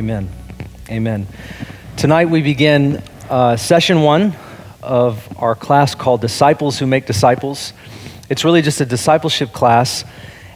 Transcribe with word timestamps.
Amen. 0.00 0.30
Amen. 0.88 1.26
Tonight 1.98 2.30
we 2.30 2.40
begin 2.40 3.02
uh, 3.28 3.58
session 3.58 4.00
one 4.00 4.34
of 4.82 5.28
our 5.36 5.54
class 5.54 5.94
called 5.94 6.22
Disciples 6.22 6.78
Who 6.78 6.86
Make 6.86 7.04
Disciples. 7.04 7.74
It's 8.30 8.42
really 8.42 8.62
just 8.62 8.80
a 8.80 8.86
discipleship 8.86 9.52
class. 9.52 10.06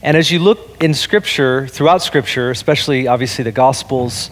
And 0.02 0.16
as 0.16 0.30
you 0.30 0.38
look 0.38 0.82
in 0.82 0.94
Scripture, 0.94 1.66
throughout 1.66 2.00
Scripture, 2.00 2.50
especially 2.52 3.06
obviously 3.06 3.44
the 3.44 3.52
Gospels, 3.52 4.30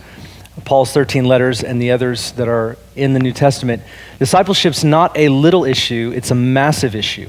Paul's 0.64 0.94
13 0.94 1.26
letters, 1.26 1.62
and 1.62 1.80
the 1.80 1.90
others 1.90 2.32
that 2.32 2.48
are 2.48 2.78
in 2.96 3.12
the 3.12 3.20
New 3.20 3.32
Testament, 3.32 3.82
discipleship's 4.18 4.82
not 4.82 5.14
a 5.18 5.28
little 5.28 5.66
issue, 5.66 6.10
it's 6.16 6.30
a 6.30 6.34
massive 6.34 6.94
issue. 6.94 7.28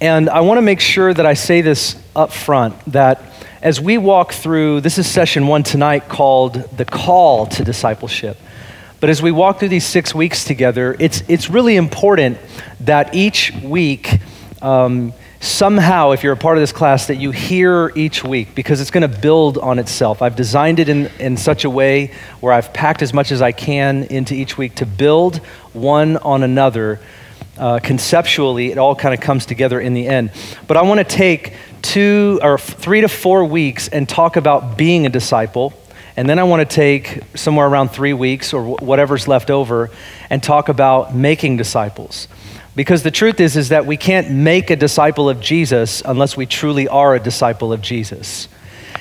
And 0.00 0.30
I 0.30 0.40
want 0.40 0.56
to 0.56 0.62
make 0.62 0.80
sure 0.80 1.12
that 1.12 1.26
I 1.26 1.34
say 1.34 1.60
this 1.60 1.94
up 2.14 2.32
front 2.32 2.74
that 2.92 3.20
as 3.62 3.80
we 3.80 3.96
walk 3.96 4.32
through, 4.32 4.82
this 4.82 4.98
is 4.98 5.06
session 5.06 5.46
one 5.46 5.62
tonight 5.62 6.08
called 6.08 6.54
The 6.76 6.84
Call 6.84 7.46
to 7.46 7.64
Discipleship. 7.64 8.36
But 9.00 9.10
as 9.10 9.22
we 9.22 9.30
walk 9.30 9.58
through 9.58 9.70
these 9.70 9.86
six 9.86 10.14
weeks 10.14 10.44
together, 10.44 10.94
it's, 10.98 11.22
it's 11.28 11.48
really 11.48 11.76
important 11.76 12.38
that 12.80 13.14
each 13.14 13.52
week, 13.62 14.20
um, 14.60 15.12
somehow, 15.40 16.10
if 16.10 16.22
you're 16.22 16.34
a 16.34 16.36
part 16.36 16.58
of 16.58 16.62
this 16.62 16.72
class, 16.72 17.06
that 17.06 17.16
you 17.16 17.30
hear 17.30 17.92
each 17.94 18.24
week 18.24 18.54
because 18.54 18.80
it's 18.80 18.90
going 18.90 19.10
to 19.10 19.20
build 19.20 19.58
on 19.58 19.78
itself. 19.78 20.22
I've 20.22 20.36
designed 20.36 20.78
it 20.78 20.88
in, 20.88 21.06
in 21.18 21.36
such 21.36 21.64
a 21.64 21.70
way 21.70 22.12
where 22.40 22.52
I've 22.52 22.72
packed 22.72 23.00
as 23.00 23.12
much 23.12 23.32
as 23.32 23.40
I 23.40 23.52
can 23.52 24.04
into 24.04 24.34
each 24.34 24.58
week 24.58 24.76
to 24.76 24.86
build 24.86 25.38
one 25.72 26.16
on 26.18 26.42
another. 26.42 27.00
Uh, 27.56 27.78
conceptually, 27.82 28.70
it 28.70 28.76
all 28.76 28.94
kind 28.94 29.14
of 29.14 29.20
comes 29.20 29.46
together 29.46 29.80
in 29.80 29.94
the 29.94 30.06
end. 30.06 30.30
But 30.66 30.76
I 30.76 30.82
want 30.82 30.98
to 30.98 31.04
take 31.04 31.54
two 31.86 32.40
or 32.42 32.58
three 32.58 33.00
to 33.00 33.08
four 33.08 33.44
weeks 33.44 33.88
and 33.88 34.08
talk 34.08 34.36
about 34.36 34.76
being 34.76 35.06
a 35.06 35.08
disciple. 35.08 35.72
And 36.16 36.28
then 36.28 36.38
I 36.38 36.44
want 36.44 36.68
to 36.68 36.74
take 36.74 37.22
somewhere 37.34 37.66
around 37.66 37.90
three 37.90 38.12
weeks 38.12 38.52
or 38.52 38.76
whatever's 38.76 39.28
left 39.28 39.50
over 39.50 39.90
and 40.28 40.42
talk 40.42 40.68
about 40.68 41.14
making 41.14 41.58
disciples. 41.58 42.26
Because 42.74 43.02
the 43.02 43.10
truth 43.10 43.40
is, 43.40 43.56
is 43.56 43.68
that 43.70 43.86
we 43.86 43.96
can't 43.96 44.30
make 44.30 44.70
a 44.70 44.76
disciple 44.76 45.28
of 45.28 45.40
Jesus 45.40 46.02
unless 46.04 46.36
we 46.36 46.44
truly 46.44 46.88
are 46.88 47.14
a 47.14 47.20
disciple 47.20 47.72
of 47.72 47.80
Jesus. 47.80 48.48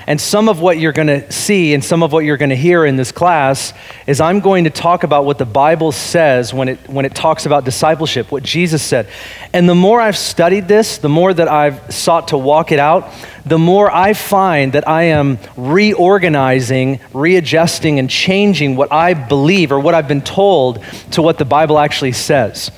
And 0.07 0.21
some 0.21 0.49
of 0.49 0.59
what 0.59 0.77
you're 0.77 0.91
going 0.91 1.07
to 1.07 1.31
see 1.31 1.73
and 1.73 1.83
some 1.83 2.03
of 2.03 2.11
what 2.11 2.25
you're 2.25 2.37
going 2.37 2.51
to 2.51 2.55
hear 2.55 2.85
in 2.85 2.95
this 2.95 3.11
class 3.11 3.73
is 4.05 4.21
I'm 4.21 4.39
going 4.39 4.65
to 4.65 4.69
talk 4.69 5.03
about 5.03 5.25
what 5.25 5.39
the 5.39 5.45
Bible 5.45 5.91
says 5.91 6.53
when 6.53 6.69
it, 6.69 6.89
when 6.89 7.05
it 7.05 7.15
talks 7.15 7.45
about 7.45 7.65
discipleship, 7.65 8.31
what 8.31 8.43
Jesus 8.43 8.83
said. 8.83 9.07
And 9.51 9.67
the 9.67 9.75
more 9.75 9.99
I've 9.99 10.17
studied 10.17 10.67
this, 10.67 10.99
the 10.99 11.09
more 11.09 11.33
that 11.33 11.47
I've 11.47 11.93
sought 11.93 12.27
to 12.29 12.37
walk 12.37 12.71
it 12.71 12.79
out, 12.79 13.11
the 13.45 13.57
more 13.57 13.89
I 13.91 14.13
find 14.13 14.73
that 14.73 14.87
I 14.87 15.03
am 15.03 15.39
reorganizing, 15.57 16.99
readjusting, 17.13 17.97
and 17.97 18.09
changing 18.09 18.75
what 18.75 18.91
I 18.91 19.13
believe 19.13 19.71
or 19.71 19.79
what 19.79 19.95
I've 19.95 20.07
been 20.07 20.21
told 20.21 20.83
to 21.11 21.21
what 21.21 21.37
the 21.37 21.45
Bible 21.45 21.79
actually 21.79 22.11
says. 22.11 22.71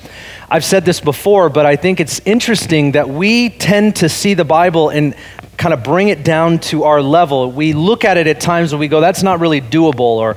I've 0.50 0.64
said 0.64 0.86
this 0.86 1.00
before, 1.00 1.50
but 1.50 1.66
I 1.66 1.76
think 1.76 2.00
it's 2.00 2.20
interesting 2.24 2.92
that 2.92 3.08
we 3.08 3.50
tend 3.50 3.96
to 3.96 4.08
see 4.08 4.32
the 4.32 4.46
Bible 4.46 4.88
and 4.88 5.14
kind 5.58 5.74
of 5.74 5.82
bring 5.82 6.08
it 6.08 6.24
down 6.24 6.58
to 6.58 6.84
our 6.84 7.02
level. 7.02 7.52
We 7.52 7.74
look 7.74 8.04
at 8.04 8.16
it 8.16 8.26
at 8.26 8.40
times 8.40 8.72
and 8.72 8.80
we 8.80 8.88
go, 8.88 9.00
that's 9.00 9.22
not 9.22 9.40
really 9.40 9.60
doable, 9.60 10.00
or 10.00 10.36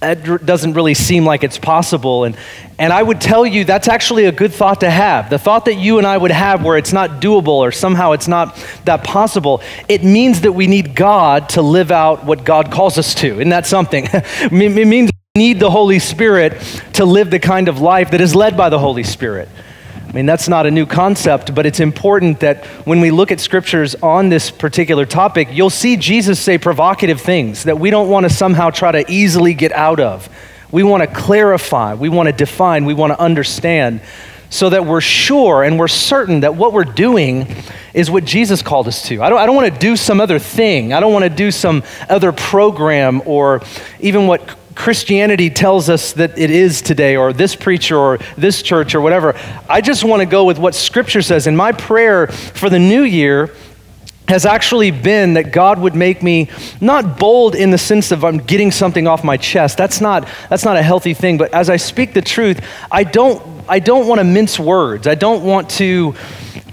that 0.00 0.46
doesn't 0.46 0.72
really 0.72 0.94
seem 0.94 1.26
like 1.26 1.44
it's 1.44 1.58
possible. 1.58 2.24
And, 2.24 2.38
and 2.78 2.90
I 2.90 3.02
would 3.02 3.20
tell 3.20 3.44
you 3.44 3.64
that's 3.64 3.86
actually 3.86 4.24
a 4.24 4.32
good 4.32 4.54
thought 4.54 4.80
to 4.80 4.88
have. 4.88 5.28
The 5.28 5.38
thought 5.38 5.66
that 5.66 5.74
you 5.74 5.98
and 5.98 6.06
I 6.06 6.16
would 6.16 6.30
have 6.30 6.64
where 6.64 6.78
it's 6.78 6.94
not 6.94 7.20
doable 7.20 7.48
or 7.48 7.70
somehow 7.70 8.12
it's 8.12 8.28
not 8.28 8.56
that 8.86 9.04
possible, 9.04 9.60
it 9.88 10.02
means 10.02 10.40
that 10.40 10.52
we 10.52 10.68
need 10.68 10.94
God 10.94 11.50
to 11.50 11.60
live 11.60 11.90
out 11.90 12.24
what 12.24 12.44
God 12.44 12.72
calls 12.72 12.96
us 12.96 13.14
to. 13.16 13.34
Isn't 13.34 13.50
that 13.50 13.66
something? 13.66 14.08
it 14.12 14.52
means 14.86 15.09
need 15.38 15.60
the 15.60 15.70
Holy 15.70 16.00
Spirit 16.00 16.60
to 16.94 17.04
live 17.04 17.30
the 17.30 17.38
kind 17.38 17.68
of 17.68 17.80
life 17.80 18.10
that 18.10 18.20
is 18.20 18.34
led 18.34 18.56
by 18.56 18.68
the 18.68 18.80
Holy 18.80 19.04
Spirit. 19.04 19.48
I 20.08 20.10
mean, 20.10 20.26
that's 20.26 20.48
not 20.48 20.66
a 20.66 20.72
new 20.72 20.86
concept, 20.86 21.54
but 21.54 21.66
it's 21.66 21.78
important 21.78 22.40
that 22.40 22.66
when 22.84 23.00
we 23.00 23.12
look 23.12 23.30
at 23.30 23.38
scriptures 23.38 23.94
on 23.94 24.28
this 24.28 24.50
particular 24.50 25.06
topic, 25.06 25.46
you'll 25.52 25.70
see 25.70 25.96
Jesus 25.96 26.40
say 26.40 26.58
provocative 26.58 27.20
things 27.20 27.62
that 27.62 27.78
we 27.78 27.90
don't 27.90 28.08
want 28.08 28.24
to 28.24 28.30
somehow 28.30 28.70
try 28.70 28.90
to 28.90 29.08
easily 29.08 29.54
get 29.54 29.70
out 29.70 30.00
of. 30.00 30.28
We 30.72 30.82
want 30.82 31.04
to 31.04 31.06
clarify, 31.06 31.94
we 31.94 32.08
want 32.08 32.26
to 32.26 32.32
define, 32.32 32.84
we 32.84 32.94
want 32.94 33.12
to 33.12 33.20
understand 33.20 34.00
so 34.50 34.68
that 34.68 34.84
we're 34.84 35.00
sure 35.00 35.62
and 35.62 35.78
we're 35.78 35.86
certain 35.86 36.40
that 36.40 36.56
what 36.56 36.72
we're 36.72 36.82
doing 36.82 37.46
is 37.94 38.10
what 38.10 38.24
Jesus 38.24 38.62
called 38.62 38.88
us 38.88 39.06
to. 39.06 39.22
I 39.22 39.30
don't, 39.30 39.38
I 39.38 39.46
don't 39.46 39.54
want 39.54 39.72
to 39.72 39.78
do 39.78 39.96
some 39.96 40.20
other 40.20 40.40
thing. 40.40 40.92
I 40.92 40.98
don't 40.98 41.12
want 41.12 41.22
to 41.22 41.30
do 41.30 41.52
some 41.52 41.84
other 42.08 42.32
program 42.32 43.22
or 43.26 43.62
even 44.00 44.26
what 44.26 44.56
Christianity 44.74 45.50
tells 45.50 45.88
us 45.88 46.12
that 46.14 46.38
it 46.38 46.50
is 46.50 46.80
today, 46.82 47.16
or 47.16 47.32
this 47.32 47.56
preacher, 47.56 47.96
or 47.96 48.18
this 48.36 48.62
church, 48.62 48.94
or 48.94 49.00
whatever. 49.00 49.38
I 49.68 49.80
just 49.80 50.04
want 50.04 50.20
to 50.20 50.26
go 50.26 50.44
with 50.44 50.58
what 50.58 50.74
Scripture 50.74 51.22
says. 51.22 51.46
And 51.46 51.56
my 51.56 51.72
prayer 51.72 52.28
for 52.28 52.70
the 52.70 52.78
new 52.78 53.02
year 53.02 53.54
has 54.28 54.46
actually 54.46 54.92
been 54.92 55.34
that 55.34 55.52
God 55.52 55.80
would 55.80 55.96
make 55.96 56.22
me 56.22 56.48
not 56.80 57.18
bold 57.18 57.56
in 57.56 57.72
the 57.72 57.78
sense 57.78 58.12
of 58.12 58.24
I'm 58.24 58.38
getting 58.38 58.70
something 58.70 59.08
off 59.08 59.24
my 59.24 59.36
chest. 59.36 59.76
That's 59.76 60.00
not, 60.00 60.28
that's 60.48 60.64
not 60.64 60.76
a 60.76 60.82
healthy 60.82 61.14
thing. 61.14 61.36
But 61.36 61.52
as 61.52 61.68
I 61.68 61.76
speak 61.78 62.14
the 62.14 62.22
truth, 62.22 62.64
I 62.92 63.02
don't, 63.02 63.42
I 63.68 63.80
don't 63.80 64.06
want 64.06 64.20
to 64.20 64.24
mince 64.24 64.56
words. 64.56 65.08
I 65.08 65.16
don't 65.16 65.44
want 65.44 65.68
to 65.70 66.14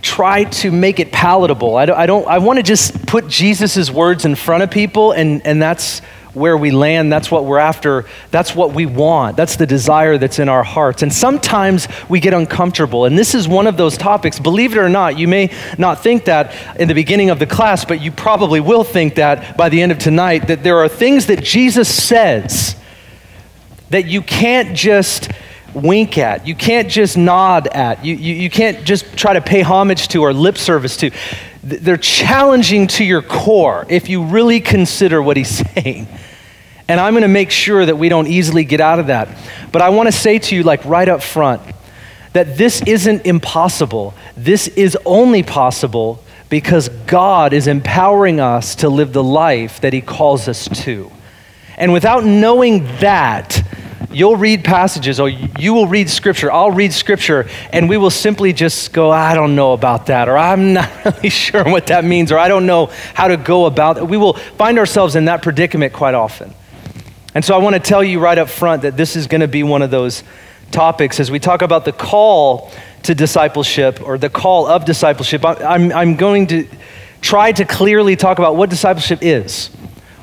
try 0.03 0.43
to 0.43 0.71
make 0.71 0.99
it 0.99 1.11
palatable. 1.11 1.75
I 1.75 1.87
don't, 1.87 1.97
I, 1.97 2.05
don't, 2.05 2.27
I 2.27 2.37
want 2.37 2.57
to 2.57 2.63
just 2.63 3.07
put 3.07 3.27
Jesus' 3.27 3.89
words 3.89 4.23
in 4.23 4.35
front 4.35 4.61
of 4.61 4.69
people, 4.69 5.11
and, 5.13 5.45
and 5.45 5.59
that's 5.59 6.03
where 6.37 6.55
we 6.55 6.71
land. 6.71 7.11
That's 7.11 7.29
what 7.29 7.45
we're 7.45 7.57
after. 7.57 8.05
That's 8.31 8.55
what 8.55 8.73
we 8.73 8.85
want. 8.85 9.37
That's 9.37 9.55
the 9.55 9.65
desire 9.65 10.17
that's 10.17 10.39
in 10.39 10.49
our 10.49 10.63
hearts. 10.63 11.03
And 11.03 11.13
sometimes 11.13 11.87
we 12.09 12.19
get 12.19 12.33
uncomfortable. 12.33 13.05
And 13.05 13.17
this 13.17 13.35
is 13.35 13.47
one 13.47 13.67
of 13.67 13.77
those 13.77 13.97
topics. 13.97 14.39
Believe 14.39 14.73
it 14.73 14.77
or 14.77 14.89
not, 14.89 15.17
you 15.17 15.27
may 15.27 15.51
not 15.77 16.03
think 16.03 16.25
that 16.25 16.55
in 16.79 16.87
the 16.87 16.93
beginning 16.93 17.29
of 17.29 17.39
the 17.39 17.47
class, 17.47 17.85
but 17.85 18.01
you 18.01 18.11
probably 18.11 18.59
will 18.59 18.83
think 18.83 19.15
that 19.15 19.57
by 19.57 19.69
the 19.69 19.81
end 19.81 19.91
of 19.91 19.99
tonight, 19.99 20.47
that 20.47 20.63
there 20.63 20.77
are 20.77 20.87
things 20.87 21.27
that 21.27 21.43
Jesus 21.43 21.93
says 21.93 22.75
that 23.89 24.05
you 24.05 24.21
can't 24.21 24.75
just 24.75 25.29
wink 25.73 26.17
at, 26.17 26.47
you 26.47 26.55
can't 26.55 26.89
just 26.89 27.17
nod 27.17 27.67
at, 27.67 28.03
you, 28.03 28.15
you, 28.15 28.33
you 28.33 28.49
can't 28.49 28.83
just 28.83 29.15
try 29.15 29.33
to 29.33 29.41
pay 29.41 29.61
homage 29.61 30.07
to 30.09 30.21
or 30.21 30.33
lip 30.33 30.57
service 30.57 30.97
to. 30.97 31.11
They're 31.63 31.97
challenging 31.97 32.87
to 32.87 33.03
your 33.03 33.21
core 33.21 33.85
if 33.89 34.09
you 34.09 34.23
really 34.23 34.61
consider 34.61 35.21
what 35.21 35.37
he's 35.37 35.63
saying. 35.73 36.07
And 36.87 36.99
I'm 36.99 37.13
going 37.13 37.23
to 37.23 37.27
make 37.27 37.51
sure 37.51 37.85
that 37.85 37.97
we 37.97 38.09
don't 38.09 38.27
easily 38.27 38.63
get 38.63 38.79
out 38.79 38.99
of 38.99 39.07
that. 39.07 39.29
But 39.71 39.81
I 39.81 39.89
want 39.89 40.07
to 40.07 40.11
say 40.11 40.39
to 40.39 40.55
you, 40.55 40.63
like 40.63 40.83
right 40.85 41.07
up 41.07 41.21
front, 41.21 41.61
that 42.33 42.57
this 42.57 42.81
isn't 42.83 43.25
impossible. 43.25 44.13
This 44.35 44.67
is 44.69 44.97
only 45.05 45.43
possible 45.43 46.23
because 46.49 46.89
God 47.05 47.51
is 47.51 47.67
empowering 47.67 48.39
us 48.39 48.75
to 48.75 48.89
live 48.89 49.11
the 49.11 49.23
life 49.23 49.81
that 49.81 49.91
He 49.91 50.01
calls 50.01 50.47
us 50.47 50.69
to. 50.83 51.11
And 51.77 51.91
without 51.91 52.23
knowing 52.23 52.85
that, 52.99 53.61
you'll 54.11 54.37
read 54.37 54.63
passages 54.63 55.19
or 55.19 55.29
you 55.29 55.73
will 55.73 55.87
read 55.87 56.09
scripture, 56.09 56.51
I'll 56.51 56.71
read 56.71 56.93
scripture, 56.93 57.47
and 57.71 57.89
we 57.89 57.97
will 57.97 58.09
simply 58.09 58.53
just 58.53 58.93
go, 58.93 59.11
I 59.11 59.33
don't 59.33 59.55
know 59.55 59.73
about 59.73 60.07
that, 60.07 60.29
or 60.29 60.37
I'm 60.37 60.73
not 60.73 60.89
really 61.05 61.29
sure 61.29 61.63
what 61.63 61.87
that 61.87 62.05
means, 62.05 62.31
or 62.31 62.37
I 62.37 62.47
don't 62.47 62.65
know 62.65 62.87
how 63.13 63.27
to 63.27 63.37
go 63.37 63.65
about 63.65 63.97
it. 63.97 64.07
We 64.07 64.17
will 64.17 64.33
find 64.33 64.79
ourselves 64.79 65.15
in 65.15 65.25
that 65.25 65.41
predicament 65.43 65.93
quite 65.93 66.13
often. 66.13 66.53
And 67.37 67.45
so 67.45 67.53
I 67.53 67.59
want 67.59 67.75
to 67.75 67.79
tell 67.79 68.03
you 68.03 68.19
right 68.19 68.39
up 68.39 68.49
front 68.49 68.81
that 68.81 68.97
this 68.97 69.15
is 69.15 69.27
going 69.27 69.41
to 69.41 69.47
be 69.47 69.61
one 69.61 69.83
of 69.83 69.91
those 69.91 70.23
topics 70.71 71.19
as 71.19 71.29
we 71.29 71.37
talk 71.37 71.61
about 71.61 71.85
the 71.85 71.91
call 71.91 72.71
to 73.03 73.13
discipleship 73.13 74.01
or 74.01 74.17
the 74.17 74.27
call 74.27 74.65
of 74.65 74.85
discipleship. 74.85 75.45
I'm, 75.45 75.91
I'm 75.91 76.15
going 76.15 76.47
to 76.47 76.67
try 77.21 77.51
to 77.51 77.63
clearly 77.63 78.15
talk 78.15 78.39
about 78.39 78.55
what 78.55 78.71
discipleship 78.71 79.19
is. 79.21 79.67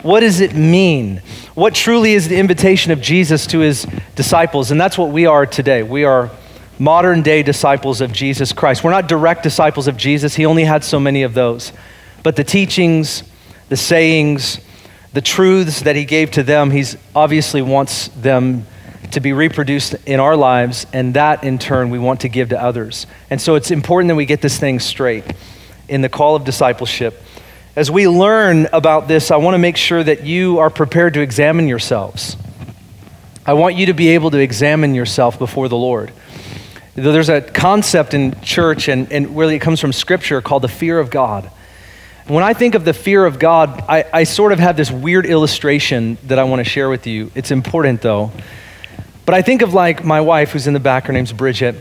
What 0.02 0.20
does 0.20 0.40
it 0.40 0.56
mean? 0.56 1.22
What 1.54 1.76
truly 1.76 2.14
is 2.14 2.26
the 2.26 2.36
invitation 2.36 2.90
of 2.90 3.00
Jesus 3.00 3.46
to 3.46 3.60
his 3.60 3.86
disciples? 4.16 4.72
And 4.72 4.80
that's 4.80 4.98
what 4.98 5.10
we 5.10 5.24
are 5.26 5.46
today. 5.46 5.84
We 5.84 6.02
are 6.02 6.32
modern 6.80 7.22
day 7.22 7.44
disciples 7.44 8.00
of 8.00 8.12
Jesus 8.12 8.52
Christ. 8.52 8.82
We're 8.82 8.90
not 8.90 9.06
direct 9.06 9.44
disciples 9.44 9.86
of 9.86 9.96
Jesus, 9.96 10.34
he 10.34 10.46
only 10.46 10.64
had 10.64 10.82
so 10.82 10.98
many 10.98 11.22
of 11.22 11.32
those. 11.32 11.72
But 12.24 12.34
the 12.34 12.42
teachings, 12.42 13.22
the 13.68 13.76
sayings, 13.76 14.58
the 15.14 15.22
truths 15.22 15.82
that 15.82 15.94
he 15.94 16.04
gave 16.04 16.32
to 16.32 16.42
them, 16.42 16.72
he 16.72 16.84
obviously 17.14 17.62
wants 17.62 18.08
them 18.08 18.66
to 19.12 19.20
be 19.20 19.32
reproduced 19.32 19.94
in 20.06 20.18
our 20.18 20.36
lives, 20.36 20.88
and 20.92 21.14
that 21.14 21.44
in 21.44 21.56
turn 21.56 21.90
we 21.90 22.00
want 22.00 22.22
to 22.22 22.28
give 22.28 22.48
to 22.48 22.60
others. 22.60 23.06
And 23.30 23.40
so 23.40 23.54
it's 23.54 23.70
important 23.70 24.08
that 24.08 24.16
we 24.16 24.26
get 24.26 24.40
this 24.40 24.58
thing 24.58 24.80
straight 24.80 25.24
in 25.88 26.00
the 26.00 26.08
call 26.08 26.34
of 26.34 26.44
discipleship. 26.44 27.22
As 27.76 27.92
we 27.92 28.08
learn 28.08 28.66
about 28.72 29.06
this, 29.06 29.30
I 29.30 29.36
want 29.36 29.54
to 29.54 29.58
make 29.58 29.76
sure 29.76 30.02
that 30.02 30.24
you 30.24 30.58
are 30.58 30.68
prepared 30.68 31.14
to 31.14 31.20
examine 31.20 31.68
yourselves. 31.68 32.36
I 33.46 33.52
want 33.52 33.76
you 33.76 33.86
to 33.86 33.94
be 33.94 34.08
able 34.08 34.32
to 34.32 34.38
examine 34.38 34.96
yourself 34.96 35.38
before 35.38 35.68
the 35.68 35.76
Lord. 35.76 36.10
There's 36.96 37.28
a 37.28 37.40
concept 37.40 38.14
in 38.14 38.40
church, 38.40 38.88
and, 38.88 39.12
and 39.12 39.36
really 39.36 39.54
it 39.54 39.60
comes 39.60 39.80
from 39.80 39.92
Scripture, 39.92 40.40
called 40.40 40.62
the 40.62 40.68
fear 40.68 40.98
of 40.98 41.10
God. 41.10 41.50
When 42.26 42.42
I 42.42 42.54
think 42.54 42.74
of 42.74 42.86
the 42.86 42.94
fear 42.94 43.26
of 43.26 43.38
God, 43.38 43.84
I, 43.86 44.06
I 44.10 44.24
sort 44.24 44.52
of 44.52 44.58
have 44.58 44.78
this 44.78 44.90
weird 44.90 45.26
illustration 45.26 46.16
that 46.24 46.38
I 46.38 46.44
want 46.44 46.60
to 46.60 46.64
share 46.64 46.88
with 46.88 47.06
you. 47.06 47.30
It's 47.34 47.50
important 47.50 48.00
though. 48.00 48.32
But 49.26 49.34
I 49.34 49.42
think 49.42 49.60
of 49.60 49.74
like 49.74 50.04
my 50.04 50.22
wife, 50.22 50.52
who's 50.52 50.66
in 50.66 50.72
the 50.72 50.80
back, 50.80 51.04
her 51.04 51.12
name's 51.12 51.32
Bridget. 51.32 51.74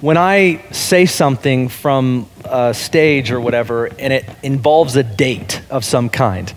When 0.00 0.16
I 0.16 0.64
say 0.70 1.06
something 1.06 1.68
from 1.68 2.28
a 2.44 2.72
stage 2.74 3.32
or 3.32 3.40
whatever, 3.40 3.86
and 3.86 4.12
it 4.12 4.24
involves 4.44 4.94
a 4.94 5.02
date 5.02 5.60
of 5.68 5.84
some 5.84 6.08
kind, 6.08 6.52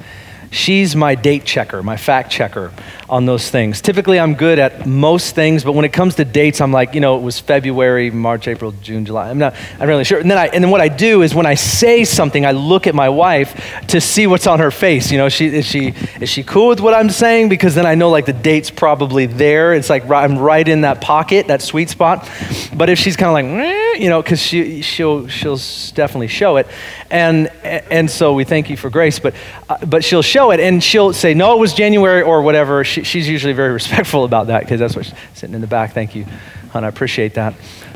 she's 0.55 0.95
my 0.95 1.15
date 1.15 1.43
checker, 1.43 1.83
my 1.83 1.97
fact 1.97 2.31
checker 2.31 2.71
on 3.09 3.25
those 3.25 3.49
things. 3.49 3.81
Typically, 3.81 4.19
I'm 4.19 4.33
good 4.33 4.57
at 4.57 4.87
most 4.87 5.35
things, 5.35 5.63
but 5.63 5.73
when 5.73 5.85
it 5.85 5.93
comes 5.93 6.15
to 6.15 6.25
dates, 6.25 6.61
I'm 6.61 6.71
like, 6.71 6.95
you 6.95 7.01
know, 7.01 7.17
it 7.17 7.21
was 7.21 7.39
February, 7.39 8.09
March, 8.09 8.47
April, 8.47 8.71
June, 8.81 9.05
July. 9.05 9.29
I'm 9.29 9.37
not, 9.37 9.55
I'm 9.79 9.87
really 9.87 10.03
sure. 10.03 10.19
And 10.19 10.31
then, 10.31 10.37
I, 10.37 10.47
and 10.47 10.63
then 10.63 10.71
what 10.71 10.81
I 10.81 10.87
do 10.87 11.21
is 11.21 11.35
when 11.35 11.45
I 11.45 11.53
say 11.53 12.03
something, 12.03 12.45
I 12.45 12.51
look 12.51 12.87
at 12.87 12.95
my 12.95 13.09
wife 13.09 13.85
to 13.87 14.01
see 14.01 14.25
what's 14.27 14.47
on 14.47 14.59
her 14.59 14.71
face. 14.71 15.11
You 15.11 15.17
know, 15.17 15.29
she, 15.29 15.47
is, 15.47 15.65
she, 15.65 15.93
is 16.19 16.29
she 16.29 16.43
cool 16.43 16.69
with 16.69 16.79
what 16.79 16.93
I'm 16.93 17.09
saying? 17.09 17.49
Because 17.49 17.75
then 17.75 17.85
I 17.85 17.95
know 17.95 18.09
like 18.09 18.25
the 18.25 18.33
date's 18.33 18.71
probably 18.71 19.27
there. 19.27 19.73
It's 19.73 19.89
like 19.89 20.09
I'm 20.09 20.39
right 20.39 20.67
in 20.67 20.81
that 20.81 21.01
pocket, 21.01 21.47
that 21.47 21.61
sweet 21.61 21.89
spot. 21.89 22.29
But 22.73 22.89
if 22.89 22.97
she's 22.97 23.15
kind 23.15 23.27
of 23.27 23.33
like, 23.33 23.84
you 23.95 24.09
know, 24.09 24.21
because 24.21 24.41
she, 24.41 24.81
she'll, 24.81 25.27
she'll 25.27 25.59
definitely 25.93 26.27
show 26.27 26.57
it. 26.57 26.67
And, 27.09 27.47
and 27.63 28.09
so 28.09 28.33
we 28.33 28.43
thank 28.43 28.69
you 28.69 28.77
for 28.77 28.89
grace, 28.89 29.19
but, 29.19 29.35
uh, 29.69 29.85
but 29.85 30.03
she'll 30.03 30.21
show 30.21 30.51
it 30.51 30.59
and 30.59 30.83
she'll 30.83 31.13
say, 31.13 31.33
no, 31.33 31.53
it 31.53 31.59
was 31.59 31.73
January 31.73 32.21
or 32.21 32.41
whatever 32.41 32.83
she, 32.83 33.03
she's 33.03 33.27
usually 33.27 33.53
very 33.53 33.71
respectful 33.81 34.23
about 34.23 34.47
that 34.47 34.61
because 34.61 34.79
that's 34.79 34.95
what 34.95 35.05
she's 35.05 35.15
sitting 35.33 35.55
in 35.55 35.61
the 35.61 35.67
back. 35.67 35.93
Thank 35.93 36.15
you, 36.15 36.25
hon. 36.71 36.83
I 36.83 36.87
appreciate 36.87 37.33
that. 37.35 37.53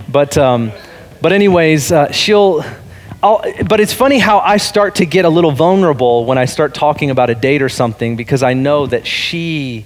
But, 0.07 0.37
um, 0.37 0.71
but 1.21 1.33
anyways, 1.33 1.91
uh, 1.91 2.11
she'll. 2.11 2.63
I'll, 3.21 3.43
but 3.67 3.81
it's 3.81 3.91
funny 3.91 4.17
how 4.17 4.39
I 4.39 4.55
start 4.55 4.95
to 4.95 5.05
get 5.05 5.25
a 5.25 5.29
little 5.29 5.51
vulnerable 5.51 6.23
when 6.23 6.37
I 6.37 6.45
start 6.45 6.73
talking 6.73 7.09
about 7.09 7.29
a 7.29 7.35
date 7.35 7.61
or 7.61 7.67
something 7.67 8.15
because 8.15 8.43
I 8.43 8.53
know 8.53 8.85
that 8.87 9.05
she 9.05 9.85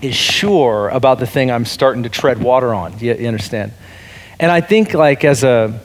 is 0.00 0.16
sure 0.16 0.88
about 0.88 1.18
the 1.18 1.26
thing 1.26 1.50
I'm 1.50 1.66
starting 1.66 2.02
to 2.04 2.08
tread 2.08 2.42
water 2.42 2.74
on. 2.74 2.98
You, 2.98 3.14
you 3.14 3.28
understand? 3.28 3.72
And 4.42 4.50
I 4.50 4.60
think, 4.60 4.92
like, 4.92 5.24
as 5.24 5.44
a 5.44 5.80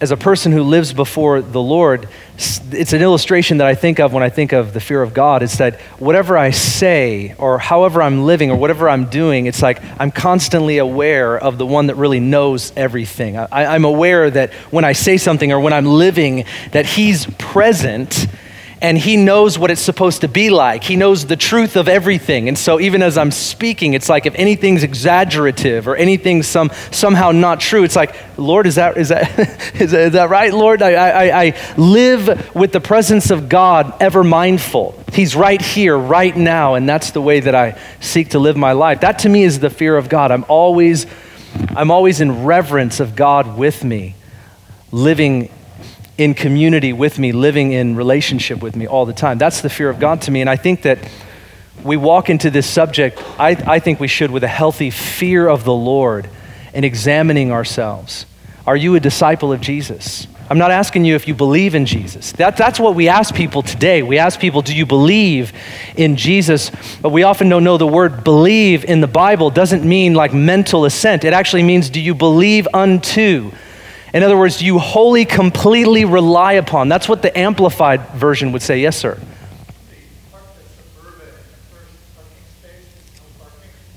as 0.00 0.10
a 0.10 0.16
person 0.16 0.50
who 0.50 0.62
lives 0.64 0.92
before 0.92 1.40
the 1.42 1.60
Lord, 1.60 2.08
it's 2.36 2.92
an 2.92 3.02
illustration 3.02 3.58
that 3.58 3.68
I 3.68 3.76
think 3.76 4.00
of 4.00 4.12
when 4.12 4.22
I 4.24 4.30
think 4.30 4.52
of 4.52 4.72
the 4.72 4.80
fear 4.80 5.00
of 5.00 5.14
God. 5.14 5.44
It's 5.44 5.58
that 5.58 5.80
whatever 6.00 6.36
I 6.36 6.50
say, 6.50 7.36
or 7.38 7.60
however 7.60 8.02
I'm 8.02 8.24
living, 8.24 8.50
or 8.50 8.56
whatever 8.56 8.88
I'm 8.88 9.06
doing, 9.06 9.46
it's 9.46 9.62
like 9.62 9.80
I'm 10.00 10.10
constantly 10.10 10.78
aware 10.78 11.38
of 11.38 11.56
the 11.56 11.66
one 11.66 11.86
that 11.86 11.94
really 11.94 12.18
knows 12.18 12.72
everything. 12.76 13.36
I, 13.36 13.76
am 13.76 13.84
aware 13.84 14.28
that 14.28 14.52
when 14.72 14.84
I 14.84 14.92
say 14.92 15.16
something 15.16 15.52
or 15.52 15.60
when 15.60 15.72
I'm 15.72 15.86
living, 15.86 16.46
that 16.72 16.84
He's 16.84 17.26
present 17.38 18.26
and 18.80 18.96
he 18.96 19.16
knows 19.16 19.58
what 19.58 19.70
it's 19.70 19.80
supposed 19.80 20.20
to 20.20 20.28
be 20.28 20.50
like. 20.50 20.84
He 20.84 20.94
knows 20.94 21.26
the 21.26 21.36
truth 21.36 21.74
of 21.74 21.88
everything. 21.88 22.48
And 22.48 22.56
so 22.56 22.78
even 22.78 23.02
as 23.02 23.18
I'm 23.18 23.32
speaking, 23.32 23.94
it's 23.94 24.08
like 24.08 24.24
if 24.24 24.34
anything's 24.36 24.84
exaggerative 24.84 25.88
or 25.88 25.96
anything's 25.96 26.46
some, 26.46 26.70
somehow 26.92 27.32
not 27.32 27.58
true, 27.58 27.82
it's 27.82 27.96
like, 27.96 28.14
Lord, 28.38 28.68
is 28.68 28.76
that, 28.76 28.96
is 28.96 29.08
that, 29.08 29.38
is 29.80 29.90
that, 29.90 30.00
is 30.00 30.12
that 30.12 30.30
right, 30.30 30.54
Lord? 30.54 30.80
I, 30.82 30.92
I, 30.92 31.44
I 31.44 31.74
live 31.76 32.54
with 32.54 32.72
the 32.72 32.80
presence 32.80 33.30
of 33.30 33.48
God 33.48 33.94
ever 34.00 34.22
mindful. 34.22 35.02
He's 35.12 35.34
right 35.34 35.60
here, 35.60 35.98
right 35.98 36.36
now, 36.36 36.74
and 36.74 36.88
that's 36.88 37.10
the 37.10 37.22
way 37.22 37.40
that 37.40 37.54
I 37.56 37.80
seek 38.00 38.30
to 38.30 38.38
live 38.38 38.56
my 38.56 38.72
life. 38.72 39.00
That 39.00 39.20
to 39.20 39.28
me 39.28 39.42
is 39.42 39.58
the 39.58 39.70
fear 39.70 39.96
of 39.96 40.08
God. 40.08 40.30
I'm 40.30 40.44
always, 40.46 41.06
I'm 41.70 41.90
always 41.90 42.20
in 42.20 42.44
reverence 42.44 43.00
of 43.00 43.16
God 43.16 43.56
with 43.56 43.82
me, 43.82 44.14
living 44.92 45.50
in 46.18 46.34
community 46.34 46.92
with 46.92 47.18
me, 47.18 47.30
living 47.30 47.72
in 47.72 47.94
relationship 47.94 48.60
with 48.60 48.74
me 48.74 48.86
all 48.86 49.06
the 49.06 49.12
time. 49.12 49.38
That's 49.38 49.60
the 49.60 49.70
fear 49.70 49.88
of 49.88 50.00
God 50.00 50.20
to 50.22 50.30
me. 50.32 50.40
And 50.40 50.50
I 50.50 50.56
think 50.56 50.82
that 50.82 50.98
we 51.84 51.96
walk 51.96 52.28
into 52.28 52.50
this 52.50 52.68
subject, 52.68 53.22
I, 53.38 53.50
I 53.50 53.78
think 53.78 54.00
we 54.00 54.08
should, 54.08 54.32
with 54.32 54.42
a 54.42 54.48
healthy 54.48 54.90
fear 54.90 55.48
of 55.48 55.62
the 55.62 55.72
Lord 55.72 56.28
and 56.74 56.84
examining 56.84 57.52
ourselves. 57.52 58.26
Are 58.66 58.76
you 58.76 58.96
a 58.96 59.00
disciple 59.00 59.52
of 59.52 59.60
Jesus? 59.60 60.26
I'm 60.50 60.58
not 60.58 60.70
asking 60.70 61.04
you 61.04 61.14
if 61.14 61.28
you 61.28 61.34
believe 61.34 61.74
in 61.74 61.86
Jesus. 61.86 62.32
That, 62.32 62.56
that's 62.56 62.80
what 62.80 62.94
we 62.94 63.08
ask 63.08 63.34
people 63.34 63.62
today. 63.62 64.02
We 64.02 64.18
ask 64.18 64.40
people, 64.40 64.62
do 64.62 64.74
you 64.74 64.86
believe 64.86 65.52
in 65.94 66.16
Jesus? 66.16 66.72
But 67.00 67.10
we 67.10 67.22
often 67.22 67.48
don't 67.48 67.64
know 67.64 67.76
the 67.76 67.86
word 67.86 68.24
believe 68.24 68.84
in 68.84 69.00
the 69.00 69.06
Bible 69.06 69.50
doesn't 69.50 69.84
mean 69.84 70.14
like 70.14 70.34
mental 70.34 70.84
assent. 70.84 71.24
It 71.24 71.32
actually 71.32 71.62
means, 71.62 71.90
do 71.90 72.00
you 72.00 72.14
believe 72.14 72.66
unto? 72.74 73.52
In 74.14 74.22
other 74.22 74.38
words, 74.38 74.62
you 74.62 74.78
wholly, 74.78 75.24
completely 75.24 76.04
rely 76.04 76.54
upon. 76.54 76.88
That's 76.88 77.08
what 77.08 77.20
the 77.20 77.36
amplified 77.36 78.08
version 78.10 78.52
would 78.52 78.62
say. 78.62 78.80
Yes, 78.80 78.96
sir. 78.96 79.20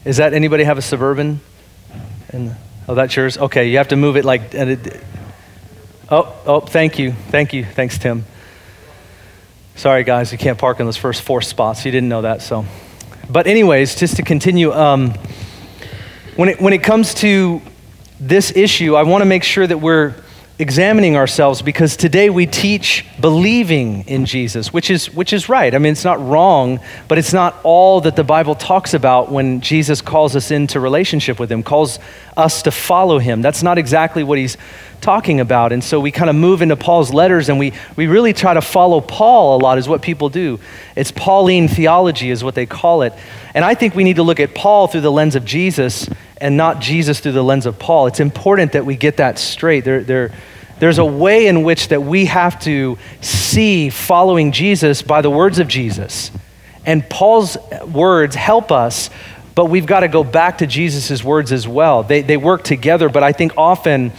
Is 0.04 0.18
that 0.18 0.34
anybody 0.34 0.64
have 0.64 0.78
a 0.78 0.82
suburban? 0.82 1.42
And 2.30 2.56
oh, 2.88 2.96
that's 2.96 3.16
yours. 3.16 3.38
Okay, 3.38 3.70
you 3.70 3.78
have 3.78 3.90
to 3.90 3.96
move 3.96 4.18
it 4.18 4.26
like. 4.26 4.54
It, 4.54 5.00
oh, 6.10 6.36
oh, 6.46 6.60
thank 6.62 6.98
you, 6.98 7.12
thank 7.12 7.54
you, 7.54 7.64
thanks, 7.64 8.00
Tim. 8.00 8.26
Sorry, 9.76 10.04
guys, 10.04 10.32
you 10.32 10.38
can't 10.38 10.58
park 10.58 10.80
in 10.80 10.86
those 10.88 10.98
first 10.98 11.22
four 11.22 11.42
spots. 11.42 11.86
You 11.86 11.92
didn't 11.92 12.10
know 12.10 12.24
that, 12.24 12.42
so. 12.42 12.66
But 13.30 13.48
anyways, 13.48 13.96
just 13.96 14.16
to 14.16 14.24
continue, 14.24 14.74
um, 14.74 15.14
when 16.36 16.50
it 16.50 16.60
when 16.60 16.74
it 16.74 16.84
comes 16.84 17.14
to 17.16 17.62
this 18.22 18.56
issue, 18.56 18.96
I 18.96 19.02
want 19.02 19.24
to 19.24 19.26
make 19.26 19.44
sure 19.44 19.66
that 19.66 19.80
we're 19.80 20.14
examining 20.60 21.16
ourselves 21.16 21.64
because 21.64 21.98
today 21.98 22.30
we 22.30 22.46
teach 22.46 23.04
believing 23.20 24.08
in 24.08 24.26
Jesus, 24.28 24.72
which 24.72 24.92
is, 24.92 25.12
which 25.12 25.34
is 25.34 25.50
right. 25.50 25.74
I 25.74 25.80
mean, 25.80 25.92
it's 25.92 26.04
not 26.04 26.24
wrong, 26.24 26.80
but 27.08 27.18
it's 27.18 27.34
not 27.34 27.60
all 27.64 28.02
that 28.02 28.16
the 28.16 28.24
Bible 28.24 28.54
talks 28.54 28.94
about 28.94 29.32
when 29.32 29.62
Jesus 29.62 30.04
calls 30.04 30.36
us 30.36 30.52
into 30.52 30.80
relationship 30.80 31.40
with 31.40 31.52
Him, 31.52 31.64
calls 31.64 31.98
us 32.38 32.62
to 32.62 32.70
follow 32.70 33.18
Him. 33.18 33.42
That's 33.42 33.64
not 33.64 33.80
exactly 33.80 34.24
what 34.24 34.38
He's 34.38 34.56
talking 35.02 35.40
about. 35.40 35.72
And 35.72 35.84
so 35.84 36.00
we 36.00 36.12
kind 36.12 36.30
of 36.30 36.36
move 36.36 36.62
into 36.62 36.76
Paul's 36.76 37.12
letters 37.12 37.50
and 37.50 37.58
we, 37.58 37.74
we 37.96 38.06
really 38.06 38.34
try 38.34 38.54
to 38.54 38.62
follow 38.62 39.02
Paul 39.02 39.60
a 39.60 39.60
lot, 39.64 39.80
is 39.80 39.90
what 39.90 40.04
people 40.04 40.30
do. 40.30 40.60
It's 40.96 41.12
Pauline 41.12 41.70
theology, 41.70 42.30
is 42.30 42.44
what 42.44 42.54
they 42.54 42.68
call 42.68 43.02
it. 43.02 43.14
And 43.56 43.66
I 43.66 43.74
think 43.74 43.96
we 43.96 44.04
need 44.04 44.18
to 44.18 44.24
look 44.24 44.40
at 44.40 44.54
Paul 44.54 44.86
through 44.86 45.02
the 45.02 45.12
lens 45.12 45.36
of 45.36 45.44
Jesus 45.44 46.08
and 46.42 46.58
not 46.58 46.82
Jesus 46.82 47.20
through 47.20 47.32
the 47.34 47.44
lens 47.44 47.66
of 47.66 47.80
Paul. 47.80 48.08
It's 48.08 48.20
important 48.20 48.74
that 48.74 48.86
we 48.86 48.98
get 48.98 49.18
that 49.18 49.40
straight. 49.40 49.86
There, 49.86 50.04
there, 50.04 50.32
there's 50.80 50.98
a 50.98 51.06
way 51.06 51.48
in 51.48 51.64
which 51.64 51.90
that 51.90 52.02
we 52.02 52.26
have 52.26 52.60
to 52.62 52.98
see 53.22 53.90
following 53.90 54.52
Jesus 54.52 55.04
by 55.04 55.22
the 55.22 55.30
words 55.30 55.60
of 55.60 55.68
Jesus. 55.68 56.32
And 56.86 57.08
Paul's 57.08 57.58
words 57.86 58.36
help 58.36 58.72
us, 58.72 59.12
but 59.54 59.66
we've 59.66 59.86
got 59.86 60.00
to 60.00 60.08
go 60.08 60.24
back 60.24 60.58
to 60.58 60.68
Jesus' 60.68 61.24
words 61.24 61.52
as 61.52 61.68
well. 61.68 62.02
They, 62.02 62.24
they 62.24 62.38
work 62.38 62.64
together, 62.64 63.08
but 63.08 63.22
I 63.22 63.32
think 63.32 63.54
often 63.56 64.12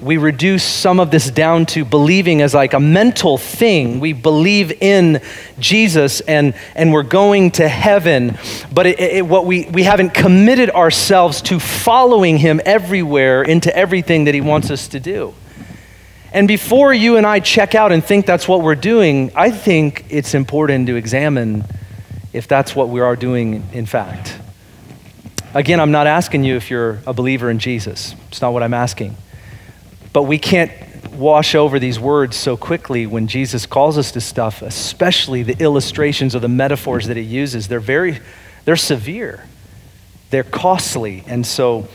we 0.00 0.18
reduce 0.18 0.62
some 0.62 1.00
of 1.00 1.10
this 1.10 1.30
down 1.30 1.64
to 1.66 1.84
believing 1.84 2.42
as 2.42 2.52
like 2.52 2.74
a 2.74 2.80
mental 2.80 3.38
thing. 3.38 3.98
We 3.98 4.12
believe 4.12 4.82
in 4.82 5.22
Jesus 5.58 6.20
and, 6.20 6.54
and 6.74 6.92
we're 6.92 7.02
going 7.02 7.52
to 7.52 7.66
heaven, 7.66 8.38
but 8.72 8.86
it, 8.86 9.00
it, 9.00 9.26
what 9.26 9.46
we, 9.46 9.66
we 9.70 9.84
haven't 9.84 10.10
committed 10.10 10.70
ourselves 10.70 11.40
to 11.42 11.58
following 11.58 12.36
him 12.36 12.60
everywhere 12.66 13.42
into 13.42 13.74
everything 13.74 14.24
that 14.24 14.34
he 14.34 14.42
wants 14.42 14.70
us 14.70 14.88
to 14.88 15.00
do. 15.00 15.34
And 16.30 16.46
before 16.46 16.92
you 16.92 17.16
and 17.16 17.26
I 17.26 17.40
check 17.40 17.74
out 17.74 17.92
and 17.92 18.04
think 18.04 18.26
that's 18.26 18.46
what 18.46 18.60
we're 18.60 18.74
doing, 18.74 19.32
I 19.34 19.50
think 19.50 20.04
it's 20.10 20.34
important 20.34 20.88
to 20.88 20.96
examine 20.96 21.64
if 22.34 22.46
that's 22.46 22.76
what 22.76 22.90
we 22.90 23.00
are 23.00 23.16
doing 23.16 23.66
in 23.72 23.86
fact. 23.86 24.38
Again, 25.54 25.80
I'm 25.80 25.92
not 25.92 26.06
asking 26.06 26.44
you 26.44 26.56
if 26.56 26.70
you're 26.70 26.98
a 27.06 27.14
believer 27.14 27.48
in 27.48 27.58
Jesus. 27.58 28.14
It's 28.28 28.42
not 28.42 28.52
what 28.52 28.62
I'm 28.62 28.74
asking. 28.74 29.16
But 30.16 30.22
we 30.22 30.38
can't 30.38 30.72
wash 31.12 31.54
over 31.54 31.78
these 31.78 32.00
words 32.00 32.38
so 32.38 32.56
quickly 32.56 33.06
when 33.06 33.26
Jesus 33.26 33.66
calls 33.66 33.98
us 33.98 34.12
to 34.12 34.20
stuff, 34.22 34.62
especially 34.62 35.42
the 35.42 35.62
illustrations 35.62 36.34
or 36.34 36.38
the 36.38 36.48
metaphors 36.48 37.08
that 37.08 37.18
he 37.18 37.22
uses. 37.22 37.68
They're 37.68 37.80
very, 37.80 38.20
they're 38.64 38.76
severe, 38.76 39.44
they're 40.30 40.42
costly. 40.42 41.22
And 41.26 41.46
so 41.46 41.86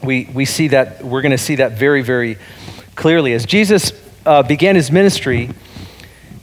we, 0.00 0.30
we 0.32 0.44
see 0.44 0.68
that, 0.68 1.04
we're 1.04 1.22
going 1.22 1.32
to 1.32 1.38
see 1.38 1.56
that 1.56 1.72
very, 1.72 2.02
very 2.02 2.38
clearly. 2.94 3.32
As 3.32 3.46
Jesus 3.46 3.92
uh, 4.24 4.44
began 4.44 4.76
his 4.76 4.92
ministry, 4.92 5.50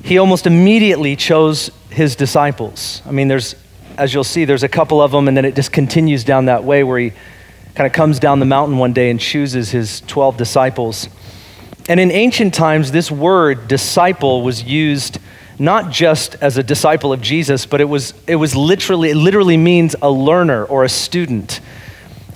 he 0.03 0.17
almost 0.17 0.45
immediately 0.45 1.15
chose 1.15 1.71
his 1.89 2.17
disciples. 2.17 3.01
I 3.05 3.11
mean, 3.11 3.29
there's, 3.29 3.55
as 3.97 4.13
you'll 4.13 4.25
see, 4.25 4.43
there's 4.43 4.63
a 4.63 4.67
couple 4.67 5.01
of 5.01 5.11
them, 5.11 5.29
and 5.29 5.37
then 5.37 5.45
it 5.45 5.55
just 5.55 5.71
continues 5.71 6.25
down 6.25 6.47
that 6.47 6.65
way 6.65 6.83
where 6.83 6.99
he 6.99 7.13
kind 7.77 7.85
of 7.85 7.93
comes 7.93 8.17
down 8.17 8.39
the 8.39 8.45
mountain 8.45 8.79
one 8.79 8.91
day 8.91 9.11
and 9.11 9.19
chooses 9.19 9.69
his 9.69 10.01
12 10.07 10.35
disciples. 10.35 11.09
And 11.87 11.99
in 11.99 12.09
ancient 12.09 12.55
times, 12.55 12.91
this 12.91 13.11
word 13.11 13.67
disciple 13.67 14.41
was 14.41 14.63
used 14.63 15.19
not 15.59 15.91
just 15.91 16.33
as 16.41 16.57
a 16.57 16.63
disciple 16.63 17.13
of 17.13 17.21
Jesus, 17.21 17.67
but 17.67 17.79
it 17.79 17.83
was, 17.83 18.15
it 18.25 18.37
was 18.37 18.55
literally, 18.55 19.11
it 19.11 19.15
literally 19.15 19.57
means 19.57 19.95
a 20.01 20.09
learner 20.09 20.65
or 20.65 20.85
a 20.85 20.89
student. 20.89 21.59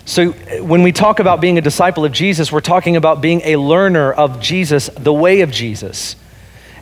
So 0.06 0.30
when 0.62 0.84
we 0.84 0.92
talk 0.92 1.20
about 1.20 1.42
being 1.42 1.58
a 1.58 1.62
disciple 1.62 2.06
of 2.06 2.12
Jesus, 2.12 2.52
we're 2.52 2.62
talking 2.62 2.96
about 2.96 3.20
being 3.20 3.42
a 3.44 3.56
learner 3.56 4.14
of 4.14 4.42
Jesus, 4.42 4.92
the 4.96 5.12
way 5.12 5.42
of 5.42 5.50
Jesus. 5.50 6.18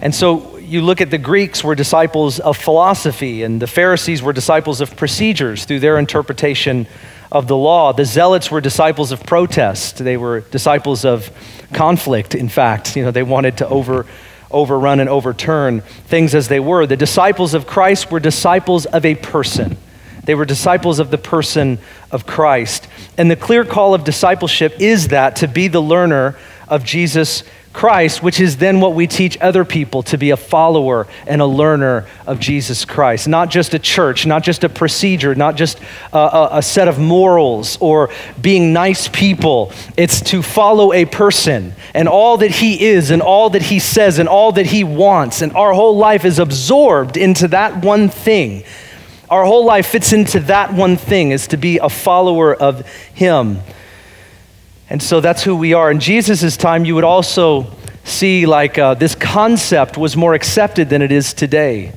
And 0.02 0.14
so 0.14 0.58
you 0.58 0.82
look 0.82 1.00
at 1.00 1.12
the 1.12 1.18
Greeks 1.18 1.64
were 1.64 1.76
disciples 1.76 2.42
of 2.42 2.58
philosophy, 2.58 3.44
and 3.44 3.62
the 3.62 3.68
Pharisees 3.68 4.22
were 4.22 4.34
disciples 4.34 4.82
of 4.82 4.98
procedures 4.98 5.64
through 5.64 5.80
their 5.80 5.98
interpretation 5.98 6.88
of 7.32 7.48
the 7.48 7.56
law. 7.56 7.94
The 7.94 8.06
Zealots 8.06 8.50
were 8.50 8.62
disciples 8.62 9.12
of 9.12 9.24
protest. 9.24 9.98
They 9.98 10.18
were 10.18 10.42
disciples 10.42 11.06
of 11.06 11.32
conflict, 11.74 12.36
in 12.36 12.50
fact. 12.50 12.96
You 12.96 13.04
know, 13.04 13.12
they 13.12 13.24
wanted 13.24 13.58
to 13.58 13.68
over, 13.68 14.06
overrun 14.52 15.00
and 15.00 15.10
overturn 15.10 15.82
things 15.82 16.34
as 16.34 16.48
they 16.48 16.60
were. 16.60 16.88
The 16.88 16.98
disciples 16.98 17.54
of 17.54 17.68
Christ 17.68 18.12
were 18.12 18.20
disciples 18.20 18.86
of 18.86 19.06
a 19.06 19.16
person. 19.16 19.78
They 20.24 20.36
were 20.36 20.46
disciples 20.46 21.00
of 21.00 21.12
the 21.12 21.18
person 21.18 21.80
of 22.12 22.26
Christ. 22.26 22.88
And 23.18 23.32
the 23.32 23.36
clear 23.36 23.66
call 23.66 23.94
of 23.94 24.04
discipleship 24.04 24.76
is 24.80 25.10
that 25.10 25.38
to 25.38 25.48
be 25.48 25.68
the 25.68 25.82
learner 25.82 26.38
of 26.68 26.84
Jesus 26.84 27.44
Christ, 27.80 28.22
which 28.22 28.42
is 28.42 28.58
then 28.58 28.82
what 28.82 28.94
we 28.94 29.08
teach 29.08 29.38
other 29.40 29.64
people 29.64 30.04
to 30.04 30.18
be 30.18 30.32
a 30.32 30.36
follower 30.36 31.08
and 31.26 31.42
a 31.42 31.46
learner 31.46 32.06
of 32.28 32.38
Jesus 32.38 32.84
Christ. 32.84 33.26
Not 33.26 33.50
just 33.50 33.74
a 33.74 33.80
church, 33.80 34.26
not 34.26 34.44
just 34.44 34.66
a 34.66 34.70
procedure, 34.70 35.34
not 35.34 35.56
just 35.56 35.80
a, 36.12 36.50
a, 36.52 36.62
set 36.62 36.90
of 36.90 37.00
morals 37.00 37.78
or 37.80 38.10
being 38.42 38.74
nice 38.74 39.08
people. 39.08 39.72
It's 39.96 40.20
to 40.24 40.42
follow 40.42 40.92
a 40.92 41.06
person 41.06 41.74
and 41.94 42.10
all 42.10 42.40
that 42.40 42.52
he 42.52 42.86
is 42.86 43.12
and 43.12 43.22
all 43.22 43.50
that 43.52 43.62
he 43.62 43.80
says 43.80 44.20
and 44.20 44.28
all 44.28 44.52
that 44.52 44.66
he 44.66 44.84
wants. 44.84 45.42
And 45.42 45.54
our 45.54 45.72
whole 45.72 45.96
life 45.96 46.26
is 46.26 46.38
absorbed 46.38 47.16
into 47.16 47.48
that 47.48 47.86
one 47.86 48.10
thing. 48.10 48.66
Our 49.30 49.46
whole 49.46 49.64
life 49.64 49.88
fits 49.88 50.12
into 50.12 50.42
that 50.42 50.74
one 50.74 50.98
thing, 50.98 51.32
is 51.32 51.48
to 51.48 51.56
be 51.56 51.78
a 51.78 51.88
follower 51.88 52.54
of 52.54 52.86
him. 53.14 53.62
And 54.90 55.02
so 55.02 55.22
that's 55.22 55.44
who 55.44 55.56
we 55.56 55.74
are. 55.74 55.92
In 55.92 56.00
Jesus' 56.00 56.58
time, 56.58 56.84
you 56.84 56.96
would 56.96 57.04
also 57.04 57.72
see 58.04 58.46
like 58.48 58.78
uh, 58.78 58.96
this 58.96 59.14
concept 59.14 59.98
was 59.98 60.18
more 60.18 60.34
accepted 60.34 60.90
than 60.90 61.02
it 61.02 61.12
is 61.12 61.34
today, 61.34 61.94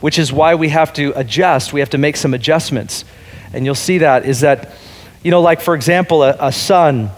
which 0.00 0.18
is 0.18 0.32
why 0.32 0.56
we 0.56 0.70
have 0.70 0.92
to 0.94 1.12
adjust. 1.16 1.72
We 1.72 1.80
have 1.80 1.90
to 1.90 1.98
make 1.98 2.16
some 2.16 2.34
adjustments. 2.34 3.04
And 3.52 3.64
you'll 3.64 3.74
see 3.74 3.98
that 3.98 4.24
is 4.24 4.40
that, 4.40 4.72
you 5.22 5.30
know, 5.30 5.40
like 5.40 5.60
for 5.60 5.74
example, 5.74 6.24
a, 6.24 6.36
a 6.40 6.52
son 6.52 7.10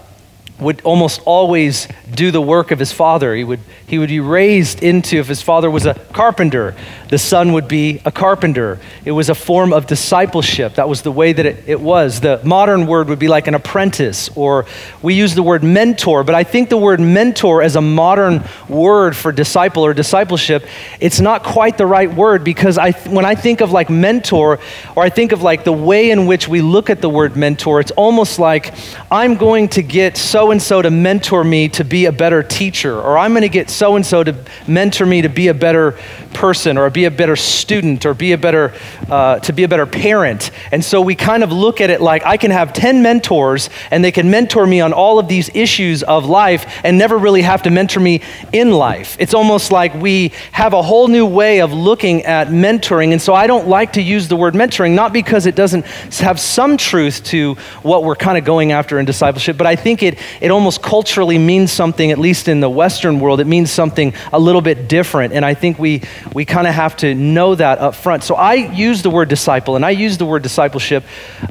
would 0.59 0.81
almost 0.83 1.21
always 1.25 1.87
do 2.13 2.31
the 2.31 2.41
work 2.41 2.71
of 2.71 2.79
his 2.79 2.91
father. 2.91 3.35
He 3.35 3.43
would, 3.43 3.59
he 3.87 3.97
would 3.97 4.09
be 4.09 4.19
raised 4.19 4.83
into, 4.83 5.17
if 5.17 5.27
his 5.27 5.41
father 5.41 5.69
was 5.69 5.85
a 5.85 5.95
carpenter, 6.13 6.75
the 7.15 7.19
son 7.19 7.53
would 7.53 7.69
be 7.69 8.01
a 8.03 8.11
carpenter. 8.11 8.77
It 9.05 9.13
was 9.13 9.29
a 9.29 9.35
form 9.35 9.71
of 9.71 9.87
discipleship. 9.87 10.75
That 10.75 10.89
was 10.89 11.01
the 11.01 11.13
way 11.13 11.31
that 11.31 11.45
it, 11.45 11.63
it 11.65 11.79
was. 11.79 12.19
The 12.19 12.41
modern 12.43 12.87
word 12.87 13.07
would 13.07 13.19
be 13.19 13.29
like 13.29 13.47
an 13.47 13.55
apprentice, 13.55 14.29
or 14.35 14.65
we 15.01 15.13
use 15.13 15.33
the 15.33 15.41
word 15.41 15.63
mentor, 15.63 16.25
but 16.25 16.35
I 16.35 16.43
think 16.43 16.67
the 16.67 16.75
word 16.75 16.99
mentor 16.99 17.61
as 17.61 17.77
a 17.77 17.81
modern 17.81 18.43
word 18.67 19.15
for 19.15 19.31
disciple 19.31 19.85
or 19.85 19.93
discipleship, 19.93 20.67
it's 20.99 21.21
not 21.21 21.41
quite 21.41 21.77
the 21.77 21.85
right 21.85 22.13
word 22.13 22.43
because 22.43 22.77
I, 22.77 22.91
when 22.91 23.23
I 23.23 23.35
think 23.35 23.61
of 23.61 23.71
like 23.71 23.89
mentor, 23.89 24.59
or 24.93 25.03
I 25.03 25.09
think 25.09 25.31
of 25.31 25.41
like 25.41 25.63
the 25.63 25.71
way 25.71 26.11
in 26.11 26.25
which 26.25 26.49
we 26.49 26.59
look 26.59 26.89
at 26.89 26.99
the 26.99 27.09
word 27.09 27.37
mentor, 27.37 27.79
it's 27.79 27.91
almost 27.91 28.39
like 28.39 28.73
I'm 29.09 29.35
going 29.35 29.69
to 29.69 29.81
get 29.81 30.17
so 30.17 30.51
and 30.51 30.61
so 30.61 30.81
to 30.81 30.91
mentor 30.91 31.45
me 31.45 31.69
to 31.69 31.85
be 31.85 32.07
a 32.07 32.11
better 32.11 32.43
teacher, 32.43 32.99
or 32.99 33.17
I'm 33.17 33.31
going 33.31 33.43
to 33.43 33.47
get 33.47 33.69
so 33.69 33.95
and 33.95 34.05
so 34.05 34.21
to 34.21 34.35
mentor 34.67 35.05
me 35.05 35.21
to 35.21 35.29
be 35.29 35.47
a 35.47 35.53
better 35.53 35.97
person, 36.33 36.77
or 36.77 36.89
be 36.89 37.04
a 37.05 37.11
better 37.11 37.35
student, 37.35 38.05
or 38.05 38.13
be 38.13 38.33
a 38.33 38.37
better 38.37 38.73
uh, 39.09 39.39
to 39.39 39.53
be 39.53 39.63
a 39.63 39.67
better 39.67 39.85
parent. 39.85 40.51
And 40.71 40.83
so 40.83 41.01
we 41.01 41.15
kind 41.15 41.43
of 41.43 41.51
look 41.51 41.81
at 41.81 41.89
it 41.89 42.01
like 42.01 42.25
I 42.25 42.37
can 42.37 42.51
have 42.51 42.73
ten 42.73 43.01
mentors, 43.01 43.69
and 43.91 44.03
they 44.03 44.11
can 44.11 44.29
mentor 44.29 44.67
me 44.67 44.81
on 44.81 44.93
all 44.93 45.19
of 45.19 45.27
these 45.27 45.49
issues 45.53 46.03
of 46.03 46.25
life, 46.25 46.65
and 46.83 46.97
never 46.97 47.17
really 47.17 47.41
have 47.41 47.63
to 47.63 47.69
mentor 47.69 47.99
me 47.99 48.21
in 48.51 48.71
life. 48.71 49.15
It's 49.19 49.33
almost 49.33 49.71
like 49.71 49.93
we 49.93 50.31
have 50.51 50.73
a 50.73 50.81
whole 50.81 51.07
new 51.07 51.25
way 51.25 51.61
of 51.61 51.71
looking 51.73 52.23
at 52.23 52.47
mentoring, 52.47 53.11
and 53.11 53.21
so 53.21 53.33
I 53.33 53.47
don't 53.47 53.67
like 53.67 53.93
to 53.93 54.01
use 54.01 54.27
the 54.27 54.35
word 54.35 54.53
mentoring, 54.53 54.95
not 54.95 55.13
because 55.13 55.45
it 55.45 55.55
doesn't 55.55 55.85
have 56.19 56.39
some 56.39 56.77
truth 56.77 57.23
to 57.25 57.55
what 57.83 58.03
we're 58.03 58.15
kind 58.15 58.37
of 58.37 58.45
going 58.45 58.71
after 58.71 58.99
in 58.99 59.05
discipleship, 59.05 59.57
but 59.57 59.67
I 59.67 59.75
think 59.75 60.03
it 60.03 60.19
it 60.41 60.51
almost 60.51 60.81
culturally 60.81 61.37
means 61.37 61.71
something, 61.71 62.11
at 62.11 62.17
least 62.17 62.47
in 62.47 62.59
the 62.59 62.69
Western 62.69 63.19
world, 63.19 63.39
it 63.39 63.47
means 63.47 63.71
something 63.71 64.13
a 64.33 64.39
little 64.39 64.61
bit 64.61 64.87
different. 64.87 65.33
And 65.33 65.45
I 65.45 65.53
think 65.53 65.79
we, 65.79 66.01
we 66.33 66.45
kind 66.45 66.67
of 66.67 66.73
have 66.73 66.84
to 66.97 67.15
know 67.15 67.55
that 67.55 67.79
up 67.79 67.95
front. 67.95 68.23
So 68.23 68.35
I 68.35 68.53
use 68.53 69.01
the 69.01 69.09
word 69.09 69.29
disciple 69.29 69.75
and 69.75 69.85
I 69.85 69.91
use 69.91 70.17
the 70.17 70.25
word 70.25 70.43
discipleship, 70.43 71.03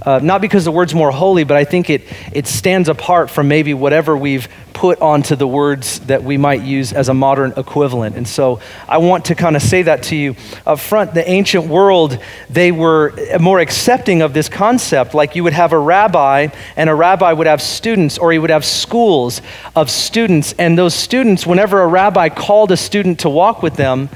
uh, 0.02 0.20
not 0.22 0.40
because 0.40 0.64
the 0.64 0.72
word's 0.72 0.94
more 0.94 1.10
holy, 1.10 1.44
but 1.44 1.56
I 1.56 1.64
think 1.64 1.90
it, 1.90 2.02
it 2.32 2.46
stands 2.46 2.88
apart 2.88 3.30
from 3.30 3.48
maybe 3.48 3.74
whatever 3.74 4.16
we've 4.16 4.48
put 4.74 5.00
onto 5.00 5.36
the 5.36 5.46
words 5.46 6.00
that 6.00 6.22
we 6.22 6.36
might 6.36 6.60
use 6.60 6.92
as 6.92 7.08
a 7.08 7.14
modern 7.14 7.54
equivalent. 7.56 8.16
And 8.16 8.28
so 8.28 8.60
I 8.88 8.98
want 8.98 9.26
to 9.26 9.34
kind 9.34 9.56
of 9.56 9.62
say 9.62 9.82
that 9.82 10.02
to 10.04 10.16
you 10.16 10.36
up 10.66 10.80
front. 10.80 11.14
The 11.14 11.26
ancient 11.26 11.66
world, 11.68 12.18
they 12.50 12.72
were 12.72 13.14
more 13.40 13.60
accepting 13.60 14.20
of 14.20 14.34
this 14.34 14.48
concept. 14.48 15.14
Like 15.14 15.36
you 15.36 15.44
would 15.44 15.52
have 15.52 15.72
a 15.72 15.78
rabbi, 15.78 16.48
and 16.76 16.90
a 16.90 16.94
rabbi 16.94 17.32
would 17.32 17.46
have 17.46 17.62
students, 17.62 18.18
or 18.18 18.32
he 18.32 18.38
would 18.38 18.50
have 18.50 18.64
schools 18.64 19.40
of 19.74 19.90
students. 19.90 20.54
And 20.58 20.76
those 20.76 20.94
students, 20.94 21.46
whenever 21.46 21.80
a 21.80 21.86
rabbi 21.86 22.28
called 22.28 22.72
a 22.72 22.76
student 22.76 23.20
to 23.20 23.30
walk 23.30 23.62
with 23.62 23.76
them, 23.76 24.10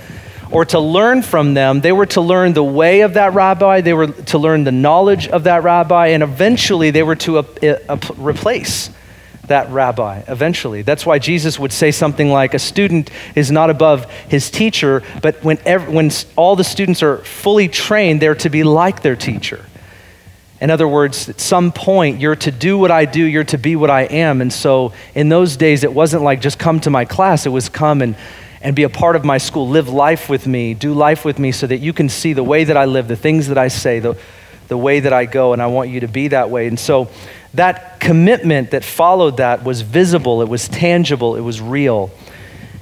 or 0.51 0.65
to 0.67 0.81
learn 0.81 1.23
from 1.23 1.55
them. 1.55 1.81
They 1.81 1.93
were 1.93 2.07
to 2.07 2.21
learn 2.21 2.53
the 2.53 2.65
way 2.65 3.01
of 3.03 3.15
that 3.15 3.35
rabbi, 3.35 3.81
they 3.81 3.93
were 3.93 4.09
to 4.09 4.39
learn 4.39 4.65
the 4.65 4.73
knowledge 4.73 5.29
of 5.29 5.45
that 5.45 5.63
rabbi, 5.63 6.09
and 6.09 6.23
eventually 6.23 6.91
they 6.91 7.03
were 7.03 7.17
to 7.17 7.39
uh, 7.39 7.43
uh, 7.89 7.99
replace 8.17 8.91
that 9.49 9.71
rabbi 9.71 10.23
eventually. 10.29 10.83
That's 10.83 11.05
why 11.05 11.19
Jesus 11.19 11.59
would 11.59 11.73
say 11.73 11.91
something 11.91 12.29
like, 12.31 12.55
A 12.55 12.59
student 12.59 13.11
is 13.35 13.51
not 13.51 13.71
above 13.71 14.11
his 14.29 14.51
teacher, 14.51 15.03
but 15.23 15.43
when, 15.43 15.59
every, 15.65 15.93
when 15.93 16.11
all 16.37 16.57
the 16.57 16.65
students 16.65 17.03
are 17.03 17.19
fully 17.19 17.69
trained, 17.69 18.21
they're 18.21 18.35
to 18.37 18.51
be 18.51 18.63
like 18.63 19.03
their 19.03 19.17
teacher. 19.17 19.65
In 20.61 20.71
other 20.71 20.89
words, 20.89 21.29
at 21.29 21.41
some 21.41 21.71
point, 21.71 22.21
you're 22.21 22.37
to 22.37 22.51
do 22.51 22.79
what 22.79 22.91
I 22.91 23.05
do, 23.05 23.23
you're 23.23 23.45
to 23.45 23.59
be 23.59 23.77
what 23.77 23.91
I 23.91 24.03
am. 24.03 24.41
And 24.41 24.53
so 24.53 24.93
in 25.15 25.29
those 25.29 25.57
days, 25.57 25.85
it 25.85 25.93
wasn't 25.93 26.25
like 26.25 26.41
just 26.41 26.59
come 26.59 26.81
to 26.81 26.91
my 26.91 27.05
class, 27.05 27.47
it 27.47 27.51
was 27.51 27.69
come 27.69 28.03
and, 28.03 28.17
and 28.61 28.75
be 28.75 28.83
a 28.83 28.89
part 28.89 29.17
of 29.17 29.25
my 29.25 29.39
school, 29.39 29.69
live 29.69 29.89
life 29.89 30.29
with 30.29 30.47
me, 30.47 30.75
do 30.75 30.93
life 30.93 31.25
with 31.25 31.39
me 31.39 31.53
so 31.53 31.67
that 31.67 31.79
you 31.79 31.93
can 31.93 32.09
see 32.09 32.33
the 32.33 32.43
way 32.43 32.65
that 32.65 32.77
I 32.77 32.87
live, 32.87 33.09
the 33.09 33.17
things 33.17 33.49
that 33.49 33.59
I 33.59 33.69
say, 33.69 34.01
the, 34.01 34.17
the 34.69 34.77
way 34.77 35.01
that 35.01 35.13
I 35.13 35.25
go, 35.25 35.53
and 35.53 35.63
I 35.63 35.67
want 35.67 35.91
you 35.91 36.01
to 36.01 36.09
be 36.09 36.29
that 36.29 36.51
way. 36.51 36.67
And 36.67 36.79
so 36.79 37.09
that 37.55 38.01
commitment 38.01 38.73
that 38.73 38.85
followed 38.85 39.39
that 39.39 39.65
was 39.65 39.83
visible, 39.83 40.43
it 40.43 40.49
was 40.49 40.69
tangible, 40.69 41.37
it 41.37 41.41
was 41.41 41.61
real. 41.61 42.11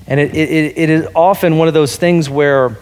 And 0.07 0.21
it, 0.21 0.35
it, 0.35 0.79
it 0.79 0.91
is 0.91 1.09
often 1.15 1.59
one 1.59 1.69
of 1.69 1.75
those 1.75 1.97
things 1.97 2.31
where 2.31 2.79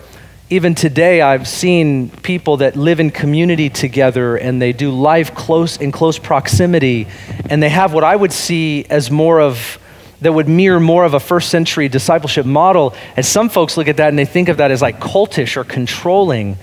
even 0.50 0.74
today 0.74 1.22
I've 1.22 1.48
seen 1.48 2.10
people 2.10 2.58
that 2.58 2.76
live 2.76 3.00
in 3.00 3.10
community 3.10 3.70
together 3.70 4.36
and 4.36 4.60
they 4.60 4.72
do 4.72 4.90
life 4.90 5.34
close 5.34 5.78
in 5.78 5.90
close 5.90 6.18
proximity 6.18 7.08
and 7.48 7.62
they 7.62 7.70
have 7.70 7.94
what 7.94 8.04
I 8.04 8.14
would 8.14 8.32
see 8.32 8.84
as 8.90 9.10
more 9.10 9.40
of 9.40 9.78
that 10.24 10.32
would 10.32 10.48
mirror 10.48 10.80
more 10.80 11.04
of 11.04 11.14
a 11.14 11.20
first 11.20 11.50
century 11.50 11.88
discipleship 11.88 12.46
model. 12.46 12.94
And 13.16 13.24
some 13.24 13.48
folks 13.50 13.76
look 13.76 13.88
at 13.88 13.98
that 13.98 14.08
and 14.08 14.18
they 14.18 14.24
think 14.24 14.48
of 14.48 14.56
that 14.56 14.70
as 14.70 14.80
like 14.80 14.98
cultish 14.98 15.56
or 15.56 15.64
controlling. 15.64 16.56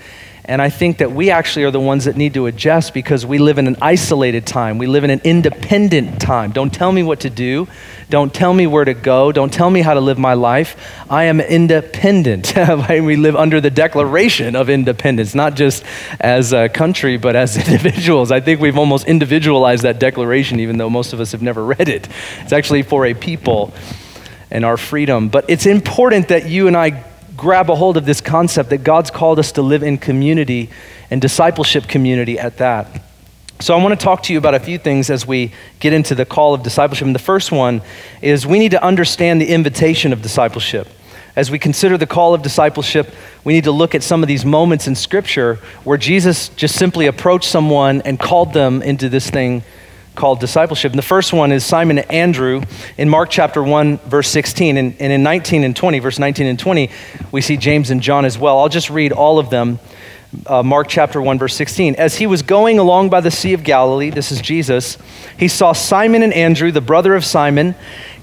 And 0.44 0.60
I 0.60 0.70
think 0.70 0.98
that 0.98 1.12
we 1.12 1.30
actually 1.30 1.64
are 1.64 1.70
the 1.70 1.78
ones 1.78 2.06
that 2.06 2.16
need 2.16 2.34
to 2.34 2.46
adjust 2.46 2.94
because 2.94 3.24
we 3.24 3.38
live 3.38 3.58
in 3.58 3.68
an 3.68 3.76
isolated 3.80 4.44
time. 4.44 4.76
We 4.76 4.88
live 4.88 5.04
in 5.04 5.10
an 5.10 5.20
independent 5.22 6.20
time. 6.20 6.50
Don't 6.50 6.74
tell 6.74 6.90
me 6.90 7.04
what 7.04 7.20
to 7.20 7.30
do. 7.30 7.68
Don't 8.10 8.34
tell 8.34 8.52
me 8.52 8.66
where 8.66 8.84
to 8.84 8.92
go. 8.92 9.30
Don't 9.30 9.52
tell 9.52 9.70
me 9.70 9.82
how 9.82 9.94
to 9.94 10.00
live 10.00 10.18
my 10.18 10.34
life. 10.34 10.76
I 11.08 11.24
am 11.24 11.40
independent. 11.40 12.54
we 12.88 13.14
live 13.14 13.36
under 13.36 13.60
the 13.60 13.70
Declaration 13.70 14.56
of 14.56 14.68
Independence, 14.68 15.32
not 15.32 15.54
just 15.54 15.84
as 16.20 16.52
a 16.52 16.68
country, 16.68 17.18
but 17.18 17.36
as 17.36 17.56
individuals. 17.68 18.32
I 18.32 18.40
think 18.40 18.60
we've 18.60 18.78
almost 18.78 19.06
individualized 19.06 19.84
that 19.84 20.00
declaration, 20.00 20.58
even 20.58 20.76
though 20.76 20.90
most 20.90 21.12
of 21.12 21.20
us 21.20 21.30
have 21.32 21.42
never 21.42 21.64
read 21.64 21.88
it. 21.88 22.08
It's 22.40 22.52
actually 22.52 22.82
for 22.82 23.06
a 23.06 23.14
people 23.14 23.72
and 24.50 24.64
our 24.64 24.76
freedom. 24.76 25.28
But 25.28 25.44
it's 25.48 25.66
important 25.66 26.28
that 26.28 26.48
you 26.48 26.66
and 26.66 26.76
I 26.76 27.04
grab 27.42 27.68
a 27.68 27.74
hold 27.74 27.96
of 27.96 28.06
this 28.06 28.20
concept 28.20 28.70
that 28.70 28.84
God's 28.84 29.10
called 29.10 29.40
us 29.40 29.50
to 29.52 29.62
live 29.62 29.82
in 29.82 29.98
community 29.98 30.70
and 31.10 31.20
discipleship 31.20 31.88
community 31.88 32.38
at 32.38 32.58
that. 32.58 33.02
So, 33.58 33.76
I 33.76 33.82
want 33.82 33.98
to 33.98 34.02
talk 34.02 34.22
to 34.24 34.32
you 34.32 34.38
about 34.38 34.54
a 34.54 34.60
few 34.60 34.78
things 34.78 35.10
as 35.10 35.26
we 35.26 35.52
get 35.80 35.92
into 35.92 36.14
the 36.14 36.24
call 36.24 36.54
of 36.54 36.62
discipleship. 36.62 37.04
And 37.04 37.14
the 37.16 37.18
first 37.18 37.50
one 37.50 37.82
is 38.22 38.46
we 38.46 38.60
need 38.60 38.70
to 38.70 38.82
understand 38.82 39.40
the 39.40 39.48
invitation 39.48 40.12
of 40.12 40.22
discipleship. 40.22 40.86
As 41.34 41.50
we 41.50 41.58
consider 41.58 41.98
the 41.98 42.06
call 42.06 42.32
of 42.32 42.42
discipleship, 42.42 43.12
we 43.42 43.54
need 43.54 43.64
to 43.64 43.72
look 43.72 43.96
at 43.96 44.04
some 44.04 44.22
of 44.22 44.28
these 44.28 44.44
moments 44.44 44.86
in 44.86 44.94
Scripture 44.94 45.56
where 45.82 45.98
Jesus 45.98 46.48
just 46.50 46.76
simply 46.76 47.06
approached 47.06 47.48
someone 47.48 48.02
and 48.02 48.20
called 48.20 48.52
them 48.52 48.82
into 48.82 49.08
this 49.08 49.28
thing 49.28 49.64
called 50.14 50.40
discipleship. 50.40 50.92
And 50.92 50.98
the 50.98 51.02
first 51.02 51.32
one 51.32 51.52
is 51.52 51.64
Simon 51.64 51.98
and 51.98 52.10
Andrew 52.10 52.62
in 52.98 53.08
Mark 53.08 53.30
chapter 53.30 53.62
1, 53.62 53.98
verse 53.98 54.28
16. 54.28 54.76
And, 54.76 54.94
and 55.00 55.12
in 55.12 55.22
19 55.22 55.64
and 55.64 55.74
20, 55.74 55.98
verse 55.98 56.18
19 56.18 56.46
and 56.46 56.58
20, 56.58 56.90
we 57.30 57.40
see 57.40 57.56
James 57.56 57.90
and 57.90 58.00
John 58.00 58.24
as 58.24 58.38
well. 58.38 58.58
I'll 58.58 58.68
just 58.68 58.90
read 58.90 59.12
all 59.12 59.38
of 59.38 59.50
them. 59.50 59.78
Uh, 60.46 60.62
Mark 60.62 60.88
chapter 60.88 61.20
1, 61.20 61.38
verse 61.38 61.54
16. 61.54 61.96
As 61.96 62.16
he 62.16 62.26
was 62.26 62.42
going 62.42 62.78
along 62.78 63.10
by 63.10 63.20
the 63.20 63.30
Sea 63.30 63.52
of 63.52 63.64
Galilee, 63.64 64.10
this 64.10 64.32
is 64.32 64.40
Jesus, 64.40 64.96
he 65.38 65.46
saw 65.46 65.72
Simon 65.72 66.22
and 66.22 66.32
Andrew, 66.32 66.72
the 66.72 66.80
brother 66.80 67.14
of 67.14 67.24
Simon, 67.24 67.74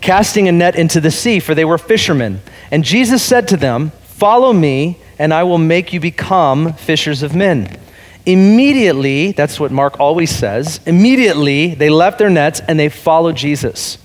casting 0.02 0.48
a 0.48 0.52
net 0.52 0.76
into 0.76 1.00
the 1.00 1.12
sea, 1.12 1.40
for 1.40 1.54
they 1.54 1.66
were 1.66 1.78
fishermen. 1.78 2.42
And 2.72 2.84
Jesus 2.84 3.22
said 3.22 3.48
to 3.50 3.58
them, 3.58 3.92
Follow 4.06 4.52
me, 4.54 4.98
and 5.20 5.34
I 5.34 5.44
will 5.44 5.60
make 5.60 5.94
you 5.94 6.00
become 6.00 6.74
fishers 6.74 7.22
of 7.22 7.36
men. 7.36 7.80
Immediately, 8.26 9.32
that's 9.32 9.60
what 9.60 9.72
Mark 9.72 10.00
always 10.00 10.30
says, 10.30 10.80
immediately 10.86 11.74
they 11.74 11.90
left 11.90 12.20
their 12.20 12.30
nets 12.30 12.60
and 12.60 12.80
they 12.80 12.90
followed 12.90 13.36
Jesus. 13.36 13.98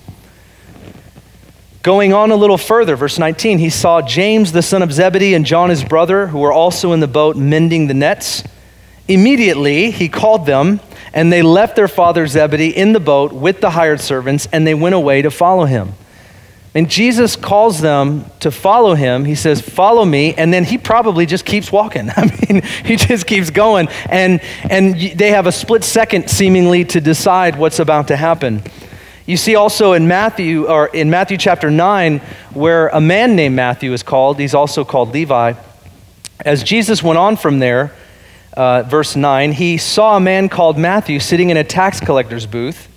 Going 1.82 2.14
on 2.14 2.30
a 2.30 2.36
little 2.36 2.56
further, 2.56 2.96
verse 2.96 3.18
19, 3.18 3.58
he 3.58 3.68
saw 3.68 4.00
James 4.00 4.52
the 4.52 4.62
son 4.62 4.82
of 4.82 4.90
Zebedee 4.90 5.34
and 5.34 5.44
John 5.44 5.68
his 5.68 5.84
brother, 5.84 6.28
who 6.28 6.38
were 6.38 6.52
also 6.52 6.92
in 6.92 7.00
the 7.00 7.06
boat 7.06 7.36
mending 7.36 7.88
the 7.88 7.94
nets. 7.94 8.42
Immediately 9.06 9.90
he 9.90 10.08
called 10.08 10.46
them, 10.46 10.80
and 11.12 11.30
they 11.30 11.42
left 11.42 11.76
their 11.76 11.88
father 11.88 12.26
Zebedee 12.26 12.74
in 12.74 12.94
the 12.94 13.00
boat 13.00 13.34
with 13.34 13.60
the 13.60 13.70
hired 13.70 14.00
servants, 14.00 14.48
and 14.50 14.66
they 14.66 14.72
went 14.72 14.94
away 14.94 15.20
to 15.20 15.30
follow 15.30 15.66
him. 15.66 15.92
And 16.76 16.90
Jesus 16.90 17.36
calls 17.36 17.80
them 17.80 18.24
to 18.40 18.50
follow 18.50 18.94
him. 18.94 19.24
He 19.24 19.36
says, 19.36 19.60
Follow 19.60 20.04
me. 20.04 20.34
And 20.34 20.52
then 20.52 20.64
he 20.64 20.76
probably 20.76 21.24
just 21.24 21.44
keeps 21.44 21.70
walking. 21.70 22.10
I 22.16 22.24
mean, 22.24 22.62
he 22.84 22.96
just 22.96 23.26
keeps 23.26 23.50
going. 23.50 23.88
And, 24.10 24.40
and 24.68 25.00
they 25.00 25.30
have 25.30 25.46
a 25.46 25.52
split 25.52 25.84
second, 25.84 26.28
seemingly, 26.28 26.84
to 26.86 27.00
decide 27.00 27.56
what's 27.56 27.78
about 27.78 28.08
to 28.08 28.16
happen. 28.16 28.62
You 29.24 29.36
see 29.36 29.54
also 29.54 29.92
in 29.92 30.08
Matthew, 30.08 30.66
or 30.66 30.88
in 30.88 31.10
Matthew 31.10 31.38
chapter 31.38 31.70
9, 31.70 32.18
where 32.52 32.88
a 32.88 33.00
man 33.00 33.36
named 33.36 33.54
Matthew 33.54 33.92
is 33.92 34.02
called, 34.02 34.38
he's 34.38 34.52
also 34.52 34.84
called 34.84 35.14
Levi. 35.14 35.54
As 36.40 36.62
Jesus 36.62 37.02
went 37.02 37.18
on 37.18 37.36
from 37.36 37.58
there, 37.60 37.94
uh, 38.54 38.82
verse 38.82 39.16
9, 39.16 39.52
he 39.52 39.78
saw 39.78 40.16
a 40.16 40.20
man 40.20 40.48
called 40.48 40.76
Matthew 40.76 41.20
sitting 41.20 41.50
in 41.50 41.56
a 41.56 41.64
tax 41.64 42.00
collector's 42.00 42.46
booth, 42.46 42.88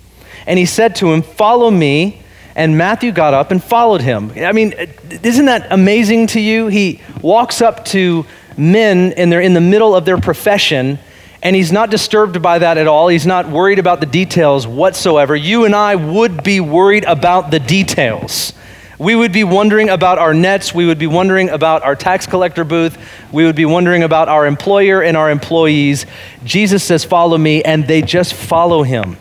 and 0.46 0.58
he 0.58 0.66
said 0.66 0.96
to 0.96 1.12
him, 1.12 1.22
Follow 1.22 1.70
me. 1.70 2.22
And 2.58 2.76
Matthew 2.76 3.12
got 3.12 3.34
up 3.34 3.52
and 3.52 3.62
followed 3.62 4.00
him. 4.00 4.32
I 4.36 4.50
mean, 4.50 4.74
isn't 5.22 5.46
that 5.46 5.68
amazing 5.70 6.26
to 6.28 6.40
you? 6.40 6.66
He 6.66 7.00
walks 7.22 7.62
up 7.62 7.84
to 7.86 8.26
men 8.56 9.12
and 9.12 9.30
they're 9.30 9.40
in 9.40 9.54
the 9.54 9.60
middle 9.60 9.94
of 9.94 10.04
their 10.04 10.18
profession, 10.18 10.98
and 11.40 11.54
he's 11.54 11.70
not 11.70 11.88
disturbed 11.88 12.42
by 12.42 12.58
that 12.58 12.76
at 12.76 12.88
all. 12.88 13.06
He's 13.06 13.26
not 13.26 13.48
worried 13.48 13.78
about 13.78 14.00
the 14.00 14.06
details 14.06 14.66
whatsoever. 14.66 15.36
You 15.36 15.66
and 15.66 15.74
I 15.74 15.94
would 15.94 16.42
be 16.42 16.58
worried 16.58 17.04
about 17.04 17.52
the 17.52 17.60
details. 17.60 18.52
We 18.98 19.14
would 19.14 19.32
be 19.32 19.44
wondering 19.44 19.88
about 19.88 20.18
our 20.18 20.34
nets. 20.34 20.74
We 20.74 20.84
would 20.84 20.98
be 20.98 21.06
wondering 21.06 21.50
about 21.50 21.84
our 21.84 21.94
tax 21.94 22.26
collector 22.26 22.64
booth. 22.64 22.98
We 23.30 23.44
would 23.44 23.54
be 23.54 23.66
wondering 23.66 24.02
about 24.02 24.28
our 24.28 24.44
employer 24.44 25.00
and 25.00 25.16
our 25.16 25.30
employees. 25.30 26.06
Jesus 26.42 26.82
says, 26.82 27.04
Follow 27.04 27.38
me, 27.38 27.62
and 27.62 27.86
they 27.86 28.02
just 28.02 28.34
follow 28.34 28.82
him. 28.82 29.16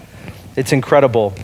It's 0.56 0.74
incredible. 0.74 1.36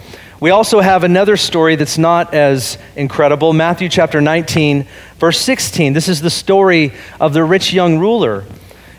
We 0.43 0.49
also 0.49 0.81
have 0.81 1.05
another 1.05 1.37
story 1.37 1.77
that's 1.77 1.97
not 1.97 2.33
as 2.33 2.77
incredible 2.97 3.53
Matthew 3.53 3.87
chapter 3.87 4.19
19, 4.19 4.85
verse 5.17 5.39
16. 5.39 5.93
This 5.93 6.09
is 6.09 6.19
the 6.19 6.29
story 6.29 6.91
of 7.21 7.31
the 7.31 7.45
rich 7.45 7.71
young 7.71 7.97
ruler. 7.97 8.43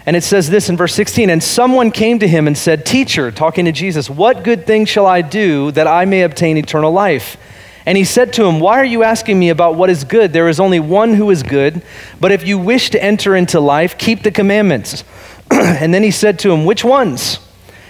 And 0.06 0.16
it 0.16 0.24
says 0.24 0.48
this 0.48 0.70
in 0.70 0.78
verse 0.78 0.94
16 0.94 1.28
And 1.28 1.42
someone 1.42 1.90
came 1.90 2.18
to 2.20 2.26
him 2.26 2.46
and 2.46 2.56
said, 2.56 2.86
Teacher, 2.86 3.30
talking 3.30 3.66
to 3.66 3.72
Jesus, 3.72 4.08
what 4.08 4.42
good 4.42 4.66
thing 4.66 4.86
shall 4.86 5.04
I 5.04 5.20
do 5.20 5.70
that 5.72 5.86
I 5.86 6.06
may 6.06 6.22
obtain 6.22 6.56
eternal 6.56 6.90
life? 6.90 7.36
And 7.84 7.98
he 7.98 8.04
said 8.04 8.32
to 8.32 8.46
him, 8.46 8.58
Why 8.58 8.78
are 8.78 8.86
you 8.86 9.02
asking 9.02 9.38
me 9.38 9.50
about 9.50 9.74
what 9.74 9.90
is 9.90 10.02
good? 10.02 10.32
There 10.32 10.48
is 10.48 10.58
only 10.58 10.80
one 10.80 11.12
who 11.12 11.28
is 11.28 11.42
good. 11.42 11.82
But 12.18 12.32
if 12.32 12.46
you 12.46 12.58
wish 12.58 12.88
to 12.88 13.04
enter 13.04 13.36
into 13.36 13.60
life, 13.60 13.98
keep 13.98 14.22
the 14.22 14.30
commandments. 14.30 15.04
and 15.50 15.92
then 15.92 16.02
he 16.02 16.10
said 16.10 16.38
to 16.38 16.52
him, 16.52 16.64
Which 16.64 16.84
ones? 16.84 17.38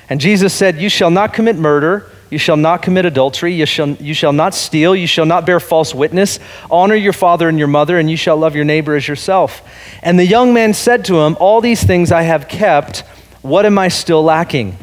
And 0.08 0.20
Jesus 0.20 0.52
said, 0.52 0.80
You 0.80 0.88
shall 0.88 1.12
not 1.12 1.32
commit 1.32 1.54
murder. 1.54 2.11
You 2.34 2.38
shall 2.38 2.56
not 2.56 2.82
commit 2.82 3.04
adultery. 3.06 3.54
You 3.54 3.64
shall, 3.64 3.90
you 3.90 4.12
shall 4.12 4.32
not 4.32 4.56
steal. 4.56 4.96
You 4.96 5.06
shall 5.06 5.24
not 5.24 5.46
bear 5.46 5.60
false 5.60 5.94
witness. 5.94 6.40
Honor 6.68 6.96
your 6.96 7.12
father 7.12 7.48
and 7.48 7.60
your 7.60 7.68
mother, 7.68 7.96
and 7.96 8.10
you 8.10 8.16
shall 8.16 8.36
love 8.36 8.56
your 8.56 8.64
neighbor 8.64 8.96
as 8.96 9.06
yourself. 9.06 9.62
And 10.02 10.18
the 10.18 10.26
young 10.26 10.52
man 10.52 10.74
said 10.74 11.04
to 11.04 11.20
him, 11.20 11.37
All 11.38 11.61
these 11.61 11.85
things 11.85 12.11
I 12.11 12.22
have 12.22 12.48
kept. 12.48 13.04
What 13.42 13.66
am 13.66 13.78
I 13.78 13.87
still 13.87 14.24
lacking? 14.24 14.76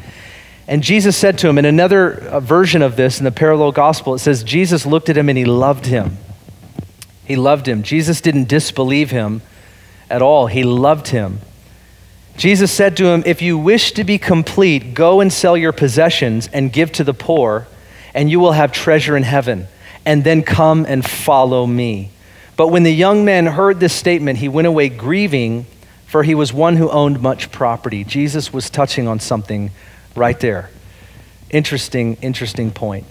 And 0.66 0.82
Jesus 0.82 1.14
said 1.14 1.36
to 1.40 1.48
him, 1.50 1.58
in 1.58 1.66
another 1.66 2.14
uh, 2.14 2.40
version 2.40 2.80
of 2.80 2.96
this, 2.96 3.18
in 3.18 3.26
the 3.26 3.30
parallel 3.30 3.72
gospel, 3.72 4.14
it 4.14 4.20
says, 4.20 4.42
Jesus 4.42 4.86
looked 4.86 5.10
at 5.10 5.18
him 5.18 5.28
and 5.28 5.36
he 5.36 5.44
loved 5.44 5.84
him. 5.84 6.16
He 7.26 7.36
loved 7.36 7.68
him. 7.68 7.82
Jesus 7.82 8.22
didn't 8.22 8.48
disbelieve 8.48 9.10
him 9.10 9.42
at 10.08 10.22
all, 10.22 10.46
he 10.46 10.62
loved 10.62 11.08
him. 11.08 11.40
Jesus 12.36 12.72
said 12.72 12.96
to 12.96 13.06
him, 13.06 13.22
If 13.26 13.42
you 13.42 13.58
wish 13.58 13.92
to 13.92 14.04
be 14.04 14.18
complete, 14.18 14.94
go 14.94 15.20
and 15.20 15.32
sell 15.32 15.56
your 15.56 15.72
possessions 15.72 16.48
and 16.52 16.72
give 16.72 16.92
to 16.92 17.04
the 17.04 17.14
poor, 17.14 17.66
and 18.14 18.30
you 18.30 18.40
will 18.40 18.52
have 18.52 18.72
treasure 18.72 19.16
in 19.16 19.22
heaven. 19.22 19.66
And 20.04 20.24
then 20.24 20.42
come 20.42 20.84
and 20.86 21.04
follow 21.04 21.66
me. 21.66 22.10
But 22.56 22.68
when 22.68 22.82
the 22.82 22.92
young 22.92 23.24
man 23.24 23.46
heard 23.46 23.80
this 23.80 23.94
statement, 23.94 24.38
he 24.38 24.48
went 24.48 24.66
away 24.66 24.88
grieving, 24.88 25.66
for 26.06 26.22
he 26.22 26.34
was 26.34 26.52
one 26.52 26.76
who 26.76 26.90
owned 26.90 27.20
much 27.20 27.52
property. 27.52 28.04
Jesus 28.04 28.52
was 28.52 28.68
touching 28.68 29.06
on 29.06 29.20
something 29.20 29.70
right 30.16 30.38
there. 30.40 30.70
Interesting, 31.50 32.16
interesting 32.22 32.70
point. 32.70 33.06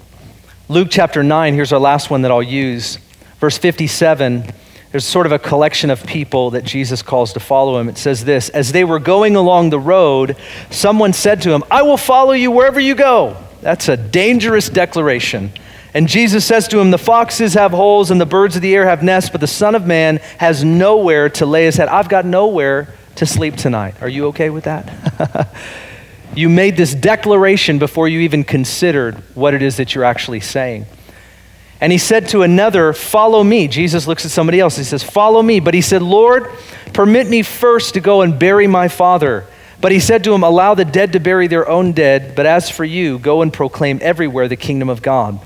Luke 0.68 0.90
chapter 0.92 1.24
9, 1.24 1.54
here's 1.54 1.74
our 1.74 1.80
last 1.80 2.10
one 2.10 2.24
that 2.24 2.32
I'll 2.32 2.44
use. 2.44 2.98
Verse 3.40 3.58
57 3.58 4.52
there's 4.92 5.06
sort 5.06 5.26
of 5.26 5.32
a 5.32 5.40
collection 5.40 5.90
of 5.90 6.06
people 6.06 6.52
that 6.52 6.66
Jesus 6.66 7.02
calls 7.02 7.34
to 7.34 7.40
follow 7.40 7.80
him. 7.80 7.88
It 7.88 7.98
says 7.98 8.26
this 8.26 8.50
As 8.50 8.72
they 8.72 8.84
were 8.84 9.00
going 9.00 9.36
along 9.36 9.70
the 9.70 9.80
road, 9.80 10.36
someone 10.70 11.14
said 11.14 11.42
to 11.44 11.52
him, 11.52 11.64
I 11.72 11.82
will 11.84 11.98
follow 11.98 12.34
you 12.34 12.52
wherever 12.52 12.80
you 12.80 12.96
go. 12.96 13.38
That's 13.62 13.88
a 13.88 13.96
dangerous 13.96 14.70
declaration. 14.70 15.52
And 15.94 16.08
Jesus 16.08 16.46
says 16.46 16.68
to 16.70 16.80
him, 16.80 16.92
The 16.92 16.98
foxes 16.98 17.54
have 17.54 17.72
holes 17.72 18.12
and 18.12 18.20
the 18.20 18.26
birds 18.26 18.56
of 18.56 18.62
the 18.62 18.76
air 18.76 18.86
have 18.86 19.04
nests, 19.04 19.30
but 19.30 19.42
the 19.42 19.48
Son 19.48 19.76
of 19.76 19.86
Man 19.86 20.18
has 20.38 20.64
nowhere 20.64 21.30
to 21.32 21.46
lay 21.46 21.66
his 21.66 21.78
head. 21.78 21.88
I've 21.88 22.10
got 22.10 22.26
nowhere 22.26 22.94
to 23.16 23.26
sleep 23.26 23.56
tonight. 23.56 23.96
Are 24.02 24.10
you 24.10 24.28
okay 24.28 24.50
with 24.50 24.66
that? 24.66 25.50
you 26.36 26.50
made 26.50 26.78
this 26.78 26.94
declaration 26.94 27.78
before 27.80 28.08
you 28.08 28.22
even 28.22 28.44
considered 28.44 29.16
what 29.36 29.54
it 29.54 29.62
is 29.62 29.78
that 29.78 29.94
you're 29.94 30.06
actually 30.06 30.40
saying. 30.40 30.86
And 31.82 31.92
he 31.92 31.98
said 31.98 32.30
to 32.30 32.44
another, 32.44 32.94
Follow 32.94 33.44
me. 33.44 33.68
Jesus 33.68 34.06
looks 34.06 34.24
at 34.24 34.32
somebody 34.32 34.60
else. 34.60 34.78
He 34.78 34.84
says, 34.84 35.04
Follow 35.04 35.42
me. 35.42 35.60
But 35.60 35.74
he 35.74 35.82
said, 35.82 36.04
Lord, 36.04 36.48
permit 36.94 37.28
me 37.28 37.42
first 37.42 37.96
to 37.96 38.00
go 38.00 38.22
and 38.22 38.38
bury 38.38 38.68
my 38.68 38.88
father. 38.88 39.48
But 39.82 39.92
he 39.92 40.00
said 40.00 40.24
to 40.26 40.34
him, 40.34 40.44
Allow 40.44 40.76
the 40.76 40.86
dead 40.86 41.14
to 41.14 41.20
bury 41.20 41.48
their 41.48 41.68
own 41.68 41.92
dead, 41.92 42.36
but 42.36 42.46
as 42.46 42.70
for 42.70 42.86
you, 42.86 43.18
go 43.18 43.42
and 43.42 43.52
proclaim 43.52 43.98
everywhere 44.02 44.48
the 44.48 44.56
kingdom 44.56 44.90
of 44.90 45.02
God. 45.02 45.40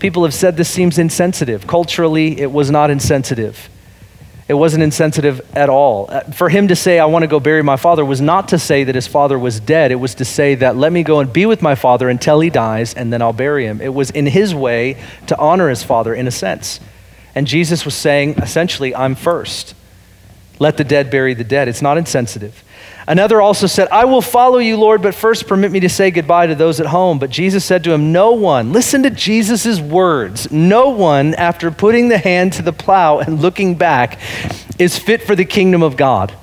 People 0.00 0.24
have 0.24 0.34
said 0.34 0.56
this 0.56 0.68
seems 0.68 0.98
insensitive. 0.98 1.66
Culturally, 1.66 2.40
it 2.40 2.50
was 2.50 2.70
not 2.70 2.90
insensitive. 2.90 3.68
It 4.48 4.54
wasn't 4.54 4.82
insensitive 4.82 5.46
at 5.54 5.68
all. 5.68 6.06
Uh, 6.08 6.20
for 6.20 6.48
him 6.48 6.68
to 6.68 6.76
say, 6.76 6.98
I 6.98 7.04
want 7.04 7.22
to 7.22 7.26
go 7.26 7.38
bury 7.38 7.62
my 7.62 7.76
father, 7.76 8.02
was 8.02 8.22
not 8.22 8.48
to 8.48 8.58
say 8.58 8.82
that 8.84 8.94
his 8.94 9.06
father 9.06 9.38
was 9.38 9.60
dead. 9.60 9.92
It 9.92 9.96
was 9.96 10.14
to 10.16 10.24
say 10.24 10.54
that 10.54 10.74
let 10.74 10.90
me 10.90 11.02
go 11.02 11.20
and 11.20 11.30
be 11.30 11.44
with 11.44 11.60
my 11.60 11.74
father 11.74 12.08
until 12.08 12.40
he 12.40 12.48
dies, 12.48 12.94
and 12.94 13.12
then 13.12 13.20
I'll 13.20 13.34
bury 13.34 13.66
him. 13.66 13.82
It 13.82 13.92
was 13.92 14.10
in 14.10 14.26
his 14.26 14.54
way 14.54 14.96
to 15.26 15.38
honor 15.38 15.68
his 15.68 15.82
father, 15.82 16.14
in 16.14 16.26
a 16.26 16.30
sense. 16.30 16.80
And 17.34 17.46
Jesus 17.46 17.84
was 17.84 17.94
saying, 17.94 18.36
essentially, 18.38 18.94
I'm 18.94 19.14
first. 19.14 19.74
Let 20.58 20.78
the 20.78 20.84
dead 20.84 21.10
bury 21.10 21.34
the 21.34 21.44
dead. 21.44 21.68
It's 21.68 21.82
not 21.82 21.98
insensitive. 21.98 22.64
Another 23.08 23.40
also 23.40 23.66
said, 23.66 23.88
I 23.88 24.04
will 24.04 24.20
follow 24.20 24.58
you, 24.58 24.76
Lord, 24.76 25.00
but 25.00 25.14
first 25.14 25.46
permit 25.46 25.72
me 25.72 25.80
to 25.80 25.88
say 25.88 26.10
goodbye 26.10 26.48
to 26.48 26.54
those 26.54 26.78
at 26.78 26.84
home. 26.84 27.18
But 27.18 27.30
Jesus 27.30 27.64
said 27.64 27.82
to 27.84 27.92
him, 27.92 28.12
No 28.12 28.32
one, 28.32 28.74
listen 28.74 29.02
to 29.04 29.10
Jesus' 29.10 29.80
words, 29.80 30.52
no 30.52 30.90
one, 30.90 31.32
after 31.32 31.70
putting 31.70 32.08
the 32.08 32.18
hand 32.18 32.52
to 32.54 32.62
the 32.62 32.72
plow 32.72 33.18
and 33.18 33.40
looking 33.40 33.76
back, 33.76 34.20
is 34.78 34.98
fit 34.98 35.22
for 35.22 35.34
the 35.34 35.46
kingdom 35.46 35.82
of 35.82 35.96
God. 35.96 36.34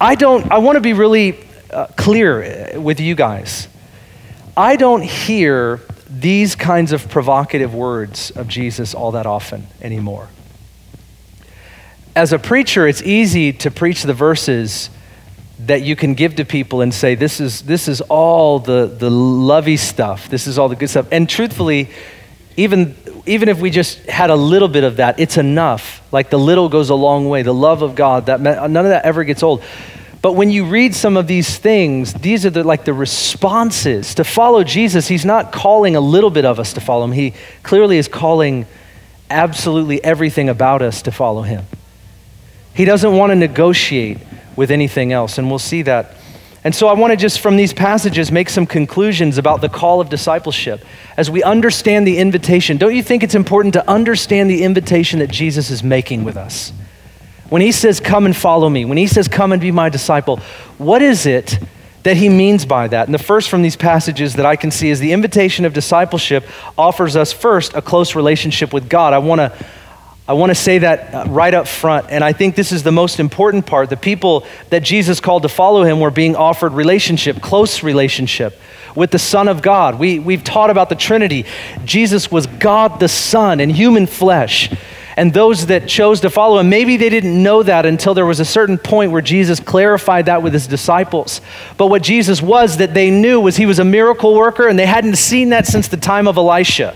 I 0.00 0.14
don't, 0.14 0.48
I 0.52 0.58
want 0.58 0.76
to 0.76 0.80
be 0.80 0.92
really 0.92 1.44
uh, 1.72 1.88
clear 1.96 2.76
uh, 2.76 2.80
with 2.80 3.00
you 3.00 3.16
guys. 3.16 3.66
I 4.56 4.76
don't 4.76 5.02
hear 5.02 5.80
these 6.08 6.54
kinds 6.54 6.92
of 6.92 7.08
provocative 7.08 7.74
words 7.74 8.30
of 8.30 8.46
Jesus 8.46 8.94
all 8.94 9.10
that 9.12 9.26
often 9.26 9.66
anymore. 9.82 10.28
As 12.14 12.32
a 12.32 12.38
preacher, 12.38 12.86
it's 12.86 13.02
easy 13.02 13.52
to 13.54 13.72
preach 13.72 14.04
the 14.04 14.14
verses 14.14 14.88
that 15.70 15.82
you 15.82 15.94
can 15.94 16.14
give 16.14 16.34
to 16.34 16.44
people 16.44 16.80
and 16.80 16.92
say, 16.92 17.14
this 17.14 17.38
is, 17.38 17.62
this 17.62 17.86
is 17.86 18.00
all 18.00 18.58
the, 18.58 18.86
the 18.86 19.08
lovey 19.08 19.76
stuff. 19.76 20.28
This 20.28 20.48
is 20.48 20.58
all 20.58 20.68
the 20.68 20.74
good 20.74 20.90
stuff. 20.90 21.06
And 21.12 21.28
truthfully, 21.28 21.90
even, 22.56 22.96
even 23.24 23.48
if 23.48 23.60
we 23.60 23.70
just 23.70 24.04
had 24.06 24.30
a 24.30 24.34
little 24.34 24.66
bit 24.66 24.82
of 24.82 24.96
that, 24.96 25.20
it's 25.20 25.36
enough. 25.36 26.02
Like 26.10 26.28
the 26.28 26.40
little 26.40 26.68
goes 26.68 26.90
a 26.90 26.96
long 26.96 27.28
way. 27.28 27.42
The 27.42 27.54
love 27.54 27.82
of 27.82 27.94
God, 27.94 28.26
that, 28.26 28.40
none 28.40 28.76
of 28.76 28.84
that 28.86 29.04
ever 29.04 29.22
gets 29.22 29.44
old. 29.44 29.62
But 30.20 30.32
when 30.32 30.50
you 30.50 30.64
read 30.64 30.92
some 30.92 31.16
of 31.16 31.28
these 31.28 31.56
things, 31.56 32.14
these 32.14 32.44
are 32.44 32.50
the, 32.50 32.64
like 32.64 32.84
the 32.84 32.92
responses. 32.92 34.16
To 34.16 34.24
follow 34.24 34.64
Jesus, 34.64 35.06
he's 35.06 35.24
not 35.24 35.52
calling 35.52 35.94
a 35.94 36.00
little 36.00 36.30
bit 36.30 36.44
of 36.44 36.58
us 36.58 36.72
to 36.72 36.80
follow 36.80 37.04
him. 37.04 37.12
He 37.12 37.34
clearly 37.62 37.96
is 37.96 38.08
calling 38.08 38.66
absolutely 39.30 40.02
everything 40.02 40.48
about 40.48 40.82
us 40.82 41.02
to 41.02 41.12
follow 41.12 41.42
him. 41.42 41.64
He 42.74 42.84
doesn't 42.84 43.16
want 43.16 43.30
to 43.30 43.36
negotiate 43.36 44.18
with 44.60 44.70
anything 44.70 45.10
else. 45.10 45.38
And 45.38 45.48
we'll 45.48 45.58
see 45.58 45.80
that. 45.80 46.14
And 46.64 46.74
so 46.74 46.88
I 46.88 46.92
want 46.92 47.12
to 47.12 47.16
just 47.16 47.40
from 47.40 47.56
these 47.56 47.72
passages 47.72 48.30
make 48.30 48.50
some 48.50 48.66
conclusions 48.66 49.38
about 49.38 49.62
the 49.62 49.70
call 49.70 50.02
of 50.02 50.10
discipleship. 50.10 50.84
As 51.16 51.30
we 51.30 51.42
understand 51.42 52.06
the 52.06 52.18
invitation, 52.18 52.76
don't 52.76 52.94
you 52.94 53.02
think 53.02 53.22
it's 53.22 53.34
important 53.34 53.72
to 53.72 53.90
understand 53.90 54.50
the 54.50 54.62
invitation 54.62 55.20
that 55.20 55.30
Jesus 55.30 55.70
is 55.70 55.82
making 55.82 56.24
with 56.24 56.36
us? 56.36 56.74
When 57.48 57.62
he 57.62 57.72
says, 57.72 58.00
Come 58.00 58.26
and 58.26 58.36
follow 58.36 58.68
me, 58.68 58.84
when 58.84 58.98
he 58.98 59.06
says, 59.06 59.28
Come 59.28 59.52
and 59.52 59.62
be 59.62 59.70
my 59.70 59.88
disciple, 59.88 60.36
what 60.76 61.00
is 61.00 61.24
it 61.24 61.58
that 62.02 62.18
he 62.18 62.28
means 62.28 62.66
by 62.66 62.86
that? 62.86 63.06
And 63.06 63.14
the 63.14 63.18
first 63.18 63.48
from 63.48 63.62
these 63.62 63.76
passages 63.76 64.34
that 64.34 64.44
I 64.44 64.56
can 64.56 64.70
see 64.70 64.90
is 64.90 65.00
the 65.00 65.12
invitation 65.12 65.64
of 65.64 65.72
discipleship 65.72 66.44
offers 66.76 67.16
us 67.16 67.32
first 67.32 67.72
a 67.72 67.80
close 67.80 68.14
relationship 68.14 68.74
with 68.74 68.90
God. 68.90 69.14
I 69.14 69.18
want 69.20 69.38
to. 69.38 69.66
I 70.30 70.32
want 70.34 70.50
to 70.50 70.54
say 70.54 70.78
that 70.78 71.12
uh, 71.12 71.24
right 71.28 71.52
up 71.52 71.66
front, 71.66 72.06
and 72.08 72.22
I 72.22 72.32
think 72.32 72.54
this 72.54 72.70
is 72.70 72.84
the 72.84 72.92
most 72.92 73.18
important 73.18 73.66
part. 73.66 73.90
The 73.90 73.96
people 73.96 74.46
that 74.68 74.84
Jesus 74.84 75.18
called 75.18 75.42
to 75.42 75.48
follow 75.48 75.82
him 75.82 75.98
were 75.98 76.12
being 76.12 76.36
offered 76.36 76.72
relationship, 76.72 77.42
close 77.42 77.82
relationship 77.82 78.56
with 78.94 79.10
the 79.10 79.18
Son 79.18 79.48
of 79.48 79.60
God. 79.60 79.98
We, 79.98 80.20
we've 80.20 80.44
taught 80.44 80.70
about 80.70 80.88
the 80.88 80.94
Trinity. 80.94 81.46
Jesus 81.84 82.30
was 82.30 82.46
God 82.46 83.00
the 83.00 83.08
Son 83.08 83.58
in 83.58 83.70
human 83.70 84.06
flesh 84.06 84.70
and 85.16 85.34
those 85.34 85.66
that 85.66 85.88
chose 85.88 86.20
to 86.20 86.30
follow 86.30 86.60
him, 86.60 86.68
maybe 86.68 86.96
they 86.96 87.08
didn't 87.08 87.42
know 87.42 87.64
that 87.64 87.84
until 87.84 88.14
there 88.14 88.24
was 88.24 88.38
a 88.38 88.44
certain 88.44 88.78
point 88.78 89.10
where 89.10 89.20
Jesus 89.20 89.58
clarified 89.58 90.26
that 90.26 90.44
with 90.44 90.52
his 90.52 90.68
disciples. 90.68 91.40
But 91.76 91.88
what 91.88 92.02
Jesus 92.02 92.40
was 92.40 92.76
that 92.76 92.94
they 92.94 93.10
knew 93.10 93.40
was 93.40 93.56
he 93.56 93.66
was 93.66 93.80
a 93.80 93.84
miracle 93.84 94.36
worker, 94.36 94.68
and 94.68 94.78
they 94.78 94.86
hadn't 94.86 95.16
seen 95.16 95.48
that 95.48 95.66
since 95.66 95.88
the 95.88 95.96
time 95.96 96.28
of 96.28 96.36
Elisha. 96.36 96.94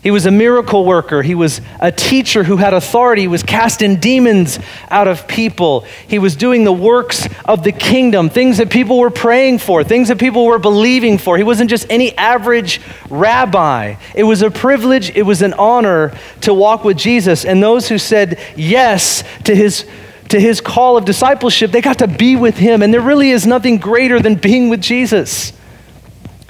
He 0.00 0.12
was 0.12 0.26
a 0.26 0.30
miracle 0.30 0.84
worker. 0.84 1.22
He 1.22 1.34
was 1.34 1.60
a 1.80 1.90
teacher 1.90 2.44
who 2.44 2.56
had 2.56 2.72
authority. 2.72 3.22
He 3.22 3.28
was 3.28 3.42
casting 3.42 3.96
demons 3.96 4.60
out 4.90 5.08
of 5.08 5.26
people. 5.26 5.84
He 6.06 6.20
was 6.20 6.36
doing 6.36 6.62
the 6.62 6.72
works 6.72 7.28
of 7.44 7.64
the 7.64 7.72
kingdom, 7.72 8.30
things 8.30 8.58
that 8.58 8.70
people 8.70 8.98
were 8.98 9.10
praying 9.10 9.58
for, 9.58 9.82
things 9.82 10.06
that 10.08 10.18
people 10.18 10.46
were 10.46 10.60
believing 10.60 11.18
for. 11.18 11.36
He 11.36 11.42
wasn't 11.42 11.68
just 11.68 11.84
any 11.90 12.16
average 12.16 12.80
rabbi. 13.10 13.96
It 14.14 14.22
was 14.22 14.42
a 14.42 14.52
privilege, 14.52 15.10
it 15.16 15.24
was 15.24 15.42
an 15.42 15.54
honor 15.54 16.16
to 16.42 16.54
walk 16.54 16.84
with 16.84 16.96
Jesus. 16.96 17.44
And 17.44 17.60
those 17.60 17.88
who 17.88 17.98
said 17.98 18.38
yes 18.56 19.24
to 19.44 19.54
his 19.54 19.84
to 20.28 20.38
his 20.38 20.60
call 20.60 20.98
of 20.98 21.06
discipleship, 21.06 21.70
they 21.70 21.80
got 21.80 22.00
to 22.00 22.06
be 22.06 22.36
with 22.36 22.58
him. 22.58 22.82
And 22.82 22.92
there 22.92 23.00
really 23.00 23.30
is 23.30 23.46
nothing 23.46 23.78
greater 23.78 24.20
than 24.20 24.34
being 24.34 24.68
with 24.68 24.82
Jesus. 24.82 25.54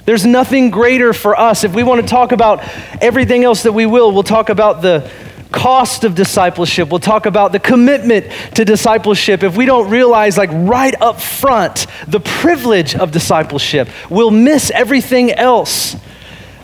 There's 0.09 0.25
nothing 0.25 0.71
greater 0.71 1.13
for 1.13 1.39
us. 1.39 1.63
If 1.63 1.75
we 1.75 1.83
want 1.83 2.01
to 2.01 2.07
talk 2.07 2.31
about 2.31 2.63
everything 2.99 3.43
else 3.43 3.61
that 3.61 3.73
we 3.73 3.85
will, 3.85 4.11
we'll 4.11 4.23
talk 4.23 4.49
about 4.49 4.81
the 4.81 5.07
cost 5.51 6.03
of 6.03 6.15
discipleship. 6.15 6.89
We'll 6.89 6.99
talk 6.99 7.27
about 7.27 7.51
the 7.51 7.59
commitment 7.59 8.25
to 8.55 8.65
discipleship. 8.65 9.43
If 9.43 9.55
we 9.55 9.67
don't 9.67 9.91
realize, 9.91 10.35
like 10.35 10.49
right 10.51 10.99
up 10.99 11.21
front, 11.21 11.85
the 12.07 12.19
privilege 12.19 12.95
of 12.95 13.11
discipleship, 13.11 13.87
we'll 14.09 14.31
miss 14.31 14.71
everything 14.71 15.31
else. 15.31 15.95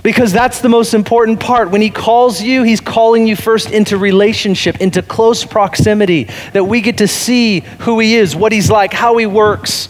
Because 0.02 0.34
that's 0.34 0.62
the 0.62 0.70
most 0.70 0.96
important 0.96 1.40
part. 1.40 1.70
When 1.70 1.82
he 1.82 1.92
calls 1.92 2.42
you, 2.42 2.64
he's 2.64 2.82
calling 2.82 3.28
you 3.28 3.36
first 3.36 3.70
into 3.70 3.96
relationship, 4.00 4.82
into 4.82 5.04
close 5.04 5.46
proximity, 5.46 6.30
that 6.54 6.64
we 6.64 6.82
get 6.82 6.98
to 6.98 7.08
see 7.08 7.60
who 7.82 8.00
he 8.00 8.16
is, 8.16 8.36
what 8.36 8.52
he's 8.52 8.72
like, 8.72 8.92
how 8.92 9.18
he 9.18 9.28
works 9.28 9.90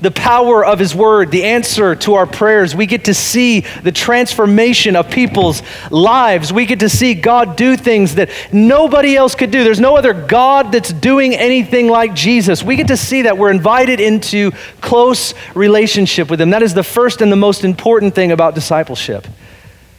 the 0.00 0.10
power 0.10 0.64
of 0.64 0.78
His 0.78 0.94
Word, 0.94 1.30
the 1.30 1.44
answer 1.44 1.94
to 1.96 2.14
our 2.14 2.26
prayers. 2.26 2.74
We 2.74 2.86
get 2.86 3.04
to 3.06 3.14
see 3.14 3.60
the 3.82 3.92
transformation 3.92 4.96
of 4.96 5.10
people's 5.10 5.62
lives. 5.90 6.52
We 6.52 6.66
get 6.66 6.80
to 6.80 6.88
see 6.88 7.14
God 7.14 7.56
do 7.56 7.76
things 7.76 8.16
that 8.16 8.30
nobody 8.52 9.16
else 9.16 9.34
could 9.34 9.50
do. 9.50 9.64
There's 9.64 9.80
no 9.80 9.96
other 9.96 10.12
God 10.12 10.72
that's 10.72 10.92
doing 10.92 11.34
anything 11.34 11.88
like 11.88 12.14
Jesus. 12.14 12.62
We 12.62 12.76
get 12.76 12.88
to 12.88 12.96
see 12.96 13.22
that 13.22 13.38
we're 13.38 13.50
invited 13.50 14.00
into 14.00 14.52
close 14.80 15.34
relationship 15.54 16.30
with 16.30 16.40
Him. 16.40 16.50
That 16.50 16.62
is 16.62 16.74
the 16.74 16.84
first 16.84 17.22
and 17.22 17.32
the 17.32 17.36
most 17.36 17.64
important 17.64 18.14
thing 18.14 18.32
about 18.32 18.54
discipleship, 18.54 19.26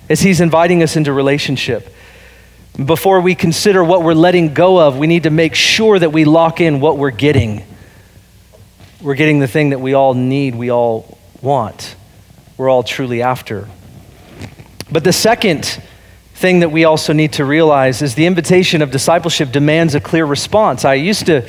is 0.09 0.21
He's 0.21 0.41
inviting 0.41 0.83
us 0.83 0.95
into 0.95 1.11
relationship. 1.11 1.93
Before 2.83 3.21
we 3.21 3.33
consider 3.33 3.83
what 3.83 4.03
we're 4.03 4.13
letting 4.13 4.53
go 4.53 4.79
of, 4.79 4.99
we 4.99 5.07
need 5.07 5.23
to 5.23 5.31
make 5.31 5.55
sure 5.55 5.97
that 5.97 6.11
we 6.11 6.25
lock 6.25 6.61
in 6.61 6.79
what 6.79 6.99
we're 6.99 7.09
getting 7.09 7.63
we're 9.01 9.15
getting 9.15 9.39
the 9.39 9.47
thing 9.47 9.69
that 9.69 9.79
we 9.79 9.93
all 9.93 10.13
need, 10.13 10.55
we 10.55 10.71
all 10.71 11.17
want, 11.41 11.95
we're 12.57 12.69
all 12.69 12.83
truly 12.83 13.21
after. 13.21 13.67
But 14.91 15.03
the 15.03 15.13
second 15.13 15.81
thing 16.33 16.59
that 16.59 16.69
we 16.69 16.85
also 16.85 17.13
need 17.13 17.33
to 17.33 17.45
realize 17.45 18.01
is 18.01 18.15
the 18.15 18.25
invitation 18.25 18.81
of 18.81 18.91
discipleship 18.91 19.51
demands 19.51 19.95
a 19.95 19.99
clear 19.99 20.25
response. 20.25 20.85
I 20.85 20.95
used 20.95 21.25
to 21.27 21.41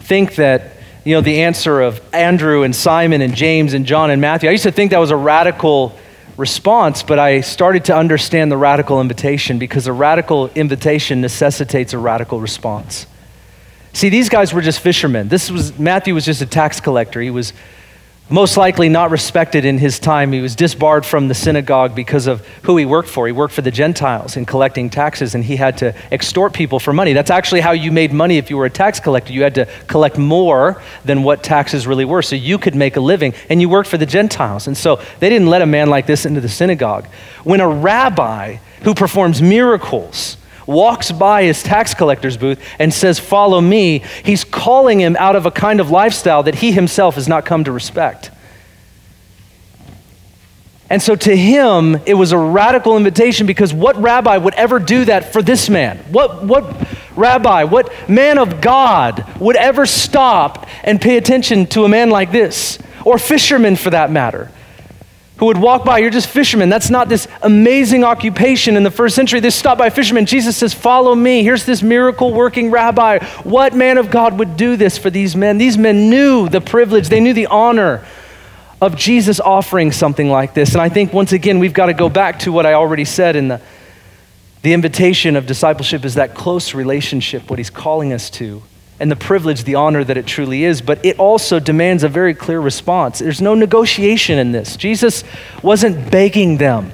think 0.00 0.36
that, 0.36 0.76
you 1.04 1.14
know, 1.14 1.20
the 1.20 1.42
answer 1.42 1.80
of 1.80 2.00
Andrew 2.12 2.62
and 2.62 2.74
Simon 2.74 3.20
and 3.20 3.34
James 3.34 3.74
and 3.74 3.86
John 3.86 4.10
and 4.10 4.20
Matthew, 4.20 4.48
I 4.48 4.52
used 4.52 4.64
to 4.64 4.72
think 4.72 4.90
that 4.90 4.98
was 4.98 5.10
a 5.10 5.16
radical 5.16 5.98
response, 6.36 7.02
but 7.02 7.18
I 7.18 7.40
started 7.40 7.84
to 7.86 7.96
understand 7.96 8.50
the 8.50 8.56
radical 8.56 9.00
invitation 9.00 9.58
because 9.58 9.86
a 9.86 9.92
radical 9.92 10.48
invitation 10.48 11.20
necessitates 11.20 11.92
a 11.92 11.98
radical 11.98 12.40
response. 12.40 13.06
See, 13.92 14.08
these 14.08 14.28
guys 14.28 14.54
were 14.54 14.62
just 14.62 14.80
fishermen. 14.80 15.28
This 15.28 15.50
was 15.50 15.78
Matthew 15.78 16.14
was 16.14 16.24
just 16.24 16.40
a 16.40 16.46
tax 16.46 16.80
collector. 16.80 17.20
He 17.20 17.30
was 17.30 17.52
most 18.30 18.56
likely 18.56 18.88
not 18.88 19.10
respected 19.10 19.66
in 19.66 19.76
his 19.76 19.98
time. 19.98 20.32
He 20.32 20.40
was 20.40 20.56
disbarred 20.56 21.04
from 21.04 21.28
the 21.28 21.34
synagogue 21.34 21.94
because 21.94 22.26
of 22.26 22.46
who 22.62 22.78
he 22.78 22.86
worked 22.86 23.10
for. 23.10 23.26
He 23.26 23.32
worked 23.32 23.52
for 23.52 23.60
the 23.60 23.70
Gentiles 23.70 24.38
in 24.38 24.46
collecting 24.46 24.88
taxes, 24.88 25.34
and 25.34 25.44
he 25.44 25.56
had 25.56 25.76
to 25.78 25.94
extort 26.10 26.54
people 26.54 26.78
for 26.78 26.94
money. 26.94 27.12
That's 27.12 27.30
actually 27.30 27.60
how 27.60 27.72
you 27.72 27.92
made 27.92 28.12
money 28.12 28.38
if 28.38 28.48
you 28.48 28.56
were 28.56 28.64
a 28.64 28.70
tax 28.70 29.00
collector. 29.00 29.34
You 29.34 29.42
had 29.42 29.56
to 29.56 29.68
collect 29.86 30.16
more 30.16 30.80
than 31.04 31.24
what 31.24 31.42
taxes 31.42 31.86
really 31.86 32.06
were, 32.06 32.22
so 32.22 32.34
you 32.34 32.56
could 32.56 32.74
make 32.74 32.96
a 32.96 33.00
living, 33.00 33.34
and 33.50 33.60
you 33.60 33.68
worked 33.68 33.90
for 33.90 33.98
the 33.98 34.06
Gentiles. 34.06 34.66
And 34.66 34.76
so 34.76 35.02
they 35.20 35.28
didn't 35.28 35.48
let 35.48 35.60
a 35.60 35.66
man 35.66 35.90
like 35.90 36.06
this 36.06 36.24
into 36.24 36.40
the 36.40 36.48
synagogue. 36.48 37.06
When 37.44 37.60
a 37.60 37.68
rabbi 37.68 38.56
who 38.84 38.94
performs 38.94 39.42
miracles, 39.42 40.38
walks 40.66 41.12
by 41.12 41.44
his 41.44 41.62
tax 41.62 41.94
collector's 41.94 42.36
booth 42.36 42.62
and 42.78 42.92
says, 42.92 43.18
Follow 43.18 43.60
me, 43.60 44.02
he's 44.24 44.44
calling 44.44 45.00
him 45.00 45.16
out 45.18 45.36
of 45.36 45.46
a 45.46 45.50
kind 45.50 45.80
of 45.80 45.90
lifestyle 45.90 46.42
that 46.44 46.56
he 46.56 46.72
himself 46.72 47.14
has 47.16 47.28
not 47.28 47.44
come 47.44 47.64
to 47.64 47.72
respect. 47.72 48.30
And 50.92 51.00
so 51.00 51.16
to 51.16 51.34
him, 51.34 51.96
it 52.04 52.12
was 52.12 52.32
a 52.32 52.38
radical 52.38 52.98
invitation 52.98 53.46
because 53.46 53.72
what 53.72 53.96
rabbi 53.96 54.36
would 54.36 54.52
ever 54.56 54.78
do 54.78 55.06
that 55.06 55.32
for 55.32 55.40
this 55.40 55.70
man? 55.70 55.96
What, 56.10 56.44
what 56.44 56.64
rabbi, 57.16 57.64
what 57.64 57.90
man 58.10 58.36
of 58.36 58.60
God 58.60 59.24
would 59.40 59.56
ever 59.56 59.86
stop 59.86 60.68
and 60.84 61.00
pay 61.00 61.16
attention 61.16 61.64
to 61.68 61.84
a 61.84 61.88
man 61.88 62.10
like 62.10 62.30
this? 62.30 62.78
Or 63.06 63.18
fisherman 63.18 63.76
for 63.76 63.88
that 63.88 64.10
matter? 64.10 64.50
Who 65.38 65.46
would 65.46 65.56
walk 65.56 65.84
by. 65.84 65.98
You're 65.98 66.10
just 66.10 66.28
fishermen. 66.28 66.68
That's 66.68 66.90
not 66.90 67.08
this 67.08 67.26
amazing 67.42 68.04
occupation 68.04 68.76
in 68.76 68.82
the 68.82 68.90
first 68.90 69.16
century. 69.16 69.40
This 69.40 69.54
stop 69.54 69.78
by 69.78 69.90
fishermen. 69.90 70.26
Jesus 70.26 70.56
says, 70.56 70.74
Follow 70.74 71.14
me. 71.14 71.42
Here's 71.42 71.64
this 71.64 71.82
miracle 71.82 72.32
working 72.32 72.70
rabbi. 72.70 73.24
What 73.42 73.74
man 73.74 73.98
of 73.98 74.10
God 74.10 74.38
would 74.38 74.56
do 74.56 74.76
this 74.76 74.98
for 74.98 75.10
these 75.10 75.34
men? 75.34 75.58
These 75.58 75.78
men 75.78 76.10
knew 76.10 76.48
the 76.48 76.60
privilege, 76.60 77.08
they 77.08 77.20
knew 77.20 77.34
the 77.34 77.46
honor 77.46 78.04
of 78.80 78.96
Jesus 78.96 79.38
offering 79.38 79.92
something 79.92 80.28
like 80.28 80.54
this. 80.54 80.72
And 80.72 80.82
I 80.82 80.88
think 80.88 81.12
once 81.12 81.32
again, 81.32 81.60
we've 81.60 81.72
got 81.72 81.86
to 81.86 81.94
go 81.94 82.08
back 82.08 82.40
to 82.40 82.52
what 82.52 82.66
I 82.66 82.74
already 82.74 83.04
said 83.04 83.36
in 83.36 83.48
the, 83.48 83.60
the 84.62 84.72
invitation 84.72 85.36
of 85.36 85.46
discipleship 85.46 86.04
is 86.04 86.16
that 86.16 86.34
close 86.34 86.74
relationship, 86.74 87.48
what 87.48 87.60
he's 87.60 87.70
calling 87.70 88.12
us 88.12 88.28
to 88.30 88.62
and 89.02 89.10
the 89.10 89.16
privilege, 89.16 89.64
the 89.64 89.74
honor 89.74 90.04
that 90.04 90.16
it 90.16 90.26
truly 90.26 90.62
is, 90.62 90.80
but 90.80 91.04
it 91.04 91.18
also 91.18 91.58
demands 91.58 92.04
a 92.04 92.08
very 92.08 92.34
clear 92.34 92.60
response. 92.60 93.18
There's 93.18 93.42
no 93.42 93.56
negotiation 93.56 94.38
in 94.38 94.52
this. 94.52 94.76
Jesus 94.76 95.24
wasn't 95.60 96.12
begging 96.12 96.56
them. 96.56 96.92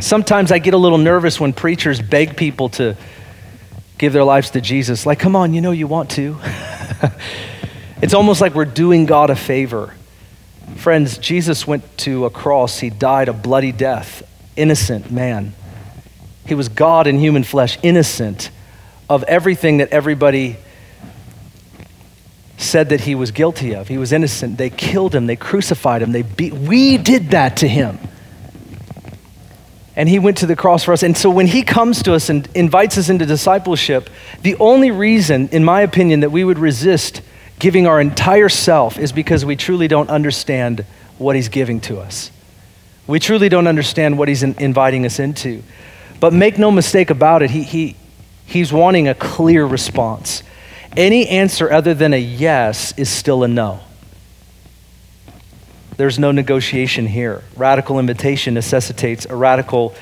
Sometimes 0.00 0.52
I 0.52 0.60
get 0.60 0.72
a 0.72 0.76
little 0.76 0.98
nervous 0.98 1.40
when 1.40 1.52
preachers 1.52 2.00
beg 2.00 2.36
people 2.36 2.68
to 2.70 2.96
give 3.98 4.12
their 4.12 4.22
lives 4.22 4.50
to 4.50 4.60
Jesus. 4.60 5.04
Like, 5.04 5.18
come 5.18 5.34
on, 5.34 5.52
you 5.52 5.60
know 5.60 5.72
you 5.72 5.88
want 5.88 6.10
to. 6.10 6.38
it's 8.00 8.14
almost 8.14 8.40
like 8.40 8.54
we're 8.54 8.64
doing 8.64 9.04
God 9.04 9.28
a 9.28 9.36
favor. 9.36 9.94
Friends, 10.76 11.18
Jesus 11.18 11.66
went 11.66 11.98
to 11.98 12.26
a 12.26 12.30
cross, 12.30 12.78
he 12.78 12.88
died 12.88 13.28
a 13.28 13.32
bloody 13.32 13.72
death, 13.72 14.22
innocent 14.54 15.10
man. 15.10 15.54
He 16.46 16.54
was 16.54 16.68
God 16.68 17.08
in 17.08 17.18
human 17.18 17.42
flesh, 17.42 17.78
innocent 17.82 18.50
of 19.10 19.24
everything 19.24 19.78
that 19.78 19.88
everybody 19.88 20.58
said 22.56 22.88
that 22.88 23.02
he 23.02 23.14
was 23.14 23.30
guilty 23.30 23.74
of. 23.74 23.88
He 23.88 23.98
was 23.98 24.12
innocent. 24.12 24.58
They 24.58 24.70
killed 24.70 25.14
him, 25.14 25.26
they 25.26 25.36
crucified 25.36 26.02
him, 26.02 26.12
they 26.12 26.22
beat 26.22 26.54
we 26.54 26.96
did 26.96 27.30
that 27.30 27.58
to 27.58 27.68
him. 27.68 27.98
And 29.94 30.08
he 30.08 30.18
went 30.18 30.38
to 30.38 30.46
the 30.46 30.56
cross 30.56 30.84
for 30.84 30.92
us. 30.92 31.02
And 31.02 31.16
so 31.16 31.30
when 31.30 31.46
he 31.46 31.62
comes 31.62 32.02
to 32.02 32.12
us 32.12 32.28
and 32.28 32.46
invites 32.54 32.98
us 32.98 33.08
into 33.08 33.24
discipleship, 33.24 34.10
the 34.42 34.54
only 34.56 34.90
reason, 34.90 35.48
in 35.48 35.64
my 35.64 35.80
opinion, 35.80 36.20
that 36.20 36.30
we 36.30 36.44
would 36.44 36.58
resist 36.58 37.22
giving 37.58 37.86
our 37.86 37.98
entire 37.98 38.50
self 38.50 38.98
is 38.98 39.10
because 39.12 39.46
we 39.46 39.56
truly 39.56 39.88
don't 39.88 40.10
understand 40.10 40.84
what 41.16 41.34
he's 41.34 41.48
giving 41.48 41.80
to 41.80 41.98
us. 41.98 42.30
We 43.06 43.20
truly 43.20 43.48
don't 43.48 43.66
understand 43.66 44.18
what 44.18 44.28
he's 44.28 44.42
in, 44.42 44.54
inviting 44.58 45.06
us 45.06 45.18
into. 45.18 45.62
But 46.20 46.34
make 46.34 46.58
no 46.58 46.70
mistake 46.70 47.08
about 47.08 47.42
it, 47.42 47.50
he, 47.50 47.62
he, 47.62 47.96
he's 48.44 48.72
wanting 48.72 49.08
a 49.08 49.14
clear 49.14 49.64
response. 49.64 50.42
Any 50.96 51.28
answer 51.28 51.70
other 51.70 51.92
than 51.92 52.14
a 52.14 52.20
yes 52.20 52.96
is 52.96 53.10
still 53.10 53.44
a 53.44 53.48
no. 53.48 53.80
There's 55.96 56.18
no 56.18 56.32
negotiation 56.32 57.06
here. 57.06 57.42
Radical 57.56 57.98
invitation 57.98 58.54
necessitates 58.54 59.26
a 59.26 59.36
radical 59.36 59.94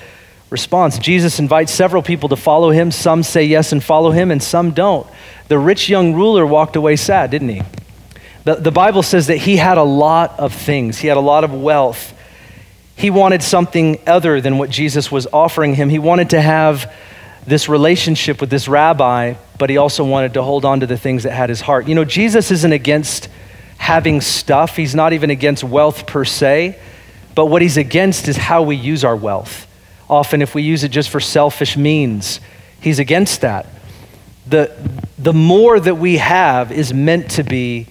response. 0.51 0.99
Jesus 0.99 1.39
invites 1.39 1.73
several 1.73 2.03
people 2.03 2.29
to 2.29 2.37
follow 2.37 2.71
him. 2.71 2.91
Some 2.91 3.23
say 3.23 3.45
yes 3.45 3.73
and 3.73 3.83
follow 3.83 4.11
him, 4.11 4.31
and 4.31 4.43
some 4.43 4.71
don't. 4.73 5.07
The 5.49 5.59
rich 5.59 5.89
young 5.89 6.15
ruler 6.15 6.47
walked 6.47 6.77
away 6.77 6.97
sad, 6.97 7.31
didn't 7.31 7.49
he? 7.49 7.63
The, 8.45 8.57
the 8.57 8.71
Bible 8.71 9.03
says 9.03 9.29
that 9.29 9.39
he 9.39 9.57
had 9.57 9.79
a 9.79 9.83
lot 9.83 10.39
of 10.39 10.55
things, 10.55 10.99
he 10.99 11.09
had 11.09 11.17
a 11.17 11.21
lot 11.21 11.45
of 11.45 11.53
wealth. 11.53 12.13
He 12.97 13.11
wanted 13.11 13.43
something 13.43 13.99
other 14.07 14.41
than 14.41 14.59
what 14.59 14.71
Jesus 14.71 15.11
was 15.11 15.27
offering 15.33 15.75
him. 15.75 15.89
He 15.89 15.99
wanted 15.99 16.31
to 16.31 16.41
have 16.41 16.93
this 17.47 17.69
relationship 17.69 18.41
with 18.41 18.51
this 18.51 18.69
rabbi, 18.69 19.35
but 19.59 19.71
he 19.71 19.77
also 19.77 20.05
wanted 20.05 20.35
to 20.35 20.43
hold 20.43 20.65
on 20.65 20.81
to 20.81 20.87
the 20.87 20.97
things 20.97 21.25
that 21.25 21.33
had 21.33 21.49
his 21.49 21.61
heart. 21.61 21.87
You 21.87 21.95
know, 21.95 22.05
Jesus 22.05 22.51
isn't 22.51 22.73
against 22.73 23.29
having 23.77 24.21
stuff, 24.21 24.77
he's 24.77 24.95
not 24.95 25.13
even 25.13 25.31
against 25.31 25.63
wealth 25.63 26.07
per 26.07 26.25
se, 26.25 26.79
but 27.35 27.47
what 27.47 27.61
he's 27.61 27.77
against 27.77 28.29
is 28.29 28.37
how 28.37 28.63
we 28.63 28.77
use 28.77 29.05
our 29.05 29.17
wealth. 29.17 29.67
Often, 30.09 30.43
if 30.43 30.55
we 30.55 30.63
use 30.63 30.85
it 30.85 30.91
just 30.91 31.11
for 31.11 31.21
selfish 31.21 31.77
means, 31.77 32.41
he's 32.81 32.99
against 32.99 33.41
that. 33.41 33.67
The, 34.47 34.75
the 35.19 35.33
more 35.33 35.81
that 35.81 35.97
we 35.97 36.19
have 36.19 36.71
is 36.71 36.93
meant 36.93 37.33
to 37.33 37.43
be 37.43 37.89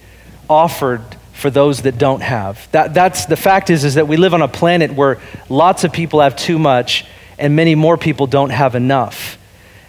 offered 0.48 1.02
for 1.32 1.50
those 1.50 1.82
that 1.82 1.98
don't 1.98 2.22
have. 2.22 2.70
That, 2.72 2.94
that's, 2.94 3.26
the 3.26 3.36
fact 3.36 3.70
is, 3.70 3.84
is 3.84 3.94
that 3.94 4.08
we 4.08 4.16
live 4.16 4.34
on 4.34 4.42
a 4.42 4.48
planet 4.48 4.94
where 4.94 5.20
lots 5.48 5.84
of 5.84 5.92
people 5.92 6.20
have 6.20 6.36
too 6.36 6.58
much 6.58 7.04
and 7.38 7.56
many 7.56 7.74
more 7.74 7.96
people 7.96 8.26
don't 8.26 8.50
have 8.50 8.74
enough. 8.74 9.36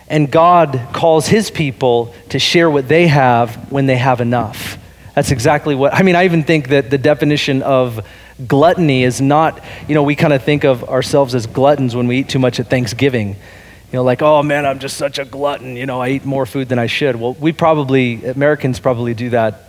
And 0.07 0.31
God 0.31 0.89
calls 0.93 1.27
his 1.27 1.49
people 1.49 2.13
to 2.29 2.39
share 2.39 2.69
what 2.69 2.87
they 2.87 3.07
have 3.07 3.71
when 3.71 3.85
they 3.87 3.97
have 3.97 4.21
enough. 4.21 4.77
That's 5.15 5.31
exactly 5.31 5.75
what, 5.75 5.93
I 5.93 6.03
mean, 6.03 6.15
I 6.15 6.25
even 6.25 6.43
think 6.43 6.69
that 6.69 6.89
the 6.89 6.97
definition 6.97 7.63
of 7.63 8.05
gluttony 8.47 9.03
is 9.03 9.21
not, 9.21 9.63
you 9.87 9.95
know, 9.95 10.03
we 10.03 10.15
kind 10.15 10.33
of 10.33 10.43
think 10.43 10.65
of 10.65 10.83
ourselves 10.83 11.33
as 11.33 11.47
gluttons 11.47 11.95
when 11.95 12.07
we 12.07 12.17
eat 12.19 12.29
too 12.29 12.39
much 12.39 12.59
at 12.59 12.69
Thanksgiving. 12.69 13.29
You 13.29 13.93
know, 13.93 14.03
like, 14.03 14.21
oh 14.21 14.43
man, 14.43 14.65
I'm 14.65 14.79
just 14.79 14.97
such 14.97 15.19
a 15.19 15.25
glutton. 15.25 15.77
You 15.77 15.85
know, 15.85 16.01
I 16.01 16.09
eat 16.09 16.25
more 16.25 16.45
food 16.45 16.67
than 16.67 16.79
I 16.79 16.87
should. 16.87 17.15
Well, 17.15 17.33
we 17.35 17.53
probably, 17.53 18.25
Americans 18.25 18.79
probably 18.79 19.13
do 19.13 19.29
that, 19.29 19.64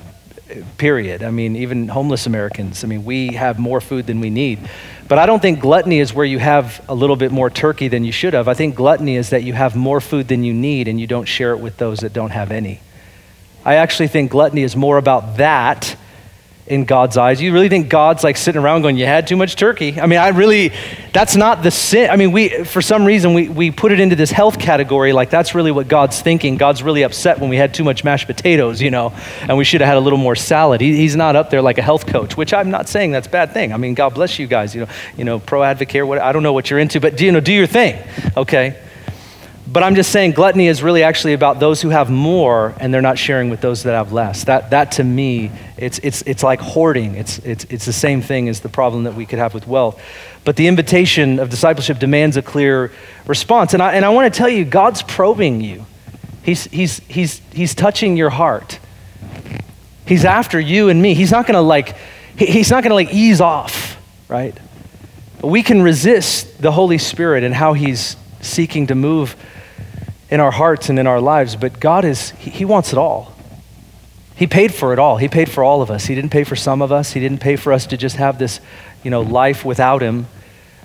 period. 0.78 1.22
I 1.22 1.30
mean, 1.30 1.56
even 1.56 1.88
homeless 1.88 2.26
Americans. 2.26 2.84
I 2.84 2.86
mean, 2.86 3.04
we 3.04 3.34
have 3.34 3.58
more 3.58 3.80
food 3.80 4.06
than 4.06 4.20
we 4.20 4.30
need. 4.30 4.58
But 5.08 5.18
I 5.18 5.26
don't 5.26 5.40
think 5.40 5.60
gluttony 5.60 5.98
is 5.98 6.14
where 6.14 6.24
you 6.24 6.38
have 6.38 6.84
a 6.88 6.94
little 6.94 7.16
bit 7.16 7.32
more 7.32 7.50
turkey 7.50 7.88
than 7.88 8.04
you 8.04 8.12
should 8.12 8.34
have. 8.34 8.48
I 8.48 8.54
think 8.54 8.74
gluttony 8.74 9.16
is 9.16 9.30
that 9.30 9.42
you 9.42 9.52
have 9.52 9.76
more 9.76 10.00
food 10.00 10.28
than 10.28 10.44
you 10.44 10.52
need 10.54 10.88
and 10.88 11.00
you 11.00 11.06
don't 11.06 11.26
share 11.26 11.52
it 11.52 11.58
with 11.58 11.76
those 11.76 12.00
that 12.00 12.12
don't 12.12 12.30
have 12.30 12.50
any. 12.50 12.80
I 13.64 13.76
actually 13.76 14.08
think 14.08 14.30
gluttony 14.30 14.62
is 14.62 14.76
more 14.76 14.98
about 14.98 15.38
that 15.38 15.96
in 16.66 16.84
God's 16.84 17.16
eyes. 17.16 17.40
You 17.40 17.52
really 17.52 17.68
think 17.68 17.88
God's 17.88 18.24
like 18.24 18.36
sitting 18.36 18.60
around 18.60 18.82
going, 18.82 18.96
You 18.96 19.06
had 19.06 19.26
too 19.26 19.36
much 19.36 19.54
turkey? 19.56 20.00
I 20.00 20.06
mean, 20.06 20.18
I 20.18 20.28
really, 20.28 20.72
that's 21.12 21.36
not 21.36 21.62
the 21.62 21.70
sin. 21.70 22.10
I 22.10 22.16
mean, 22.16 22.32
we, 22.32 22.64
for 22.64 22.82
some 22.82 23.04
reason, 23.04 23.34
we, 23.34 23.48
we 23.48 23.70
put 23.70 23.92
it 23.92 24.00
into 24.00 24.16
this 24.16 24.30
health 24.30 24.58
category. 24.58 25.12
Like, 25.12 25.30
that's 25.30 25.54
really 25.54 25.70
what 25.70 25.86
God's 25.86 26.20
thinking. 26.20 26.56
God's 26.56 26.82
really 26.82 27.02
upset 27.02 27.38
when 27.38 27.50
we 27.50 27.56
had 27.56 27.72
too 27.72 27.84
much 27.84 28.02
mashed 28.02 28.26
potatoes, 28.26 28.82
you 28.82 28.90
know, 28.90 29.14
and 29.42 29.56
we 29.56 29.64
should 29.64 29.80
have 29.80 29.88
had 29.88 29.96
a 29.96 30.00
little 30.00 30.18
more 30.18 30.34
salad. 30.34 30.80
He, 30.80 30.96
he's 30.96 31.14
not 31.14 31.36
up 31.36 31.50
there 31.50 31.62
like 31.62 31.78
a 31.78 31.82
health 31.82 32.06
coach, 32.06 32.36
which 32.36 32.52
I'm 32.52 32.70
not 32.70 32.88
saying 32.88 33.12
that's 33.12 33.28
a 33.28 33.30
bad 33.30 33.52
thing. 33.52 33.72
I 33.72 33.76
mean, 33.76 33.94
God 33.94 34.14
bless 34.14 34.38
you 34.38 34.46
guys, 34.46 34.74
you 34.74 34.82
know, 34.82 34.88
you 35.16 35.24
know, 35.24 35.38
pro 35.38 35.62
advocate, 35.62 36.06
what, 36.06 36.18
I 36.20 36.32
don't 36.32 36.42
know 36.42 36.52
what 36.52 36.68
you're 36.70 36.80
into, 36.80 37.00
but 37.00 37.16
do, 37.16 37.24
you 37.24 37.32
know, 37.32 37.40
do 37.40 37.52
your 37.52 37.66
thing, 37.66 38.02
okay? 38.36 38.76
But 39.68 39.82
I'm 39.82 39.96
just 39.96 40.12
saying, 40.12 40.32
gluttony 40.32 40.68
is 40.68 40.80
really 40.80 41.02
actually 41.02 41.32
about 41.32 41.58
those 41.58 41.82
who 41.82 41.88
have 41.88 42.08
more 42.08 42.72
and 42.78 42.94
they're 42.94 43.02
not 43.02 43.18
sharing 43.18 43.50
with 43.50 43.60
those 43.60 43.82
that 43.82 43.94
have 43.94 44.12
less. 44.12 44.44
That, 44.44 44.70
that 44.70 44.92
to 44.92 45.04
me, 45.04 45.50
it's, 45.76 45.98
it's, 45.98 46.22
it's 46.22 46.44
like 46.44 46.60
hoarding. 46.60 47.16
It's, 47.16 47.38
it's, 47.40 47.64
it's 47.64 47.84
the 47.84 47.92
same 47.92 48.22
thing 48.22 48.48
as 48.48 48.60
the 48.60 48.68
problem 48.68 49.04
that 49.04 49.14
we 49.14 49.26
could 49.26 49.40
have 49.40 49.54
with 49.54 49.66
wealth. 49.66 50.00
But 50.44 50.54
the 50.54 50.68
invitation 50.68 51.40
of 51.40 51.50
discipleship 51.50 51.98
demands 51.98 52.36
a 52.36 52.42
clear 52.42 52.92
response. 53.26 53.74
And 53.74 53.82
I, 53.82 53.94
and 53.94 54.04
I 54.04 54.10
want 54.10 54.32
to 54.32 54.38
tell 54.38 54.48
you, 54.48 54.64
God's 54.64 55.02
probing 55.02 55.60
you, 55.60 55.84
he's, 56.44 56.64
he's, 56.66 57.00
he's, 57.00 57.40
he's 57.52 57.74
touching 57.74 58.16
your 58.16 58.30
heart. 58.30 58.78
He's 60.06 60.24
after 60.24 60.60
you 60.60 60.90
and 60.90 61.02
me. 61.02 61.14
He's 61.14 61.32
not 61.32 61.44
going 61.44 61.56
to 61.56 61.60
like, 61.60 61.96
he's 62.38 62.70
not 62.70 62.84
going 62.84 62.90
to 62.90 62.94
like 62.94 63.12
ease 63.12 63.40
off, 63.40 64.00
right? 64.28 64.56
But 65.40 65.48
we 65.48 65.64
can 65.64 65.82
resist 65.82 66.62
the 66.62 66.70
Holy 66.70 66.98
Spirit 66.98 67.42
and 67.42 67.52
how 67.52 67.72
he's 67.72 68.16
seeking 68.40 68.86
to 68.86 68.94
move 68.94 69.34
in 70.30 70.40
our 70.40 70.50
hearts 70.50 70.88
and 70.88 70.98
in 70.98 71.06
our 71.06 71.20
lives, 71.20 71.56
but 71.56 71.78
God 71.78 72.04
is, 72.04 72.30
He, 72.30 72.64
wants 72.64 72.92
it 72.92 72.98
all. 72.98 73.32
He 74.34 74.46
paid 74.46 74.74
for 74.74 74.92
it 74.92 74.98
all. 74.98 75.16
He 75.16 75.28
paid 75.28 75.50
for 75.50 75.62
all 75.62 75.82
of 75.82 75.90
us. 75.90 76.06
He 76.06 76.14
didn't 76.14 76.30
pay 76.30 76.44
for 76.44 76.56
some 76.56 76.82
of 76.82 76.92
us. 76.92 77.12
He 77.12 77.20
didn't 77.20 77.38
pay 77.38 77.56
for 77.56 77.72
us 77.72 77.86
to 77.86 77.96
just 77.96 78.16
have 78.16 78.38
this, 78.38 78.60
you 79.02 79.10
know, 79.10 79.22
life 79.22 79.64
without 79.64 80.02
Him 80.02 80.26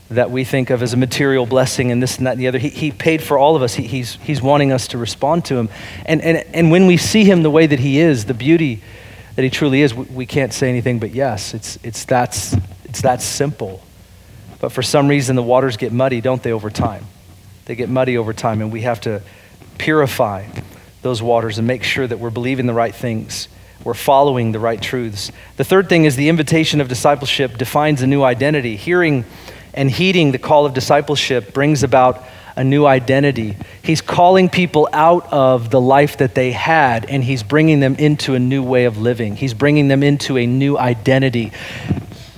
that 0.09 0.29
we 0.29 0.43
think 0.43 0.69
of 0.69 0.83
as 0.83 0.93
a 0.93 0.97
material 0.97 1.45
blessing 1.45 1.91
and 1.91 2.03
this 2.03 2.17
and 2.17 2.27
that 2.27 2.31
and 2.31 2.41
the 2.41 2.47
other. 2.47 2.59
He, 2.59 2.69
he 2.69 2.91
paid 2.91 3.23
for 3.23 3.37
all 3.37 3.55
of 3.55 3.61
us. 3.61 3.73
He, 3.75 3.83
he's, 3.83 4.15
he's 4.15 4.41
wanting 4.41 4.71
us 4.71 4.89
to 4.89 4.97
respond 4.97 5.45
to 5.45 5.55
Him. 5.55 5.69
And, 6.05 6.21
and, 6.21 6.37
and 6.53 6.71
when 6.71 6.85
we 6.85 6.97
see 6.97 7.23
Him 7.23 7.43
the 7.43 7.51
way 7.51 7.65
that 7.65 7.79
He 7.79 7.99
is, 7.99 8.25
the 8.25 8.33
beauty 8.33 8.81
that 9.35 9.43
He 9.43 9.49
truly 9.49 9.81
is, 9.81 9.93
we, 9.93 10.05
we 10.05 10.25
can't 10.25 10.53
say 10.53 10.69
anything 10.69 10.99
but 10.99 11.11
yes. 11.11 11.53
It's, 11.53 11.79
it's, 11.83 12.05
that's, 12.05 12.55
it's 12.85 13.01
that 13.01 13.21
simple. 13.21 13.81
But 14.59 14.71
for 14.71 14.83
some 14.83 15.07
reason, 15.07 15.35
the 15.35 15.43
waters 15.43 15.77
get 15.77 15.91
muddy, 15.91 16.21
don't 16.21 16.43
they, 16.43 16.51
over 16.51 16.69
time? 16.69 17.05
They 17.65 17.75
get 17.75 17.89
muddy 17.89 18.17
over 18.17 18.33
time, 18.33 18.61
and 18.61 18.71
we 18.71 18.81
have 18.81 19.01
to 19.01 19.21
purify 19.77 20.45
those 21.01 21.21
waters 21.21 21.57
and 21.57 21.67
make 21.67 21.83
sure 21.83 22.05
that 22.05 22.19
we're 22.19 22.29
believing 22.29 22.65
the 22.65 22.73
right 22.73 22.93
things. 22.93 23.47
We're 23.83 23.93
following 23.95 24.51
the 24.51 24.59
right 24.59 24.79
truths. 24.79 25.31
The 25.57 25.63
third 25.63 25.89
thing 25.89 26.05
is 26.05 26.15
the 26.15 26.29
invitation 26.29 26.81
of 26.81 26.87
discipleship 26.87 27.57
defines 27.57 28.01
a 28.01 28.07
new 28.07 28.21
identity. 28.21 28.75
Hearing 28.75 29.25
and 29.73 29.89
heeding 29.89 30.31
the 30.31 30.37
call 30.37 30.65
of 30.65 30.73
discipleship 30.73 31.53
brings 31.53 31.81
about 31.81 32.23
a 32.55 32.63
new 32.63 32.85
identity. 32.85 33.55
He's 33.81 34.01
calling 34.01 34.49
people 34.49 34.89
out 34.91 35.31
of 35.31 35.69
the 35.69 35.81
life 35.81 36.17
that 36.17 36.35
they 36.35 36.51
had 36.51 37.05
and 37.05 37.23
he's 37.23 37.43
bringing 37.43 37.79
them 37.79 37.95
into 37.95 38.35
a 38.35 38.39
new 38.39 38.61
way 38.61 38.85
of 38.85 38.97
living. 38.97 39.35
He's 39.35 39.53
bringing 39.53 39.87
them 39.87 40.03
into 40.03 40.37
a 40.37 40.45
new 40.45 40.77
identity. 40.77 41.51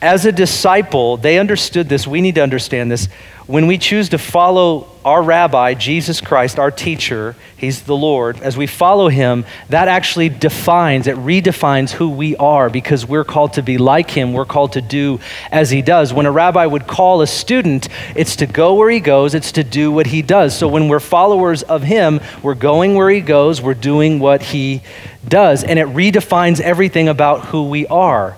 As 0.02 0.26
a 0.26 0.32
disciple, 0.32 1.18
they 1.18 1.40
understood 1.40 1.90
this. 1.90 2.06
We 2.06 2.22
need 2.22 2.36
to 2.36 2.44
understand 2.44 2.92
this 2.92 3.10
when 3.46 3.68
we 3.68 3.78
choose 3.78 4.10
to 4.10 4.18
follow 4.18 4.88
our 5.04 5.22
rabbi, 5.22 5.74
Jesus 5.74 6.22
Christ, 6.22 6.58
our 6.58 6.72
teacher, 6.72 7.36
he's 7.58 7.82
the 7.82 7.96
Lord, 7.96 8.40
as 8.42 8.56
we 8.56 8.68
follow 8.68 9.10
him, 9.10 9.46
that 9.68 9.90
actually 9.90 10.30
defines, 10.30 11.08
it 11.08 11.18
redefines 11.18 11.92
who 11.92 12.10
we 12.10 12.38
are 12.38 12.70
because 12.70 13.06
we're 13.06 13.26
called 13.26 13.54
to 13.54 13.62
be 13.62 13.78
like 13.78 14.10
him. 14.10 14.32
We're 14.32 14.46
called 14.46 14.74
to 14.74 14.82
do 14.82 15.20
as 15.52 15.70
he 15.70 15.82
does. 15.82 16.14
When 16.14 16.26
a 16.26 16.32
rabbi 16.32 16.66
would 16.66 16.88
call 16.88 17.22
a 17.22 17.28
student, 17.28 17.90
it's 18.16 18.38
to 18.38 18.46
go 18.46 18.76
where 18.76 18.90
he 18.90 19.02
goes, 19.02 19.36
it's 19.36 19.52
to 19.54 19.64
do 19.64 19.92
what 19.92 20.08
he 20.08 20.22
does. 20.22 20.58
So 20.58 20.70
when 20.70 20.88
we're 20.88 21.02
followers 21.02 21.64
of 21.64 21.84
him, 21.84 22.22
we're 22.42 22.56
going 22.56 22.96
where 22.96 23.10
he 23.10 23.20
goes, 23.20 23.62
we're 23.62 23.74
doing 23.74 24.20
what 24.20 24.42
he 24.42 24.82
does. 25.28 25.66
And 25.66 25.78
it 25.80 25.88
redefines 25.88 26.62
everything 26.62 27.10
about 27.10 27.46
who 27.46 27.68
we 27.68 27.88
are. 27.88 28.38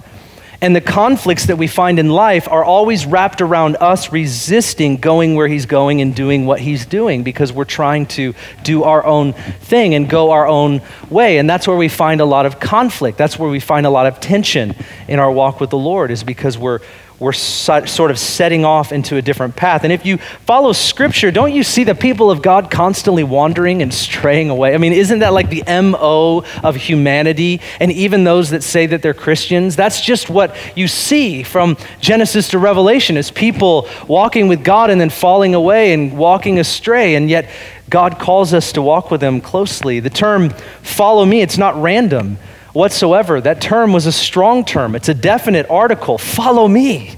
And 0.61 0.75
the 0.75 0.81
conflicts 0.81 1.47
that 1.47 1.57
we 1.57 1.67
find 1.67 1.99
in 1.99 2.09
life 2.09 2.47
are 2.47 2.63
always 2.63 3.05
wrapped 3.05 3.41
around 3.41 3.77
us 3.77 4.11
resisting 4.11 4.97
going 4.97 5.35
where 5.35 5.47
he's 5.47 5.65
going 5.65 6.01
and 6.01 6.15
doing 6.15 6.45
what 6.45 6.59
he's 6.59 6.85
doing 6.85 7.23
because 7.23 7.51
we're 7.51 7.65
trying 7.65 8.05
to 8.07 8.33
do 8.63 8.83
our 8.83 9.05
own 9.05 9.33
thing 9.33 9.95
and 9.95 10.09
go 10.09 10.31
our 10.31 10.47
own 10.47 10.81
way. 11.09 11.37
And 11.37 11.49
that's 11.49 11.67
where 11.67 11.77
we 11.77 11.89
find 11.89 12.21
a 12.21 12.25
lot 12.25 12.45
of 12.45 12.59
conflict. 12.59 13.17
That's 13.17 13.37
where 13.37 13.49
we 13.49 13.59
find 13.59 13.85
a 13.85 13.89
lot 13.89 14.05
of 14.05 14.19
tension 14.19 14.75
in 15.07 15.19
our 15.19 15.31
walk 15.31 15.59
with 15.59 15.69
the 15.69 15.77
Lord, 15.77 16.11
is 16.11 16.23
because 16.23 16.57
we're 16.57 16.79
we're 17.19 17.31
sort 17.31 18.11
of 18.11 18.19
setting 18.19 18.65
off 18.65 18.91
into 18.91 19.15
a 19.15 19.21
different 19.21 19.55
path. 19.55 19.83
And 19.83 19.93
if 19.93 20.05
you 20.05 20.17
follow 20.17 20.73
scripture, 20.73 21.31
don't 21.31 21.53
you 21.53 21.63
see 21.63 21.85
the 21.85 21.95
people 21.95 22.29
of 22.29 22.41
God 22.41 22.69
constantly 22.69 23.23
wandering 23.23 23.81
and 23.81 23.93
straying 23.93 24.49
away? 24.49 24.73
I 24.73 24.77
mean, 24.77 24.91
isn't 24.91 25.19
that 25.19 25.31
like 25.31 25.49
the 25.49 25.63
MO 25.81 26.43
of 26.61 26.75
humanity? 26.75 27.61
And 27.79 27.91
even 27.91 28.25
those 28.25 28.49
that 28.49 28.63
say 28.63 28.85
that 28.87 29.01
they're 29.01 29.13
Christians, 29.13 29.77
that's 29.77 30.01
just 30.01 30.29
what 30.29 30.57
you 30.75 30.89
see 30.89 31.43
from 31.43 31.77
Genesis 32.01 32.49
to 32.49 32.59
Revelation 32.59 33.15
is 33.15 33.31
people 33.31 33.87
walking 34.07 34.49
with 34.49 34.63
God 34.63 34.89
and 34.89 34.99
then 34.99 35.09
falling 35.09 35.55
away 35.55 35.93
and 35.93 36.17
walking 36.17 36.59
astray. 36.59 37.15
And 37.15 37.29
yet 37.29 37.49
God 37.89 38.19
calls 38.19 38.53
us 38.53 38.73
to 38.73 38.81
walk 38.81 39.09
with 39.09 39.23
him 39.23 39.39
closely. 39.39 40.01
The 40.01 40.09
term 40.09 40.49
follow 40.81 41.23
me, 41.23 41.41
it's 41.41 41.57
not 41.57 41.81
random 41.81 42.37
whatsoever. 42.75 43.39
That 43.41 43.61
term 43.61 43.93
was 43.93 44.05
a 44.05 44.11
strong 44.11 44.65
term, 44.65 44.95
it's 44.95 45.09
a 45.09 45.13
definite 45.13 45.67
article. 45.69 46.17
Follow 46.17 46.67
me. 46.67 47.09
You 47.09 47.15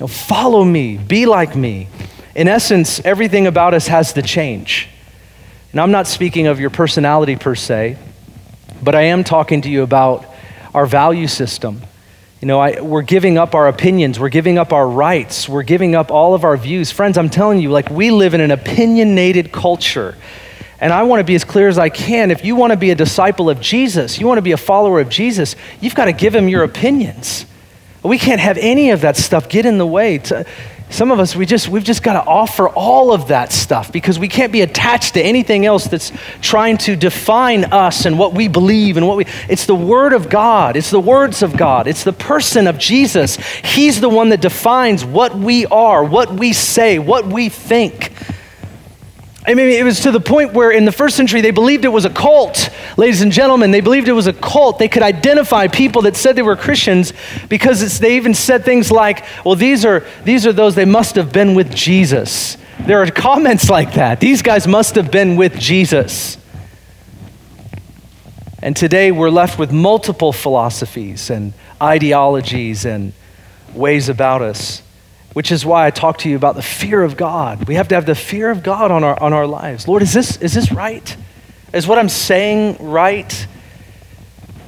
know, 0.00 0.06
follow 0.06 0.64
me. 0.64 0.96
Be 0.96 1.26
like 1.26 1.54
me. 1.54 1.88
In 2.34 2.48
essence, 2.48 3.00
everything 3.04 3.46
about 3.46 3.74
us 3.74 3.86
has 3.88 4.14
to 4.14 4.22
change. 4.22 4.88
And 5.72 5.80
I'm 5.80 5.90
not 5.90 6.06
speaking 6.06 6.46
of 6.46 6.58
your 6.58 6.70
personality 6.70 7.36
per 7.36 7.54
se, 7.54 7.98
but 8.82 8.94
I 8.94 9.02
am 9.02 9.24
talking 9.24 9.60
to 9.62 9.68
you 9.68 9.82
about 9.82 10.24
our 10.74 10.86
value 10.86 11.26
system. 11.26 11.82
You 12.40 12.48
know, 12.48 12.58
I, 12.58 12.80
we're 12.80 13.02
giving 13.02 13.36
up 13.36 13.54
our 13.54 13.68
opinions, 13.68 14.18
we're 14.18 14.30
giving 14.30 14.56
up 14.56 14.72
our 14.72 14.88
rights, 14.88 15.48
we're 15.48 15.62
giving 15.62 15.94
up 15.94 16.10
all 16.10 16.32
of 16.32 16.42
our 16.42 16.56
views. 16.56 16.90
Friends, 16.90 17.18
I'm 17.18 17.28
telling 17.28 17.60
you, 17.60 17.68
like, 17.68 17.90
we 17.90 18.10
live 18.10 18.32
in 18.32 18.40
an 18.40 18.50
opinionated 18.50 19.52
culture. 19.52 20.16
And 20.80 20.92
I 20.92 21.02
want 21.02 21.20
to 21.20 21.24
be 21.24 21.34
as 21.34 21.44
clear 21.44 21.68
as 21.68 21.78
I 21.78 21.90
can. 21.90 22.30
If 22.30 22.44
you 22.44 22.56
want 22.56 22.72
to 22.72 22.76
be 22.76 22.90
a 22.90 22.94
disciple 22.94 23.50
of 23.50 23.60
Jesus, 23.60 24.18
you 24.18 24.26
want 24.26 24.38
to 24.38 24.42
be 24.42 24.52
a 24.52 24.56
follower 24.56 25.00
of 25.00 25.08
Jesus, 25.10 25.54
you've 25.80 25.94
got 25.94 26.06
to 26.06 26.12
give 26.12 26.34
him 26.34 26.48
your 26.48 26.62
opinions. 26.62 27.44
We 28.02 28.18
can't 28.18 28.40
have 28.40 28.56
any 28.56 28.90
of 28.90 29.02
that 29.02 29.16
stuff 29.16 29.48
get 29.48 29.66
in 29.66 29.76
the 29.76 29.86
way. 29.86 30.16
To, 30.18 30.46
Some 30.88 31.10
of 31.10 31.20
us, 31.20 31.36
we 31.36 31.44
just, 31.44 31.68
we've 31.68 31.84
just 31.84 32.02
got 32.02 32.14
to 32.14 32.26
offer 32.26 32.66
all 32.66 33.12
of 33.12 33.28
that 33.28 33.52
stuff 33.52 33.92
because 33.92 34.18
we 34.18 34.26
can't 34.26 34.52
be 34.52 34.62
attached 34.62 35.14
to 35.14 35.22
anything 35.22 35.66
else 35.66 35.84
that's 35.84 36.10
trying 36.40 36.78
to 36.78 36.96
define 36.96 37.64
us 37.64 38.06
and 38.06 38.18
what 38.18 38.32
we 38.32 38.48
believe 38.48 38.96
and 38.96 39.06
what 39.06 39.18
we. 39.18 39.26
It's 39.50 39.66
the 39.66 39.74
Word 39.74 40.14
of 40.14 40.30
God, 40.30 40.76
it's 40.76 40.90
the 40.90 40.98
words 40.98 41.42
of 41.42 41.58
God, 41.58 41.88
it's 41.88 42.04
the 42.04 42.14
person 42.14 42.66
of 42.66 42.78
Jesus. 42.78 43.36
He's 43.36 44.00
the 44.00 44.08
one 44.08 44.30
that 44.30 44.40
defines 44.40 45.04
what 45.04 45.34
we 45.34 45.66
are, 45.66 46.02
what 46.02 46.32
we 46.32 46.54
say, 46.54 46.98
what 46.98 47.26
we 47.26 47.50
think. 47.50 48.12
I 49.50 49.54
mean, 49.54 49.66
it 49.66 49.82
was 49.82 49.98
to 50.02 50.12
the 50.12 50.20
point 50.20 50.52
where 50.52 50.70
in 50.70 50.84
the 50.84 50.92
first 50.92 51.16
century 51.16 51.40
they 51.40 51.50
believed 51.50 51.84
it 51.84 51.88
was 51.88 52.04
a 52.04 52.10
cult. 52.10 52.70
Ladies 52.96 53.20
and 53.20 53.32
gentlemen, 53.32 53.72
they 53.72 53.80
believed 53.80 54.06
it 54.06 54.12
was 54.12 54.28
a 54.28 54.32
cult. 54.32 54.78
They 54.78 54.86
could 54.86 55.02
identify 55.02 55.66
people 55.66 56.02
that 56.02 56.14
said 56.14 56.36
they 56.36 56.42
were 56.42 56.54
Christians 56.54 57.12
because 57.48 57.98
they 57.98 58.14
even 58.14 58.32
said 58.32 58.64
things 58.64 58.92
like, 58.92 59.24
well, 59.44 59.56
these 59.56 59.84
are, 59.84 60.06
these 60.22 60.46
are 60.46 60.52
those, 60.52 60.76
they 60.76 60.84
must 60.84 61.16
have 61.16 61.32
been 61.32 61.56
with 61.56 61.74
Jesus. 61.74 62.58
There 62.78 63.02
are 63.02 63.10
comments 63.10 63.68
like 63.68 63.94
that. 63.94 64.20
These 64.20 64.42
guys 64.42 64.68
must 64.68 64.94
have 64.94 65.10
been 65.10 65.34
with 65.34 65.58
Jesus. 65.58 66.38
And 68.62 68.76
today 68.76 69.10
we're 69.10 69.30
left 69.30 69.58
with 69.58 69.72
multiple 69.72 70.32
philosophies 70.32 71.28
and 71.28 71.54
ideologies 71.82 72.84
and 72.84 73.14
ways 73.74 74.08
about 74.08 74.42
us 74.42 74.82
which 75.32 75.52
is 75.52 75.64
why 75.64 75.86
I 75.86 75.90
talk 75.90 76.18
to 76.18 76.28
you 76.28 76.36
about 76.36 76.56
the 76.56 76.62
fear 76.62 77.02
of 77.02 77.16
God. 77.16 77.68
We 77.68 77.76
have 77.76 77.88
to 77.88 77.94
have 77.94 78.06
the 78.06 78.14
fear 78.14 78.50
of 78.50 78.62
God 78.62 78.90
on 78.90 79.04
our, 79.04 79.20
on 79.22 79.32
our 79.32 79.46
lives. 79.46 79.86
Lord, 79.86 80.02
is 80.02 80.12
this, 80.12 80.36
is 80.38 80.54
this 80.54 80.72
right? 80.72 81.16
Is 81.72 81.86
what 81.86 81.98
I'm 81.98 82.08
saying 82.08 82.76
right? 82.80 83.46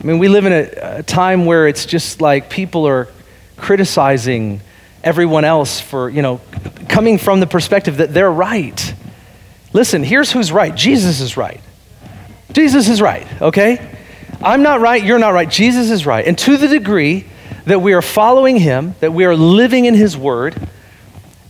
I 0.01 0.05
mean, 0.05 0.18
we 0.18 0.29
live 0.29 0.46
in 0.46 0.53
a, 0.53 0.98
a 0.98 1.03
time 1.03 1.46
where 1.46 1.66
it's 1.66 1.85
just 1.85 2.20
like 2.20 2.48
people 2.48 2.87
are 2.87 3.09
criticizing 3.57 4.61
everyone 5.03 5.44
else 5.44 5.81
for, 5.81 6.09
you 6.09 6.22
know, 6.22 6.40
coming 6.88 7.18
from 7.18 7.40
the 7.40 7.46
perspective 7.46 7.96
that 7.96 8.14
they're 8.14 8.31
right. 8.31 8.94
Listen, 9.72 10.05
here's 10.05 10.31
who's 10.31 10.53
right 10.53 10.75
Jesus 10.75 11.20
is 11.20 11.37
right. 11.37 11.61
Jesus 12.53 12.88
is 12.88 13.01
right, 13.01 13.27
okay? 13.40 13.96
I'm 14.42 14.62
not 14.62 14.81
right, 14.81 15.03
you're 15.03 15.18
not 15.18 15.33
right. 15.33 15.48
Jesus 15.48 15.90
is 15.90 16.05
right. 16.05 16.27
And 16.27 16.37
to 16.38 16.57
the 16.57 16.68
degree 16.68 17.27
that 17.64 17.81
we 17.81 17.92
are 17.92 18.03
following 18.03 18.57
Him, 18.57 18.94
that 19.01 19.12
we 19.12 19.25
are 19.25 19.37
living 19.37 19.85
in 19.85 19.94
His 19.94 20.16
Word, 20.16 20.57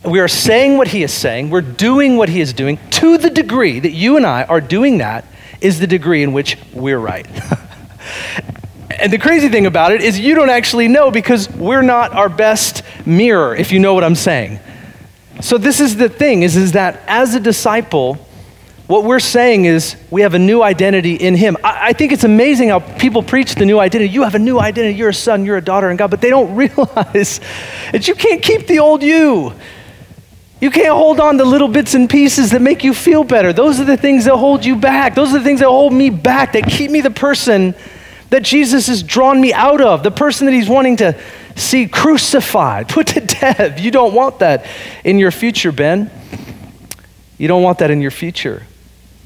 we 0.04 0.20
are 0.20 0.28
saying 0.28 0.76
what 0.76 0.88
He 0.88 1.02
is 1.02 1.12
saying, 1.12 1.50
we're 1.50 1.60
doing 1.60 2.16
what 2.16 2.28
He 2.28 2.40
is 2.40 2.52
doing, 2.52 2.78
to 2.90 3.18
the 3.18 3.30
degree 3.30 3.80
that 3.80 3.92
you 3.92 4.16
and 4.16 4.26
I 4.26 4.44
are 4.44 4.60
doing 4.60 4.98
that, 4.98 5.24
is 5.60 5.78
the 5.78 5.86
degree 5.86 6.22
in 6.22 6.32
which 6.32 6.58
we're 6.72 6.98
right. 6.98 7.26
and 8.90 9.12
the 9.12 9.18
crazy 9.18 9.48
thing 9.48 9.66
about 9.66 9.92
it 9.92 10.02
is 10.02 10.18
you 10.18 10.34
don't 10.34 10.50
actually 10.50 10.88
know 10.88 11.10
because 11.10 11.48
we're 11.50 11.82
not 11.82 12.12
our 12.12 12.28
best 12.28 12.82
mirror, 13.06 13.54
if 13.54 13.72
you 13.72 13.78
know 13.78 13.94
what 13.94 14.04
I'm 14.04 14.16
saying. 14.16 14.58
So 15.40 15.58
this 15.58 15.80
is 15.80 15.96
the 15.96 16.08
thing 16.08 16.42
is, 16.42 16.56
is 16.56 16.72
that 16.72 17.00
as 17.06 17.34
a 17.34 17.40
disciple, 17.40 18.18
what 18.86 19.04
we're 19.04 19.20
saying 19.20 19.64
is 19.64 19.96
we 20.10 20.22
have 20.22 20.34
a 20.34 20.38
new 20.38 20.62
identity 20.62 21.14
in 21.14 21.34
Him. 21.34 21.56
I, 21.62 21.88
I, 21.88 21.92
think 21.92 22.12
it's 22.12 22.24
amazing 22.24 22.70
how 22.70 22.80
people 22.80 23.22
preach 23.22 23.54
the 23.54 23.64
new 23.64 23.78
identity. 23.78 24.10
You 24.12 24.24
have 24.24 24.34
a 24.34 24.40
new 24.40 24.58
identity. 24.58 24.98
You're 24.98 25.10
a 25.10 25.14
son, 25.14 25.44
you're 25.44 25.56
a 25.56 25.64
daughter 25.64 25.90
in 25.90 25.96
God, 25.96 26.10
but 26.10 26.20
they 26.20 26.30
don't 26.30 26.54
realize 26.56 27.40
that 27.92 28.08
you 28.08 28.14
can't 28.14 28.42
keep 28.42 28.66
the 28.66 28.80
old 28.80 29.02
you. 29.02 29.54
You 30.60 30.70
can't 30.70 30.94
hold 30.94 31.18
on 31.18 31.38
to 31.38 31.44
little 31.44 31.68
bits 31.68 31.94
and 31.94 32.08
pieces 32.08 32.50
that 32.50 32.62
make 32.62 32.84
you 32.84 32.94
feel 32.94 33.24
better. 33.24 33.52
Those 33.52 33.80
are 33.80 33.84
the 33.84 33.96
things 33.96 34.26
that 34.26 34.36
hold 34.36 34.64
you 34.64 34.76
back. 34.76 35.14
Those 35.14 35.30
are 35.34 35.38
the 35.38 35.44
things 35.44 35.60
that 35.60 35.68
hold 35.68 35.92
me 35.92 36.10
back, 36.10 36.52
that 36.52 36.68
keep 36.68 36.90
me 36.90 37.00
the 37.00 37.10
person 37.10 37.74
that 38.30 38.42
Jesus 38.42 38.86
has 38.86 39.02
drawn 39.02 39.40
me 39.40 39.52
out 39.52 39.80
of, 39.80 40.02
the 40.02 40.10
person 40.10 40.46
that 40.46 40.52
He's 40.52 40.68
wanting 40.68 40.98
to 40.98 41.18
see 41.56 41.86
crucified, 41.86 42.88
put 42.90 43.08
to 43.08 43.20
death. 43.20 43.80
You 43.80 43.90
don't 43.90 44.14
want 44.14 44.38
that 44.40 44.66
in 45.04 45.18
your 45.18 45.30
future, 45.30 45.72
Ben. 45.72 46.10
You 47.38 47.48
don't 47.48 47.62
want 47.62 47.78
that 47.78 47.90
in 47.90 48.00
your 48.00 48.10
future. 48.10 48.64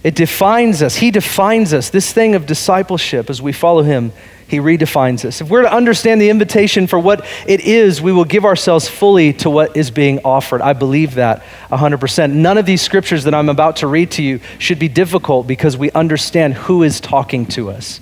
It 0.07 0.15
defines 0.15 0.83
us. 0.83 0.95
He 0.95 1.11
defines 1.11 1.75
us. 1.75 1.91
This 1.91 2.13
thing 2.13 2.37
of 2.37 2.47
discipleship, 2.47 3.29
as 3.29 3.43
we 3.43 3.51
follow 3.51 3.83
Him, 3.83 4.13
He 4.47 4.59
redefines 4.59 5.25
us. 5.25 5.41
If 5.41 5.51
we're 5.51 5.63
to 5.63 5.75
understand 5.75 6.21
the 6.21 6.31
invitation 6.31 6.87
for 6.87 6.97
what 6.97 7.27
it 7.45 7.63
is, 7.63 8.01
we 8.01 8.13
will 8.13 8.25
give 8.25 8.45
ourselves 8.45 8.87
fully 8.87 9.33
to 9.33 9.51
what 9.51 9.77
is 9.77 9.91
being 9.91 10.21
offered. 10.21 10.63
I 10.63 10.75
believe 10.75 11.17
that 11.17 11.43
100%. 11.71 12.33
None 12.35 12.57
of 12.57 12.67
these 12.67 12.83
scriptures 12.83 13.25
that 13.25 13.35
I'm 13.35 13.49
about 13.49 13.79
to 13.79 13.89
read 13.89 14.13
to 14.13 14.23
you 14.23 14.39
should 14.61 14.79
be 14.79 14.87
difficult 14.87 15.49
because 15.49 15.77
we 15.77 15.91
understand 15.91 16.55
who 16.55 16.85
is 16.85 17.01
talking 17.01 17.45
to 17.47 17.71
us. 17.71 18.01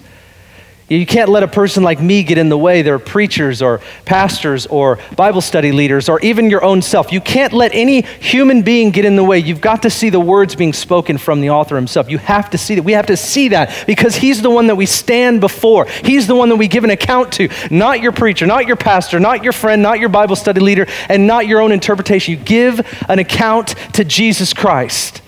You 0.98 1.07
can't 1.07 1.28
let 1.28 1.42
a 1.42 1.48
person 1.48 1.83
like 1.83 2.00
me 2.00 2.22
get 2.22 2.38
in 2.38 2.48
the 2.48 2.59
way. 2.59 2.83
There 2.83 2.94
are 2.94 2.98
preachers 2.98 3.62
or 3.62 3.80
pastors 4.04 4.66
or 4.66 4.98
Bible 5.16 5.40
study 5.40 5.72
leaders 5.72 6.09
or 6.09 6.20
even 6.20 6.50
your 6.50 6.62
own 6.62 6.83
self. 6.83 7.12
You 7.12 7.20
can't 7.20 7.52
let 7.52 7.74
any 7.74 8.02
human 8.02 8.62
being 8.62 8.90
get 8.90 9.04
in 9.04 9.16
the 9.16 9.24
way. 9.24 9.38
You've 9.38 9.61
got 9.61 9.83
to 9.83 9.90
see 9.90 10.11
the 10.11 10.20
words 10.20 10.54
being 10.54 10.72
spoken 10.72 11.18
from 11.18 11.40
the 11.40 11.50
author 11.50 11.76
himself. 11.76 12.09
You 12.09 12.18
have 12.18 12.50
to 12.50 12.59
see 12.59 12.76
that. 12.76 12.83
We 12.83 12.92
have 12.92 13.07
to 13.07 13.16
see 13.16 13.48
that 13.48 13.85
because 13.87 14.16
he's 14.16 14.42
the 14.42 14.50
one 14.50 14.68
that 14.68 14.76
we 14.76 14.87
stand 14.87 15.40
before. 15.40 15.87
He's 15.87 16.26
the 16.26 16.35
one 16.35 16.48
that 16.50 16.57
we 16.57 16.68
give 16.68 16.85
an 16.85 16.90
account 16.90 17.33
to, 17.35 17.48
not 17.70 18.00
your 18.00 18.12
preacher, 18.12 18.46
not 18.46 18.66
your 18.66 18.76
pastor, 18.76 19.18
not 19.18 19.42
your 19.42 19.52
friend, 19.52 19.83
not 19.83 20.00
your 20.00 20.09
Bible 20.09 20.37
study 20.37 20.61
leader, 20.61 20.87
and 21.09 21.26
not 21.26 21.46
your 21.46 21.61
own 21.61 21.72
interpretation. 21.72 22.38
You 22.38 22.40
give 22.44 22.80
an 23.09 23.18
account 23.18 23.74
to 23.94 24.04
Jesus 24.04 24.52
Christ. 24.52 25.22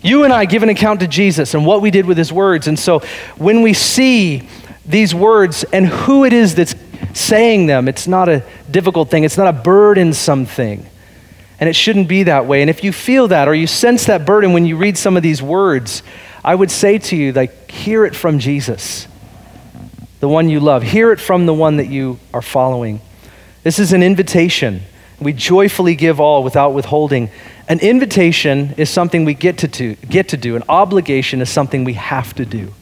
You 0.00 0.24
and 0.24 0.32
I 0.32 0.44
give 0.44 0.62
an 0.62 0.68
account 0.68 1.00
to 1.00 1.08
Jesus 1.08 1.54
and 1.54 1.66
what 1.66 1.82
we 1.82 1.90
did 1.90 2.06
with 2.06 2.16
his 2.16 2.32
words. 2.32 2.68
And 2.68 2.78
so 2.78 3.00
when 3.36 3.62
we 3.62 3.72
see 3.72 4.48
these 4.88 5.14
words 5.14 5.64
and 5.64 5.86
who 5.86 6.24
it 6.24 6.32
is 6.32 6.54
that's 6.54 6.74
saying 7.12 7.66
them. 7.66 7.88
It's 7.88 8.08
not 8.08 8.28
a 8.28 8.42
difficult 8.70 9.10
thing, 9.10 9.24
it's 9.24 9.36
not 9.36 9.48
a 9.48 9.52
burdensome 9.52 10.46
thing. 10.46 10.86
And 11.60 11.68
it 11.68 11.74
shouldn't 11.74 12.08
be 12.08 12.24
that 12.24 12.46
way. 12.46 12.60
And 12.60 12.70
if 12.70 12.84
you 12.84 12.92
feel 12.92 13.28
that 13.28 13.48
or 13.48 13.54
you 13.54 13.66
sense 13.66 14.06
that 14.06 14.24
burden 14.24 14.52
when 14.52 14.64
you 14.64 14.76
read 14.76 14.96
some 14.96 15.16
of 15.16 15.24
these 15.24 15.42
words, 15.42 16.04
I 16.44 16.54
would 16.54 16.70
say 16.70 16.98
to 16.98 17.16
you, 17.16 17.32
like, 17.32 17.70
hear 17.70 18.04
it 18.04 18.14
from 18.14 18.38
Jesus, 18.38 19.08
the 20.20 20.28
one 20.28 20.48
you 20.48 20.60
love. 20.60 20.84
Hear 20.84 21.10
it 21.10 21.20
from 21.20 21.46
the 21.46 21.54
one 21.54 21.78
that 21.78 21.88
you 21.88 22.20
are 22.32 22.42
following. 22.42 23.00
This 23.64 23.80
is 23.80 23.92
an 23.92 24.04
invitation. 24.04 24.82
We 25.20 25.32
joyfully 25.32 25.96
give 25.96 26.20
all 26.20 26.44
without 26.44 26.74
withholding. 26.74 27.30
An 27.68 27.80
invitation 27.80 28.74
is 28.76 28.88
something 28.88 29.24
we 29.24 29.34
get 29.34 29.58
to 29.58 29.68
do, 29.68 29.96
get 29.96 30.28
to 30.28 30.36
do. 30.36 30.54
An 30.54 30.62
obligation 30.68 31.40
is 31.40 31.50
something 31.50 31.82
we 31.82 31.94
have 31.94 32.34
to 32.34 32.46
do. 32.46 32.72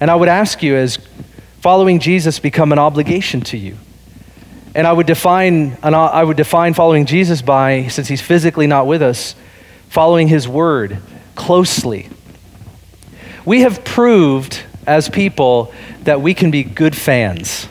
And 0.00 0.10
I 0.10 0.14
would 0.14 0.28
ask 0.28 0.62
you, 0.62 0.76
as 0.76 0.98
following 1.60 1.98
Jesus 1.98 2.38
become 2.38 2.72
an 2.72 2.78
obligation 2.78 3.40
to 3.42 3.56
you? 3.56 3.76
And 4.74 4.86
I 4.86 4.92
would 4.92 5.06
define, 5.06 5.78
I 5.82 6.22
would 6.24 6.36
define 6.36 6.74
following 6.74 7.06
Jesus 7.06 7.42
by, 7.42 7.86
since 7.86 8.08
he's 8.08 8.20
physically 8.20 8.66
not 8.66 8.86
with 8.86 9.02
us, 9.02 9.34
following 9.88 10.26
his 10.26 10.48
word 10.48 10.98
closely. 11.36 12.08
We 13.44 13.60
have 13.60 13.84
proved 13.84 14.60
as 14.86 15.08
people 15.08 15.72
that 16.02 16.20
we 16.20 16.34
can 16.34 16.50
be 16.50 16.64
good 16.64 16.96
fans. 16.96 17.68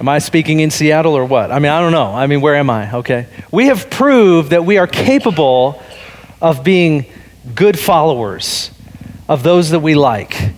Am 0.00 0.08
I 0.08 0.18
speaking 0.18 0.60
in 0.60 0.70
Seattle 0.70 1.14
or 1.14 1.24
what? 1.24 1.52
I 1.52 1.60
mean, 1.60 1.70
I 1.70 1.80
don't 1.80 1.92
know. 1.92 2.12
I 2.12 2.26
mean, 2.26 2.40
where 2.40 2.56
am 2.56 2.68
I? 2.68 2.92
Okay. 2.96 3.26
We 3.52 3.66
have 3.66 3.88
proved 3.88 4.50
that 4.50 4.64
we 4.64 4.76
are 4.76 4.88
capable 4.88 5.80
of 6.42 6.64
being 6.64 7.06
good 7.54 7.78
followers 7.78 8.70
of 9.28 9.42
those 9.42 9.70
that 9.70 9.80
we 9.80 9.94
like, 9.94 10.52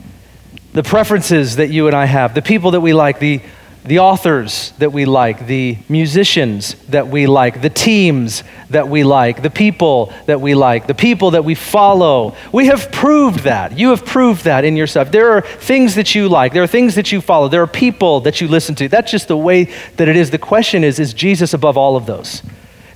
the 0.72 0.82
preferences 0.82 1.56
that 1.56 1.70
you 1.70 1.86
and 1.86 1.96
I 1.96 2.04
have, 2.04 2.34
the 2.34 2.42
people 2.42 2.72
that 2.72 2.80
we 2.80 2.92
like, 2.92 3.18
the, 3.18 3.40
the 3.84 4.00
authors 4.00 4.72
that 4.78 4.92
we 4.92 5.04
like, 5.04 5.46
the 5.46 5.78
musicians 5.88 6.74
that 6.86 7.06
we 7.06 7.28
like, 7.28 7.62
the 7.62 7.70
teams 7.70 8.42
that 8.70 8.88
we 8.88 9.04
like, 9.04 9.42
the 9.42 9.50
people 9.50 10.12
that 10.26 10.40
we 10.40 10.56
like, 10.56 10.88
the 10.88 10.94
people 10.94 11.30
that 11.30 11.44
we 11.44 11.54
follow. 11.54 12.34
We 12.52 12.66
have 12.66 12.90
proved 12.90 13.40
that. 13.40 13.78
You 13.78 13.90
have 13.90 14.04
proved 14.04 14.44
that 14.44 14.64
in 14.64 14.76
yourself. 14.76 15.12
There 15.12 15.30
are 15.32 15.40
things 15.40 15.94
that 15.94 16.16
you 16.16 16.28
like, 16.28 16.52
there 16.52 16.64
are 16.64 16.68
things 16.68 16.96
that 16.96 17.12
you 17.12 17.20
follow, 17.20 17.46
there 17.48 17.62
are 17.62 17.68
people 17.68 18.20
that 18.20 18.40
you 18.40 18.48
listen 18.48 18.74
to. 18.76 18.88
That's 18.88 19.12
just 19.12 19.28
the 19.28 19.36
way 19.36 19.64
that 19.96 20.08
it 20.08 20.16
is. 20.16 20.30
The 20.30 20.38
question 20.38 20.82
is 20.82 20.98
is 20.98 21.14
Jesus 21.14 21.54
above 21.54 21.78
all 21.78 21.96
of 21.96 22.06
those? 22.06 22.42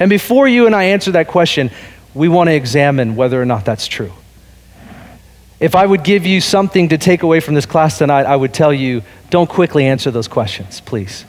And 0.00 0.10
before 0.10 0.48
you 0.48 0.66
and 0.66 0.74
I 0.74 0.84
answer 0.84 1.12
that 1.12 1.28
question, 1.28 1.70
we 2.14 2.28
want 2.28 2.48
to 2.48 2.54
examine 2.54 3.14
whether 3.14 3.40
or 3.40 3.44
not 3.44 3.64
that's 3.64 3.86
true. 3.86 4.12
If 5.60 5.74
I 5.74 5.84
would 5.84 6.04
give 6.04 6.24
you 6.24 6.40
something 6.40 6.88
to 6.88 6.96
take 6.96 7.22
away 7.22 7.40
from 7.40 7.54
this 7.54 7.66
class 7.66 7.98
tonight, 7.98 8.24
I 8.24 8.34
would 8.34 8.54
tell 8.54 8.72
you 8.72 9.02
don't 9.28 9.48
quickly 9.48 9.84
answer 9.84 10.10
those 10.10 10.26
questions, 10.26 10.80
please. 10.80 11.26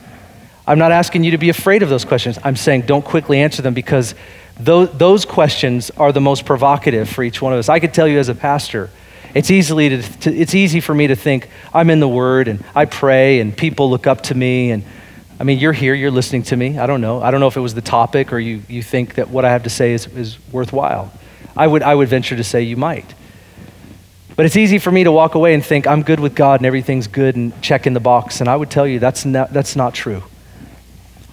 I'm 0.66 0.78
not 0.78 0.90
asking 0.90 1.24
you 1.24 1.32
to 1.32 1.38
be 1.38 1.50
afraid 1.50 1.82
of 1.82 1.90
those 1.90 2.06
questions. 2.06 2.38
I'm 2.42 2.56
saying 2.56 2.82
don't 2.82 3.04
quickly 3.04 3.38
answer 3.40 3.60
them 3.60 3.74
because 3.74 4.14
those, 4.58 4.90
those 4.96 5.26
questions 5.26 5.90
are 5.90 6.12
the 6.12 6.20
most 6.20 6.46
provocative 6.46 7.10
for 7.10 7.22
each 7.22 7.42
one 7.42 7.52
of 7.52 7.58
us. 7.58 7.68
I 7.68 7.78
could 7.78 7.92
tell 7.92 8.08
you 8.08 8.18
as 8.18 8.30
a 8.30 8.34
pastor, 8.34 8.88
it's, 9.34 9.50
easily 9.50 9.90
to, 9.90 10.02
to, 10.20 10.34
it's 10.34 10.54
easy 10.54 10.80
for 10.80 10.94
me 10.94 11.08
to 11.08 11.16
think 11.16 11.50
I'm 11.74 11.90
in 11.90 12.00
the 12.00 12.08
Word 12.08 12.48
and 12.48 12.64
I 12.74 12.86
pray 12.86 13.40
and 13.40 13.54
people 13.54 13.90
look 13.90 14.06
up 14.06 14.22
to 14.24 14.34
me. 14.34 14.70
And 14.70 14.82
I 15.38 15.44
mean, 15.44 15.58
you're 15.58 15.74
here, 15.74 15.94
you're 15.94 16.10
listening 16.10 16.44
to 16.44 16.56
me. 16.56 16.78
I 16.78 16.86
don't 16.86 17.02
know. 17.02 17.20
I 17.20 17.30
don't 17.30 17.40
know 17.40 17.48
if 17.48 17.56
it 17.58 17.60
was 17.60 17.74
the 17.74 17.82
topic 17.82 18.32
or 18.32 18.38
you, 18.38 18.62
you 18.66 18.82
think 18.82 19.16
that 19.16 19.28
what 19.28 19.44
I 19.44 19.50
have 19.50 19.64
to 19.64 19.70
say 19.70 19.92
is, 19.92 20.06
is 20.06 20.38
worthwhile. 20.50 21.12
I 21.54 21.66
would, 21.66 21.82
I 21.82 21.94
would 21.94 22.08
venture 22.08 22.36
to 22.36 22.44
say 22.44 22.62
you 22.62 22.78
might. 22.78 23.12
But 24.36 24.46
it's 24.46 24.56
easy 24.56 24.78
for 24.78 24.90
me 24.90 25.04
to 25.04 25.12
walk 25.12 25.34
away 25.34 25.54
and 25.54 25.64
think 25.64 25.86
I'm 25.86 26.02
good 26.02 26.20
with 26.20 26.34
God 26.34 26.60
and 26.60 26.66
everything's 26.66 27.06
good 27.06 27.36
and 27.36 27.60
check 27.62 27.86
in 27.86 27.92
the 27.92 28.00
box. 28.00 28.40
And 28.40 28.48
I 28.48 28.56
would 28.56 28.70
tell 28.70 28.86
you 28.86 28.98
that's 28.98 29.24
not, 29.24 29.52
that's 29.52 29.76
not 29.76 29.94
true. 29.94 30.22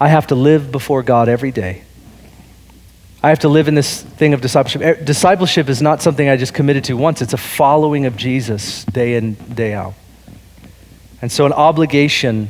I 0.00 0.08
have 0.08 0.26
to 0.28 0.34
live 0.34 0.70
before 0.70 1.02
God 1.02 1.28
every 1.28 1.50
day. 1.50 1.82
I 3.22 3.28
have 3.28 3.40
to 3.40 3.48
live 3.48 3.68
in 3.68 3.74
this 3.74 4.00
thing 4.00 4.32
of 4.32 4.40
discipleship. 4.40 4.82
Eh, 4.82 4.94
discipleship 5.04 5.68
is 5.68 5.82
not 5.82 6.00
something 6.00 6.28
I 6.28 6.36
just 6.36 6.54
committed 6.54 6.84
to 6.84 6.94
once, 6.94 7.20
it's 7.20 7.34
a 7.34 7.38
following 7.38 8.06
of 8.06 8.16
Jesus 8.16 8.84
day 8.84 9.14
in, 9.14 9.34
day 9.34 9.74
out. 9.74 9.94
And 11.20 11.30
so, 11.30 11.44
an 11.44 11.52
obligation 11.52 12.48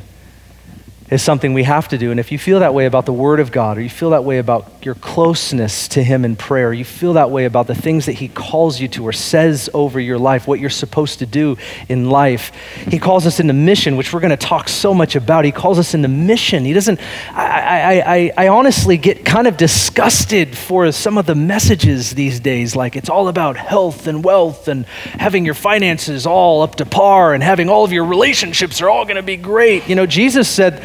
is 1.11 1.21
something 1.21 1.53
we 1.53 1.63
have 1.63 1.89
to 1.89 1.97
do. 1.97 2.09
And 2.09 2.21
if 2.21 2.31
you 2.31 2.39
feel 2.39 2.61
that 2.61 2.73
way 2.73 2.85
about 2.85 3.05
the 3.05 3.11
Word 3.11 3.41
of 3.41 3.51
God, 3.51 3.77
or 3.77 3.81
you 3.81 3.89
feel 3.89 4.11
that 4.11 4.23
way 4.23 4.37
about 4.37 4.71
your 4.81 4.95
closeness 4.95 5.89
to 5.89 6.01
Him 6.01 6.23
in 6.23 6.37
prayer, 6.37 6.71
you 6.71 6.85
feel 6.85 7.13
that 7.13 7.29
way 7.29 7.43
about 7.43 7.67
the 7.67 7.75
things 7.75 8.05
that 8.05 8.13
He 8.13 8.29
calls 8.29 8.79
you 8.79 8.87
to 8.87 9.03
or 9.03 9.11
says 9.11 9.69
over 9.73 9.99
your 9.99 10.17
life, 10.17 10.47
what 10.47 10.61
you're 10.61 10.69
supposed 10.69 11.19
to 11.19 11.25
do 11.25 11.57
in 11.89 12.09
life, 12.09 12.53
He 12.87 12.97
calls 12.97 13.27
us 13.27 13.41
into 13.41 13.51
mission, 13.51 13.97
which 13.97 14.13
we're 14.13 14.21
going 14.21 14.29
to 14.29 14.37
talk 14.37 14.69
so 14.69 14.93
much 14.93 15.17
about. 15.17 15.43
He 15.43 15.51
calls 15.51 15.77
us 15.77 15.93
into 15.93 16.07
mission. 16.07 16.63
He 16.63 16.71
doesn't, 16.71 16.97
I, 17.31 17.99
I, 17.99 18.15
I, 18.15 18.33
I 18.37 18.47
honestly 18.47 18.97
get 18.97 19.25
kind 19.25 19.47
of 19.47 19.57
disgusted 19.57 20.57
for 20.57 20.89
some 20.93 21.17
of 21.17 21.25
the 21.25 21.35
messages 21.35 22.11
these 22.11 22.39
days. 22.39 22.73
Like 22.73 22.95
it's 22.95 23.09
all 23.09 23.27
about 23.27 23.57
health 23.57 24.07
and 24.07 24.23
wealth 24.23 24.69
and 24.69 24.85
having 24.85 25.43
your 25.43 25.55
finances 25.55 26.25
all 26.25 26.61
up 26.61 26.75
to 26.75 26.85
par 26.85 27.33
and 27.33 27.43
having 27.43 27.67
all 27.67 27.83
of 27.83 27.91
your 27.91 28.05
relationships 28.05 28.81
are 28.81 28.89
all 28.89 29.03
going 29.03 29.17
to 29.17 29.23
be 29.23 29.35
great. 29.35 29.89
You 29.89 29.95
know, 29.95 30.05
Jesus 30.05 30.47
said, 30.47 30.81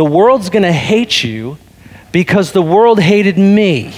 the 0.00 0.04
world's 0.06 0.48
going 0.48 0.62
to 0.62 0.72
hate 0.72 1.22
you 1.22 1.58
because 2.10 2.52
the 2.52 2.62
world 2.62 2.98
hated 2.98 3.36
me. 3.36 3.92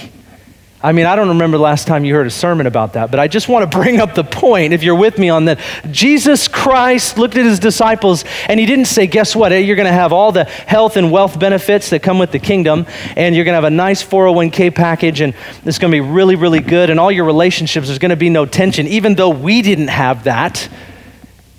I 0.81 0.91
mean, 0.91 1.05
I 1.05 1.15
don't 1.15 1.29
remember 1.29 1.55
the 1.55 1.63
last 1.63 1.87
time 1.87 2.03
you 2.03 2.13
heard 2.13 2.27
a 2.27 2.29
sermon 2.29 2.67
about 2.67 2.91
that, 2.93 3.09
but 3.09 3.21
I 3.21 3.29
just 3.29 3.47
want 3.47 3.71
to 3.71 3.77
bring 3.77 4.01
up 4.01 4.13
the 4.13 4.25
point, 4.25 4.73
if 4.73 4.83
you're 4.83 4.97
with 4.97 5.17
me 5.17 5.29
on 5.29 5.45
that. 5.45 5.61
Jesus 5.91 6.49
Christ 6.49 7.17
looked 7.17 7.37
at 7.37 7.45
his 7.45 7.57
disciples 7.57 8.25
and 8.49 8.59
he 8.59 8.65
didn't 8.65 8.87
say, 8.87 9.07
Guess 9.07 9.33
what? 9.33 9.53
Eh? 9.53 9.59
You're 9.59 9.77
going 9.77 9.85
to 9.85 9.93
have 9.93 10.11
all 10.11 10.33
the 10.33 10.43
health 10.43 10.97
and 10.97 11.09
wealth 11.09 11.39
benefits 11.39 11.89
that 11.91 12.03
come 12.03 12.19
with 12.19 12.33
the 12.33 12.39
kingdom, 12.39 12.85
and 13.15 13.33
you're 13.33 13.45
going 13.45 13.53
to 13.53 13.61
have 13.61 13.63
a 13.63 13.69
nice 13.69 14.03
401k 14.03 14.75
package, 14.75 15.21
and 15.21 15.33
it's 15.63 15.79
going 15.79 15.89
to 15.89 15.95
be 15.95 16.01
really, 16.01 16.35
really 16.35 16.59
good, 16.59 16.89
and 16.89 16.99
all 16.99 17.13
your 17.13 17.23
relationships, 17.23 17.87
there's 17.87 17.97
going 17.97 18.09
to 18.09 18.17
be 18.17 18.29
no 18.29 18.45
tension, 18.45 18.87
even 18.89 19.15
though 19.15 19.29
we 19.29 19.61
didn't 19.61 19.87
have 19.87 20.25
that. 20.25 20.67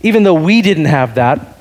Even 0.02 0.22
though 0.22 0.34
we 0.34 0.60
didn't 0.60 0.84
have 0.84 1.14
that, 1.14 1.53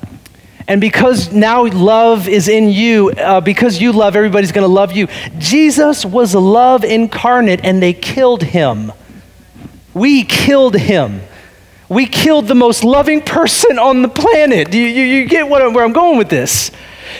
and 0.66 0.80
because 0.80 1.32
now 1.32 1.66
love 1.66 2.26
is 2.26 2.48
in 2.48 2.70
you, 2.70 3.10
uh, 3.10 3.40
because 3.40 3.80
you 3.80 3.92
love, 3.92 4.16
everybody's 4.16 4.52
going 4.52 4.66
to 4.66 4.72
love 4.72 4.92
you. 4.92 5.08
Jesus 5.38 6.04
was 6.04 6.34
love 6.34 6.84
incarnate, 6.84 7.60
and 7.64 7.82
they 7.82 7.92
killed 7.92 8.42
him. 8.42 8.92
We 9.92 10.24
killed 10.24 10.74
him. 10.74 11.20
We 11.88 12.06
killed 12.06 12.48
the 12.48 12.54
most 12.54 12.82
loving 12.82 13.20
person 13.20 13.78
on 13.78 14.00
the 14.00 14.08
planet. 14.08 14.72
You, 14.72 14.82
you, 14.82 15.02
you 15.02 15.26
get 15.26 15.46
what, 15.48 15.70
where 15.74 15.84
I'm 15.84 15.92
going 15.92 16.16
with 16.16 16.30
this? 16.30 16.70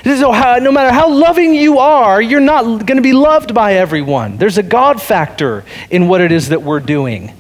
So 0.03 0.32
how, 0.32 0.57
no 0.57 0.72
matter 0.72 0.92
how 0.92 1.11
loving 1.11 1.55
you 1.55 1.78
are, 1.78 2.20
you're 2.20 2.40
not 2.40 2.64
going 2.86 2.97
to 2.97 3.03
be 3.03 3.12
loved 3.12 3.55
by 3.55 3.74
everyone. 3.74 4.38
There's 4.38 4.59
a 4.59 4.62
God 4.62 5.01
factor 5.01 5.64
in 5.90 6.09
what 6.09 6.22
it 6.22 6.32
is 6.32 6.49
that 6.49 6.62
we're 6.62 6.80
doing. 6.80 7.32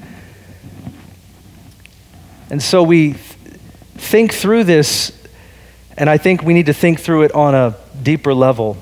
And 2.50 2.62
so 2.62 2.82
we 2.82 3.14
think 3.96 4.34
through 4.34 4.64
this 4.64 5.13
and 5.96 6.10
I 6.10 6.18
think 6.18 6.42
we 6.42 6.54
need 6.54 6.66
to 6.66 6.74
think 6.74 7.00
through 7.00 7.22
it 7.22 7.32
on 7.32 7.54
a 7.54 7.76
deeper 8.02 8.34
level. 8.34 8.76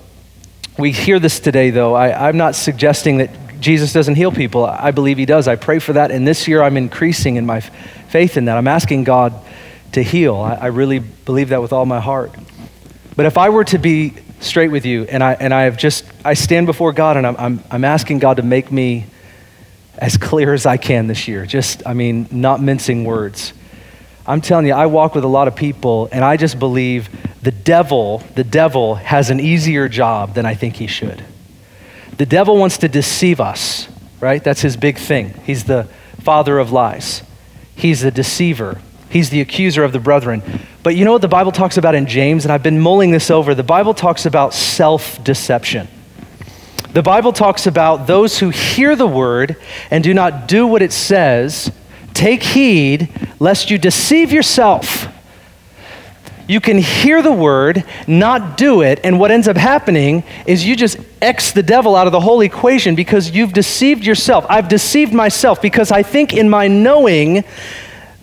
We 0.79 0.93
hear 0.93 1.19
this 1.19 1.41
today, 1.41 1.71
though. 1.71 1.95
I, 1.95 2.29
am 2.29 2.37
not 2.37 2.55
suggesting 2.55 3.19
that 3.19 3.31
Jesus 3.61 3.93
doesn't 3.93 4.15
heal 4.15 4.33
people. 4.33 4.65
I 4.65 4.91
believe 4.91 5.19
he 5.19 5.27
does. 5.27 5.47
I 5.47 5.57
pray 5.57 5.79
for 5.79 5.93
that. 5.93 6.11
And 6.11 6.27
this 6.27 6.49
year 6.49 6.63
I'm 6.63 6.77
increasing 6.77 7.37
in 7.37 7.47
my 7.47 7.61
faith 7.61 8.37
in 8.37 8.47
that. 8.47 8.57
I'm 8.57 8.69
asking 8.69 9.05
God 9.05 9.35
to 9.93 10.03
heal. 10.03 10.37
I, 10.37 10.55
I 10.55 10.67
really 10.67 10.99
believe 10.99 11.51
that 11.51 11.61
with 11.61 11.73
all 11.73 11.87
my 11.87 12.01
heart. 12.01 12.33
But 13.15 13.27
if 13.27 13.37
I 13.37 13.51
were 13.51 13.65
to 13.65 13.79
be 13.79 14.15
straight 14.41 14.71
with 14.71 14.87
you 14.87 15.05
and 15.05 15.23
I, 15.23 15.35
and 15.35 15.53
I 15.53 15.63
have 15.63 15.77
just, 15.77 16.05
I 16.25 16.35
stand 16.35 16.67
before 16.67 16.93
God 16.93 17.17
and 17.17 17.27
I'm, 17.27 17.37
I'm, 17.37 17.65
I'm 17.71 17.85
asking 17.85 18.19
God 18.19 18.39
to 18.39 18.43
make 18.43 18.73
me 18.73 19.07
as 19.99 20.17
clear 20.17 20.55
as 20.55 20.65
I 20.65 20.79
can 20.79 21.07
this 21.07 21.29
year. 21.29 21.45
Just, 21.45 21.87
I 21.87 21.93
mean, 21.93 22.27
not 22.31 22.61
mincing 22.61 23.05
words. 23.05 23.53
I'm 24.27 24.41
telling 24.41 24.66
you, 24.66 24.75
I 24.75 24.87
walk 24.87 25.14
with 25.14 25.25
a 25.25 25.29
lot 25.29 25.49
of 25.49 25.57
people, 25.57 26.09
and 26.12 26.25
I 26.25 26.37
just 26.37 26.59
believe 26.59 27.09
the 27.43 27.51
devil, 27.51 28.18
the 28.37 28.45
devil 28.45 28.95
has 28.95 29.31
an 29.31 29.41
easier 29.41 29.89
job 29.89 30.35
than 30.35 30.47
I 30.47 30.55
think 30.55 30.77
he 30.77 30.87
should. 30.87 31.25
The 32.18 32.27
devil 32.27 32.57
wants 32.57 32.79
to 32.79 32.89
deceive 32.89 33.41
us, 33.41 33.89
right? 34.20 34.43
That's 34.43 34.61
his 34.61 34.77
big 34.77 34.99
thing. 34.99 35.35
He's 35.45 35.64
the 35.64 35.89
father 36.20 36.61
of 36.61 36.70
lies, 36.70 37.23
he's 37.75 38.03
the 38.03 38.12
deceiver, 38.12 38.81
he's 39.11 39.31
the 39.31 39.41
accuser 39.41 39.83
of 39.83 39.93
the 39.93 39.99
brethren. 39.99 40.43
But 40.85 40.95
you 40.95 41.05
know 41.05 41.12
what 41.12 41.23
the 41.23 41.29
Bible 41.29 41.53
talks 41.53 41.77
about 41.77 41.97
in 41.97 42.07
James? 42.07 42.45
And 42.45 42.53
I've 42.53 42.62
been 42.62 42.81
mulling 42.81 43.11
this 43.11 43.31
over. 43.31 43.55
The 43.55 43.62
Bible 43.62 43.95
talks 43.95 44.27
about 44.27 44.55
self 44.55 45.23
deception. 45.25 45.89
The 46.93 47.03
Bible 47.03 47.33
talks 47.33 47.66
about 47.66 48.07
those 48.07 48.39
who 48.39 48.51
hear 48.51 48.95
the 48.95 49.07
word 49.07 49.57
and 49.91 50.05
do 50.05 50.12
not 50.12 50.47
do 50.47 50.66
what 50.66 50.83
it 50.83 50.93
says 50.93 51.73
Take 52.15 52.43
heed 52.43 53.09
lest 53.41 53.71
you 53.71 53.79
deceive 53.79 54.33
yourself. 54.33 55.09
You 56.49 56.61
can 56.61 56.79
hear 56.79 57.23
the 57.23 57.33
word, 57.33 57.85
not 58.07 58.57
do 58.57 58.83
it, 58.83 59.01
and 59.05 59.19
what 59.19 59.31
ends 59.31 59.47
up 59.49 59.57
happening 59.57 60.25
is 60.45 60.67
you 60.67 60.77
just 60.77 60.99
X 61.21 61.53
the 61.53 61.63
devil 61.63 61.95
out 61.95 62.07
of 62.07 62.13
the 62.13 62.21
whole 62.21 62.41
equation 62.41 62.95
because 62.95 63.31
you've 63.31 63.53
deceived 63.53 64.05
yourself. 64.05 64.45
I've 64.49 64.69
deceived 64.69 65.15
myself 65.15 65.63
because 65.63 65.93
I 65.93 66.03
think 66.03 66.35
in 66.35 66.51
my 66.51 66.67
knowing 66.69 67.45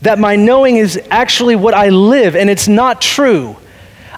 that 0.02 0.20
my 0.20 0.36
knowing 0.36 0.78
is 0.78 1.00
actually 1.10 1.56
what 1.56 1.74
I 1.74 1.90
live, 1.90 2.36
and 2.36 2.50
it's 2.50 2.68
not 2.68 3.02
true. 3.02 3.56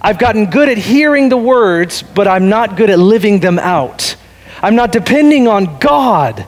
I've 0.02 0.18
gotten 0.18 0.48
good 0.48 0.68
at 0.68 0.78
hearing 0.78 1.30
the 1.30 1.38
words, 1.38 2.02
but 2.02 2.28
I'm 2.28 2.50
not 2.50 2.76
good 2.76 2.90
at 2.90 3.00
living 3.00 3.40
them 3.40 3.60
out. 3.60 4.16
I'm 4.62 4.76
not 4.76 4.92
depending 4.92 5.48
on 5.48 5.80
God 5.80 6.46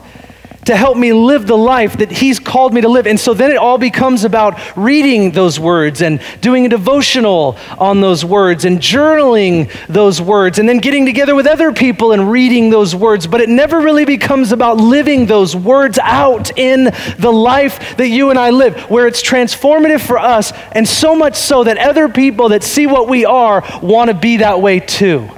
to 0.66 0.76
help 0.76 0.98
me 0.98 1.14
live 1.14 1.48
the 1.48 1.58
life 1.58 1.98
that 1.98 2.12
He's 2.12 2.40
called 2.40 2.74
me 2.74 2.82
to 2.82 2.90
live. 2.90 3.08
And 3.08 3.20
so 3.20 3.34
then 3.34 3.52
it 3.52 3.58
all 3.58 3.78
becomes 3.78 4.24
about 4.24 4.60
reading 4.78 5.32
those 5.32 5.60
words 5.60 6.02
and 6.02 6.22
doing 6.42 6.66
a 6.66 6.70
devotional 6.70 7.58
on 7.78 8.02
those 8.02 8.24
words 8.24 8.66
and 8.66 8.80
journaling 8.80 9.72
those 9.88 10.22
words 10.22 10.60
and 10.60 10.68
then 10.68 10.80
getting 10.80 11.06
together 11.06 11.36
with 11.36 11.48
other 11.48 11.72
people 11.72 12.12
and 12.12 12.32
reading 12.32 12.70
those 12.70 12.96
words. 12.96 13.28
But 13.28 13.42
it 13.42 13.50
never 13.50 13.80
really 13.80 14.06
becomes 14.06 14.52
about 14.52 14.78
living 14.78 15.26
those 15.26 15.56
words 15.56 16.00
out 16.00 16.58
in 16.58 16.86
the 17.18 17.32
life 17.32 17.98
that 17.98 18.10
you 18.10 18.30
and 18.30 18.40
I 18.40 18.50
live, 18.50 18.90
where 18.90 19.08
it's 19.08 19.22
transformative 19.22 20.06
for 20.06 20.18
us, 20.18 20.52
and 20.72 20.88
so 20.88 21.16
much 21.16 21.36
so 21.36 21.64
that 21.64 21.78
other 21.78 22.10
people 22.10 22.50
that 22.50 22.64
see 22.64 22.88
what 22.88 23.08
we 23.08 23.26
are 23.26 23.64
want 23.82 24.10
to 24.10 24.14
be 24.14 24.38
that 24.38 24.62
way 24.62 24.80
too. 24.80 25.30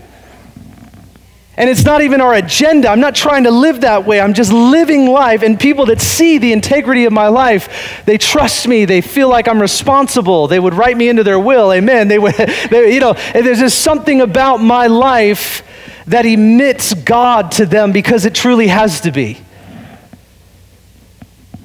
And 1.58 1.70
it's 1.70 1.86
not 1.86 2.02
even 2.02 2.20
our 2.20 2.34
agenda. 2.34 2.90
I'm 2.90 3.00
not 3.00 3.16
trying 3.16 3.46
to 3.46 3.52
live 3.52 3.82
that 3.82 4.06
way. 4.06 4.20
I'm 4.20 4.34
just 4.34 4.52
living 4.52 5.08
life. 5.08 5.42
And 5.42 5.58
people 5.58 5.86
that 5.86 6.02
see 6.02 6.38
the 6.38 6.52
integrity 6.52 7.06
of 7.06 7.14
my 7.14 7.30
life, 7.30 8.04
they 8.06 8.18
trust 8.18 8.68
me. 8.68 8.84
They 8.84 9.00
feel 9.00 9.30
like 9.30 9.48
I'm 9.48 9.62
responsible. 9.62 10.48
They 10.48 10.60
would 10.60 10.74
write 10.74 10.98
me 10.98 11.08
into 11.08 11.24
their 11.24 11.40
will. 11.40 11.72
Amen. 11.72 12.10
They 12.10 12.20
would, 12.20 12.34
they, 12.70 12.94
you 12.94 13.00
know, 13.00 13.14
there's 13.34 13.60
just 13.60 13.80
something 13.80 14.20
about 14.20 14.58
my 14.58 14.88
life 14.88 15.64
that 16.08 16.26
emits 16.26 16.94
God 16.94 17.52
to 17.54 17.66
them 17.66 17.94
because 17.94 18.26
it 18.26 18.36
truly 18.36 18.68
has 18.68 19.02
to 19.02 19.12
be. 19.12 19.40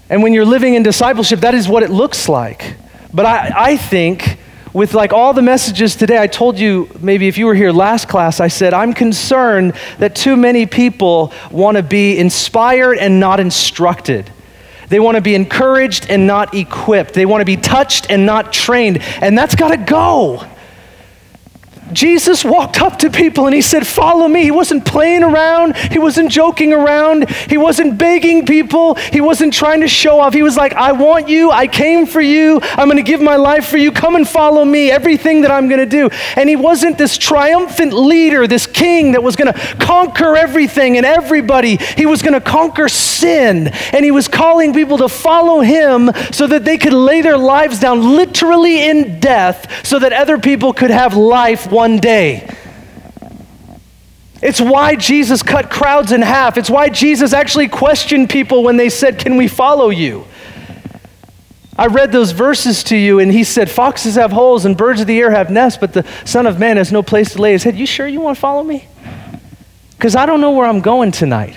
And 0.08 0.22
when 0.22 0.32
you're 0.32 0.44
living 0.44 0.74
in 0.74 0.82
discipleship, 0.82 1.40
that 1.40 1.54
is 1.54 1.68
what 1.68 1.82
it 1.82 1.90
looks 1.90 2.28
like. 2.28 2.76
But 3.12 3.26
I, 3.26 3.52
I 3.56 3.76
think 3.76 4.38
with 4.72 4.94
like 4.94 5.12
all 5.12 5.32
the 5.32 5.42
messages 5.42 5.96
today, 5.96 6.18
I 6.18 6.26
told 6.26 6.58
you 6.58 6.88
maybe 7.00 7.28
if 7.28 7.38
you 7.38 7.46
were 7.46 7.54
here 7.54 7.72
last 7.72 8.08
class, 8.08 8.40
I 8.40 8.48
said, 8.48 8.72
I'm 8.72 8.94
concerned 8.94 9.74
that 9.98 10.14
too 10.14 10.36
many 10.36 10.66
people 10.66 11.32
want 11.50 11.76
to 11.76 11.82
be 11.82 12.18
inspired 12.18 12.98
and 12.98 13.18
not 13.18 13.40
instructed. 13.40 14.30
They 14.88 15.00
want 15.00 15.16
to 15.16 15.20
be 15.20 15.34
encouraged 15.34 16.10
and 16.10 16.26
not 16.26 16.54
equipped. 16.54 17.14
They 17.14 17.26
want 17.26 17.40
to 17.40 17.44
be 17.44 17.56
touched 17.56 18.10
and 18.10 18.26
not 18.26 18.52
trained. 18.52 18.98
And 19.20 19.38
that's 19.38 19.54
got 19.54 19.68
to 19.68 19.76
go. 19.76 20.44
Jesus 21.92 22.44
walked 22.44 22.80
up 22.80 22.98
to 23.00 23.10
people 23.10 23.46
and 23.46 23.54
he 23.54 23.62
said, 23.62 23.86
Follow 23.86 24.28
me. 24.28 24.42
He 24.42 24.50
wasn't 24.50 24.84
playing 24.84 25.22
around. 25.22 25.76
He 25.76 25.98
wasn't 25.98 26.30
joking 26.30 26.72
around. 26.72 27.30
He 27.30 27.56
wasn't 27.56 27.98
begging 27.98 28.46
people. 28.46 28.94
He 28.94 29.20
wasn't 29.20 29.52
trying 29.52 29.80
to 29.80 29.88
show 29.88 30.20
off. 30.20 30.34
He 30.34 30.42
was 30.42 30.56
like, 30.56 30.72
I 30.74 30.92
want 30.92 31.28
you. 31.28 31.50
I 31.50 31.66
came 31.66 32.06
for 32.06 32.20
you. 32.20 32.60
I'm 32.62 32.88
going 32.88 32.96
to 32.96 33.02
give 33.02 33.20
my 33.20 33.36
life 33.36 33.68
for 33.68 33.76
you. 33.76 33.92
Come 33.92 34.16
and 34.16 34.28
follow 34.28 34.64
me. 34.64 34.90
Everything 34.90 35.42
that 35.42 35.50
I'm 35.50 35.68
going 35.68 35.80
to 35.80 35.86
do. 35.86 36.08
And 36.36 36.48
he 36.48 36.56
wasn't 36.56 36.98
this 36.98 37.18
triumphant 37.18 37.92
leader, 37.92 38.46
this 38.46 38.66
king 38.66 39.12
that 39.12 39.22
was 39.22 39.36
going 39.36 39.52
to 39.52 39.58
conquer 39.76 40.36
everything 40.36 40.96
and 40.96 41.06
everybody. 41.06 41.76
He 41.76 42.06
was 42.06 42.22
going 42.22 42.34
to 42.34 42.40
conquer 42.40 42.88
sin. 42.88 43.68
And 43.92 44.04
he 44.04 44.10
was 44.10 44.28
calling 44.28 44.72
people 44.72 44.98
to 44.98 45.08
follow 45.08 45.60
him 45.60 46.10
so 46.32 46.46
that 46.46 46.64
they 46.64 46.78
could 46.78 46.92
lay 46.92 47.20
their 47.20 47.38
lives 47.38 47.80
down 47.80 48.16
literally 48.16 48.88
in 48.88 49.20
death 49.20 49.86
so 49.86 49.98
that 49.98 50.12
other 50.12 50.38
people 50.38 50.72
could 50.72 50.90
have 50.90 51.16
life 51.16 51.70
one 51.80 51.96
day. 51.96 52.46
It's 54.42 54.60
why 54.60 54.96
Jesus 54.96 55.42
cut 55.42 55.70
crowds 55.70 56.12
in 56.12 56.20
half. 56.20 56.58
It's 56.58 56.68
why 56.68 56.90
Jesus 56.90 57.32
actually 57.32 57.68
questioned 57.68 58.28
people 58.28 58.62
when 58.62 58.76
they 58.76 58.90
said, 58.90 59.18
Can 59.18 59.38
we 59.38 59.48
follow 59.48 59.88
you? 59.88 60.26
I 61.78 61.86
read 61.86 62.12
those 62.12 62.32
verses 62.32 62.84
to 62.84 62.96
you, 62.98 63.18
and 63.18 63.32
he 63.32 63.44
said, 63.44 63.70
Foxes 63.70 64.16
have 64.16 64.30
holes 64.30 64.66
and 64.66 64.76
birds 64.76 65.00
of 65.00 65.06
the 65.06 65.18
air 65.18 65.30
have 65.30 65.48
nests, 65.48 65.78
but 65.80 65.94
the 65.94 66.06
Son 66.26 66.46
of 66.46 66.58
Man 66.58 66.76
has 66.76 66.92
no 66.92 67.02
place 67.02 67.32
to 67.32 67.40
lay 67.40 67.52
his 67.52 67.62
head. 67.62 67.76
You 67.76 67.86
sure 67.86 68.06
you 68.06 68.20
want 68.20 68.36
to 68.36 68.40
follow 68.40 68.62
me? 68.62 68.86
Because 69.92 70.14
I 70.14 70.26
don't 70.26 70.42
know 70.42 70.50
where 70.50 70.66
I'm 70.66 70.80
going 70.80 71.12
tonight. 71.12 71.56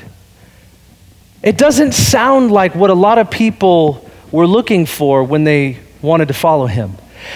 It 1.41 1.57
doesn't 1.57 1.91
sound 1.91 2.49
like 2.49 2.76
what 2.76 2.89
a 2.89 2.93
lot 2.93 3.17
of 3.17 3.30
people 3.30 4.09
were 4.32 4.47
looking 4.47 4.86
for 4.86 5.21
when 5.26 5.43
they 5.43 5.80
wanted 6.01 6.30
to 6.30 6.34
follow 6.34 6.67
him. 6.67 6.93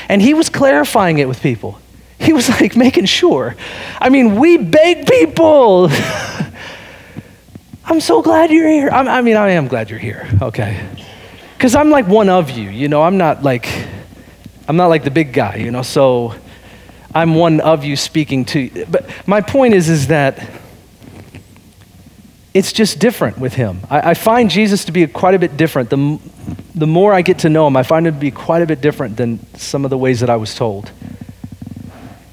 And 0.07 0.21
he 0.21 0.33
was 0.33 0.49
clarifying 0.49 1.17
it 1.19 1.27
with 1.27 1.41
people. 1.41 1.81
He 2.19 2.33
was 2.33 2.49
like 2.49 2.75
making 2.75 3.05
sure. 3.05 3.55
I 3.99 4.09
mean, 4.09 4.35
we 4.35 4.57
beg 4.57 5.07
people. 5.07 5.89
I'm 7.85 8.01
so 8.01 8.21
glad 8.21 8.51
you're 8.51 8.67
here. 8.67 8.89
I'm, 8.89 9.07
i 9.07 9.21
mean, 9.21 9.37
I 9.37 9.51
am 9.51 9.67
glad 9.67 9.89
you're 9.89 9.99
here. 9.99 10.27
Okay. 10.41 10.85
Because 11.57 11.73
I'm 11.73 11.89
like 11.89 12.07
one 12.07 12.29
of 12.29 12.49
you, 12.51 12.69
you 12.69 12.87
know, 12.87 13.01
I'm 13.01 13.17
not 13.17 13.43
like, 13.43 13.67
I'm 14.67 14.75
not 14.75 14.87
like 14.87 15.03
the 15.03 15.11
big 15.11 15.33
guy, 15.33 15.55
you 15.55 15.71
know, 15.71 15.81
so 15.81 16.35
I'm 17.15 17.33
one 17.33 17.61
of 17.61 17.83
you 17.83 17.95
speaking 17.95 18.45
to. 18.45 18.85
But 18.91 19.09
my 19.25 19.41
point 19.41 19.73
is, 19.73 19.89
is 19.89 20.07
that 20.07 20.47
it's 22.53 22.73
just 22.73 22.99
different 22.99 23.37
with 23.37 23.53
him. 23.53 23.81
I, 23.89 24.11
I 24.11 24.13
find 24.13 24.49
Jesus 24.49 24.85
to 24.85 24.91
be 24.91 25.07
quite 25.07 25.33
a 25.33 25.39
bit 25.39 25.57
different. 25.57 25.89
The, 25.89 26.19
the 26.75 26.87
more 26.87 27.13
I 27.13 27.21
get 27.21 27.39
to 27.39 27.49
know 27.49 27.67
him, 27.67 27.77
I 27.77 27.83
find 27.83 28.05
him 28.05 28.15
to 28.15 28.19
be 28.19 28.31
quite 28.31 28.61
a 28.61 28.65
bit 28.65 28.81
different 28.81 29.15
than 29.15 29.39
some 29.55 29.85
of 29.85 29.89
the 29.89 29.97
ways 29.97 30.19
that 30.19 30.29
I 30.29 30.35
was 30.35 30.53
told. 30.55 30.91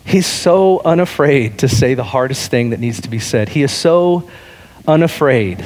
He's 0.05 0.27
so 0.27 0.83
unafraid 0.85 1.61
to 1.61 1.69
say 1.69 1.95
the 1.95 2.05
hardest 2.05 2.51
thing 2.51 2.71
that 2.71 2.81
needs 2.81 3.01
to 3.03 3.09
be 3.09 3.19
said. 3.19 3.49
He 3.49 3.63
is 3.63 3.73
so 3.73 4.29
unafraid 4.87 5.65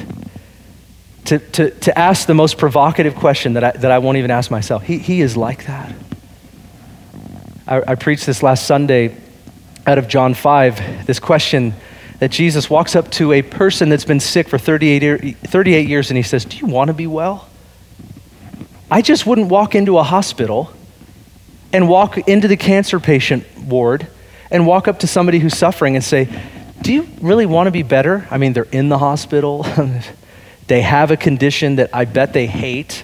to, 1.27 1.39
to, 1.39 1.71
to 1.71 1.99
ask 1.99 2.27
the 2.27 2.35
most 2.35 2.57
provocative 2.57 3.15
question 3.15 3.55
that 3.55 3.65
I, 3.65 3.71
that 3.73 3.91
I 3.91 3.99
won't 3.99 4.19
even 4.19 4.31
ask 4.31 4.51
myself. 4.51 4.83
He, 4.85 4.99
he 4.99 5.21
is 5.21 5.37
like 5.37 5.67
that. 5.67 5.95
I, 7.67 7.83
I 7.89 7.95
preached 7.97 8.27
this 8.27 8.43
last 8.43 8.67
Sunday 8.67 9.17
out 9.87 9.99
of 9.99 10.09
John 10.09 10.35
5, 10.35 11.07
this 11.07 11.19
question 11.19 11.75
that 12.21 12.31
Jesus 12.31 12.71
walks 12.71 12.97
up 12.97 13.11
to 13.13 13.33
a 13.33 13.43
person 13.43 13.89
that's 13.89 14.05
been 14.05 14.21
sick 14.21 14.49
for 14.49 14.59
38, 14.59 15.37
38 15.39 15.89
years 15.89 16.11
and 16.11 16.17
he 16.17 16.23
says, 16.23 16.45
Do 16.45 16.57
you 16.57 16.67
want 16.67 16.89
to 16.89 16.95
be 16.95 17.07
well? 17.07 17.49
I 18.91 19.03
just 19.03 19.27
wouldn't 19.27 19.49
walk 19.49 19.75
into 19.75 19.99
a 19.99 20.03
hospital 20.03 20.73
and 21.73 21.89
walk 21.89 22.17
into 22.29 22.49
the 22.49 22.57
cancer 22.57 22.99
patient 22.99 23.45
ward 23.59 24.09
and 24.51 24.67
walk 24.67 24.89
up 24.89 25.01
to 25.01 25.07
somebody 25.07 25.39
who's 25.39 25.57
suffering 25.57 25.95
and 25.95 26.05
say, 26.05 26.29
Do 26.83 26.93
you 26.93 27.09
really 27.21 27.47
want 27.47 27.67
to 27.67 27.71
be 27.71 27.83
better? 27.83 28.27
I 28.31 28.39
mean, 28.39 28.53
they're 28.53 28.65
in 28.65 28.89
the 28.89 28.99
hospital. 28.99 29.67
They 30.69 30.83
have 30.83 31.11
a 31.11 31.17
condition 31.17 31.77
that 31.77 31.91
I 31.95 32.05
bet 32.05 32.35
they 32.35 32.47
hate, 32.47 33.03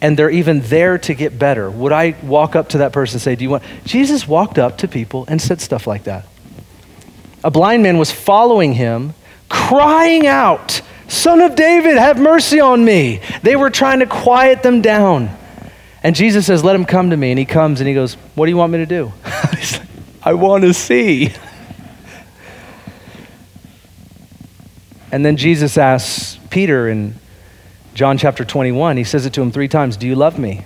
and 0.00 0.18
they're 0.18 0.30
even 0.30 0.62
there 0.62 0.96
to 0.98 1.14
get 1.14 1.38
better. 1.38 1.70
Would 1.70 1.92
I 1.92 2.16
walk 2.22 2.56
up 2.56 2.70
to 2.70 2.78
that 2.78 2.92
person 2.92 3.16
and 3.16 3.22
say, 3.22 3.36
Do 3.36 3.44
you 3.44 3.50
want? 3.50 3.62
Jesus 3.84 4.26
walked 4.26 4.58
up 4.58 4.78
to 4.78 4.88
people 4.88 5.26
and 5.28 5.40
said 5.40 5.60
stuff 5.60 5.86
like 5.86 6.04
that. 6.04 6.26
A 7.44 7.50
blind 7.50 7.82
man 7.82 7.98
was 7.98 8.10
following 8.10 8.72
him, 8.72 9.12
crying 9.50 10.26
out, 10.26 10.80
Son 11.08 11.42
of 11.42 11.56
David, 11.56 11.98
have 11.98 12.18
mercy 12.18 12.58
on 12.58 12.82
me. 12.82 13.20
They 13.42 13.54
were 13.54 13.68
trying 13.68 13.98
to 13.98 14.06
quiet 14.06 14.62
them 14.62 14.80
down. 14.80 15.36
And 16.02 16.16
Jesus 16.16 16.46
says, 16.46 16.64
Let 16.64 16.74
him 16.74 16.86
come 16.86 17.10
to 17.10 17.16
me. 17.18 17.30
And 17.30 17.38
he 17.38 17.44
comes 17.44 17.80
and 17.80 17.88
he 17.88 17.94
goes, 17.94 18.14
What 18.34 18.46
do 18.46 18.50
you 18.50 18.56
want 18.56 18.72
me 18.72 18.78
to 18.78 18.86
do? 18.86 19.12
I 20.24 20.34
want 20.34 20.62
to 20.62 20.72
see. 20.72 21.32
And 25.10 25.26
then 25.26 25.36
Jesus 25.36 25.76
asks 25.76 26.38
Peter 26.48 26.88
in 26.88 27.16
John 27.94 28.16
chapter 28.16 28.44
21, 28.44 28.96
he 28.96 29.04
says 29.04 29.26
it 29.26 29.34
to 29.34 29.42
him 29.42 29.50
three 29.50 29.68
times 29.68 29.96
Do 29.96 30.06
you 30.06 30.14
love 30.14 30.38
me? 30.38 30.62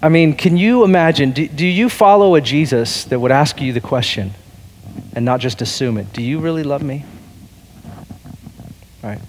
I 0.00 0.08
mean, 0.08 0.34
can 0.34 0.56
you 0.56 0.84
imagine? 0.84 1.32
Do, 1.32 1.48
do 1.48 1.66
you 1.66 1.88
follow 1.88 2.36
a 2.36 2.40
Jesus 2.40 3.04
that 3.04 3.18
would 3.18 3.32
ask 3.32 3.60
you 3.60 3.72
the 3.72 3.80
question 3.80 4.32
and 5.12 5.24
not 5.24 5.40
just 5.40 5.60
assume 5.60 5.98
it? 5.98 6.12
Do 6.12 6.22
you 6.22 6.38
really 6.38 6.62
love 6.62 6.82
me? 6.82 7.04
Right. 9.02 9.20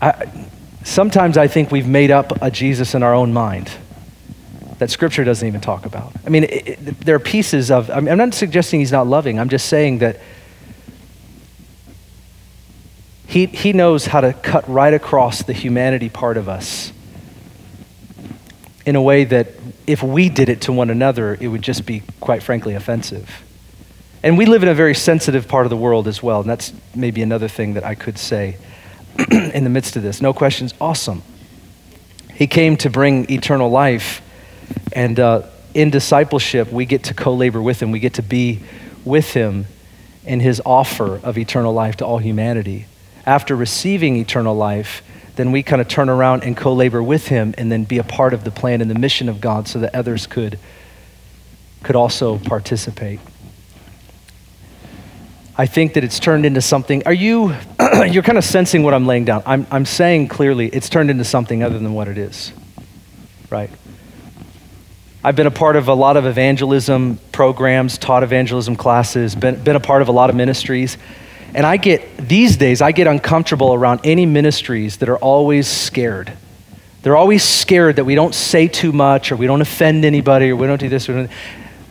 I, 0.00 0.48
sometimes 0.84 1.36
I 1.36 1.48
think 1.48 1.70
we've 1.70 1.86
made 1.86 2.10
up 2.10 2.42
a 2.42 2.50
Jesus 2.50 2.94
in 2.94 3.02
our 3.02 3.14
own 3.14 3.32
mind 3.32 3.70
that 4.78 4.90
Scripture 4.90 5.24
doesn't 5.24 5.46
even 5.46 5.60
talk 5.60 5.86
about. 5.86 6.12
I 6.24 6.28
mean, 6.28 6.44
it, 6.44 6.68
it, 6.68 7.00
there 7.00 7.16
are 7.16 7.20
pieces 7.20 7.70
of, 7.70 7.90
I 7.90 8.00
mean, 8.00 8.08
I'm 8.08 8.18
not 8.18 8.34
suggesting 8.34 8.80
he's 8.80 8.92
not 8.92 9.06
loving, 9.06 9.38
I'm 9.38 9.48
just 9.48 9.68
saying 9.68 9.98
that 9.98 10.20
he, 13.26 13.46
he 13.46 13.72
knows 13.72 14.06
how 14.06 14.20
to 14.20 14.32
cut 14.32 14.68
right 14.68 14.94
across 14.94 15.42
the 15.42 15.52
humanity 15.52 16.08
part 16.08 16.36
of 16.36 16.48
us 16.48 16.92
in 18.84 18.94
a 18.94 19.02
way 19.02 19.24
that 19.24 19.48
if 19.86 20.02
we 20.02 20.28
did 20.28 20.48
it 20.48 20.62
to 20.62 20.72
one 20.72 20.90
another, 20.90 21.36
it 21.40 21.48
would 21.48 21.62
just 21.62 21.86
be, 21.86 22.02
quite 22.20 22.42
frankly, 22.42 22.74
offensive. 22.74 23.42
And 24.22 24.38
we 24.38 24.46
live 24.46 24.62
in 24.62 24.68
a 24.68 24.74
very 24.74 24.94
sensitive 24.94 25.48
part 25.48 25.66
of 25.66 25.70
the 25.70 25.76
world 25.76 26.08
as 26.08 26.22
well, 26.22 26.40
and 26.40 26.48
that's 26.48 26.72
maybe 26.94 27.22
another 27.22 27.48
thing 27.48 27.74
that 27.74 27.84
I 27.84 27.94
could 27.94 28.16
say 28.16 28.56
in 29.30 29.64
the 29.64 29.70
midst 29.70 29.96
of 29.96 30.02
this. 30.02 30.22
No 30.22 30.32
questions, 30.32 30.72
awesome. 30.80 31.22
He 32.34 32.46
came 32.46 32.76
to 32.78 32.90
bring 32.90 33.30
eternal 33.30 33.70
life, 33.70 34.22
and 34.96 35.20
uh, 35.20 35.42
in 35.74 35.90
discipleship, 35.90 36.72
we 36.72 36.86
get 36.86 37.04
to 37.04 37.14
co 37.14 37.32
labor 37.34 37.62
with 37.62 37.80
him, 37.80 37.92
we 37.92 38.00
get 38.00 38.14
to 38.14 38.22
be 38.22 38.62
with 39.04 39.32
him 39.32 39.66
in 40.24 40.40
his 40.40 40.60
offer 40.66 41.18
of 41.18 41.38
eternal 41.38 41.72
life 41.72 41.98
to 41.98 42.04
all 42.04 42.18
humanity 42.18 42.86
after 43.26 43.56
receiving 43.56 44.16
eternal 44.16 44.54
life, 44.54 45.02
then 45.34 45.52
we 45.52 45.62
kind 45.62 45.82
of 45.82 45.88
turn 45.88 46.08
around 46.08 46.44
and 46.44 46.56
co 46.56 46.72
labor 46.72 47.02
with 47.02 47.28
him 47.28 47.54
and 47.58 47.70
then 47.70 47.84
be 47.84 47.98
a 47.98 48.04
part 48.04 48.32
of 48.32 48.44
the 48.44 48.50
plan 48.50 48.80
and 48.80 48.90
the 48.90 48.98
mission 48.98 49.28
of 49.28 49.40
God 49.40 49.68
so 49.68 49.80
that 49.80 49.94
others 49.94 50.26
could, 50.26 50.58
could 51.82 51.96
also 51.96 52.38
participate. 52.38 53.18
I 55.58 55.66
think 55.66 55.94
that 55.94 56.04
it's 56.04 56.20
turned 56.20 56.46
into 56.46 56.60
something. 56.60 57.02
Are 57.06 57.12
you, 57.12 57.54
you're 58.06 58.22
kind 58.22 58.38
of 58.38 58.44
sensing 58.44 58.82
what 58.82 58.94
I'm 58.94 59.06
laying 59.06 59.24
down. 59.24 59.42
I'm, 59.44 59.66
I'm 59.70 59.86
saying 59.86 60.28
clearly 60.28 60.68
it's 60.68 60.88
turned 60.88 61.10
into 61.10 61.24
something 61.24 61.62
other 61.62 61.78
than 61.78 61.94
what 61.94 62.08
it 62.08 62.18
is, 62.18 62.52
right? 63.50 63.70
I've 65.26 65.34
been 65.34 65.48
a 65.48 65.50
part 65.50 65.74
of 65.74 65.88
a 65.88 65.92
lot 65.92 66.16
of 66.16 66.24
evangelism 66.24 67.18
programs, 67.32 67.98
taught 67.98 68.22
evangelism 68.22 68.76
classes, 68.76 69.34
been, 69.34 69.60
been 69.60 69.74
a 69.74 69.80
part 69.80 70.00
of 70.00 70.06
a 70.06 70.12
lot 70.12 70.30
of 70.30 70.36
ministries. 70.36 70.96
And 71.52 71.66
I 71.66 71.78
get, 71.78 72.16
these 72.16 72.56
days, 72.56 72.80
I 72.80 72.92
get 72.92 73.08
uncomfortable 73.08 73.74
around 73.74 74.02
any 74.04 74.24
ministries 74.24 74.98
that 74.98 75.08
are 75.08 75.18
always 75.18 75.66
scared. 75.66 76.32
They're 77.02 77.16
always 77.16 77.42
scared 77.42 77.96
that 77.96 78.04
we 78.04 78.14
don't 78.14 78.36
say 78.36 78.68
too 78.68 78.92
much 78.92 79.32
or 79.32 79.36
we 79.36 79.48
don't 79.48 79.60
offend 79.60 80.04
anybody 80.04 80.50
or 80.50 80.54
we 80.54 80.68
don't 80.68 80.78
do 80.78 80.88
this. 80.88 81.08
Or 81.08 81.14
don't. 81.14 81.30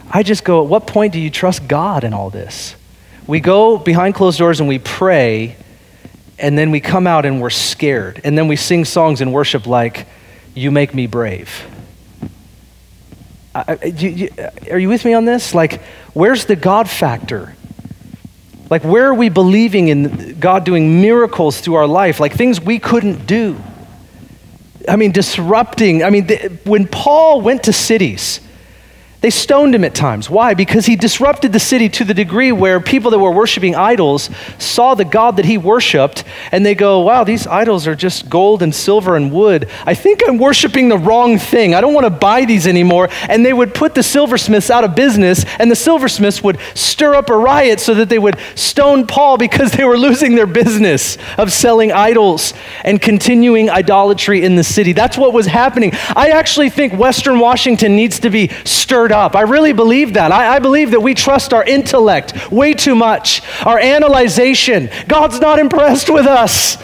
I 0.09 0.23
just 0.23 0.45
go, 0.45 0.63
at 0.63 0.69
what 0.69 0.87
point 0.87 1.11
do 1.11 1.19
you 1.19 1.29
trust 1.29 1.67
God 1.67 2.05
in 2.05 2.13
all 2.13 2.29
this? 2.29 2.73
We 3.27 3.41
go 3.41 3.77
behind 3.77 4.15
closed 4.15 4.39
doors 4.39 4.61
and 4.61 4.69
we 4.69 4.79
pray, 4.79 5.57
and 6.39 6.57
then 6.57 6.71
we 6.71 6.79
come 6.79 7.05
out 7.05 7.25
and 7.25 7.41
we're 7.41 7.49
scared. 7.49 8.21
And 8.23 8.37
then 8.37 8.47
we 8.47 8.55
sing 8.55 8.85
songs 8.85 9.19
in 9.19 9.33
worship 9.33 9.67
like, 9.67 10.07
You 10.53 10.71
Make 10.71 10.95
Me 10.95 11.05
Brave. 11.05 11.65
I, 13.55 13.85
you, 13.85 14.29
are 14.69 14.77
you 14.77 14.89
with 14.89 15.05
me 15.05 15.13
on 15.13 15.23
this? 15.23 15.55
Like, 15.55 15.81
where's 16.13 16.45
the 16.45 16.57
God 16.57 16.89
factor? 16.89 17.55
Like, 18.69 18.83
where 18.83 19.05
are 19.05 19.13
we 19.13 19.29
believing 19.29 19.87
in 19.87 20.39
God 20.39 20.65
doing 20.65 21.01
miracles 21.01 21.61
through 21.61 21.75
our 21.75 21.87
life? 21.87 22.19
Like 22.19 22.33
things 22.33 22.59
we 22.59 22.79
couldn't 22.79 23.25
do. 23.25 23.57
I 24.89 24.97
mean, 24.97 25.11
disrupting. 25.11 26.03
I 26.03 26.09
mean, 26.09 26.27
the, 26.27 26.59
when 26.65 26.85
Paul 26.87 27.41
went 27.41 27.63
to 27.63 27.73
cities, 27.73 28.39
they 29.25 29.31
stoned 29.31 29.73
him 29.73 29.83
at 29.83 29.95
times. 29.95 30.29
Why? 30.29 30.53
Because 30.53 30.85
he 30.85 30.95
disrupted 30.95 31.51
the 31.51 31.59
city 31.59 31.89
to 31.89 32.03
the 32.03 32.13
degree 32.13 32.51
where 32.51 32.79
people 32.79 33.09
that 33.09 33.17
were 33.17 33.31
worshiping 33.31 33.73
idols 33.73 34.29
saw 34.59 34.93
the 34.93 35.03
God 35.03 35.37
that 35.37 35.45
he 35.45 35.57
worshiped 35.57 36.23
and 36.51 36.63
they 36.63 36.75
go, 36.75 36.99
wow, 36.99 37.23
these 37.23 37.47
idols 37.47 37.87
are 37.87 37.95
just 37.95 38.29
gold 38.29 38.61
and 38.61 38.75
silver 38.75 39.15
and 39.15 39.31
wood. 39.31 39.67
I 39.83 39.95
think 39.95 40.21
I'm 40.27 40.37
worshiping 40.37 40.89
the 40.89 40.99
wrong 40.99 41.39
thing. 41.39 41.73
I 41.73 41.81
don't 41.81 41.95
want 41.95 42.05
to 42.05 42.11
buy 42.11 42.45
these 42.45 42.67
anymore. 42.67 43.09
And 43.27 43.43
they 43.43 43.51
would 43.51 43.73
put 43.73 43.95
the 43.95 44.03
silversmiths 44.03 44.69
out 44.69 44.83
of 44.83 44.93
business 44.93 45.43
and 45.57 45.71
the 45.71 45.75
silversmiths 45.75 46.43
would 46.43 46.59
stir 46.75 47.15
up 47.15 47.31
a 47.31 47.35
riot 47.35 47.79
so 47.79 47.95
that 47.95 48.09
they 48.09 48.19
would 48.19 48.37
stone 48.53 49.07
Paul 49.07 49.39
because 49.39 49.71
they 49.71 49.85
were 49.85 49.97
losing 49.97 50.35
their 50.35 50.45
business 50.45 51.17
of 51.39 51.51
selling 51.51 51.91
idols 51.91 52.53
and 52.83 53.01
continuing 53.01 53.71
idolatry 53.71 54.43
in 54.43 54.55
the 54.55 54.63
city. 54.63 54.93
That's 54.93 55.17
what 55.17 55.33
was 55.33 55.47
happening. 55.47 55.93
I 56.15 56.29
actually 56.29 56.69
think 56.69 56.93
Western 56.93 57.39
Washington 57.39 57.95
needs 57.95 58.19
to 58.19 58.29
be 58.29 58.49
stirred 58.65 59.14
up. 59.15 59.35
I 59.35 59.41
really 59.41 59.73
believe 59.73 60.13
that. 60.13 60.31
I, 60.31 60.55
I 60.55 60.59
believe 60.59 60.91
that 60.91 60.99
we 60.99 61.13
trust 61.13 61.53
our 61.53 61.63
intellect 61.63 62.51
way 62.51 62.73
too 62.73 62.95
much, 62.95 63.41
our 63.65 63.79
analyzation. 63.79 64.89
God's 65.07 65.39
not 65.39 65.57
impressed 65.57 66.09
with 66.09 66.27
us. 66.27 66.77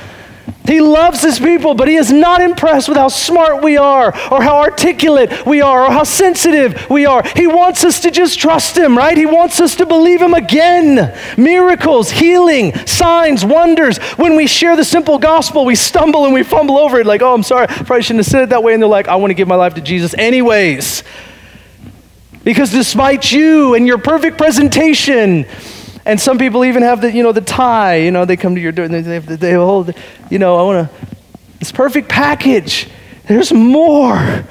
He 0.65 0.79
loves 0.79 1.21
his 1.21 1.39
people, 1.39 1.73
but 1.73 1.88
he 1.88 1.95
is 1.95 2.11
not 2.11 2.39
impressed 2.39 2.88
with 2.88 2.97
how 2.97 3.07
smart 3.07 3.63
we 3.63 3.77
are, 3.77 4.13
or 4.32 4.41
how 4.41 4.59
articulate 4.59 5.45
we 5.45 5.59
are, 5.59 5.86
or 5.86 5.91
how 5.91 6.03
sensitive 6.03 6.88
we 6.89 7.05
are. 7.05 7.23
He 7.36 7.47
wants 7.47 7.84
us 7.84 7.99
to 8.01 8.11
just 8.11 8.39
trust 8.39 8.77
him, 8.77 8.95
right? 8.97 9.17
He 9.17 9.25
wants 9.25 9.59
us 9.59 9.75
to 9.77 9.86
believe 9.86 10.21
him 10.21 10.36
again. 10.36 11.17
Miracles, 11.36 12.11
healing, 12.11 12.75
signs, 12.86 13.43
wonders. 13.43 13.97
When 14.17 14.36
we 14.36 14.45
share 14.45 14.75
the 14.75 14.86
simple 14.86 15.17
gospel, 15.17 15.65
we 15.65 15.75
stumble 15.75 16.25
and 16.25 16.34
we 16.34 16.43
fumble 16.43 16.77
over 16.77 16.99
it, 16.99 17.07
like, 17.07 17.23
oh, 17.23 17.34
I'm 17.34 17.43
sorry, 17.43 17.63
I 17.67 17.84
probably 17.84 18.03
shouldn't 18.03 18.25
have 18.25 18.32
said 18.32 18.43
it 18.43 18.49
that 18.49 18.63
way. 18.63 18.73
And 18.73 18.82
they're 18.82 18.89
like, 18.89 19.07
I 19.07 19.15
want 19.15 19.32
to 19.32 19.36
give 19.36 19.47
my 19.47 19.55
life 19.55 19.73
to 19.73 19.82
Jesus 19.82 20.13
anyways. 20.13 21.03
Because 22.43 22.71
despite 22.71 23.31
you 23.31 23.75
and 23.75 23.85
your 23.85 23.97
perfect 23.97 24.37
presentation, 24.37 25.45
and 26.05 26.19
some 26.19 26.37
people 26.37 26.65
even 26.65 26.81
have 26.81 27.01
the, 27.01 27.11
you 27.11 27.21
know, 27.21 27.31
the 27.31 27.41
tie, 27.41 27.97
you 27.97 28.11
know, 28.11 28.25
they 28.25 28.37
come 28.37 28.55
to 28.55 28.61
your 28.61 28.71
door 28.71 28.85
and 28.85 28.93
they, 28.93 29.01
they, 29.01 29.35
they 29.35 29.53
hold, 29.53 29.93
you 30.29 30.39
know, 30.39 30.55
I 30.57 30.63
want 30.63 30.89
to, 30.89 31.07
this 31.59 31.71
perfect 31.71 32.09
package. 32.09 32.87
There's 33.27 33.53
more. 33.53 34.45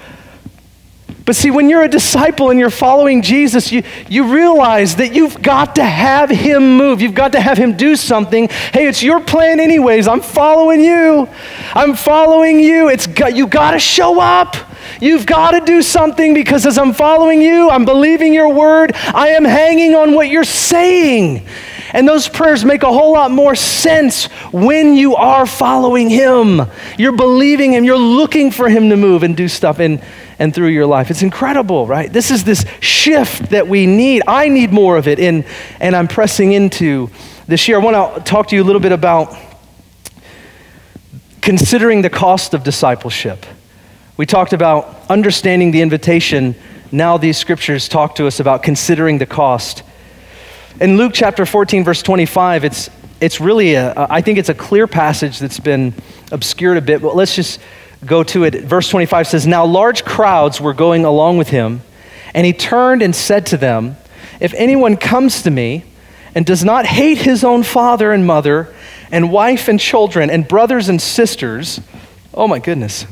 But 1.24 1.36
see, 1.36 1.51
when 1.51 1.68
you're 1.68 1.82
a 1.82 1.88
disciple 1.88 2.51
and 2.51 2.59
you're 2.59 2.70
following 2.70 3.22
Jesus, 3.22 3.70
you, 3.72 3.82
you 4.09 4.32
realize 4.32 4.97
that 4.97 5.14
you've 5.14 5.43
got 5.43 5.76
to 5.76 5.84
have 5.84 6.30
him 6.30 6.76
move. 6.76 7.01
You've 7.01 7.14
got 7.14 7.32
to 7.32 7.41
have 7.41 7.59
him 7.59 7.76
do 7.76 7.97
something. 7.97 8.49
Hey, 8.49 8.86
it's 8.88 9.03
your 9.03 9.20
plan 9.20 9.61
anyways. 9.61 10.09
I'm 10.09 10.22
following 10.22 10.80
you. 10.80 11.28
I'm 11.74 11.95
following 11.95 12.61
you. 12.61 12.88
It's 12.88 13.07
got, 13.07 13.36
you 13.36 13.47
got 13.47 13.72
to 13.72 13.78
show 13.78 14.20
up. 14.20 14.57
You've 15.01 15.26
got 15.26 15.53
to 15.53 15.61
do 15.61 15.82
something 15.82 16.34
because 16.34 16.66
as 16.66 16.78
I'm 16.78 16.93
following 16.93 17.43
you, 17.43 17.70
I'm 17.70 17.84
believing 17.84 18.32
your 18.32 18.53
word, 18.53 18.93
I 18.95 19.28
am 19.28 19.45
hanging 19.45 19.95
on 19.95 20.14
what 20.14 20.28
you're 20.28 20.45
saying. 20.45 21.47
And 21.93 22.07
those 22.07 22.28
prayers 22.28 22.64
make 22.64 22.82
a 22.82 22.93
whole 22.93 23.12
lot 23.12 23.30
more 23.30 23.55
sense 23.55 24.26
when 24.53 24.95
you 24.95 25.16
are 25.16 25.47
following 25.47 26.09
Him. 26.09 26.62
You're 26.97 27.16
believing 27.16 27.72
Him, 27.72 27.84
you're 27.84 27.97
looking 27.97 28.51
for 28.51 28.68
Him 28.68 28.91
to 28.91 28.97
move 28.97 29.22
and 29.22 29.36
do 29.36 29.49
stuff 29.49 29.80
in 29.80 30.03
and 30.38 30.55
through 30.55 30.68
your 30.68 30.86
life. 30.86 31.11
It's 31.11 31.22
incredible, 31.22 31.86
right? 31.86 32.11
This 32.11 32.30
is 32.30 32.45
this 32.45 32.64
shift 32.80 33.51
that 33.51 33.68
we 33.68 33.86
need. 33.86 34.22
I 34.26 34.49
need 34.49 34.72
more 34.72 34.97
of 34.97 35.07
it, 35.07 35.20
and, 35.20 35.45
and 35.80 35.95
I'm 35.95 36.09
pressing 36.09 36.53
into 36.53 37.11
this 37.47 37.68
year. 37.68 37.78
I 37.78 37.84
want 37.84 38.16
to 38.16 38.22
talk 38.22 38.49
to 38.49 38.57
you 38.57 38.62
a 38.62 38.64
little 38.64 38.80
bit 38.80 38.93
about 38.93 39.36
considering 41.43 42.03
the 42.03 42.11
cost 42.11 42.55
of 42.55 42.64
discipleship. 42.64 43.45
We 44.21 44.27
talked 44.27 44.53
about 44.53 45.01
understanding 45.09 45.71
the 45.71 45.81
invitation. 45.81 46.55
Now, 46.93 47.16
these 47.16 47.39
scriptures 47.39 47.89
talk 47.89 48.16
to 48.16 48.27
us 48.27 48.39
about 48.39 48.62
considering 48.62 49.16
the 49.16 49.25
cost. 49.25 49.83
In 50.79 50.99
Luke 50.99 51.12
chapter 51.14 51.47
14, 51.47 51.85
verse 51.85 52.03
25, 52.03 52.66
it's, 52.66 52.91
it's 53.23 53.41
really, 53.41 53.77
a, 53.77 53.95
I 54.11 54.21
think 54.21 54.39
it's 54.39 54.51
a 54.51 54.55
clear 54.55 54.87
passage 54.87 55.39
that's 55.39 55.59
been 55.59 55.95
obscured 56.33 56.77
a 56.77 56.83
bit, 56.83 57.01
but 57.01 57.16
let's 57.16 57.35
just 57.35 57.61
go 58.05 58.23
to 58.25 58.45
it. 58.45 58.62
Verse 58.62 58.91
25 58.91 59.27
says, 59.27 59.47
Now 59.47 59.64
large 59.64 60.05
crowds 60.05 60.61
were 60.61 60.75
going 60.75 61.07
along 61.07 61.39
with 61.39 61.49
him, 61.49 61.81
and 62.35 62.45
he 62.45 62.53
turned 62.53 63.01
and 63.01 63.16
said 63.16 63.47
to 63.47 63.57
them, 63.57 63.97
If 64.39 64.53
anyone 64.53 64.99
comes 64.99 65.45
to 65.45 65.51
me 65.51 65.85
and 66.35 66.45
does 66.45 66.62
not 66.62 66.85
hate 66.85 67.16
his 67.16 67.43
own 67.43 67.62
father 67.62 68.12
and 68.12 68.27
mother, 68.27 68.68
and 69.11 69.33
wife 69.33 69.66
and 69.66 69.81
children, 69.81 70.29
and 70.29 70.47
brothers 70.47 70.91
and 70.91 71.01
sisters, 71.01 71.81
oh 72.35 72.47
my 72.47 72.59
goodness, 72.59 73.07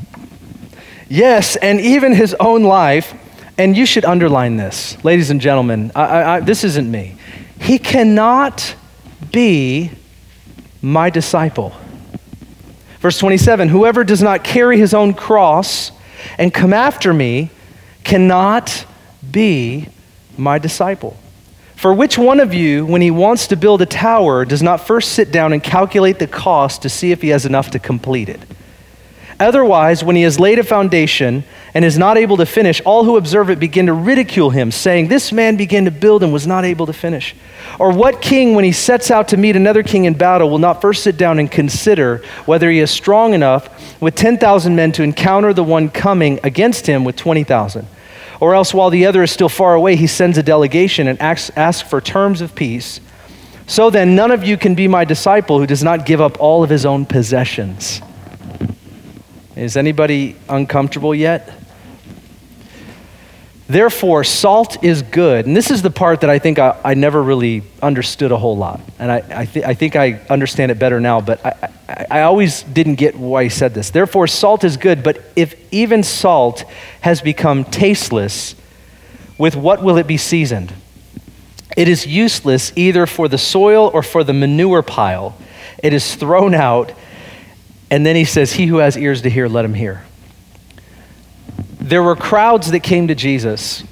Yes, 1.08 1.56
and 1.56 1.80
even 1.80 2.14
his 2.14 2.34
own 2.38 2.62
life. 2.62 3.14
And 3.56 3.76
you 3.76 3.86
should 3.86 4.04
underline 4.04 4.56
this, 4.56 5.02
ladies 5.04 5.30
and 5.30 5.40
gentlemen. 5.40 5.90
I, 5.94 6.22
I, 6.22 6.40
this 6.40 6.62
isn't 6.62 6.88
me. 6.88 7.16
He 7.60 7.78
cannot 7.78 8.76
be 9.32 9.90
my 10.80 11.10
disciple. 11.10 11.72
Verse 13.00 13.18
27 13.18 13.68
Whoever 13.68 14.04
does 14.04 14.22
not 14.22 14.44
carry 14.44 14.78
his 14.78 14.94
own 14.94 15.14
cross 15.14 15.90
and 16.38 16.52
come 16.52 16.72
after 16.72 17.12
me 17.12 17.50
cannot 18.04 18.86
be 19.28 19.88
my 20.36 20.58
disciple. 20.58 21.16
For 21.74 21.92
which 21.94 22.18
one 22.18 22.40
of 22.40 22.54
you, 22.54 22.86
when 22.86 23.02
he 23.02 23.10
wants 23.10 23.48
to 23.48 23.56
build 23.56 23.82
a 23.82 23.86
tower, 23.86 24.44
does 24.44 24.62
not 24.62 24.86
first 24.86 25.12
sit 25.12 25.30
down 25.30 25.52
and 25.52 25.62
calculate 25.62 26.18
the 26.18 26.26
cost 26.26 26.82
to 26.82 26.88
see 26.88 27.12
if 27.12 27.22
he 27.22 27.28
has 27.28 27.46
enough 27.46 27.70
to 27.70 27.78
complete 27.78 28.28
it? 28.28 28.40
Otherwise, 29.40 30.02
when 30.02 30.16
he 30.16 30.22
has 30.22 30.40
laid 30.40 30.58
a 30.58 30.64
foundation 30.64 31.44
and 31.72 31.84
is 31.84 31.96
not 31.96 32.18
able 32.18 32.36
to 32.36 32.46
finish, 32.46 32.80
all 32.80 33.04
who 33.04 33.16
observe 33.16 33.50
it 33.50 33.60
begin 33.60 33.86
to 33.86 33.92
ridicule 33.92 34.50
him, 34.50 34.72
saying, 34.72 35.06
This 35.06 35.30
man 35.30 35.56
began 35.56 35.84
to 35.84 35.92
build 35.92 36.24
and 36.24 36.32
was 36.32 36.46
not 36.46 36.64
able 36.64 36.86
to 36.86 36.92
finish. 36.92 37.36
Or 37.78 37.92
what 37.92 38.20
king, 38.20 38.54
when 38.54 38.64
he 38.64 38.72
sets 38.72 39.12
out 39.12 39.28
to 39.28 39.36
meet 39.36 39.54
another 39.54 39.84
king 39.84 40.06
in 40.06 40.14
battle, 40.14 40.50
will 40.50 40.58
not 40.58 40.80
first 40.80 41.04
sit 41.04 41.16
down 41.16 41.38
and 41.38 41.48
consider 41.48 42.18
whether 42.46 42.68
he 42.68 42.80
is 42.80 42.90
strong 42.90 43.32
enough 43.32 44.00
with 44.00 44.16
10,000 44.16 44.74
men 44.74 44.90
to 44.92 45.04
encounter 45.04 45.52
the 45.52 45.62
one 45.62 45.88
coming 45.88 46.40
against 46.42 46.88
him 46.88 47.04
with 47.04 47.14
20,000? 47.14 47.86
Or 48.40 48.56
else, 48.56 48.74
while 48.74 48.90
the 48.90 49.06
other 49.06 49.22
is 49.22 49.30
still 49.30 49.48
far 49.48 49.74
away, 49.74 49.94
he 49.94 50.08
sends 50.08 50.36
a 50.36 50.42
delegation 50.42 51.06
and 51.06 51.20
asks, 51.20 51.50
asks 51.56 51.88
for 51.88 52.00
terms 52.00 52.40
of 52.40 52.56
peace. 52.56 53.00
So 53.68 53.90
then, 53.90 54.16
none 54.16 54.32
of 54.32 54.42
you 54.42 54.56
can 54.56 54.74
be 54.74 54.88
my 54.88 55.04
disciple 55.04 55.60
who 55.60 55.66
does 55.66 55.84
not 55.84 56.06
give 56.06 56.20
up 56.20 56.40
all 56.40 56.64
of 56.64 56.70
his 56.70 56.84
own 56.86 57.06
possessions. 57.06 58.00
Is 59.58 59.76
anybody 59.76 60.36
uncomfortable 60.48 61.12
yet? 61.12 61.52
Therefore, 63.66 64.22
salt 64.22 64.84
is 64.84 65.02
good. 65.02 65.46
And 65.46 65.56
this 65.56 65.72
is 65.72 65.82
the 65.82 65.90
part 65.90 66.20
that 66.20 66.30
I 66.30 66.38
think 66.38 66.60
I, 66.60 66.80
I 66.84 66.94
never 66.94 67.20
really 67.20 67.64
understood 67.82 68.30
a 68.30 68.36
whole 68.36 68.56
lot. 68.56 68.80
And 69.00 69.10
I, 69.10 69.24
I, 69.30 69.44
th- 69.46 69.66
I 69.66 69.74
think 69.74 69.96
I 69.96 70.20
understand 70.30 70.70
it 70.70 70.78
better 70.78 71.00
now, 71.00 71.20
but 71.20 71.44
I, 71.44 71.70
I, 71.88 72.06
I 72.08 72.20
always 72.22 72.62
didn't 72.62 72.94
get 72.94 73.16
why 73.16 73.42
he 73.42 73.48
said 73.48 73.74
this. 73.74 73.90
Therefore, 73.90 74.28
salt 74.28 74.62
is 74.62 74.76
good, 74.76 75.02
but 75.02 75.22
if 75.34 75.56
even 75.72 76.04
salt 76.04 76.62
has 77.00 77.20
become 77.20 77.64
tasteless, 77.64 78.54
with 79.38 79.56
what 79.56 79.82
will 79.82 79.98
it 79.98 80.06
be 80.06 80.18
seasoned? 80.18 80.72
It 81.76 81.88
is 81.88 82.06
useless 82.06 82.72
either 82.76 83.06
for 83.06 83.26
the 83.26 83.38
soil 83.38 83.90
or 83.92 84.04
for 84.04 84.22
the 84.22 84.32
manure 84.32 84.82
pile. 84.82 85.36
It 85.82 85.92
is 85.92 86.14
thrown 86.14 86.54
out 86.54 86.92
and 87.90 88.04
then 88.04 88.16
he 88.16 88.24
says, 88.24 88.52
He 88.52 88.66
who 88.66 88.78
has 88.78 88.96
ears 88.96 89.22
to 89.22 89.30
hear, 89.30 89.48
let 89.48 89.64
him 89.64 89.74
hear. 89.74 90.04
There 91.80 92.02
were 92.02 92.16
crowds 92.16 92.70
that 92.70 92.80
came 92.80 93.08
to 93.08 93.14
Jesus. 93.14 93.82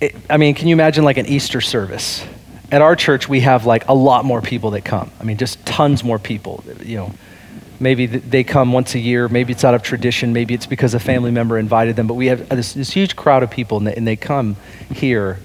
It, 0.00 0.14
I 0.30 0.36
mean, 0.36 0.54
can 0.54 0.68
you 0.68 0.74
imagine 0.74 1.04
like 1.04 1.16
an 1.16 1.26
Easter 1.26 1.60
service? 1.60 2.24
At 2.70 2.82
our 2.82 2.94
church, 2.94 3.28
we 3.28 3.40
have 3.40 3.66
like 3.66 3.88
a 3.88 3.94
lot 3.94 4.24
more 4.24 4.40
people 4.42 4.72
that 4.72 4.84
come. 4.84 5.10
I 5.20 5.24
mean, 5.24 5.38
just 5.38 5.64
tons 5.64 6.04
more 6.04 6.18
people. 6.18 6.62
You 6.84 6.96
know, 6.96 7.14
maybe 7.80 8.06
they 8.06 8.44
come 8.44 8.72
once 8.72 8.94
a 8.94 8.98
year. 8.98 9.28
Maybe 9.28 9.52
it's 9.52 9.64
out 9.64 9.74
of 9.74 9.82
tradition. 9.82 10.32
Maybe 10.32 10.54
it's 10.54 10.66
because 10.66 10.94
a 10.94 11.00
family 11.00 11.30
member 11.30 11.58
invited 11.58 11.96
them. 11.96 12.06
But 12.06 12.14
we 12.14 12.26
have 12.26 12.48
this, 12.48 12.74
this 12.74 12.92
huge 12.92 13.16
crowd 13.16 13.42
of 13.42 13.50
people, 13.50 13.78
and 13.78 13.86
they, 13.86 13.94
and 13.94 14.06
they 14.06 14.16
come 14.16 14.56
here 14.92 15.40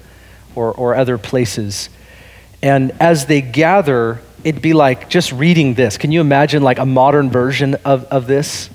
or, 0.54 0.72
or 0.72 0.94
other 0.94 1.18
places. 1.18 1.88
And 2.62 2.92
as 3.00 3.26
they 3.26 3.40
gather, 3.40 4.20
it'd 4.44 4.62
be 4.62 4.72
like 4.72 5.08
just 5.08 5.32
reading 5.32 5.74
this. 5.74 5.96
Can 5.98 6.12
you 6.12 6.20
imagine 6.20 6.62
like 6.62 6.78
a 6.78 6.86
modern 6.86 7.30
version 7.30 7.76
of, 7.84 8.04
of 8.04 8.26
this? 8.26 8.70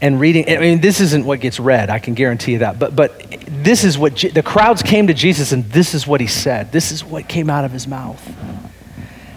And 0.00 0.18
reading, 0.18 0.48
I 0.48 0.58
mean, 0.58 0.80
this 0.80 1.00
isn't 1.00 1.24
what 1.24 1.38
gets 1.38 1.60
read, 1.60 1.88
I 1.88 2.00
can 2.00 2.14
guarantee 2.14 2.52
you 2.52 2.58
that. 2.58 2.76
But, 2.76 2.96
but 2.96 3.36
this 3.46 3.84
is 3.84 3.96
what 3.96 4.16
the 4.16 4.42
crowds 4.42 4.82
came 4.82 5.06
to 5.06 5.14
Jesus, 5.14 5.52
and 5.52 5.64
this 5.66 5.94
is 5.94 6.08
what 6.08 6.20
he 6.20 6.26
said. 6.26 6.72
This 6.72 6.90
is 6.90 7.04
what 7.04 7.28
came 7.28 7.48
out 7.48 7.64
of 7.64 7.70
his 7.70 7.86
mouth. 7.86 8.20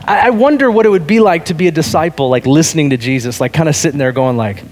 I, 0.03 0.27
I 0.27 0.29
wonder 0.31 0.71
what 0.71 0.87
it 0.87 0.89
would 0.89 1.05
be 1.05 1.19
like 1.19 1.45
to 1.45 1.53
be 1.53 1.67
a 1.67 1.71
disciple, 1.71 2.29
like 2.29 2.47
listening 2.47 2.89
to 2.89 2.97
Jesus, 2.97 3.39
like 3.39 3.53
kind 3.53 3.69
of 3.69 3.75
sitting 3.75 3.99
there 3.99 4.11
going, 4.11 4.37
like, 4.37 4.63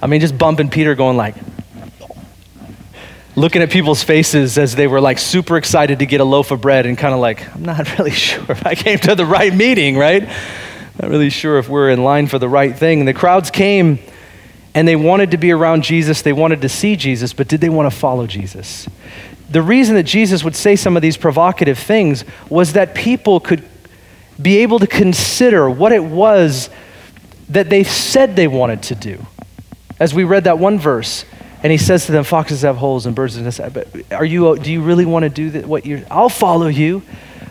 I 0.00 0.06
mean, 0.06 0.20
just 0.20 0.38
bumping 0.38 0.68
Peter, 0.68 0.94
going, 0.94 1.16
like, 1.16 1.34
looking 3.36 3.62
at 3.62 3.70
people's 3.70 4.02
faces 4.02 4.58
as 4.58 4.76
they 4.76 4.86
were 4.86 5.00
like 5.00 5.18
super 5.18 5.56
excited 5.56 5.98
to 5.98 6.06
get 6.06 6.20
a 6.20 6.24
loaf 6.24 6.50
of 6.50 6.60
bread 6.60 6.86
and 6.86 6.96
kind 6.96 7.14
of 7.14 7.20
like, 7.20 7.54
I'm 7.54 7.64
not 7.64 7.98
really 7.98 8.12
sure 8.12 8.44
if 8.48 8.64
I 8.66 8.74
came 8.74 8.98
to 9.00 9.14
the 9.14 9.26
right 9.26 9.52
meeting, 9.52 9.96
right? 9.96 10.28
Not 11.00 11.10
really 11.10 11.30
sure 11.30 11.58
if 11.58 11.68
we're 11.68 11.90
in 11.90 12.04
line 12.04 12.28
for 12.28 12.38
the 12.38 12.48
right 12.48 12.76
thing. 12.76 13.00
And 13.00 13.08
the 13.08 13.14
crowds 13.14 13.50
came 13.50 13.98
and 14.74 14.86
they 14.86 14.96
wanted 14.96 15.32
to 15.32 15.36
be 15.36 15.52
around 15.52 15.82
Jesus, 15.82 16.22
they 16.22 16.32
wanted 16.32 16.60
to 16.62 16.68
see 16.68 16.96
Jesus, 16.96 17.32
but 17.32 17.48
did 17.48 17.60
they 17.60 17.68
want 17.68 17.90
to 17.90 17.96
follow 17.96 18.26
Jesus? 18.26 18.88
The 19.50 19.62
reason 19.62 19.94
that 19.96 20.04
Jesus 20.04 20.42
would 20.42 20.56
say 20.56 20.74
some 20.74 20.96
of 20.96 21.02
these 21.02 21.16
provocative 21.16 21.78
things 21.78 22.24
was 22.48 22.72
that 22.72 22.94
people 22.94 23.38
could 23.38 23.64
be 24.40 24.58
able 24.58 24.80
to 24.80 24.86
consider 24.86 25.70
what 25.70 25.92
it 25.92 26.02
was 26.02 26.70
that 27.48 27.70
they 27.70 27.84
said 27.84 28.34
they 28.34 28.48
wanted 28.48 28.82
to 28.84 28.94
do. 28.94 29.24
As 30.00 30.12
we 30.12 30.24
read 30.24 30.44
that 30.44 30.58
one 30.58 30.78
verse, 30.78 31.24
and 31.64 31.72
he 31.72 31.78
says 31.78 32.06
to 32.06 32.12
them, 32.12 32.22
Foxes 32.22 32.62
have 32.62 32.76
holes 32.76 33.06
and 33.06 33.16
birds 33.16 33.36
in 33.36 33.42
nest. 33.42 33.60
But 33.72 33.88
are 34.12 34.24
you, 34.24 34.56
do 34.56 34.70
you 34.70 34.82
really 34.82 35.04
want 35.04 35.24
to 35.24 35.28
do 35.28 35.50
that, 35.50 35.66
what 35.66 35.84
you're, 35.84 36.02
I'll 36.10 36.28
follow 36.28 36.68
you. 36.68 37.02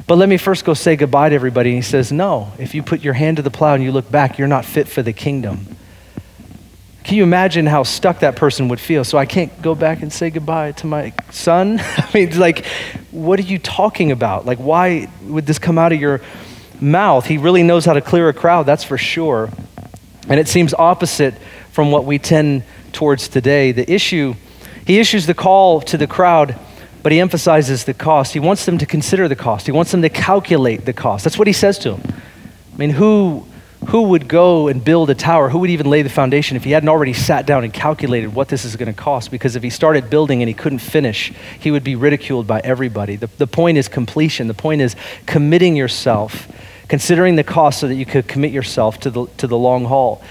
But 0.07 0.15
let 0.15 0.29
me 0.29 0.37
first 0.37 0.63
go 0.63 0.73
say 0.73 0.95
goodbye 0.95 1.29
to 1.29 1.35
everybody. 1.35 1.71
And 1.71 1.77
he 1.77 1.81
says, 1.81 2.11
No, 2.11 2.53
if 2.57 2.73
you 2.73 2.83
put 2.83 3.01
your 3.01 3.13
hand 3.13 3.37
to 3.37 3.43
the 3.43 3.51
plow 3.51 3.73
and 3.73 3.83
you 3.83 3.91
look 3.91 4.09
back, 4.09 4.37
you're 4.37 4.47
not 4.47 4.63
fit 4.63 4.87
for 4.87 5.01
the 5.01 5.11
kingdom. 5.11 5.75
Can 7.03 7.17
you 7.17 7.23
imagine 7.23 7.65
how 7.65 7.83
stuck 7.83 8.19
that 8.19 8.37
person 8.37 8.69
would 8.69 8.79
feel? 8.79 9.03
So 9.03 9.17
I 9.17 9.25
can't 9.25 9.61
go 9.61 9.75
back 9.75 10.01
and 10.01 10.13
say 10.13 10.29
goodbye 10.29 10.71
to 10.73 10.87
my 10.87 11.11
son? 11.31 11.79
I 11.97 12.09
mean, 12.13 12.39
like, 12.39 12.65
what 13.11 13.39
are 13.39 13.43
you 13.43 13.59
talking 13.59 14.13
about? 14.13 14.45
Like, 14.45 14.59
why 14.59 15.09
would 15.23 15.45
this 15.45 15.59
come 15.59 15.77
out 15.77 15.91
of 15.91 15.99
your 15.99 16.21
mouth. 16.83 17.25
He 17.25 17.37
really 17.37 17.63
knows 17.63 17.85
how 17.85 17.93
to 17.93 18.01
clear 18.01 18.29
a 18.29 18.33
crowd, 18.33 18.65
that's 18.65 18.83
for 18.83 18.97
sure. 18.97 19.49
And 20.27 20.39
it 20.39 20.47
seems 20.47 20.73
opposite 20.73 21.33
from 21.71 21.91
what 21.91 22.05
we 22.05 22.19
tend 22.19 22.63
towards 22.93 23.27
today. 23.27 23.71
The 23.71 23.91
issue, 23.91 24.35
he 24.85 24.99
issues 24.99 25.25
the 25.25 25.33
call 25.33 25.81
to 25.81 25.97
the 25.97 26.07
crowd, 26.07 26.57
but 27.01 27.11
he 27.11 27.19
emphasizes 27.19 27.83
the 27.83 27.93
cost. 27.93 28.33
He 28.33 28.39
wants 28.39 28.65
them 28.65 28.77
to 28.77 28.85
consider 28.85 29.27
the 29.27 29.35
cost, 29.35 29.65
he 29.65 29.71
wants 29.71 29.91
them 29.91 30.01
to 30.01 30.09
calculate 30.09 30.85
the 30.85 30.93
cost. 30.93 31.23
That's 31.23 31.37
what 31.37 31.47
he 31.47 31.53
says 31.53 31.77
to 31.79 31.91
them. 31.91 32.01
I 32.73 32.77
mean, 32.77 32.89
who, 32.89 33.45
who 33.87 34.03
would 34.03 34.27
go 34.27 34.67
and 34.67 34.83
build 34.83 35.09
a 35.09 35.15
tower? 35.15 35.49
Who 35.49 35.59
would 35.59 35.69
even 35.69 35.89
lay 35.89 36.01
the 36.01 36.09
foundation 36.09 36.57
if 36.57 36.63
he 36.63 36.71
hadn't 36.71 36.89
already 36.89 37.13
sat 37.13 37.45
down 37.45 37.63
and 37.63 37.73
calculated 37.73 38.33
what 38.33 38.47
this 38.47 38.65
is 38.65 38.75
going 38.75 38.87
to 38.91 38.99
cost? 38.99 39.29
Because 39.29 39.55
if 39.55 39.63
he 39.63 39.69
started 39.69 40.09
building 40.09 40.41
and 40.41 40.47
he 40.47 40.53
couldn't 40.53 40.79
finish, 40.79 41.31
he 41.59 41.69
would 41.69 41.83
be 41.83 41.95
ridiculed 41.95 42.47
by 42.47 42.61
everybody. 42.61 43.15
The, 43.15 43.27
the 43.37 43.47
point 43.47 43.77
is 43.77 43.87
completion. 43.87 44.47
The 44.47 44.53
point 44.53 44.81
is 44.81 44.95
committing 45.25 45.75
yourself, 45.75 46.47
considering 46.87 47.35
the 47.35 47.43
cost 47.43 47.79
so 47.79 47.87
that 47.87 47.95
you 47.95 48.05
could 48.05 48.27
commit 48.27 48.51
yourself 48.51 48.99
to 49.01 49.11
the, 49.11 49.27
to 49.37 49.47
the 49.47 49.57
long 49.57 49.85
haul. 49.85 50.23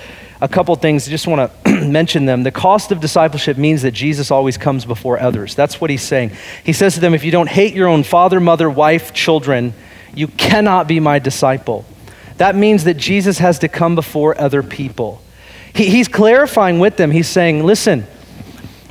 A 0.43 0.49
couple 0.49 0.75
things, 0.75 1.07
I 1.07 1.11
just 1.13 1.29
want 1.29 1.53
to 1.65 1.85
mention 1.87 2.27
them. 2.27 2.43
The 2.43 2.51
cost 2.51 2.91
of 2.91 3.01
discipleship 3.01 3.57
means 3.57 3.83
that 3.83 3.93
Jesus 3.93 4.33
always 4.33 4.59
comes 4.59 4.85
before 4.85 5.21
others. 5.21 5.55
That's 5.55 5.81
what 5.81 5.89
he's 5.89 6.03
saying. 6.03 6.33
He 6.65 6.73
says 6.73 6.95
to 6.95 7.01
them, 7.01 7.15
If 7.15 7.23
you 7.23 7.31
don't 7.31 7.49
hate 7.49 7.75
your 7.75 7.87
own 7.87 8.03
father, 8.03 8.41
mother, 8.41 8.69
wife, 8.69 9.15
children, 9.15 9.73
you 10.15 10.27
cannot 10.27 10.89
be 10.89 10.99
my 10.99 11.21
disciple. 11.21 11.85
That 12.39 12.57
means 12.57 12.83
that 12.85 12.97
Jesus 12.97 13.39
has 13.39 13.61
to 13.61 13.69
come 13.69 13.95
before 13.95 14.37
other 14.37 14.65
people. 14.65 15.23
He, 15.73 15.89
he's 15.89 16.09
clarifying 16.09 16.81
with 16.81 16.97
them. 16.97 17.13
He's 17.13 17.29
saying, 17.29 17.63
listen, 17.63 18.05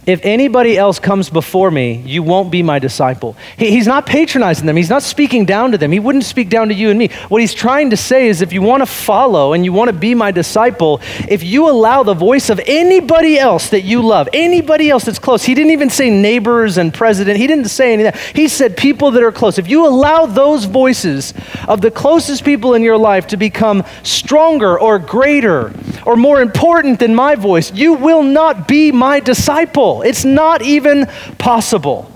if 0.08 0.20
anybody 0.24 0.78
else 0.78 0.98
comes 0.98 1.30
before 1.30 1.70
me, 1.70 2.02
you 2.06 2.24
won't 2.24 2.50
be 2.50 2.64
my 2.64 2.80
disciple. 2.80 3.36
He, 3.56 3.70
he's 3.70 3.86
not 3.86 4.08
patronizing 4.08 4.66
them. 4.66 4.76
He's 4.76 4.90
not 4.90 5.04
speaking 5.04 5.46
down 5.46 5.74
to 5.74 5.78
them. 5.78 5.92
He 5.92 6.00
wouldn't 6.00 6.24
speak 6.24 6.50
down 6.50 6.70
to 6.70 6.74
you 6.74 6.90
and 6.90 6.98
me. 6.98 7.10
What 7.30 7.40
he's 7.40 7.54
trying 7.54 7.92
to 7.92 7.98
say 7.98 8.28
is 8.28 8.42
if 8.42 8.52
you 8.52 8.64
want 8.64 8.82
to 8.82 8.88
follow 8.88 9.54
and 9.54 9.64
you 9.64 9.72
want 9.72 9.90
to 9.90 9.96
be 9.96 10.16
my 10.16 10.32
disciple, 10.32 11.02
if 11.30 11.44
you 11.44 11.70
allow 11.70 12.02
the 12.02 12.16
voice 12.16 12.50
of 12.50 12.60
anybody 12.66 13.38
else 13.38 13.70
that 13.70 13.82
you 13.82 14.02
love, 14.02 14.28
anybody 14.34 14.90
else 14.90 15.06
that's 15.06 15.20
close, 15.20 15.44
he 15.44 15.54
didn't 15.54 15.72
even 15.72 15.92
say 15.92 16.10
neighbors 16.10 16.80
and 16.80 16.92
president, 16.92 17.38
he 17.38 17.46
didn't 17.46 17.66
say 17.66 17.94
any 17.94 18.04
of 18.04 18.14
that. 18.14 18.22
He 18.36 18.48
said 18.48 18.76
people 18.76 19.12
that 19.12 19.22
are 19.22 19.32
close. 19.32 19.60
If 19.60 19.70
you 19.70 19.86
allow 19.86 20.26
those 20.26 20.66
voices 20.66 21.36
of 21.68 21.82
the 21.82 21.92
closest 21.92 22.44
people 22.44 22.74
in 22.74 22.82
your 22.82 22.98
life 22.98 23.28
to 23.28 23.38
become 23.38 23.84
stronger 24.02 24.80
or 24.80 24.98
greater 24.98 25.72
or 26.08 26.16
more 26.16 26.42
important 26.42 27.00
than 27.00 27.14
my 27.14 27.36
voice, 27.36 27.72
you 27.72 27.94
will 27.94 28.24
not 28.24 28.68
be 28.68 28.92
my 28.92 29.20
disciple. 29.20 29.91
It's 30.00 30.24
not 30.24 30.62
even 30.62 31.08
possible. 31.38 32.10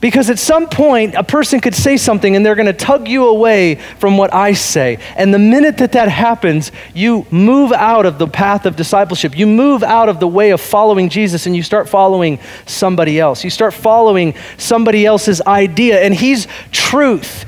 Because 0.00 0.30
at 0.30 0.38
some 0.38 0.68
point, 0.68 1.16
a 1.16 1.24
person 1.24 1.60
could 1.60 1.74
say 1.74 1.96
something 1.96 2.36
and 2.36 2.46
they're 2.46 2.54
going 2.54 2.66
to 2.66 2.72
tug 2.72 3.08
you 3.08 3.26
away 3.26 3.76
from 3.98 4.16
what 4.16 4.32
I 4.32 4.52
say. 4.52 4.98
And 5.16 5.34
the 5.34 5.40
minute 5.40 5.78
that 5.78 5.90
that 5.92 6.08
happens, 6.08 6.70
you 6.94 7.26
move 7.32 7.72
out 7.72 8.06
of 8.06 8.16
the 8.16 8.28
path 8.28 8.64
of 8.64 8.76
discipleship. 8.76 9.36
You 9.36 9.48
move 9.48 9.82
out 9.82 10.08
of 10.08 10.20
the 10.20 10.28
way 10.28 10.50
of 10.50 10.60
following 10.60 11.08
Jesus 11.08 11.46
and 11.46 11.56
you 11.56 11.64
start 11.64 11.88
following 11.88 12.38
somebody 12.64 13.18
else. 13.18 13.42
You 13.42 13.50
start 13.50 13.74
following 13.74 14.34
somebody 14.56 15.04
else's 15.04 15.40
idea, 15.40 16.00
and 16.00 16.14
He's 16.14 16.46
truth. 16.70 17.44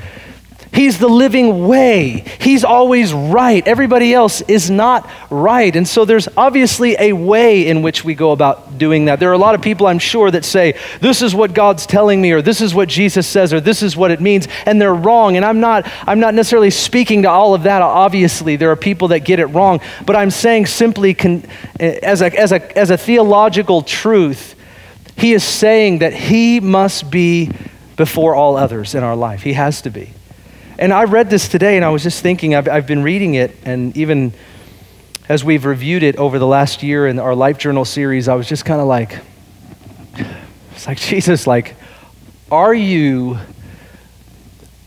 He's 0.73 0.99
the 0.99 1.09
living 1.09 1.67
way. 1.67 2.23
He's 2.39 2.63
always 2.63 3.13
right. 3.13 3.65
Everybody 3.67 4.13
else 4.13 4.39
is 4.41 4.69
not 4.69 5.09
right. 5.29 5.75
And 5.75 5.85
so 5.85 6.05
there's 6.05 6.29
obviously 6.37 6.95
a 6.97 7.11
way 7.11 7.67
in 7.67 7.81
which 7.81 8.05
we 8.05 8.15
go 8.15 8.31
about 8.31 8.77
doing 8.77 9.05
that. 9.05 9.19
There 9.19 9.29
are 9.29 9.33
a 9.33 9.37
lot 9.37 9.53
of 9.53 9.61
people, 9.61 9.87
I'm 9.87 9.99
sure, 9.99 10.31
that 10.31 10.45
say, 10.45 10.79
This 11.01 11.21
is 11.21 11.35
what 11.35 11.53
God's 11.53 11.85
telling 11.85 12.21
me, 12.21 12.31
or 12.31 12.41
this 12.41 12.61
is 12.61 12.73
what 12.73 12.87
Jesus 12.87 13.27
says, 13.27 13.51
or 13.51 13.59
this 13.59 13.83
is 13.83 13.97
what 13.97 14.11
it 14.11 14.21
means, 14.21 14.47
and 14.65 14.81
they're 14.81 14.95
wrong. 14.95 15.35
And 15.35 15.43
I'm 15.43 15.59
not, 15.59 15.91
I'm 16.07 16.21
not 16.21 16.33
necessarily 16.33 16.69
speaking 16.69 17.23
to 17.23 17.29
all 17.29 17.53
of 17.53 17.63
that. 17.63 17.81
Obviously, 17.81 18.55
there 18.55 18.71
are 18.71 18.77
people 18.77 19.09
that 19.09 19.19
get 19.19 19.41
it 19.41 19.47
wrong. 19.47 19.81
But 20.05 20.15
I'm 20.15 20.31
saying 20.31 20.67
simply, 20.67 21.13
con- 21.13 21.43
as, 21.81 22.21
a, 22.21 22.33
as, 22.39 22.53
a, 22.53 22.77
as 22.77 22.91
a 22.91 22.97
theological 22.97 23.81
truth, 23.81 24.55
he 25.17 25.33
is 25.33 25.43
saying 25.43 25.99
that 25.99 26.13
he 26.13 26.61
must 26.61 27.11
be 27.11 27.51
before 27.97 28.35
all 28.35 28.55
others 28.55 28.95
in 28.95 29.03
our 29.03 29.17
life. 29.17 29.43
He 29.43 29.51
has 29.53 29.81
to 29.81 29.89
be. 29.89 30.13
And 30.81 30.91
I 30.91 31.03
read 31.03 31.29
this 31.29 31.47
today 31.47 31.75
and 31.75 31.85
I 31.85 31.89
was 31.89 32.01
just 32.01 32.23
thinking, 32.23 32.55
I've, 32.55 32.67
I've 32.67 32.87
been 32.87 33.03
reading 33.03 33.35
it, 33.35 33.55
and 33.65 33.95
even 33.95 34.33
as 35.29 35.43
we've 35.43 35.63
reviewed 35.63 36.01
it 36.01 36.15
over 36.15 36.39
the 36.39 36.47
last 36.47 36.81
year 36.81 37.05
in 37.05 37.19
our 37.19 37.35
Life 37.35 37.59
Journal 37.59 37.85
series, 37.85 38.27
I 38.27 38.33
was 38.33 38.49
just 38.49 38.65
kind 38.65 38.81
of 38.81 38.87
like, 38.87 39.19
it's 40.71 40.87
like, 40.87 40.97
Jesus, 40.99 41.45
like, 41.45 41.75
are 42.49 42.73
you, 42.73 43.37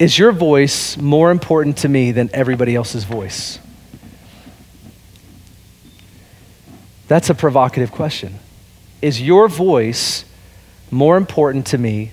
is 0.01 0.19
your 0.19 0.33
voice 0.33 0.97
more 0.97 1.31
important 1.31 1.79
to 1.79 1.89
me 1.89 2.11
than 2.11 2.29
everybody 2.35 2.75
else's 2.75 3.05
voice? 3.05 3.61
That's 7.07 7.31
a 7.31 7.35
provocative 7.37 7.93
question. 7.93 8.41
Is 9.01 9.23
your 9.23 9.47
voice 9.47 10.25
more 10.91 11.17
important 11.17 11.69
to 11.69 11.79
me 11.79 12.11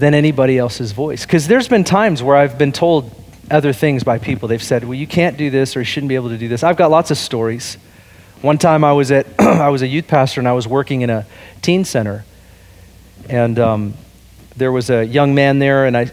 than 0.00 0.14
anybody 0.14 0.58
else's 0.58 0.92
voice. 0.92 1.24
Because 1.24 1.46
there's 1.46 1.68
been 1.68 1.84
times 1.84 2.22
where 2.22 2.34
I've 2.34 2.56
been 2.56 2.72
told 2.72 3.14
other 3.50 3.72
things 3.72 4.02
by 4.02 4.18
people. 4.18 4.48
They've 4.48 4.62
said, 4.62 4.84
well, 4.84 4.94
you 4.94 5.06
can't 5.06 5.36
do 5.36 5.50
this 5.50 5.76
or 5.76 5.80
you 5.80 5.84
shouldn't 5.84 6.08
be 6.08 6.14
able 6.14 6.30
to 6.30 6.38
do 6.38 6.48
this. 6.48 6.62
I've 6.62 6.76
got 6.76 6.90
lots 6.90 7.10
of 7.10 7.18
stories. 7.18 7.76
One 8.40 8.56
time 8.56 8.82
I 8.82 8.92
was, 8.92 9.10
at, 9.10 9.26
I 9.38 9.68
was 9.68 9.82
a 9.82 9.86
youth 9.86 10.08
pastor 10.08 10.40
and 10.40 10.48
I 10.48 10.52
was 10.52 10.66
working 10.66 11.02
in 11.02 11.10
a 11.10 11.26
teen 11.60 11.84
center. 11.84 12.24
And 13.28 13.58
um, 13.58 13.94
there 14.56 14.72
was 14.72 14.88
a 14.88 15.04
young 15.04 15.34
man 15.34 15.58
there, 15.58 15.84
and 15.84 15.96
I, 15.96 16.10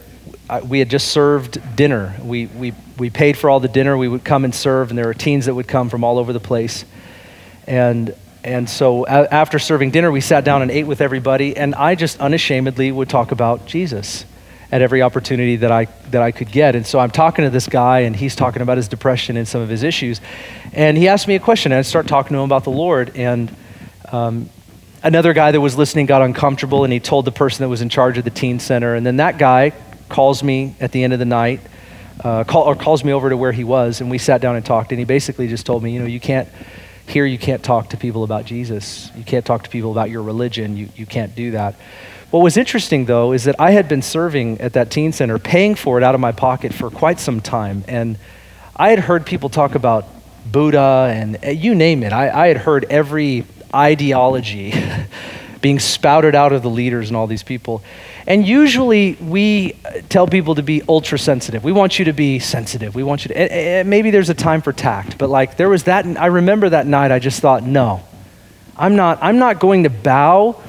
I, 0.50 0.62
we 0.62 0.80
had 0.80 0.90
just 0.90 1.08
served 1.08 1.76
dinner. 1.76 2.16
We, 2.22 2.48
we, 2.48 2.74
we 2.98 3.10
paid 3.10 3.38
for 3.38 3.50
all 3.50 3.60
the 3.60 3.68
dinner. 3.68 3.98
We 3.98 4.08
would 4.08 4.24
come 4.24 4.44
and 4.44 4.54
serve, 4.54 4.90
and 4.90 4.98
there 4.98 5.08
were 5.08 5.14
teens 5.14 5.46
that 5.46 5.56
would 5.56 5.68
come 5.68 5.90
from 5.90 6.04
all 6.04 6.20
over 6.20 6.34
the 6.34 6.40
place. 6.40 6.86
And 7.66 8.14
and 8.48 8.70
so 8.70 9.06
a- 9.06 9.32
after 9.32 9.60
serving 9.60 9.92
dinner, 9.92 10.10
we 10.10 10.22
sat 10.22 10.46
down 10.46 10.62
and 10.62 10.72
ate 10.72 10.88
with 10.88 11.02
everybody, 11.02 11.56
and 11.58 11.76
I 11.76 11.96
just 11.96 12.20
unashamedly 12.20 12.92
would 12.92 13.10
talk 13.10 13.32
about 13.32 13.66
Jesus 13.66 14.26
at 14.72 14.82
every 14.82 15.02
opportunity 15.02 15.58
that 15.58 15.72
I, 15.72 15.86
that 16.12 16.22
I 16.22 16.32
could 16.32 16.52
get. 16.52 16.76
And 16.76 16.86
so 16.86 17.00
I'm 17.00 17.12
talking 17.12 17.44
to 17.44 17.50
this 17.50 17.68
guy, 17.68 18.00
and 18.00 18.16
he's 18.16 18.36
talking 18.36 18.62
about 18.62 18.78
his 18.78 18.88
depression 18.88 19.38
and 19.38 19.48
some 19.48 19.62
of 19.62 19.70
his 19.70 19.84
issues. 19.84 20.22
And 20.74 20.98
he 20.98 21.08
asked 21.08 21.28
me 21.28 21.36
a 21.36 21.40
question, 21.40 21.72
and 21.72 21.80
I 21.80 21.82
start 21.82 22.08
talking 22.08 22.36
to 22.36 22.40
him 22.40 22.46
about 22.46 22.64
the 22.64 22.72
Lord. 22.72 23.16
And 23.16 23.54
um, 24.12 24.50
another 25.04 25.34
guy 25.34 25.52
that 25.52 25.62
was 25.62 25.78
listening 25.78 26.06
got 26.06 26.22
uncomfortable, 26.22 26.86
and 26.86 26.92
he 26.92 27.00
told 27.00 27.26
the 27.26 27.32
person 27.32 27.64
that 27.64 27.70
was 27.70 27.82
in 27.82 27.90
charge 27.90 28.18
of 28.18 28.24
the 28.24 28.30
teen 28.30 28.60
center. 28.60 28.96
And 28.96 29.06
then 29.06 29.18
that 29.18 29.38
guy 29.38 29.74
calls 30.10 30.42
me 30.42 30.76
at 30.80 30.94
the 30.94 31.04
end 31.04 31.12
of 31.12 31.20
the 31.20 31.26
night, 31.26 31.60
uh, 32.24 32.46
call, 32.46 32.64
or 32.64 32.76
calls 32.76 33.04
me 33.04 33.12
over 33.12 33.30
to 33.30 33.38
where 33.38 33.52
he 33.52 33.66
was, 33.66 34.00
and 34.00 34.10
we 34.10 34.18
sat 34.18 34.42
down 34.42 34.56
and 34.56 34.66
talked. 34.66 34.92
And 34.92 35.00
he 35.00 35.06
basically 35.06 35.48
just 35.48 35.66
told 35.66 35.84
me, 35.84 35.94
you 35.94 36.00
know, 36.00 36.06
you 36.06 36.22
can't 36.22 36.48
here, 37.08 37.26
you 37.26 37.38
can't 37.38 37.64
talk 37.64 37.90
to 37.90 37.98
people 37.98 38.24
about 38.24 38.46
Jesus. 38.46 39.12
You 39.16 39.24
can't 39.24 39.46
talk 39.46 39.64
to 39.64 39.70
people 39.70 39.92
about 39.92 40.10
your 40.10 40.22
religion. 40.22 40.76
You, 40.76 40.90
you 40.96 41.06
can't 41.06 41.34
do 41.36 41.52
that. 41.52 41.76
What 42.30 42.42
was 42.42 42.58
interesting, 42.58 43.06
though, 43.06 43.32
is 43.32 43.46
that 43.46 43.56
I 43.60 43.72
had 43.72 43.88
been 43.88 44.02
serving 44.02 44.60
at 44.60 44.74
that 44.74 44.92
teen 44.92 45.14
center, 45.14 45.40
paying 45.40 45.76
for 45.76 45.98
it 45.98 46.04
out 46.04 46.14
of 46.14 46.20
my 46.20 46.34
pocket 46.34 46.74
for 46.74 46.90
quite 46.90 47.20
some 47.20 47.40
time. 47.40 47.86
And 47.88 48.18
I 48.76 48.90
had 48.90 49.00
heard 49.00 49.26
people 49.26 49.50
talk 49.50 49.76
about 49.76 50.06
Buddha 50.52 51.10
and 51.14 51.38
uh, 51.44 51.50
you 51.50 51.74
name 51.76 52.04
it. 52.04 52.12
I, 52.12 52.30
I 52.30 52.48
had 52.48 52.58
heard 52.58 52.86
every 52.86 53.46
ideology 53.74 54.74
being 55.62 55.80
spouted 55.80 56.36
out 56.36 56.54
of 56.54 56.62
the 56.62 56.70
leaders 56.70 57.10
and 57.10 57.18
all 57.18 57.28
these 57.28 57.44
people. 57.44 57.84
And 58.26 58.48
usually 58.48 59.14
we 59.16 59.74
uh, 59.86 60.02
tell 60.10 60.28
people 60.28 60.56
to 60.56 60.64
be 60.64 60.82
ultra 60.88 61.18
sensitive. 61.18 61.64
We 61.64 61.72
want 61.72 62.00
you 62.00 62.06
to 62.06 62.14
be 62.14 62.40
sensitive. 62.40 62.96
We 62.96 63.04
want 63.04 63.26
you 63.26 63.30
to, 63.30 63.54
and, 63.54 63.90
maybe 63.90 64.12
there's 64.12 64.30
a 64.30 64.36
time 64.36 64.62
for 64.62 64.74
tact, 64.74 65.18
but 65.18 65.30
like 65.30 65.58
there 65.58 65.70
was 65.70 65.84
that, 65.84 66.06
I 66.06 66.28
remember 66.28 66.70
that 66.70 66.86
night 66.86 67.12
I 67.12 67.20
just 67.20 67.40
thought, 67.40 67.64
no, 67.64 68.04
I'm 68.76 68.96
not, 68.96 69.20
I'm 69.22 69.40
not 69.40 69.60
going 69.60 69.84
to 69.84 69.90
bow 69.90 70.62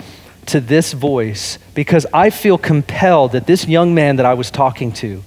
to 0.46 0.60
this 0.60 0.92
voice 0.92 1.58
because 1.74 2.06
I 2.12 2.30
feel 2.30 2.56
compelled 2.56 3.32
that 3.32 3.46
this 3.46 3.66
young 3.66 3.94
man 3.94 4.16
that 4.16 4.26
I 4.26 4.34
was 4.34 4.50
talking 4.50 4.92
to 4.92 5.22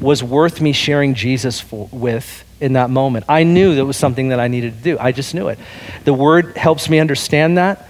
was 0.00 0.22
worth 0.22 0.60
me 0.60 0.72
sharing 0.72 1.14
Jesus 1.14 1.60
for, 1.60 1.88
with 1.92 2.44
in 2.60 2.72
that 2.74 2.90
moment. 2.90 3.26
I 3.28 3.44
knew 3.44 3.76
that 3.76 3.84
was 3.84 3.96
something 3.96 4.28
that 4.28 4.40
I 4.40 4.48
needed 4.48 4.76
to 4.76 4.82
do. 4.82 4.98
I 4.98 5.12
just 5.12 5.34
knew 5.34 5.48
it. 5.48 5.58
The 6.04 6.12
word 6.12 6.56
helps 6.56 6.88
me 6.88 6.98
understand 6.98 7.58
that. 7.58 7.88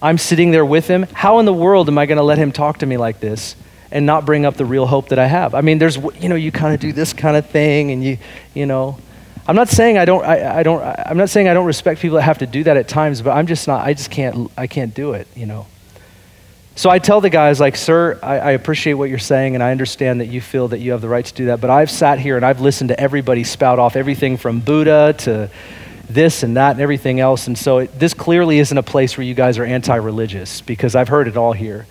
I'm 0.00 0.18
sitting 0.18 0.50
there 0.50 0.64
with 0.64 0.86
him. 0.86 1.04
How 1.12 1.38
in 1.38 1.44
the 1.44 1.52
world 1.52 1.88
am 1.88 1.98
I 1.98 2.06
going 2.06 2.18
to 2.18 2.24
let 2.24 2.38
him 2.38 2.52
talk 2.52 2.78
to 2.78 2.86
me 2.86 2.96
like 2.96 3.20
this 3.20 3.56
and 3.90 4.06
not 4.06 4.24
bring 4.24 4.44
up 4.46 4.56
the 4.56 4.64
real 4.64 4.86
hope 4.86 5.08
that 5.08 5.18
I 5.18 5.26
have? 5.26 5.54
I 5.54 5.60
mean, 5.60 5.78
there's, 5.78 5.96
you 5.96 6.28
know, 6.28 6.36
you 6.36 6.52
kind 6.52 6.74
of 6.74 6.80
do 6.80 6.92
this 6.92 7.12
kind 7.12 7.36
of 7.36 7.48
thing 7.48 7.90
and 7.90 8.04
you, 8.04 8.18
you 8.54 8.66
know, 8.66 8.98
I'm 9.46 9.56
not 9.56 9.68
saying 9.68 9.96
I 9.96 10.04
don't, 10.04 10.24
I, 10.24 10.58
I 10.58 10.62
don't, 10.62 10.82
I'm 10.82 11.16
not 11.16 11.30
saying 11.30 11.48
I 11.48 11.54
don't 11.54 11.66
respect 11.66 12.00
people 12.00 12.16
that 12.16 12.22
have 12.22 12.38
to 12.38 12.46
do 12.46 12.64
that 12.64 12.76
at 12.76 12.86
times, 12.86 13.22
but 13.22 13.30
I'm 13.30 13.46
just 13.46 13.66
not, 13.66 13.84
I 13.84 13.94
just 13.94 14.10
can't, 14.10 14.50
I 14.56 14.66
can't 14.66 14.94
do 14.94 15.14
it, 15.14 15.26
you 15.34 15.46
know. 15.46 15.66
So 16.76 16.90
I 16.90 17.00
tell 17.00 17.20
the 17.20 17.30
guys, 17.30 17.58
like, 17.58 17.74
sir, 17.74 18.20
I, 18.22 18.38
I, 18.38 18.50
appreciate 18.52 18.92
what 18.92 19.08
you're 19.08 19.18
saying, 19.18 19.54
and 19.56 19.64
I 19.64 19.72
understand 19.72 20.20
that 20.20 20.26
you 20.26 20.40
feel 20.40 20.68
that 20.68 20.78
you 20.78 20.92
have 20.92 21.00
the 21.00 21.08
right 21.08 21.24
to 21.24 21.34
do 21.34 21.46
that, 21.46 21.60
but 21.60 21.70
I've 21.70 21.90
sat 21.90 22.20
here 22.20 22.36
and 22.36 22.46
I've 22.46 22.60
listened 22.60 22.88
to 22.90 23.00
everybody 23.00 23.42
spout 23.42 23.80
off 23.80 23.96
everything 23.96 24.36
from 24.36 24.60
Buddha 24.60 25.14
to 25.18 25.50
this 26.08 26.42
and 26.42 26.56
that 26.56 26.72
and 26.72 26.80
everything 26.80 27.20
else. 27.20 27.46
And 27.46 27.56
so 27.56 27.78
it, 27.78 27.98
this 27.98 28.14
clearly 28.14 28.58
isn't 28.58 28.76
a 28.76 28.82
place 28.82 29.16
where 29.16 29.24
you 29.24 29.34
guys 29.34 29.58
are 29.58 29.64
anti 29.64 29.96
religious 29.96 30.60
because 30.60 30.94
I've 30.94 31.08
heard 31.08 31.28
it 31.28 31.36
all 31.36 31.52
here. 31.52 31.86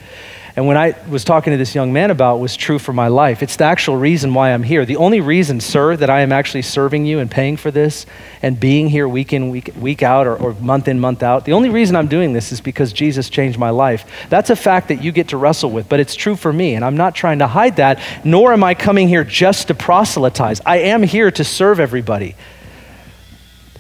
And 0.57 0.65
when 0.65 0.75
I 0.75 0.95
was 1.07 1.23
talking 1.23 1.51
to 1.51 1.57
this 1.57 1.75
young 1.75 1.93
man 1.93 2.09
about 2.09 2.39
was 2.39 2.55
true 2.55 2.79
for 2.79 2.91
my 2.91 3.09
life. 3.09 3.43
It's 3.43 3.57
the 3.57 3.65
actual 3.65 3.95
reason 3.95 4.33
why 4.33 4.51
I'm 4.51 4.63
here. 4.63 4.87
The 4.87 4.95
only 4.95 5.21
reason, 5.21 5.59
sir, 5.59 5.95
that 5.95 6.09
I 6.09 6.21
am 6.21 6.31
actually 6.31 6.63
serving 6.63 7.05
you 7.05 7.19
and 7.19 7.29
paying 7.29 7.57
for 7.57 7.69
this 7.69 8.07
and 8.41 8.59
being 8.59 8.89
here 8.89 9.07
week 9.07 9.33
in, 9.33 9.51
week, 9.51 9.69
week 9.79 10.01
out, 10.01 10.25
or, 10.25 10.35
or 10.35 10.53
month 10.55 10.87
in, 10.87 10.99
month 10.99 11.21
out, 11.21 11.45
the 11.45 11.53
only 11.53 11.69
reason 11.69 11.95
I'm 11.95 12.07
doing 12.07 12.33
this 12.33 12.51
is 12.51 12.59
because 12.59 12.91
Jesus 12.91 13.29
changed 13.29 13.59
my 13.59 13.69
life. 13.69 14.09
That's 14.29 14.49
a 14.49 14.55
fact 14.55 14.87
that 14.87 15.03
you 15.03 15.11
get 15.11 15.27
to 15.27 15.37
wrestle 15.37 15.69
with, 15.69 15.87
but 15.87 15.99
it's 15.99 16.15
true 16.15 16.35
for 16.35 16.51
me. 16.51 16.73
And 16.73 16.83
I'm 16.83 16.97
not 16.97 17.13
trying 17.13 17.37
to 17.37 17.47
hide 17.47 17.75
that, 17.75 18.01
nor 18.23 18.51
am 18.51 18.63
I 18.63 18.73
coming 18.73 19.07
here 19.07 19.23
just 19.23 19.67
to 19.67 19.75
proselytize. 19.75 20.59
I 20.65 20.77
am 20.77 21.03
here 21.03 21.29
to 21.29 21.43
serve 21.43 21.79
everybody. 21.79 22.35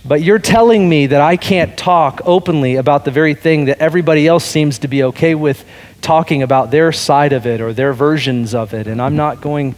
But 0.07 0.21
you're 0.21 0.39
telling 0.39 0.87
me 0.87 1.07
that 1.07 1.19
I 1.19 1.35
can't 1.35 1.77
talk 1.77 2.21
openly 2.23 2.77
about 2.77 3.03
the 3.03 3.11
very 3.11 3.33
thing 3.33 3.65
that 3.65 3.79
everybody 3.79 4.25
else 4.25 4.45
seems 4.45 4.79
to 4.79 4.87
be 4.87 5.03
okay 5.03 5.35
with 5.35 5.65
talking 5.99 6.43
about 6.43 6.71
their 6.71 6.93
side 6.93 7.33
of 7.33 7.45
it 7.45 7.59
or 7.59 7.73
their 7.73 7.91
versions 7.91 8.55
of 8.55 8.73
it. 8.73 8.87
And 8.87 9.01
I'm 9.01 9.17
not 9.17 9.41
going, 9.41 9.75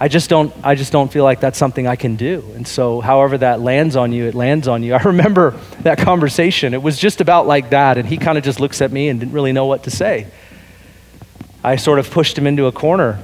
I 0.00 0.08
just 0.08 0.28
don't, 0.28 0.52
I 0.64 0.74
just 0.74 0.90
don't 0.90 1.12
feel 1.12 1.22
like 1.22 1.38
that's 1.38 1.56
something 1.56 1.86
I 1.86 1.94
can 1.94 2.16
do. 2.16 2.42
And 2.56 2.66
so, 2.66 3.00
however 3.00 3.38
that 3.38 3.60
lands 3.60 3.94
on 3.94 4.12
you, 4.12 4.24
it 4.26 4.34
lands 4.34 4.66
on 4.66 4.82
you. 4.82 4.94
I 4.94 5.02
remember 5.02 5.52
that 5.82 5.98
conversation. 5.98 6.74
It 6.74 6.82
was 6.82 6.98
just 6.98 7.20
about 7.20 7.46
like 7.46 7.70
that. 7.70 7.96
And 7.96 8.08
he 8.08 8.16
kind 8.16 8.36
of 8.36 8.42
just 8.42 8.58
looks 8.58 8.82
at 8.82 8.90
me 8.90 9.08
and 9.08 9.20
didn't 9.20 9.32
really 9.32 9.52
know 9.52 9.66
what 9.66 9.84
to 9.84 9.90
say. 9.90 10.26
I 11.62 11.76
sort 11.76 12.00
of 12.00 12.10
pushed 12.10 12.36
him 12.36 12.48
into 12.48 12.66
a 12.66 12.72
corner. 12.72 13.22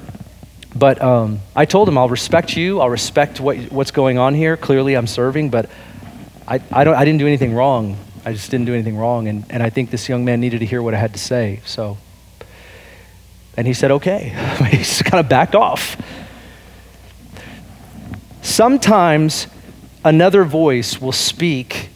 But 0.77 1.03
um, 1.03 1.41
I 1.57 1.65
told 1.65 1.89
him, 1.89 1.99
I'll 1.99 2.09
respect 2.09 2.57
you. 2.57 2.81
I'll 2.81 2.91
respect 2.91 3.41
what, 3.41 3.57
what's 3.73 3.91
going 3.91 4.19
on 4.19 4.35
here. 4.35 4.57
Clearly, 4.57 4.95
I'm 4.95 5.07
serving, 5.07 5.51
but 5.51 5.71
I, 6.49 6.61
I, 6.71 6.85
don't, 6.85 6.95
I 6.95 7.05
didn't 7.05 7.19
do 7.19 7.27
anything 7.27 7.55
wrong. 7.55 7.97
I 8.25 8.33
just 8.33 8.51
didn't 8.51 8.67
do 8.67 8.75
anything 8.75 8.97
wrong. 8.97 9.29
And, 9.29 9.45
and 9.51 9.63
I 9.63 9.71
think 9.71 9.91
this 9.91 10.09
young 10.09 10.25
man 10.25 10.41
needed 10.41 10.61
to 10.61 10.67
hear 10.67 10.83
what 10.83 10.95
I 10.95 10.99
had 10.99 11.13
to 11.15 11.19
say. 11.19 11.61
So, 11.65 11.99
and 13.57 13.67
he 13.67 13.73
said, 13.73 13.91
okay. 13.91 14.35
he 14.71 14.79
just 14.79 15.05
kind 15.05 15.21
of 15.21 15.29
backed 15.29 15.55
off. 15.55 15.97
Sometimes 18.43 19.49
another 20.05 20.45
voice 20.45 21.01
will 21.01 21.13
speak. 21.13 21.91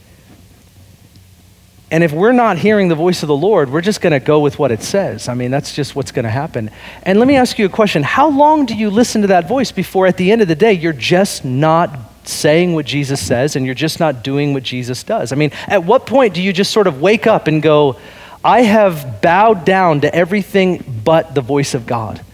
And 1.93 2.03
if 2.03 2.13
we're 2.13 2.33
not 2.33 2.59
hearing 2.59 2.89
the 2.89 2.95
voice 2.95 3.23
of 3.23 3.29
the 3.29 3.37
Lord, 3.37 3.71
we're 3.71 3.81
just 3.81 4.01
going 4.01 4.13
to 4.13 4.21
go 4.21 4.41
with 4.41 4.59
what 4.59 4.71
it 4.73 4.83
says. 4.83 5.29
I 5.29 5.35
mean, 5.35 5.51
that's 5.51 5.75
just 5.75 5.95
what's 5.95 6.13
going 6.13 6.25
to 6.25 6.31
happen. 6.31 6.71
And 7.05 7.19
let 7.19 7.29
me 7.29 7.37
ask 7.37 7.59
you 7.59 7.67
a 7.67 7.69
question 7.69 8.03
How 8.03 8.29
long 8.29 8.67
do 8.67 8.75
you 8.75 8.91
listen 8.91 9.23
to 9.23 9.29
that 9.29 9.49
voice 9.49 9.71
before 9.71 10.07
at 10.07 10.17
the 10.17 10.33
end 10.33 10.43
of 10.43 10.49
the 10.49 10.55
day 10.57 10.73
you're 10.73 10.93
just 10.93 11.45
not 11.45 12.10
saying 12.25 12.75
what 12.75 12.87
Jesus 12.87 13.25
says 13.25 13.57
and 13.57 13.65
you're 13.67 13.75
just 13.75 14.01
not 14.01 14.23
doing 14.23 14.55
what 14.55 14.63
Jesus 14.63 15.03
does? 15.03 15.33
I 15.33 15.37
mean, 15.37 15.53
at 15.67 15.85
what 15.85 16.07
point 16.07 16.35
do 16.35 16.43
you 16.43 16.53
just 16.53 16.73
sort 16.73 16.87
of 16.87 17.01
wake 17.01 17.27
up 17.27 17.47
and 17.47 17.63
go, 17.63 17.97
I 18.43 18.63
have 18.63 19.21
bowed 19.21 19.65
down 19.65 20.03
to 20.03 20.15
everything 20.15 21.03
but 21.05 21.35
the 21.35 21.41
voice 21.41 21.75
of 21.75 21.87
God? 21.87 22.25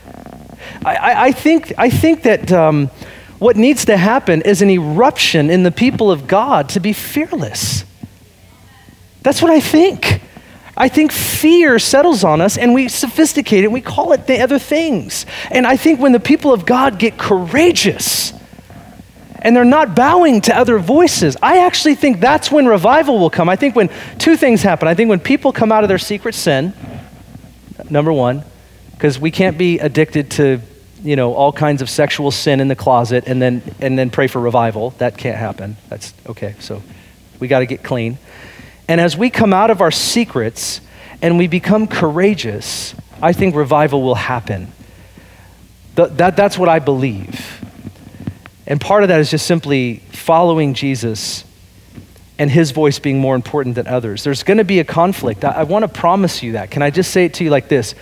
I, 0.84 0.94
I, 0.96 1.24
I 1.26 1.32
think, 1.32 1.72
I 1.78 1.90
think 1.90 2.22
that 2.22 2.52
um, 2.52 2.90
what 3.38 3.56
needs 3.56 3.84
to 3.86 3.96
happen 3.96 4.42
is 4.42 4.62
an 4.62 4.70
eruption 4.70 5.50
in 5.50 5.62
the 5.62 5.72
people 5.72 6.10
of 6.10 6.26
God 6.26 6.68
to 6.70 6.80
be 6.80 6.92
fearless. 6.92 7.84
That's 9.22 9.42
what 9.42 9.50
I 9.50 9.60
think. 9.60 10.22
I 10.76 10.88
think 10.88 11.10
fear 11.10 11.78
settles 11.78 12.22
on 12.22 12.40
us 12.40 12.58
and 12.58 12.74
we 12.74 12.88
sophisticate 12.88 13.64
it 13.64 13.66
and 13.66 13.72
we 13.72 13.80
call 13.80 14.12
it 14.12 14.26
the 14.26 14.40
other 14.40 14.58
things. 14.58 15.24
And 15.50 15.66
I 15.66 15.76
think 15.76 16.00
when 16.00 16.12
the 16.12 16.20
people 16.20 16.52
of 16.52 16.66
God 16.66 16.98
get 16.98 17.18
courageous, 17.18 18.32
and 19.40 19.54
they're 19.54 19.64
not 19.64 19.94
bowing 19.94 20.40
to 20.42 20.56
other 20.56 20.78
voices. 20.78 21.36
I 21.42 21.58
actually 21.58 21.94
think 21.94 22.20
that's 22.20 22.50
when 22.50 22.66
revival 22.66 23.18
will 23.18 23.30
come. 23.30 23.48
I 23.48 23.56
think 23.56 23.76
when 23.76 23.90
two 24.18 24.36
things 24.36 24.62
happen. 24.62 24.88
I 24.88 24.94
think 24.94 25.08
when 25.08 25.20
people 25.20 25.52
come 25.52 25.72
out 25.72 25.84
of 25.84 25.88
their 25.88 25.98
secret 25.98 26.34
sin, 26.34 26.72
number 27.90 28.12
one, 28.12 28.44
because 28.92 29.18
we 29.18 29.30
can't 29.30 29.58
be 29.58 29.78
addicted 29.78 30.30
to 30.32 30.60
you 31.02 31.16
know 31.16 31.34
all 31.34 31.52
kinds 31.52 31.82
of 31.82 31.90
sexual 31.90 32.30
sin 32.30 32.60
in 32.60 32.68
the 32.68 32.74
closet 32.74 33.24
and 33.26 33.40
then 33.40 33.62
and 33.80 33.98
then 33.98 34.10
pray 34.10 34.26
for 34.26 34.40
revival 34.40 34.90
that 34.98 35.16
can't 35.16 35.36
happen 35.36 35.76
that's 35.88 36.14
okay 36.26 36.54
so 36.58 36.82
we 37.38 37.48
got 37.48 37.60
to 37.60 37.66
get 37.66 37.82
clean 37.82 38.18
and 38.88 39.00
as 39.00 39.16
we 39.16 39.28
come 39.28 39.52
out 39.52 39.70
of 39.70 39.80
our 39.80 39.90
secrets 39.90 40.80
and 41.20 41.38
we 41.38 41.46
become 41.46 41.86
courageous 41.86 42.94
i 43.22 43.32
think 43.32 43.54
revival 43.54 44.02
will 44.02 44.14
happen 44.14 44.72
the, 45.96 46.06
that, 46.06 46.34
that's 46.34 46.56
what 46.56 46.68
i 46.68 46.78
believe 46.78 47.62
and 48.66 48.80
part 48.80 49.02
of 49.02 49.08
that 49.08 49.20
is 49.20 49.30
just 49.30 49.46
simply 49.46 49.98
following 50.10 50.74
Jesus 50.74 51.44
and 52.38 52.50
his 52.50 52.70
voice 52.70 52.98
being 52.98 53.18
more 53.18 53.34
important 53.34 53.74
than 53.74 53.86
others. 53.86 54.24
There's 54.24 54.42
going 54.42 54.58
to 54.58 54.64
be 54.64 54.80
a 54.80 54.84
conflict. 54.84 55.44
I, 55.44 55.50
I 55.50 55.62
want 55.62 55.84
to 55.84 55.88
promise 55.88 56.42
you 56.42 56.52
that. 56.52 56.70
Can 56.70 56.82
I 56.82 56.90
just 56.90 57.10
say 57.10 57.24
it 57.24 57.34
to 57.34 57.44
you 57.44 57.50
like 57.50 57.68
this? 57.68 57.94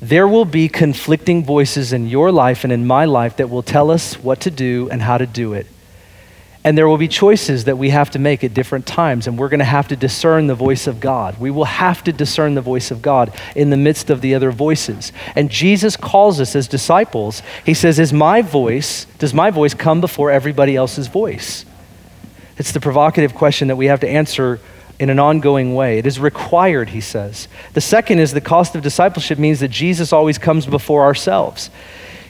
There 0.00 0.26
will 0.26 0.44
be 0.44 0.68
conflicting 0.68 1.44
voices 1.44 1.92
in 1.92 2.08
your 2.08 2.32
life 2.32 2.64
and 2.64 2.72
in 2.72 2.86
my 2.86 3.04
life 3.04 3.36
that 3.36 3.50
will 3.50 3.62
tell 3.62 3.90
us 3.90 4.14
what 4.14 4.40
to 4.40 4.50
do 4.50 4.88
and 4.90 5.00
how 5.00 5.16
to 5.16 5.26
do 5.26 5.52
it. 5.52 5.66
And 6.64 6.78
there 6.78 6.86
will 6.86 6.98
be 6.98 7.08
choices 7.08 7.64
that 7.64 7.76
we 7.76 7.90
have 7.90 8.10
to 8.10 8.20
make 8.20 8.44
at 8.44 8.54
different 8.54 8.86
times, 8.86 9.26
and 9.26 9.36
we're 9.36 9.48
going 9.48 9.58
to 9.58 9.64
have 9.64 9.88
to 9.88 9.96
discern 9.96 10.46
the 10.46 10.54
voice 10.54 10.86
of 10.86 11.00
God. 11.00 11.40
We 11.40 11.50
will 11.50 11.64
have 11.64 12.04
to 12.04 12.12
discern 12.12 12.54
the 12.54 12.60
voice 12.60 12.92
of 12.92 13.02
God 13.02 13.34
in 13.56 13.70
the 13.70 13.76
midst 13.76 14.10
of 14.10 14.20
the 14.20 14.34
other 14.36 14.52
voices. 14.52 15.12
And 15.34 15.50
Jesus 15.50 15.96
calls 15.96 16.40
us 16.40 16.54
as 16.54 16.68
disciples. 16.68 17.42
He 17.66 17.74
says, 17.74 17.98
Is 17.98 18.12
my 18.12 18.42
voice, 18.42 19.06
does 19.18 19.34
my 19.34 19.50
voice 19.50 19.74
come 19.74 20.00
before 20.00 20.30
everybody 20.30 20.76
else's 20.76 21.08
voice? 21.08 21.64
It's 22.58 22.72
the 22.72 22.80
provocative 22.80 23.34
question 23.34 23.68
that 23.68 23.76
we 23.76 23.86
have 23.86 24.00
to 24.00 24.08
answer 24.08 24.60
in 25.00 25.10
an 25.10 25.18
ongoing 25.18 25.74
way. 25.74 25.98
It 25.98 26.06
is 26.06 26.20
required, 26.20 26.90
he 26.90 27.00
says. 27.00 27.48
The 27.72 27.80
second 27.80 28.20
is 28.20 28.32
the 28.32 28.40
cost 28.40 28.76
of 28.76 28.82
discipleship 28.82 29.36
means 29.36 29.58
that 29.58 29.72
Jesus 29.72 30.12
always 30.12 30.38
comes 30.38 30.64
before 30.64 31.02
ourselves. 31.02 31.70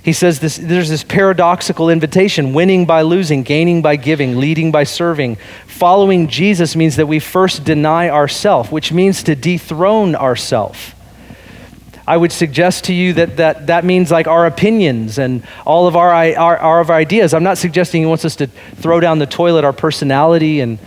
He 0.03 0.13
says 0.13 0.41
this, 0.41 0.57
there's 0.57 0.89
this 0.89 1.05
paradoxical 1.05 1.89
invitation 1.89 2.53
winning 2.53 2.87
by 2.87 3.03
losing, 3.03 3.45
gaining 3.45 3.83
by 3.83 3.95
giving, 3.95 4.39
leading 4.39 4.73
by 4.73 4.83
serving. 4.83 5.37
Following 5.67 6.27
Jesus 6.27 6.75
means 6.75 6.97
that 6.97 7.07
we 7.07 7.21
first 7.21 7.63
deny 7.63 8.09
ourself, 8.09 8.73
which 8.73 8.93
means 8.93 9.23
to 9.23 9.37
dethrone 9.37 10.17
ourself. 10.17 10.97
I 12.05 12.17
would 12.17 12.33
suggest 12.33 12.85
to 12.85 12.93
you 12.93 13.13
that 13.13 13.37
that, 13.37 13.69
that 13.69 13.85
means 13.85 14.11
like 14.11 14.27
our 14.27 14.45
opinions 14.45 15.19
and 15.19 15.47
all 15.65 15.87
of 15.87 15.95
our, 15.95 16.11
our, 16.11 16.59
our 16.59 16.91
ideas. 16.91 17.33
I'm 17.33 17.45
not 17.45 17.59
suggesting 17.59 18.03
he 18.03 18.07
wants 18.07 18.25
us 18.25 18.35
to 18.37 18.49
throw 18.49 18.99
down 18.99 19.21
the 19.21 19.27
toilet 19.27 19.65
our 19.65 19.73
personality 19.73 20.59
and 20.59 20.81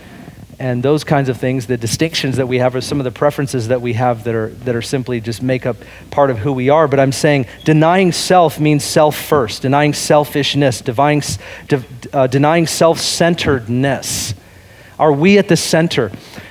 and 0.58 0.82
those 0.82 1.04
kinds 1.04 1.28
of 1.28 1.36
things, 1.36 1.66
the 1.66 1.76
distinctions 1.76 2.36
that 2.36 2.48
we 2.48 2.58
have, 2.58 2.74
or 2.74 2.80
some 2.80 2.98
of 2.98 3.04
the 3.04 3.10
preferences 3.10 3.68
that 3.68 3.80
we 3.82 3.92
have 3.92 4.24
that 4.24 4.34
are, 4.34 4.48
that 4.48 4.74
are 4.74 4.82
simply 4.82 5.20
just 5.20 5.42
make 5.42 5.66
up 5.66 5.76
part 6.10 6.30
of 6.30 6.38
who 6.38 6.52
we 6.52 6.70
are. 6.70 6.88
But 6.88 6.98
I'm 6.98 7.12
saying 7.12 7.46
denying 7.64 8.12
self 8.12 8.58
means 8.58 8.84
self 8.84 9.16
first, 9.16 9.62
denying 9.62 9.92
selfishness, 9.92 10.80
denying, 10.80 11.22
uh, 12.12 12.26
denying 12.26 12.66
self 12.66 12.98
centeredness. 12.98 14.34
Are 14.98 15.12
we 15.12 15.36
at 15.38 15.48
the 15.48 15.56
center? 15.56 16.10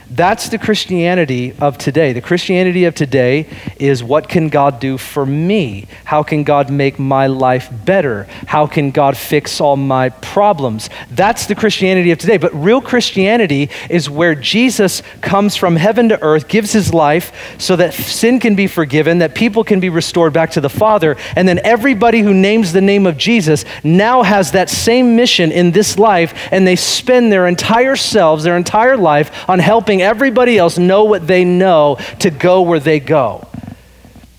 That's 0.10 0.50
the 0.50 0.58
Christianity 0.58 1.54
of 1.60 1.78
today. 1.78 2.14
The 2.14 2.22
Christianity 2.22 2.86
of 2.86 2.96
today 2.96 3.48
is 3.78 4.04
what 4.04 4.30
can 4.30 4.50
God 4.50 4.80
do 4.80 4.98
for 4.98 5.26
me? 5.26 5.88
How 6.04 6.24
can 6.24 6.44
God 6.44 6.70
make 6.70 7.00
my 7.00 7.28
life 7.28 7.70
better? 7.86 8.28
How 8.46 8.68
can 8.68 8.92
God 8.92 9.18
fix 9.18 9.60
all 9.60 9.76
my 9.76 10.10
problems? 10.10 10.90
That's 11.10 11.48
the 11.48 11.56
Christianity 11.56 12.12
of 12.12 12.20
today. 12.20 12.38
But 12.38 12.54
real 12.54 12.82
Christianity 12.82 13.70
is 13.90 14.10
where 14.10 14.36
Jesus 14.36 15.02
comes 15.22 15.56
from 15.56 15.76
heaven 15.76 16.10
to 16.10 16.22
earth, 16.22 16.48
gives 16.48 16.72
his 16.72 16.94
life 16.94 17.56
so 17.58 17.76
that 17.76 17.94
sin 17.94 18.40
can 18.40 18.56
be 18.56 18.68
forgiven, 18.68 19.20
that 19.20 19.34
people 19.34 19.64
can 19.64 19.80
be 19.80 19.90
restored 19.90 20.34
back 20.34 20.52
to 20.52 20.62
the 20.62 20.70
Father, 20.70 21.18
and 21.36 21.48
then 21.48 21.60
everybody 21.64 22.20
who 22.20 22.34
names 22.34 22.74
the 22.74 22.82
name 22.82 23.08
of 23.08 23.18
Jesus 23.18 23.66
now 23.84 24.24
has 24.24 24.52
that 24.52 24.70
same 24.70 25.16
mission 25.16 25.52
in 25.52 25.72
this 25.72 25.98
life, 25.98 26.34
and 26.52 26.68
they 26.68 26.76
spend 26.76 27.32
their 27.32 27.48
entire 27.48 27.96
selves, 27.96 28.44
their 28.44 28.58
entire 28.58 28.98
life 28.98 29.50
on 29.50 29.60
helping 29.60 29.95
helping 29.96 30.02
everybody 30.02 30.58
else 30.58 30.78
know 30.78 31.06
what 31.06 31.28
they 31.28 31.46
know 31.46 31.98
to 32.20 32.30
go 32.30 32.62
where 32.62 32.80
they 32.80 33.00
go. 33.00 33.48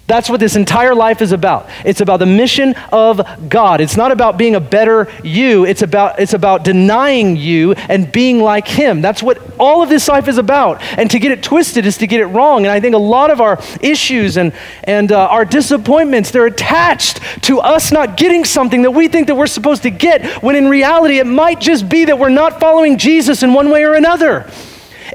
That's 0.09 0.30
what 0.30 0.38
this 0.38 0.54
entire 0.54 0.94
life 0.94 1.20
is 1.20 1.32
about. 1.32 1.68
It's 1.84 2.00
about 2.00 2.18
the 2.18 2.26
mission 2.26 2.76
of 2.92 3.20
God. 3.48 3.80
It's 3.80 3.96
not 3.96 4.12
about 4.12 4.38
being 4.38 4.54
a 4.54 4.61
better 4.61 5.09
you. 5.24 5.64
It's 5.66 5.82
about, 5.82 6.20
it's 6.20 6.32
about 6.32 6.62
denying 6.62 7.36
you 7.36 7.72
and 7.72 8.12
being 8.12 8.40
like 8.40 8.68
Him. 8.68 9.02
That's 9.02 9.20
what 9.20 9.42
all 9.59 9.82
of 9.82 9.88
this 9.88 10.07
life 10.07 10.28
is 10.28 10.38
about. 10.38 10.80
And 10.96 11.11
to 11.11 11.18
get 11.18 11.32
it 11.32 11.42
twisted 11.42 11.86
is 11.86 11.98
to 11.98 12.07
get 12.07 12.20
it 12.20 12.26
wrong. 12.26 12.66
And 12.66 12.70
I 12.70 12.78
think 12.78 12.94
a 12.94 12.98
lot 12.98 13.32
of 13.32 13.40
our 13.40 13.59
issues 13.80 14.36
and, 14.36 14.52
and 14.84 15.11
uh, 15.11 15.26
our 15.26 15.44
disappointments, 15.44 16.30
they're 16.30 16.46
attached 16.46 17.20
to 17.46 17.59
us 17.59 17.90
not 17.90 18.16
getting 18.16 18.44
something 18.44 18.82
that 18.82 18.92
we 18.92 19.09
think 19.09 19.26
that 19.26 19.34
we're 19.34 19.48
supposed 19.48 19.82
to 19.82 19.90
get, 19.90 20.24
when 20.40 20.54
in 20.54 20.68
reality, 20.68 21.18
it 21.18 21.26
might 21.26 21.59
just 21.59 21.88
be 21.88 22.04
that 22.04 22.16
we're 22.16 22.28
not 22.28 22.61
following 22.61 22.96
Jesus 22.96 23.42
in 23.42 23.52
one 23.52 23.70
way 23.70 23.82
or 23.82 23.94
another. 23.94 24.48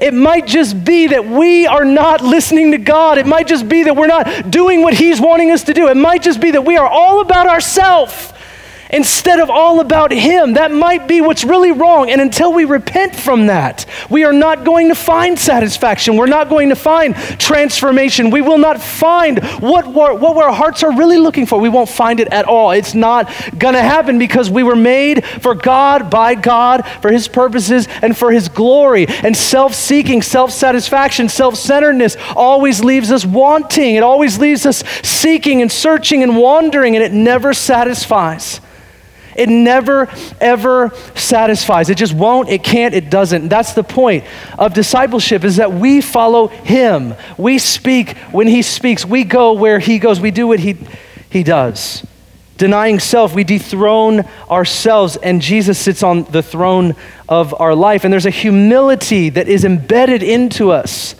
It 0.02 0.12
might 0.12 0.48
just 0.48 0.84
be 0.84 1.06
that 1.06 1.24
we 1.24 1.66
are 1.66 1.84
not 1.84 2.22
listening 2.22 2.72
to 2.72 2.78
God. 2.78 3.18
It 3.18 3.26
might 3.26 3.46
just 3.46 3.68
be 3.68 3.84
that 3.84 3.94
we're 3.94 4.08
not 4.08 4.50
doing 4.50 4.82
what 4.82 4.94
He's 4.94 5.20
wanting 5.20 5.52
us 5.52 5.62
to 5.64 5.74
do. 5.74 5.88
It 5.88 5.96
might 5.96 6.22
just 6.22 6.40
be 6.40 6.50
that 6.50 6.62
we 6.62 6.76
are 6.76 6.88
all 6.88 7.20
about 7.20 7.46
ourselves 7.46 8.32
instead 8.92 9.40
of 9.40 9.50
all 9.50 9.80
about 9.80 10.12
Him. 10.12 10.54
That 10.54 10.70
might 10.70 11.08
be 11.08 11.20
what's 11.20 11.44
really 11.44 11.72
wrong. 11.72 12.10
And 12.10 12.20
until 12.20 12.52
we 12.52 12.64
repent 12.64 13.16
from 13.16 13.46
that, 13.46 13.86
we 14.10 14.24
are 14.24 14.32
not 14.32 14.64
going 14.64 14.88
to 14.88 14.94
find 14.94 15.38
satisfaction. 15.38 16.16
We're 16.16 16.26
not 16.26 16.48
going 16.48 16.68
to 16.68 16.76
find 16.76 17.14
transformation. 17.14 18.30
We 18.30 18.42
will 18.42 18.58
not 18.58 18.80
find 18.80 19.42
what, 19.60 19.88
what 19.88 20.36
our 20.36 20.52
hearts 20.52 20.82
are 20.82 20.96
really 20.96 21.18
looking 21.18 21.46
for. 21.46 21.58
We 21.58 21.68
won't 21.70 21.88
find 21.88 22.20
it 22.20 22.28
at 22.28 22.44
all. 22.44 22.72
It's 22.72 22.94
not 22.94 23.32
going 23.58 23.74
to 23.74 23.82
happen 23.82 24.18
because 24.18 24.50
we 24.50 24.62
were 24.62 24.76
made 24.76 25.24
for 25.24 25.54
God, 25.54 26.10
by 26.10 26.34
God, 26.34 26.86
for 27.00 27.10
His 27.10 27.28
purposes, 27.28 27.88
and 28.02 28.16
for 28.16 28.30
His 28.30 28.48
glory. 28.48 29.06
And 29.08 29.36
self 29.36 29.74
seeking, 29.74 30.20
self 30.20 30.50
satisfaction, 30.50 31.28
self 31.28 31.56
centeredness 31.56 32.16
always 32.36 32.84
leaves 32.84 33.10
us 33.10 33.24
wanting. 33.24 33.94
It 33.94 34.02
always 34.02 34.38
leaves 34.38 34.66
us 34.66 34.84
seeking 35.02 35.62
and 35.62 35.72
searching 35.72 36.22
and 36.22 36.36
wandering, 36.36 36.96
and 36.96 37.04
it 37.04 37.12
never 37.12 37.54
satisfies. 37.54 38.60
It 39.36 39.48
never, 39.48 40.08
ever 40.40 40.92
satisfies. 41.14 41.90
It 41.90 41.96
just 41.96 42.12
won't, 42.12 42.48
it 42.48 42.62
can't, 42.62 42.94
it 42.94 43.10
doesn't. 43.10 43.48
That's 43.48 43.72
the 43.72 43.84
point 43.84 44.24
of 44.58 44.74
discipleship 44.74 45.44
is 45.44 45.56
that 45.56 45.72
we 45.72 46.00
follow 46.00 46.48
him. 46.48 47.14
We 47.38 47.58
speak 47.58 48.16
when 48.30 48.46
he 48.46 48.62
speaks. 48.62 49.04
We 49.04 49.24
go 49.24 49.52
where 49.52 49.78
he 49.78 49.98
goes. 49.98 50.20
We 50.20 50.30
do 50.30 50.46
what 50.46 50.60
he, 50.60 50.76
he 51.30 51.42
does. 51.42 52.06
Denying 52.58 53.00
self, 53.00 53.34
we 53.34 53.44
dethrone 53.44 54.20
ourselves, 54.48 55.16
and 55.16 55.40
Jesus 55.40 55.78
sits 55.78 56.02
on 56.02 56.24
the 56.24 56.42
throne 56.42 56.94
of 57.28 57.58
our 57.60 57.74
life. 57.74 58.04
And 58.04 58.12
there's 58.12 58.26
a 58.26 58.30
humility 58.30 59.30
that 59.30 59.48
is 59.48 59.64
embedded 59.64 60.22
into 60.22 60.70
us 60.70 61.16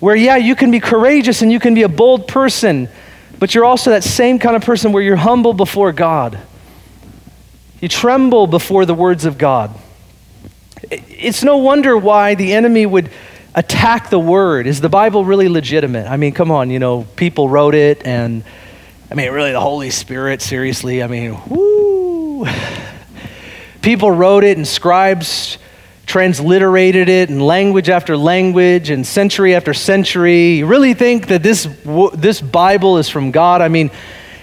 where, 0.00 0.16
yeah, 0.16 0.36
you 0.36 0.56
can 0.56 0.70
be 0.70 0.80
courageous 0.80 1.42
and 1.42 1.52
you 1.52 1.60
can 1.60 1.74
be 1.74 1.82
a 1.82 1.88
bold 1.88 2.26
person, 2.26 2.88
but 3.40 3.54
you're 3.54 3.64
also 3.64 3.90
that 3.90 4.04
same 4.04 4.38
kind 4.38 4.54
of 4.54 4.62
person 4.62 4.92
where 4.92 5.02
you're 5.02 5.16
humble 5.16 5.54
before 5.54 5.92
God. 5.92 6.38
You 7.80 7.88
tremble 7.88 8.46
before 8.46 8.84
the 8.84 8.94
words 8.94 9.24
of 9.24 9.38
God. 9.38 9.74
It's 10.90 11.42
no 11.42 11.56
wonder 11.56 11.96
why 11.96 12.34
the 12.34 12.52
enemy 12.52 12.84
would 12.84 13.10
attack 13.54 14.10
the 14.10 14.18
word. 14.18 14.66
Is 14.66 14.82
the 14.82 14.90
Bible 14.90 15.24
really 15.24 15.48
legitimate? 15.48 16.06
I 16.06 16.18
mean, 16.18 16.32
come 16.32 16.50
on, 16.50 16.70
you 16.70 16.78
know, 16.78 17.04
people 17.16 17.48
wrote 17.48 17.74
it, 17.74 18.06
and 18.06 18.44
I 19.10 19.14
mean, 19.14 19.32
really, 19.32 19.52
the 19.52 19.60
Holy 19.60 19.90
Spirit, 19.90 20.42
seriously, 20.42 21.02
I 21.02 21.06
mean, 21.06 21.32
whoo. 21.48 22.46
People 23.82 24.12
wrote 24.12 24.44
it, 24.44 24.58
and 24.58 24.68
scribes 24.68 25.56
transliterated 26.10 27.08
it 27.08 27.30
in 27.30 27.38
language 27.38 27.88
after 27.88 28.16
language 28.16 28.90
and 28.90 29.06
century 29.06 29.54
after 29.54 29.72
century. 29.72 30.54
You 30.56 30.66
really 30.66 30.92
think 30.92 31.28
that 31.28 31.40
this, 31.40 31.68
this 32.14 32.40
Bible 32.40 32.98
is 32.98 33.08
from 33.08 33.30
God? 33.30 33.62
I 33.62 33.68
mean, 33.68 33.92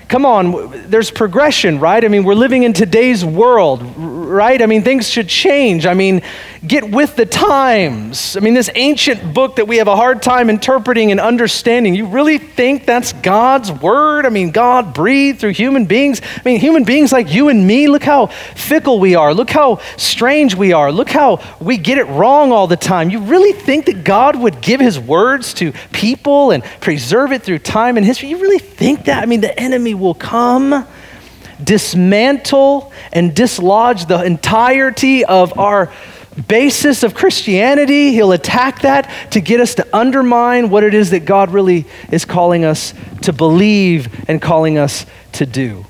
come 0.07 0.25
on, 0.25 0.89
there's 0.89 1.11
progression, 1.11 1.79
right? 1.79 2.03
I 2.03 2.07
mean, 2.07 2.23
we're 2.23 2.35
living 2.35 2.63
in 2.63 2.73
today's 2.73 3.25
world, 3.25 3.83
right? 3.97 4.61
I 4.61 4.65
mean, 4.65 4.83
things 4.83 5.09
should 5.09 5.27
change. 5.27 5.85
I 5.85 5.93
mean, 5.93 6.21
get 6.65 6.89
with 6.89 7.15
the 7.15 7.25
times. 7.25 8.37
I 8.37 8.39
mean, 8.39 8.53
this 8.53 8.69
ancient 8.75 9.33
book 9.33 9.57
that 9.57 9.67
we 9.67 9.77
have 9.77 9.87
a 9.87 9.95
hard 9.95 10.21
time 10.21 10.49
interpreting 10.49 11.11
and 11.11 11.19
understanding, 11.19 11.93
you 11.95 12.07
really 12.07 12.37
think 12.37 12.85
that's 12.85 13.13
God's 13.13 13.71
word? 13.71 14.25
I 14.25 14.29
mean, 14.29 14.51
God 14.51 14.93
breathed 14.93 15.39
through 15.39 15.53
human 15.53 15.85
beings. 15.85 16.21
I 16.23 16.41
mean, 16.45 16.59
human 16.59 16.83
beings 16.83 17.11
like 17.11 17.33
you 17.33 17.49
and 17.49 17.67
me, 17.67 17.87
look 17.87 18.03
how 18.03 18.27
fickle 18.27 18.99
we 18.99 19.15
are. 19.15 19.33
Look 19.33 19.49
how 19.49 19.81
strange 19.97 20.55
we 20.55 20.73
are. 20.73 20.91
Look 20.91 21.09
how 21.09 21.41
we 21.59 21.77
get 21.77 21.97
it 21.97 22.05
wrong 22.05 22.51
all 22.51 22.67
the 22.67 22.77
time. 22.77 23.09
You 23.09 23.19
really 23.19 23.53
think 23.53 23.85
that 23.85 24.03
God 24.03 24.39
would 24.39 24.61
give 24.61 24.79
his 24.79 24.99
words 24.99 25.53
to 25.55 25.73
people 25.91 26.51
and 26.51 26.63
preserve 26.79 27.31
it 27.31 27.43
through 27.43 27.59
time 27.59 27.97
and 27.97 28.05
history? 28.05 28.29
You 28.29 28.37
really 28.37 28.59
think 28.59 29.05
that? 29.05 29.21
I 29.21 29.25
mean, 29.25 29.41
the 29.41 29.57
enemy 29.59 29.96
will 29.99 30.13
come 30.13 30.85
dismantle 31.63 32.91
and 33.11 33.35
dislodge 33.35 34.05
the 34.05 34.23
entirety 34.23 35.25
of 35.25 35.57
our 35.57 35.91
basis 36.47 37.03
of 37.03 37.15
Christianity. 37.15 38.11
He'll 38.11 38.31
attack 38.31 38.81
that 38.81 39.31
to 39.31 39.41
get 39.41 39.59
us 39.59 39.75
to 39.75 39.95
undermine 39.95 40.69
what 40.69 40.83
it 40.83 40.93
is 40.93 41.09
that 41.11 41.25
God 41.25 41.51
really 41.51 41.85
is 42.11 42.25
calling 42.25 42.63
us 42.63 42.93
to 43.23 43.33
believe 43.33 44.29
and 44.29 44.41
calling 44.41 44.77
us 44.77 45.05
to 45.33 45.45
do. 45.45 45.85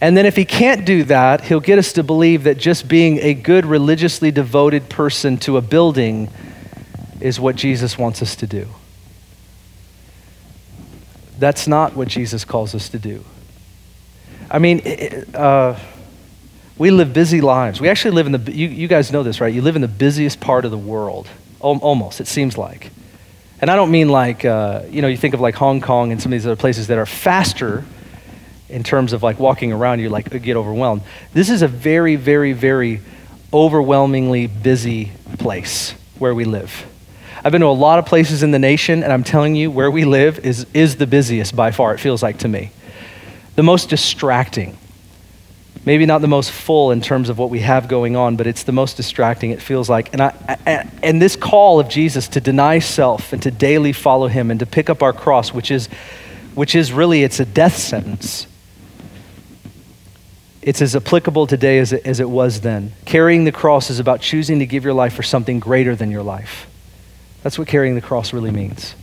And 0.00 0.16
then, 0.16 0.26
if 0.26 0.36
he 0.36 0.44
can't 0.44 0.84
do 0.84 1.02
that, 1.04 1.42
he'll 1.42 1.58
get 1.58 1.78
us 1.78 1.92
to 1.94 2.04
believe 2.04 2.44
that 2.44 2.56
just 2.56 2.86
being 2.86 3.18
a 3.18 3.34
good, 3.34 3.66
religiously 3.66 4.30
devoted 4.30 4.88
person 4.88 5.38
to 5.38 5.56
a 5.56 5.60
building 5.60 6.30
is 7.20 7.40
what 7.40 7.56
Jesus 7.56 7.98
wants 7.98 8.22
us 8.22 8.36
to 8.36 8.46
do. 8.46 8.68
That's 11.38 11.68
not 11.68 11.94
what 11.94 12.08
Jesus 12.08 12.44
calls 12.44 12.74
us 12.74 12.88
to 12.90 12.98
do. 12.98 13.24
I 14.50 14.58
mean, 14.58 14.80
uh, 15.34 15.78
we 16.76 16.90
live 16.90 17.12
busy 17.12 17.40
lives. 17.40 17.80
We 17.80 17.88
actually 17.88 18.12
live 18.12 18.26
in 18.26 18.32
the, 18.32 18.52
you, 18.52 18.68
you 18.68 18.88
guys 18.88 19.12
know 19.12 19.22
this, 19.22 19.40
right? 19.40 19.52
You 19.52 19.62
live 19.62 19.76
in 19.76 19.82
the 19.82 19.88
busiest 19.88 20.40
part 20.40 20.64
of 20.64 20.70
the 20.70 20.78
world, 20.78 21.28
almost, 21.60 22.20
it 22.20 22.26
seems 22.26 22.56
like. 22.56 22.90
And 23.60 23.70
I 23.70 23.76
don't 23.76 23.90
mean 23.90 24.08
like, 24.08 24.44
uh, 24.44 24.82
you 24.88 25.02
know, 25.02 25.08
you 25.08 25.16
think 25.16 25.34
of 25.34 25.40
like 25.40 25.56
Hong 25.56 25.80
Kong 25.80 26.12
and 26.12 26.22
some 26.22 26.32
of 26.32 26.38
these 26.38 26.46
other 26.46 26.56
places 26.56 26.86
that 26.86 26.98
are 26.98 27.06
faster 27.06 27.84
in 28.68 28.82
terms 28.84 29.12
of 29.12 29.22
like 29.22 29.38
walking 29.38 29.72
around, 29.72 30.00
you 30.00 30.08
like 30.08 30.30
get 30.42 30.56
overwhelmed. 30.56 31.02
This 31.32 31.50
is 31.50 31.62
a 31.62 31.68
very, 31.68 32.16
very, 32.16 32.52
very 32.52 33.00
overwhelmingly 33.52 34.46
busy 34.46 35.12
place 35.38 35.92
where 36.18 36.34
we 36.34 36.44
live. 36.44 36.86
I've 37.44 37.52
been 37.52 37.60
to 37.60 37.66
a 37.66 37.68
lot 37.68 37.98
of 37.98 38.06
places 38.06 38.42
in 38.42 38.50
the 38.50 38.58
nation, 38.58 39.02
and 39.02 39.12
I'm 39.12 39.24
telling 39.24 39.54
you, 39.54 39.70
where 39.70 39.90
we 39.90 40.04
live 40.04 40.40
is, 40.40 40.66
is 40.74 40.96
the 40.96 41.06
busiest 41.06 41.54
by 41.54 41.70
far, 41.70 41.94
it 41.94 41.98
feels 41.98 42.22
like 42.22 42.38
to 42.38 42.48
me. 42.48 42.70
The 43.56 43.62
most 43.62 43.88
distracting 43.88 44.76
maybe 45.88 46.04
not 46.04 46.20
the 46.20 46.28
most 46.28 46.50
full 46.50 46.90
in 46.90 47.00
terms 47.00 47.30
of 47.30 47.38
what 47.38 47.48
we 47.48 47.60
have 47.60 47.88
going 47.88 48.14
on, 48.14 48.36
but 48.36 48.46
it's 48.46 48.64
the 48.64 48.72
most 48.72 48.98
distracting, 48.98 49.52
it 49.52 49.62
feels 49.62 49.88
like. 49.88 50.12
And, 50.12 50.20
I, 50.20 50.86
and 51.02 51.22
this 51.22 51.34
call 51.34 51.80
of 51.80 51.88
Jesus 51.88 52.28
to 52.28 52.42
deny 52.42 52.78
self 52.78 53.32
and 53.32 53.42
to 53.42 53.50
daily 53.50 53.94
follow 53.94 54.28
him 54.28 54.50
and 54.50 54.60
to 54.60 54.66
pick 54.66 54.90
up 54.90 55.02
our 55.02 55.14
cross, 55.14 55.54
which 55.54 55.70
is, 55.70 55.86
which 56.54 56.74
is 56.74 56.92
really, 56.92 57.22
it's 57.22 57.40
a 57.40 57.46
death 57.46 57.74
sentence. 57.74 58.46
It's 60.60 60.82
as 60.82 60.94
applicable 60.94 61.46
today 61.46 61.78
as 61.78 61.94
it, 61.94 62.04
as 62.04 62.20
it 62.20 62.28
was 62.28 62.60
then. 62.60 62.92
Carrying 63.06 63.44
the 63.44 63.52
cross 63.52 63.88
is 63.88 63.98
about 63.98 64.20
choosing 64.20 64.58
to 64.58 64.66
give 64.66 64.84
your 64.84 64.92
life 64.92 65.14
for 65.14 65.22
something 65.22 65.58
greater 65.58 65.96
than 65.96 66.10
your 66.10 66.22
life. 66.22 66.66
That's 67.48 67.58
what 67.58 67.66
carrying 67.66 67.94
the 67.94 68.02
cross 68.02 68.34
really 68.34 68.50
means. 68.50 68.94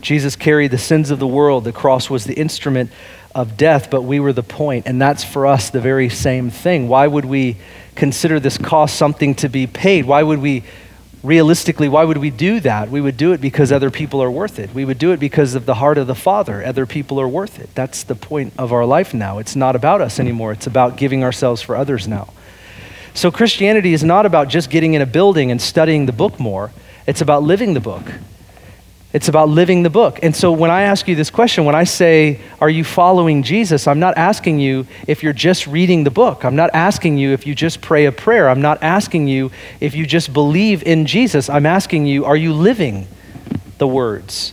Jesus 0.00 0.34
carried 0.34 0.72
the 0.72 0.76
sins 0.76 1.12
of 1.12 1.20
the 1.20 1.26
world. 1.28 1.62
The 1.62 1.70
cross 1.70 2.10
was 2.10 2.24
the 2.24 2.34
instrument 2.34 2.90
of 3.32 3.56
death, 3.56 3.90
but 3.92 4.02
we 4.02 4.18
were 4.18 4.32
the 4.32 4.42
point, 4.42 4.88
and 4.88 5.00
that's 5.00 5.22
for 5.22 5.46
us 5.46 5.70
the 5.70 5.80
very 5.80 6.08
same 6.08 6.50
thing. 6.50 6.88
Why 6.88 7.06
would 7.06 7.24
we 7.24 7.58
consider 7.94 8.40
this 8.40 8.58
cost 8.58 8.96
something 8.96 9.36
to 9.36 9.48
be 9.48 9.68
paid? 9.68 10.04
Why 10.04 10.24
would 10.24 10.40
we, 10.40 10.64
realistically, 11.22 11.88
why 11.88 12.02
would 12.02 12.18
we 12.18 12.30
do 12.30 12.58
that? 12.58 12.90
We 12.90 13.00
would 13.00 13.16
do 13.16 13.30
it 13.34 13.40
because 13.40 13.70
other 13.70 13.92
people 13.92 14.20
are 14.20 14.28
worth 14.28 14.58
it. 14.58 14.74
We 14.74 14.84
would 14.84 14.98
do 14.98 15.12
it 15.12 15.20
because 15.20 15.54
of 15.54 15.66
the 15.66 15.76
heart 15.76 15.96
of 15.96 16.08
the 16.08 16.16
Father. 16.16 16.66
Other 16.66 16.86
people 16.86 17.20
are 17.20 17.28
worth 17.28 17.60
it. 17.60 17.72
That's 17.76 18.02
the 18.02 18.16
point 18.16 18.52
of 18.58 18.72
our 18.72 18.84
life 18.84 19.14
now. 19.14 19.38
It's 19.38 19.54
not 19.54 19.76
about 19.76 20.00
us 20.00 20.18
anymore, 20.18 20.50
it's 20.50 20.66
about 20.66 20.96
giving 20.96 21.22
ourselves 21.22 21.62
for 21.62 21.76
others 21.76 22.08
now. 22.08 22.32
So 23.14 23.30
Christianity 23.30 23.92
is 23.92 24.04
not 24.04 24.26
about 24.26 24.48
just 24.48 24.70
getting 24.70 24.94
in 24.94 25.02
a 25.02 25.06
building 25.06 25.50
and 25.50 25.60
studying 25.60 26.06
the 26.06 26.12
book 26.12 26.38
more, 26.38 26.70
it's 27.06 27.20
about 27.20 27.42
living 27.42 27.74
the 27.74 27.80
book. 27.80 28.04
It's 29.12 29.26
about 29.26 29.48
living 29.48 29.82
the 29.82 29.90
book. 29.90 30.20
And 30.22 30.36
so 30.36 30.52
when 30.52 30.70
I 30.70 30.82
ask 30.82 31.08
you 31.08 31.16
this 31.16 31.30
question, 31.30 31.64
when 31.64 31.74
I 31.74 31.82
say, 31.82 32.40
Are 32.60 32.70
you 32.70 32.84
following 32.84 33.42
Jesus? 33.42 33.88
I'm 33.88 33.98
not 33.98 34.16
asking 34.16 34.60
you 34.60 34.86
if 35.08 35.24
you're 35.24 35.32
just 35.32 35.66
reading 35.66 36.04
the 36.04 36.12
book. 36.12 36.44
I'm 36.44 36.54
not 36.54 36.70
asking 36.74 37.18
you 37.18 37.32
if 37.32 37.44
you 37.44 37.56
just 37.56 37.80
pray 37.80 38.06
a 38.06 38.12
prayer. 38.12 38.48
I'm 38.48 38.62
not 38.62 38.80
asking 38.82 39.26
you 39.26 39.50
if 39.80 39.96
you 39.96 40.06
just 40.06 40.32
believe 40.32 40.84
in 40.84 41.06
Jesus. 41.06 41.48
I'm 41.48 41.66
asking 41.66 42.06
you, 42.06 42.24
Are 42.24 42.36
you 42.36 42.52
living 42.52 43.08
the 43.78 43.88
words? 43.88 44.52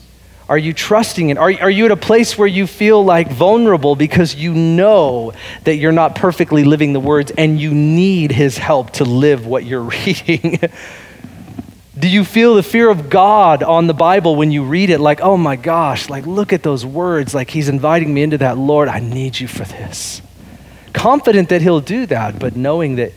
Are 0.49 0.57
you 0.57 0.73
trusting 0.73 1.29
it? 1.29 1.37
Are, 1.37 1.51
are 1.61 1.69
you 1.69 1.85
at 1.85 1.91
a 1.91 1.97
place 1.97 2.37
where 2.37 2.47
you 2.47 2.67
feel 2.67 3.03
like 3.03 3.29
vulnerable 3.29 3.95
because 3.97 4.33
you 4.33 4.53
know 4.53 5.33
that 5.65 5.75
you're 5.75 5.91
not 5.91 6.15
perfectly 6.15 6.63
living 6.63 6.93
the 6.93 7.01
words 7.01 7.31
and 7.37 7.59
you 7.59 7.73
need 7.73 8.31
his 8.31 8.57
help 8.57 8.91
to 8.91 9.03
live 9.03 9.45
what 9.45 9.65
you're 9.65 9.81
reading? 10.05 10.59
Do 11.99 12.07
you 12.07 12.23
feel 12.23 12.55
the 12.55 12.63
fear 12.63 12.89
of 12.89 13.09
God 13.09 13.63
on 13.63 13.87
the 13.87 13.93
Bible 13.93 14.35
when 14.35 14.51
you 14.51 14.63
read 14.63 14.89
it? 14.89 14.99
Like, 14.99 15.19
oh 15.19 15.35
my 15.35 15.55
gosh, 15.55 16.09
like, 16.09 16.25
look 16.27 16.53
at 16.53 16.61
those 16.63 16.85
words. 16.85 17.33
Like, 17.33 17.49
He's 17.49 17.69
inviting 17.69 18.13
me 18.13 18.21
into 18.21 18.37
that. 18.37 18.57
Lord, 18.57 18.87
I 18.87 18.99
need 18.99 19.39
you 19.39 19.47
for 19.47 19.65
this. 19.65 20.21
Confident 20.93 21.49
that 21.49 21.61
He'll 21.61 21.81
do 21.81 22.05
that, 22.05 22.37
but 22.37 22.55
knowing 22.55 22.97
that 22.97 23.13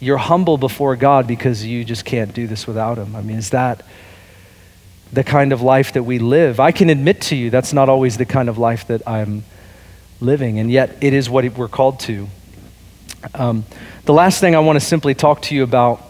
you're 0.00 0.16
humble 0.16 0.56
before 0.56 0.96
God 0.96 1.26
because 1.26 1.64
you 1.64 1.84
just 1.84 2.04
can't 2.06 2.32
do 2.32 2.46
this 2.46 2.66
without 2.66 2.96
Him. 2.96 3.14
I 3.14 3.20
mean, 3.20 3.36
is 3.36 3.50
that 3.50 3.84
the 5.12 5.24
kind 5.24 5.52
of 5.52 5.62
life 5.62 5.92
that 5.92 6.04
we 6.04 6.18
live? 6.18 6.58
I 6.60 6.72
can 6.72 6.90
admit 6.90 7.20
to 7.22 7.36
you 7.36 7.50
that's 7.50 7.72
not 7.72 7.88
always 7.88 8.16
the 8.16 8.24
kind 8.24 8.48
of 8.48 8.58
life 8.58 8.86
that 8.86 9.06
I'm 9.06 9.44
living, 10.20 10.58
and 10.58 10.70
yet 10.70 10.96
it 11.00 11.12
is 11.12 11.28
what 11.28 11.44
we're 11.56 11.68
called 11.68 12.00
to. 12.00 12.28
Um, 13.34 13.64
the 14.04 14.12
last 14.12 14.40
thing 14.40 14.54
I 14.54 14.60
want 14.60 14.80
to 14.80 14.84
simply 14.84 15.14
talk 15.14 15.42
to 15.42 15.54
you 15.54 15.62
about 15.62 16.02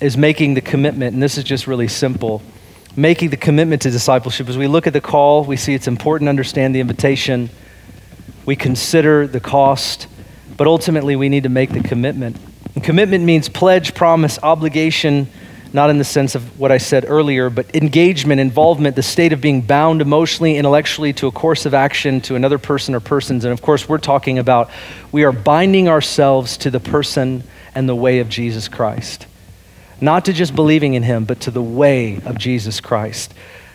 is 0.00 0.16
making 0.16 0.54
the 0.54 0.60
commitment, 0.60 1.14
and 1.14 1.22
this 1.22 1.38
is 1.38 1.44
just 1.44 1.66
really 1.66 1.88
simple 1.88 2.42
making 2.98 3.30
the 3.30 3.36
commitment 3.36 3.82
to 3.82 3.90
discipleship. 3.90 4.48
As 4.48 4.58
we 4.58 4.66
look 4.66 4.88
at 4.88 4.92
the 4.92 5.00
call, 5.00 5.44
we 5.44 5.56
see 5.56 5.72
it's 5.72 5.86
important 5.86 6.26
to 6.26 6.30
understand 6.30 6.74
the 6.74 6.80
invitation. 6.80 7.48
We 8.44 8.56
consider 8.56 9.28
the 9.28 9.38
cost, 9.38 10.08
but 10.56 10.66
ultimately 10.66 11.14
we 11.14 11.28
need 11.28 11.44
to 11.44 11.48
make 11.48 11.70
the 11.70 11.80
commitment. 11.80 12.36
And 12.74 12.82
commitment 12.82 13.24
means 13.24 13.48
pledge, 13.48 13.94
promise, 13.94 14.38
obligation, 14.42 15.28
not 15.72 15.90
in 15.90 15.98
the 15.98 16.04
sense 16.04 16.34
of 16.34 16.58
what 16.58 16.72
I 16.72 16.78
said 16.78 17.04
earlier, 17.06 17.50
but 17.50 17.74
engagement, 17.74 18.40
involvement, 18.40 18.96
the 18.96 19.02
state 19.02 19.32
of 19.32 19.40
being 19.40 19.60
bound 19.60 20.00
emotionally, 20.00 20.56
intellectually 20.56 21.12
to 21.14 21.26
a 21.26 21.32
course 21.32 21.66
of 21.66 21.74
action, 21.74 22.20
to 22.22 22.36
another 22.36 22.58
person 22.58 22.94
or 22.94 23.00
persons. 23.00 23.44
And 23.44 23.52
of 23.52 23.60
course, 23.60 23.88
we're 23.88 23.98
talking 23.98 24.38
about 24.38 24.70
we 25.12 25.24
are 25.24 25.32
binding 25.32 25.88
ourselves 25.88 26.56
to 26.58 26.70
the 26.70 26.80
person 26.80 27.44
and 27.74 27.88
the 27.88 27.94
way 27.94 28.20
of 28.20 28.28
Jesus 28.28 28.68
Christ. 28.68 29.26
Not 30.00 30.24
to 30.26 30.32
just 30.32 30.54
believing 30.54 30.94
in 30.94 31.02
him, 31.02 31.24
but 31.24 31.40
to 31.40 31.50
the 31.50 31.62
way 31.62 32.20
of 32.24 32.38
Jesus 32.38 32.80
Christ. 32.80 33.34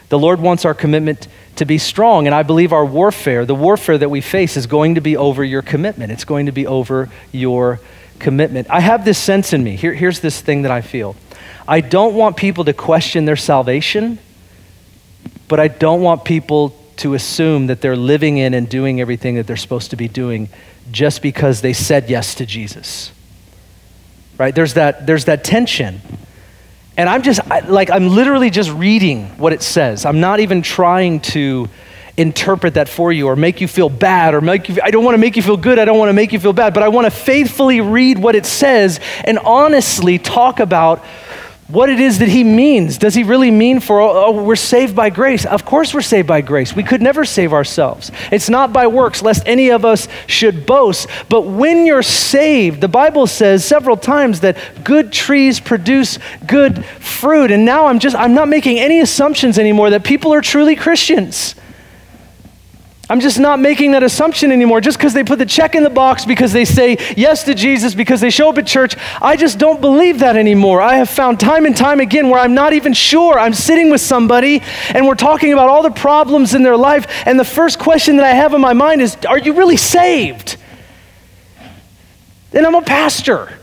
The 0.10 0.20
Lord 0.20 0.40
wants 0.40 0.66
our 0.66 0.74
commitment 0.74 1.28
to 1.56 1.66
be 1.66 1.78
strong, 1.78 2.26
and 2.26 2.36
I 2.36 2.44
believe 2.44 2.74
our 2.74 2.86
warfare, 2.86 3.46
the 3.46 3.56
warfare 3.56 3.98
that 3.98 4.10
we 4.10 4.22
face, 4.22 4.58
is 4.58 4.68
going 4.68 4.96
to 4.96 5.02
be 5.02 5.18
over 5.18 5.44
your 5.44 5.62
commitment. 5.62 6.12
It's 6.12 6.26
going 6.26 6.48
to 6.48 6.52
be 6.52 6.66
over 6.66 7.10
your 7.32 7.80
commitment. 8.20 8.70
I 8.70 8.80
have 8.80 9.06
this 9.06 9.18
sense 9.18 9.54
in 9.54 9.64
me. 9.64 9.76
Here, 9.76 9.94
here's 9.94 10.20
this 10.20 10.40
thing 10.40 10.64
that 10.64 10.72
I 10.72 10.82
feel 10.82 11.16
I 11.68 11.82
don't 11.82 12.16
want 12.16 12.38
people 12.38 12.66
to 12.66 12.74
question 12.74 13.26
their 13.26 13.36
salvation, 13.36 14.20
but 15.48 15.60
I 15.60 15.68
don't 15.68 16.02
want 16.02 16.24
people 16.24 16.76
to 16.98 17.14
assume 17.14 17.68
that 17.68 17.82
they're 17.82 17.96
living 17.96 18.38
in 18.38 18.54
and 18.54 18.70
doing 18.70 19.02
everything 19.02 19.36
that 19.36 19.48
they're 19.48 19.58
supposed 19.58 19.90
to 19.92 19.96
be 19.96 20.08
doing 20.08 20.50
just 20.92 21.22
because 21.22 21.62
they 21.62 21.74
said 21.74 22.10
yes 22.10 22.36
to 22.36 22.46
Jesus. 22.46 23.12
Right? 24.38 24.54
There's 24.54 24.76
that, 24.76 25.06
there's 25.08 25.26
that 25.26 25.44
tension. 25.44 26.02
And 26.98 27.10
I'm 27.10 27.24
just, 27.24 27.40
I, 27.50 27.60
like, 27.60 27.90
I'm 27.90 28.10
literally 28.10 28.50
just 28.50 28.72
reading 28.72 29.28
what 29.38 29.54
it 29.54 29.62
says. 29.62 30.06
I'm 30.06 30.20
not 30.20 30.40
even 30.40 30.62
trying 30.62 31.22
to 31.22 31.70
interpret 32.16 32.76
that 32.76 32.88
for 32.88 33.12
you 33.12 33.28
or 33.28 33.36
make 33.36 33.60
you 33.60 33.68
feel 33.68 33.90
bad 33.90 34.36
or 34.36 34.42
make 34.42 34.70
you, 34.70 34.78
I 34.84 34.92
don't 34.92 35.04
want 35.04 35.16
to 35.16 35.20
make 35.20 35.36
you 35.36 35.42
feel 35.42 35.58
good. 35.58 35.80
I 35.80 35.86
don't 35.86 35.98
want 35.98 36.10
to 36.10 36.14
make 36.14 36.32
you 36.32 36.40
feel 36.40 36.54
bad, 36.54 36.74
but 36.74 36.84
I 36.84 36.90
want 36.90 37.06
to 37.06 37.12
faithfully 37.12 37.82
read 37.82 38.20
what 38.20 38.36
it 38.36 38.46
says 38.46 39.00
and 39.24 39.40
honestly 39.40 40.20
talk 40.20 40.60
about 40.60 41.04
what 41.74 41.90
it 41.90 42.00
is 42.00 42.20
that 42.20 42.28
he 42.28 42.44
means. 42.44 43.00
Does 43.00 43.16
he 43.16 43.24
really 43.24 43.50
mean 43.50 43.80
for, 43.80 44.00
oh, 44.00 44.26
oh, 44.28 44.44
we're 44.44 44.56
saved 44.56 44.96
by 44.96 45.10
grace? 45.10 45.44
Of 45.44 45.66
course, 45.66 45.92
we're 45.92 46.02
saved 46.02 46.28
by 46.28 46.42
grace. 46.42 46.76
We 46.76 46.84
could 46.84 47.02
never 47.02 47.26
save 47.26 47.52
ourselves. 47.52 48.12
It's 48.32 48.48
not 48.48 48.72
by 48.72 48.86
works, 48.86 49.24
lest 49.24 49.42
any 49.48 49.72
of 49.72 49.84
us 49.84 50.08
should 50.28 50.68
boast. 50.68 51.08
But 51.30 51.42
when 51.42 51.88
you're 51.88 52.04
saved, 52.04 52.80
the 52.80 52.88
Bible 52.88 53.26
says 53.26 53.66
several 53.66 53.98
times 53.98 54.42
that 54.42 54.56
good 54.84 55.12
trees 55.12 55.60
produce 55.60 56.20
good 56.46 56.86
fruit. 56.86 57.50
And 57.50 57.66
now 57.66 57.88
I'm 57.88 57.98
just, 57.98 58.16
I'm 58.16 58.36
not 58.36 58.50
making 58.50 58.78
any 58.80 59.00
assumptions 59.00 59.58
anymore 59.58 59.90
that 59.90 60.04
people 60.04 60.32
are 60.32 60.42
truly 60.42 60.76
Christians. 60.76 61.56
I'm 63.10 63.20
just 63.20 63.38
not 63.38 63.60
making 63.60 63.92
that 63.92 64.02
assumption 64.02 64.52
anymore. 64.52 64.80
Just 64.80 64.98
because 64.98 65.14
they 65.14 65.26
put 65.26 65.38
the 65.38 65.46
check 65.46 65.76
in 65.76 65.84
the 65.84 65.90
box, 65.90 66.24
because 66.24 66.54
they 66.54 66.64
say 66.64 66.98
yes 67.18 67.44
to 67.44 67.54
Jesus, 67.54 67.94
because 67.94 68.22
they 68.22 68.30
show 68.30 68.50
up 68.50 68.58
at 68.58 68.66
church, 68.66 68.96
I 69.22 69.36
just 69.36 69.60
don't 69.60 69.82
believe 69.82 70.20
that 70.20 70.38
anymore. 70.38 70.82
I 70.82 70.96
have 70.96 71.10
found 71.10 71.38
time 71.38 71.66
and 71.66 71.76
time 71.76 72.00
again 72.00 72.30
where 72.30 72.40
I'm 72.40 72.54
not 72.54 72.72
even 72.72 72.94
sure. 72.94 73.38
I'm 73.38 73.54
sitting 73.54 73.92
with 73.92 74.00
somebody 74.00 74.62
and 74.90 75.06
we're 75.06 75.16
talking 75.16 75.52
about 75.52 75.68
all 75.68 75.84
the 75.84 75.92
problems 75.92 76.54
in 76.54 76.64
their 76.64 76.78
life, 76.78 77.06
and 77.26 77.38
the 77.38 77.44
first 77.44 77.78
question 77.78 78.18
that 78.18 78.26
I 78.26 78.34
have 78.34 78.54
in 78.54 78.62
my 78.62 78.74
mind 78.74 79.02
is 79.02 79.18
Are 79.28 79.38
you 79.40 79.54
really 79.54 79.78
saved? 79.78 80.56
And 82.54 82.66
I'm 82.66 82.76
a 82.76 82.82
pastor. 82.82 83.60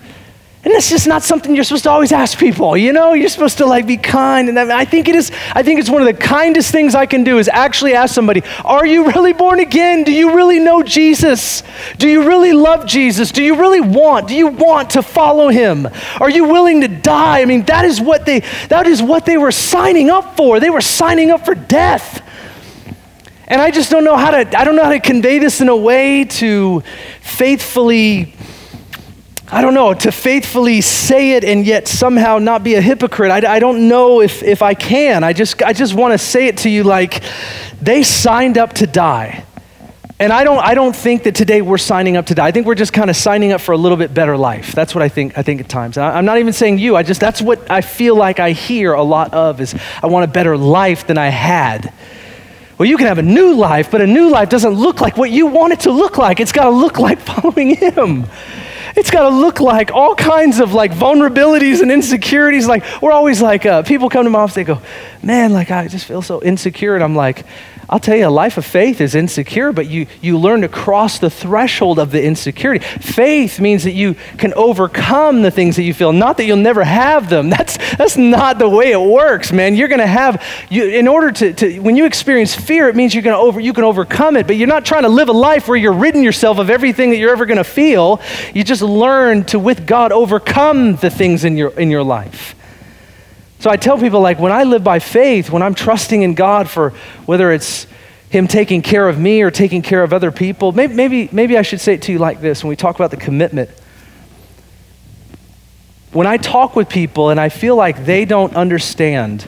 And 0.63 0.75
that's 0.75 0.91
just 0.91 1.07
not 1.07 1.23
something 1.23 1.55
you're 1.55 1.65
supposed 1.65 1.85
to 1.85 1.91
always 1.91 2.13
ask 2.13 2.39
people, 2.39 2.77
you 2.77 2.93
know? 2.93 3.15
You're 3.15 3.31
supposed 3.31 3.57
to 3.59 3.67
like 3.67 3.87
be 3.87 3.97
kind. 3.97 4.47
And 4.47 4.59
I 4.59 4.85
think 4.85 5.09
it 5.09 5.15
is, 5.15 5.33
I 5.55 5.63
think 5.63 5.81
it's 5.81 5.89
one 5.89 6.03
of 6.03 6.07
the 6.07 6.23
kindest 6.23 6.71
things 6.71 6.95
I 6.95 7.07
can 7.07 7.25
do 7.25 7.39
is 7.39 7.49
actually 7.49 7.95
ask 7.95 8.15
somebody, 8.15 8.43
are 8.63 8.85
you 8.85 9.07
really 9.07 9.33
born 9.33 9.59
again? 9.59 10.05
Do 10.05 10.13
you 10.13 10.35
really 10.35 10.59
know 10.59 10.83
Jesus? 10.83 11.63
Do 11.97 12.07
you 12.07 12.29
really 12.29 12.53
love 12.53 12.85
Jesus? 12.85 13.33
Do 13.33 13.43
you 13.43 13.59
really 13.59 13.81
want? 13.81 14.29
Do 14.29 14.35
you 14.35 14.49
want 14.49 14.91
to 14.91 15.03
follow 15.03 15.49
him? 15.49 15.89
Are 16.21 16.29
you 16.29 16.45
willing 16.45 16.83
to 16.83 16.89
die? 16.89 17.41
I 17.41 17.47
mean, 17.47 17.63
that 17.65 17.87
is 17.87 17.99
what 17.99 18.27
they 18.27 18.41
that 18.69 18.87
is 18.87 19.03
what 19.03 19.25
they 19.25 19.39
were 19.39 19.53
signing 19.53 20.11
up 20.11 20.37
for. 20.37 20.61
They 20.61 20.71
were 20.71 20.83
signing 20.83 21.31
up 21.31 21.47
for 21.47 21.55
death. 21.55 22.23
And 23.47 23.63
I 23.63 23.71
just 23.71 23.91
don't 23.91 24.05
know 24.05 24.19
how 24.19 24.31
to 24.31 24.59
I 24.59 24.65
don't 24.65 24.77
know 24.77 24.85
how 24.85 24.91
to 24.91 25.01
convey 25.01 25.39
this 25.39 25.63
in 25.63 25.71
a 25.71 25.77
way 25.77 26.25
to 26.25 26.83
faithfully 27.23 28.35
I 29.53 29.62
don't 29.62 29.74
know, 29.74 29.94
to 29.94 30.12
faithfully 30.12 30.80
say 30.80 31.32
it 31.32 31.42
and 31.42 31.66
yet 31.66 31.88
somehow 31.88 32.38
not 32.38 32.62
be 32.62 32.76
a 32.76 32.80
hypocrite. 32.80 33.32
I, 33.32 33.57
I 33.57 33.59
don't 33.59 33.88
know 33.88 34.20
if, 34.20 34.44
if 34.44 34.62
I 34.62 34.74
can. 34.74 35.24
I 35.24 35.32
just, 35.32 35.61
I 35.62 35.72
just 35.72 35.92
want 35.92 36.12
to 36.12 36.18
say 36.18 36.46
it 36.46 36.59
to 36.59 36.70
you 36.70 36.84
like 36.84 37.22
they 37.82 38.05
signed 38.05 38.59
up 38.59 38.74
to 38.74 38.86
die. 38.86 39.44
And 40.20 40.32
I 40.32 40.44
don't, 40.44 40.59
I 40.59 40.74
don't 40.74 40.94
think 40.94 41.24
that 41.24 41.34
today 41.34 41.62
we're 41.62 41.78
signing 41.78 42.16
up 42.16 42.26
to 42.26 42.34
die. 42.34 42.46
I 42.46 42.51
think 42.53 42.66
we're 42.66 42.76
just 42.76 42.92
kind 42.92 43.11
of 43.11 43.16
signing 43.16 43.53
up 43.53 43.61
for 43.61 43.72
a 43.72 43.76
little 43.76 43.96
bit 43.96 44.14
better 44.14 44.36
life. 44.36 44.72
That's 44.72 44.94
what 44.94 45.03
I 45.03 45.09
think, 45.09 45.36
I 45.36 45.42
think 45.42 45.61
at 45.61 45.68
times. 45.68 45.98
I, 45.98 46.16
I'm 46.16 46.26
not 46.26 46.38
even 46.38 46.53
saying 46.53 46.78
you, 46.78 46.94
I 46.94 47.03
just, 47.03 47.20
that's 47.20 47.42
what 47.42 47.68
I 47.70 47.80
feel 47.80 48.14
like 48.14 48.38
I 48.38 48.53
hear 48.53 48.92
a 48.92 49.03
lot 49.03 49.34
of 49.34 49.61
is 49.61 49.74
I 50.01 50.07
want 50.07 50.30
a 50.30 50.32
better 50.32 50.57
life 50.57 51.07
than 51.07 51.18
I 51.18 51.28
had. 51.28 51.92
Well, 52.78 52.88
you 52.88 52.96
can 52.96 53.09
have 53.09 53.18
a 53.18 53.22
new 53.22 53.55
life, 53.55 53.90
but 53.90 54.01
a 54.01 54.07
new 54.07 54.30
life 54.30 54.48
doesn't 54.48 54.74
look 54.74 55.01
like 55.01 55.16
what 55.16 55.30
you 55.30 55.46
want 55.46 55.72
it 55.72 55.80
to 55.80 55.90
look 55.90 56.18
like. 56.18 56.38
It's 56.38 56.53
got 56.53 56.64
to 56.64 56.70
look 56.70 56.98
like 56.98 57.18
following 57.20 57.74
Him. 57.74 58.26
It's 59.01 59.11
got 59.11 59.30
to 59.30 59.34
look 59.34 59.61
like 59.61 59.92
all 59.92 60.14
kinds 60.14 60.61
of 60.61 60.74
like 60.74 60.92
vulnerabilities 60.92 61.80
and 61.80 61.90
insecurities. 61.90 62.68
Like 62.68 62.84
we're 63.01 63.12
always 63.12 63.40
like, 63.40 63.64
uh, 63.64 63.82
people 63.82 64.11
come 64.11 64.24
to 64.24 64.30
my 64.30 64.40
office, 64.40 64.57
they 64.57 64.62
go, 64.62 64.82
man, 65.22 65.55
like 65.55 65.70
I 65.70 65.88
just 65.88 66.05
feel 66.05 66.20
so 66.20 66.42
insecure. 66.42 66.96
And 66.96 67.03
I'm 67.03 67.16
like, 67.16 67.46
I'll 67.91 67.99
tell 67.99 68.16
you, 68.16 68.28
a 68.28 68.30
life 68.30 68.57
of 68.57 68.64
faith 68.64 69.01
is 69.01 69.16
insecure, 69.16 69.72
but 69.72 69.88
you, 69.88 70.07
you 70.22 70.38
learn 70.38 70.61
to 70.61 70.68
cross 70.68 71.18
the 71.18 71.28
threshold 71.28 71.99
of 71.99 72.12
the 72.12 72.22
insecurity. 72.22 72.84
Faith 72.84 73.59
means 73.59 73.82
that 73.82 73.95
you 73.95 74.14
can 74.38 74.55
overcome 74.55 75.43
the 75.43 75.51
things 75.51 75.74
that 75.74 75.82
you 75.82 75.93
feel, 75.93 76.12
not 76.12 76.36
that 76.36 76.45
you'll 76.45 76.57
never 76.57 76.84
have 76.84 77.28
them. 77.28 77.51
That's, 77.61 77.78
that's 77.97 78.16
not 78.16 78.59
the 78.59 78.68
way 78.68 78.93
it 78.93 79.01
works, 79.01 79.53
man. 79.53 79.74
You're 79.74 79.88
going 79.88 80.01
to 80.01 80.07
have, 80.07 80.43
you, 80.70 80.84
in 80.84 81.09
order 81.09 81.32
to, 81.32 81.53
to, 81.53 81.80
when 81.80 81.97
you 81.97 82.07
experience 82.07 82.55
fear, 82.55 82.88
it 82.88 82.95
means 82.95 83.12
you're 83.12 83.24
gonna 83.24 83.36
over, 83.36 83.61
you 83.61 83.72
can 83.72 83.84
overcome 83.84 84.36
it, 84.36 84.47
but 84.47 84.57
you're 84.57 84.68
not 84.68 84.84
trying 84.84 85.03
to 85.03 85.09
live 85.09 85.28
a 85.28 85.32
life 85.32 85.66
where 85.66 85.76
you're 85.76 85.93
ridding 85.93 86.22
yourself 86.22 86.59
of 86.59 86.70
everything 86.70 87.11
that 87.11 87.16
you're 87.16 87.32
ever 87.32 87.45
going 87.45 87.59
to 87.59 87.64
feel. 87.64 88.20
You 88.55 88.62
just 88.62 88.82
learn 88.82 89.45
to, 89.47 89.59
with 89.59 89.86
God, 89.86 90.12
overcome 90.12 90.97
the 90.97 91.11
things 91.11 91.45
in 91.45 91.57
your, 91.57 91.70
in 91.78 91.91
your 91.91 92.05
life. 92.05 92.55
So 93.61 93.69
I 93.69 93.77
tell 93.77 93.99
people, 93.99 94.21
like, 94.21 94.39
when 94.39 94.53
I 94.53 94.65
live 94.65 94.83
by 94.83 95.01
faith, 95.01 95.51
when 95.51 95.63
I'm 95.63 95.75
trusting 95.75 96.23
in 96.23 96.33
God 96.35 96.69
for 96.69 96.91
whether 97.27 97.53
it's 97.53 97.87
Him 98.31 98.49
taking 98.49 98.81
care 98.81 99.07
of 99.07 99.19
me 99.19 99.43
or 99.43 99.51
taking 99.51 99.83
care 99.83 100.03
of 100.03 100.15
other 100.15 100.33
people, 100.33 100.73
maybe, 100.73 100.95
maybe, 100.95 101.29
maybe 101.31 101.59
I 101.59 101.63
should 101.63 101.81
say 101.81 101.95
it 101.95 102.03
to 102.03 102.13
you 102.13 102.19
like 102.19 102.41
this 102.41 102.65
when 102.65 102.71
we 102.71 102.77
talk 102.77 102.97
about 102.97 103.11
the 103.11 103.19
commitment. 103.19 103.69
When 106.13 106.27
I 106.27 106.39
talk 106.39 106.75
with 106.75 106.89
people 106.89 107.29
and 107.29 107.39
I 107.39 107.51
feel 107.51 107.77
like 107.77 108.07
they 108.07 108.25
don't 108.25 108.57
understand 108.57 109.47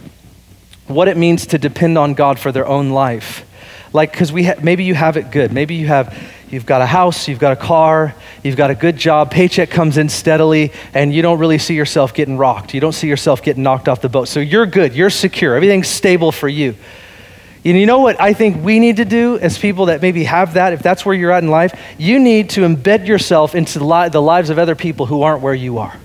what 0.89 1.09
it 1.09 1.17
means 1.17 1.47
to 1.47 1.59
depend 1.59 1.97
on 1.97 2.13
God 2.13 2.39
for 2.39 2.53
their 2.53 2.67
own 2.67 2.91
life, 2.91 3.47
like, 3.95 4.13
because 4.13 4.31
we 4.31 4.45
ha- 4.45 4.61
maybe 4.63 4.85
you 4.85 4.95
have 4.95 5.17
it 5.17 5.31
good. 5.31 5.53
Maybe 5.53 5.75
you 5.77 5.87
have 5.87 6.15
You've 6.53 6.67
got 6.67 6.83
a 6.83 6.87
house, 6.87 7.29
you've 7.29 7.39
got 7.39 7.53
a 7.53 7.57
car, 7.57 8.15
you've 8.43 8.59
got 8.59 8.71
a 8.71 8.75
good 8.75 8.99
job, 8.99 9.31
paycheck 9.31 9.71
comes 9.71 9.97
in 9.97 10.11
steadily, 10.11 10.71
and 10.93 11.11
you 11.11 11.23
don't 11.23 11.39
really 11.39 11.57
see 11.57 11.75
yourself 11.75 12.13
getting 12.13 12.37
rocked. 12.37 12.75
You 12.75 12.81
don't 12.81 12.93
see 12.93 13.09
yourself 13.09 13.43
getting 13.43 13.63
knocked 13.63 13.89
off 13.89 14.03
the 14.03 14.11
boat. 14.11 14.29
So 14.29 14.39
you're 14.39 14.67
good, 14.67 14.95
you're 14.95 15.09
secure, 15.09 15.57
everything's 15.57 15.89
stable 15.89 16.31
for 16.31 16.49
you. 16.49 16.77
And 17.65 17.79
you 17.79 17.87
know 17.87 18.01
what 18.01 18.21
I 18.21 18.35
think 18.35 18.63
we 18.63 18.81
need 18.81 18.99
to 18.99 19.07
do 19.07 19.39
as 19.39 19.57
people 19.57 19.87
that 19.87 20.03
maybe 20.03 20.25
have 20.25 20.53
that, 20.55 20.75
if 20.75 20.83
that's 20.83 21.07
where 21.07 21.15
you're 21.15 21.33
at 21.33 21.43
in 21.43 21.49
life? 21.49 21.73
You 21.97 22.19
need 22.19 22.51
to 22.51 22.61
embed 22.69 23.07
yourself 23.07 23.55
into 23.55 23.79
the 23.79 24.21
lives 24.21 24.51
of 24.51 24.59
other 24.59 24.75
people 24.75 25.07
who 25.07 25.23
aren't 25.23 25.41
where 25.41 25.55
you 25.55 25.79
are. 25.79 25.97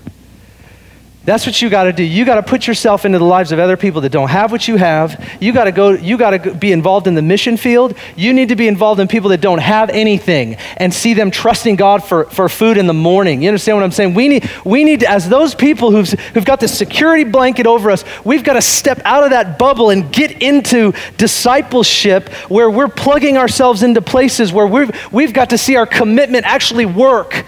That's 1.28 1.44
what 1.44 1.60
you 1.60 1.68
got 1.68 1.84
to 1.84 1.92
do. 1.92 2.02
You 2.02 2.24
got 2.24 2.36
to 2.36 2.42
put 2.42 2.66
yourself 2.66 3.04
into 3.04 3.18
the 3.18 3.24
lives 3.26 3.52
of 3.52 3.58
other 3.58 3.76
people 3.76 4.00
that 4.00 4.08
don't 4.10 4.30
have 4.30 4.50
what 4.50 4.66
you 4.66 4.76
have. 4.76 5.36
You 5.42 5.52
got 5.52 5.64
to 5.64 5.72
go 5.72 5.90
you 5.90 6.16
got 6.16 6.30
to 6.30 6.54
be 6.54 6.72
involved 6.72 7.06
in 7.06 7.14
the 7.14 7.20
mission 7.20 7.58
field. 7.58 7.94
You 8.16 8.32
need 8.32 8.48
to 8.48 8.56
be 8.56 8.66
involved 8.66 8.98
in 8.98 9.08
people 9.08 9.28
that 9.28 9.42
don't 9.42 9.58
have 9.58 9.90
anything 9.90 10.54
and 10.78 10.92
see 10.92 11.12
them 11.12 11.30
trusting 11.30 11.76
God 11.76 12.02
for, 12.02 12.24
for 12.30 12.48
food 12.48 12.78
in 12.78 12.86
the 12.86 12.94
morning. 12.94 13.42
You 13.42 13.48
understand 13.50 13.76
what 13.76 13.84
I'm 13.84 13.92
saying? 13.92 14.14
We 14.14 14.28
need 14.28 14.50
we 14.64 14.84
need 14.84 15.00
to, 15.00 15.10
as 15.10 15.28
those 15.28 15.54
people 15.54 15.90
who've 15.90 16.08
who've 16.08 16.46
got 16.46 16.60
the 16.60 16.68
security 16.68 17.24
blanket 17.24 17.66
over 17.66 17.90
us, 17.90 18.04
we've 18.24 18.42
got 18.42 18.54
to 18.54 18.62
step 18.62 18.98
out 19.04 19.22
of 19.22 19.28
that 19.28 19.58
bubble 19.58 19.90
and 19.90 20.10
get 20.10 20.42
into 20.42 20.94
discipleship 21.18 22.30
where 22.48 22.70
we're 22.70 22.88
plugging 22.88 23.36
ourselves 23.36 23.82
into 23.82 24.00
places 24.00 24.50
where 24.50 24.66
we've 24.66 24.90
we've 25.12 25.34
got 25.34 25.50
to 25.50 25.58
see 25.58 25.76
our 25.76 25.86
commitment 25.86 26.46
actually 26.46 26.86
work 26.86 27.44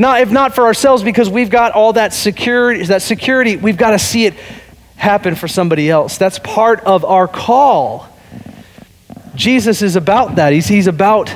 not, 0.00 0.22
if 0.22 0.30
not 0.30 0.54
for 0.54 0.64
ourselves, 0.64 1.02
because 1.02 1.28
we've 1.28 1.50
got 1.50 1.72
all 1.72 1.92
that 1.92 2.14
security, 2.14 2.82
that 2.86 3.02
security, 3.02 3.56
we've 3.56 3.76
got 3.76 3.90
to 3.90 3.98
see 3.98 4.24
it 4.24 4.34
happen 4.96 5.34
for 5.34 5.46
somebody 5.46 5.90
else. 5.90 6.16
That's 6.16 6.38
part 6.38 6.80
of 6.80 7.04
our 7.04 7.28
call. 7.28 8.08
Jesus 9.34 9.82
is 9.82 9.96
about 9.96 10.36
that. 10.36 10.54
He's, 10.54 10.66
he's 10.66 10.86
about 10.86 11.30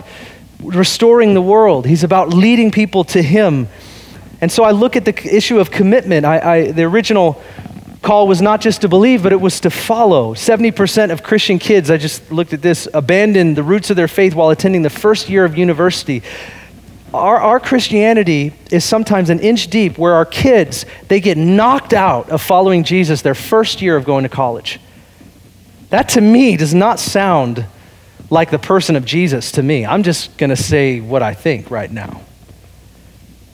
restoring 0.61 1.35
the 1.35 1.43
world, 1.43 1.87
He's 1.87 2.05
about 2.05 2.31
leading 2.31 2.71
people 2.71 3.05
to 3.05 3.23
Him. 3.23 3.69
And 4.41 4.51
so 4.51 4.65
I 4.65 4.73
look 4.73 4.97
at 4.97 5.05
the 5.05 5.37
issue 5.37 5.59
of 5.59 5.71
commitment. 5.71 6.25
I, 6.25 6.39
I, 6.39 6.71
the 6.73 6.85
original 6.85 7.43
call 8.01 8.27
was 8.27 8.43
not 8.43 8.61
just 8.61 8.81
to 8.81 8.89
believe, 8.89 9.23
but 9.23 9.33
it 9.33 9.41
was 9.41 9.61
to 9.61 9.71
follow. 9.71 10.35
70% 10.35 11.11
of 11.11 11.23
Christian 11.23 11.59
kids, 11.59 11.91
I 11.91 11.97
just 11.97 12.33
looked 12.33 12.53
at 12.53 12.61
this, 12.61 12.89
abandoned 12.93 13.57
the 13.57 13.63
roots 13.63 13.91
of 13.91 13.97
their 13.97 14.09
faith 14.09 14.35
while 14.35 14.51
attending 14.51 14.83
the 14.83 14.91
first 14.91 15.29
year 15.29 15.45
of 15.45 15.57
university. 15.57 16.23
Our, 17.15 17.37
our 17.37 17.61
Christianity 17.61 18.53
is 18.73 18.85
sometimes 18.85 19.31
an 19.31 19.39
inch 19.39 19.69
deep 19.69 19.99
where 19.99 20.15
our 20.15 20.25
kids, 20.25 20.85
they 21.07 21.21
get 21.21 21.39
knocked 21.39 21.93
out 21.93 22.29
of 22.29 22.43
following 22.43 22.83
Jesus 22.83 23.23
their 23.23 23.37
first 23.37 23.81
year 23.81 23.95
of 23.95 24.05
going 24.05 24.25
to 24.25 24.29
college. 24.29 24.81
That 25.91 26.09
to 26.11 26.21
me 26.21 26.57
does 26.57 26.75
not 26.75 26.99
sound 26.99 27.67
like 28.31 28.51
the 28.51 28.59
person 28.59 28.97
of 28.97 29.05
Jesus 29.05 29.53
to 29.53 29.63
me. 29.63 29.87
I'm 29.87 30.03
just 30.03 30.37
going 30.39 30.51
to 30.51 30.57
say 30.57 30.99
what 30.99 31.23
I 31.23 31.35
think 31.35 31.71
right 31.71 31.89
now. 31.89 32.21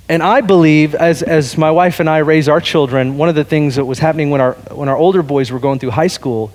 And 0.08 0.22
I 0.22 0.40
believe, 0.40 0.94
as, 0.94 1.22
as 1.22 1.58
my 1.58 1.70
wife 1.70 2.00
and 2.00 2.08
I 2.08 2.18
raise 2.18 2.48
our 2.48 2.62
children, 2.62 3.18
one 3.18 3.28
of 3.28 3.34
the 3.34 3.44
things 3.44 3.76
that 3.76 3.84
was 3.84 3.98
happening 3.98 4.30
when 4.30 4.40
our, 4.40 4.54
when 4.70 4.88
our 4.88 4.96
older 4.96 5.22
boys 5.22 5.52
were 5.52 5.58
going 5.58 5.78
through 5.78 5.90
high 5.90 6.06
school 6.06 6.50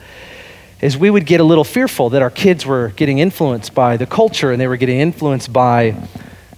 is 0.81 0.97
we 0.97 1.11
would 1.11 1.27
get 1.27 1.39
a 1.39 1.43
little 1.43 1.63
fearful 1.63 2.09
that 2.09 2.23
our 2.23 2.31
kids 2.31 2.65
were 2.65 2.93
getting 2.95 3.19
influenced 3.19 3.75
by 3.75 3.95
the 3.95 4.07
culture 4.07 4.51
and 4.51 4.59
they 4.59 4.67
were 4.67 4.75
getting 4.75 4.99
influenced 4.99 5.53
by 5.53 5.95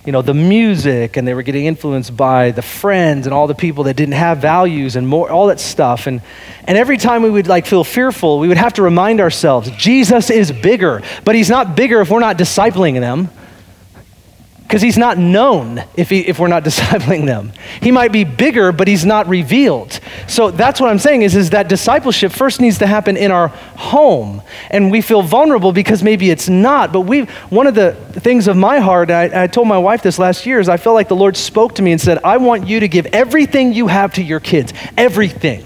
you 0.08 0.14
know, 0.14 0.22
the 0.22 0.34
music 0.34 1.18
and 1.18 1.28
they 1.28 1.34
were 1.34 1.44
getting 1.44 1.66
influenced 1.66 2.16
by 2.16 2.52
the 2.52 2.62
friends 2.62 3.28
and 3.28 3.34
all 3.34 3.46
the 3.46 3.54
people 3.54 3.84
that 3.84 3.98
didn't 3.98 4.14
have 4.14 4.38
values 4.38 4.96
and 4.96 5.06
more, 5.06 5.30
all 5.30 5.48
that 5.48 5.60
stuff. 5.60 6.08
And, 6.08 6.22
and 6.64 6.78
every 6.78 6.96
time 6.96 7.24
we 7.24 7.30
would 7.30 7.48
like 7.48 7.66
feel 7.66 7.84
fearful, 7.84 8.40
we 8.40 8.48
would 8.48 8.56
have 8.56 8.72
to 8.76 8.84
remind 8.84 9.20
ourselves, 9.20 9.70
Jesus 9.72 10.30
is 10.30 10.50
bigger, 10.50 11.04
but 11.26 11.36
he's 11.36 11.50
not 11.50 11.76
bigger 11.76 12.00
if 12.00 12.10
we're 12.10 12.22
not 12.22 12.38
discipling 12.38 13.02
them 13.02 13.30
because 14.68 14.82
he's 14.82 14.98
not 14.98 15.18
known 15.18 15.82
if, 15.96 16.10
he, 16.10 16.20
if 16.28 16.40
we're 16.40 16.50
not 16.50 16.64
discipling 16.66 17.26
them. 17.26 17.54
He 17.82 17.90
might 17.90 18.12
be 18.12 18.26
bigger, 18.26 18.74
but 18.74 18.90
he's 18.90 19.06
not 19.06 19.28
revealed. 19.28 20.02
So 20.28 20.52
that's 20.52 20.82
what 20.82 20.90
I'm 20.90 21.00
saying 21.00 21.22
is, 21.22 21.38
is 21.38 21.52
that 21.52 21.70
discipleship 21.70 22.34
first 22.34 22.60
needs 22.60 22.80
to 22.80 22.88
happen 22.88 23.16
in 23.16 23.32
our 23.32 23.48
home. 23.48 24.42
And 24.70 24.92
we 24.92 25.00
feel 25.00 25.22
vulnerable 25.22 25.72
because 25.72 26.04
maybe 26.04 26.30
it's 26.30 26.50
not. 26.50 26.92
But 26.92 27.02
we 27.02 27.22
one 27.50 27.66
of 27.66 27.76
the 27.76 27.94
things 28.12 28.50
of 28.50 28.58
my 28.58 28.80
heart, 28.80 29.10
I, 29.10 29.44
I 29.44 29.48
told 29.48 29.70
my 29.70 29.78
wife 29.78 30.04
this 30.04 30.20
last 30.20 30.46
year, 30.46 30.60
is 30.60 30.68
I 30.68 30.76
felt 30.76 30.96
like 30.96 31.08
the 31.08 31.16
Lord 31.16 31.38
spoke 31.38 31.76
to 31.76 31.82
me 31.82 31.94
and 31.94 32.02
said, 32.02 32.20
I 32.26 32.36
want 32.36 32.68
you 32.68 32.82
to 32.82 32.90
give 32.90 33.06
everything 33.08 33.72
you 33.72 33.88
have 33.88 34.16
to 34.16 34.22
your 34.22 34.42
kids. 34.42 34.74
Everything. 34.98 35.64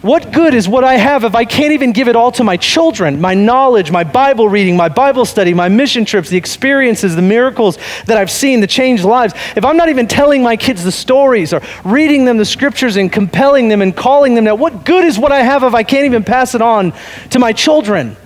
What 0.00 0.30
good 0.30 0.54
is 0.54 0.68
what 0.68 0.84
I 0.84 0.94
have 0.94 1.24
if 1.24 1.34
I 1.34 1.44
can't 1.44 1.72
even 1.72 1.90
give 1.90 2.06
it 2.06 2.14
all 2.14 2.30
to 2.32 2.44
my 2.44 2.56
children? 2.56 3.20
My 3.20 3.34
knowledge, 3.34 3.90
my 3.90 4.04
Bible 4.04 4.48
reading, 4.48 4.76
my 4.76 4.88
Bible 4.88 5.24
study, 5.24 5.52
my 5.54 5.68
mission 5.68 6.04
trips, 6.04 6.28
the 6.28 6.36
experiences, 6.36 7.16
the 7.16 7.22
miracles 7.22 7.78
that 8.06 8.16
I've 8.16 8.30
seen, 8.30 8.60
the 8.60 8.68
changed 8.68 9.02
lives. 9.02 9.34
If 9.56 9.64
I'm 9.64 9.76
not 9.76 9.88
even 9.88 10.06
telling 10.06 10.40
my 10.40 10.56
kids 10.56 10.84
the 10.84 10.92
stories 10.92 11.52
or 11.52 11.62
reading 11.84 12.24
them 12.26 12.36
the 12.36 12.44
scriptures 12.44 12.94
and 12.94 13.12
compelling 13.12 13.68
them 13.68 13.82
and 13.82 13.96
calling 13.96 14.36
them 14.36 14.44
now, 14.44 14.54
what 14.54 14.84
good 14.84 15.04
is 15.04 15.18
what 15.18 15.32
I 15.32 15.42
have 15.42 15.64
if 15.64 15.74
I 15.74 15.82
can't 15.82 16.06
even 16.06 16.22
pass 16.22 16.54
it 16.54 16.62
on 16.62 16.92
to 17.30 17.40
my 17.40 17.52
children? 17.52 18.16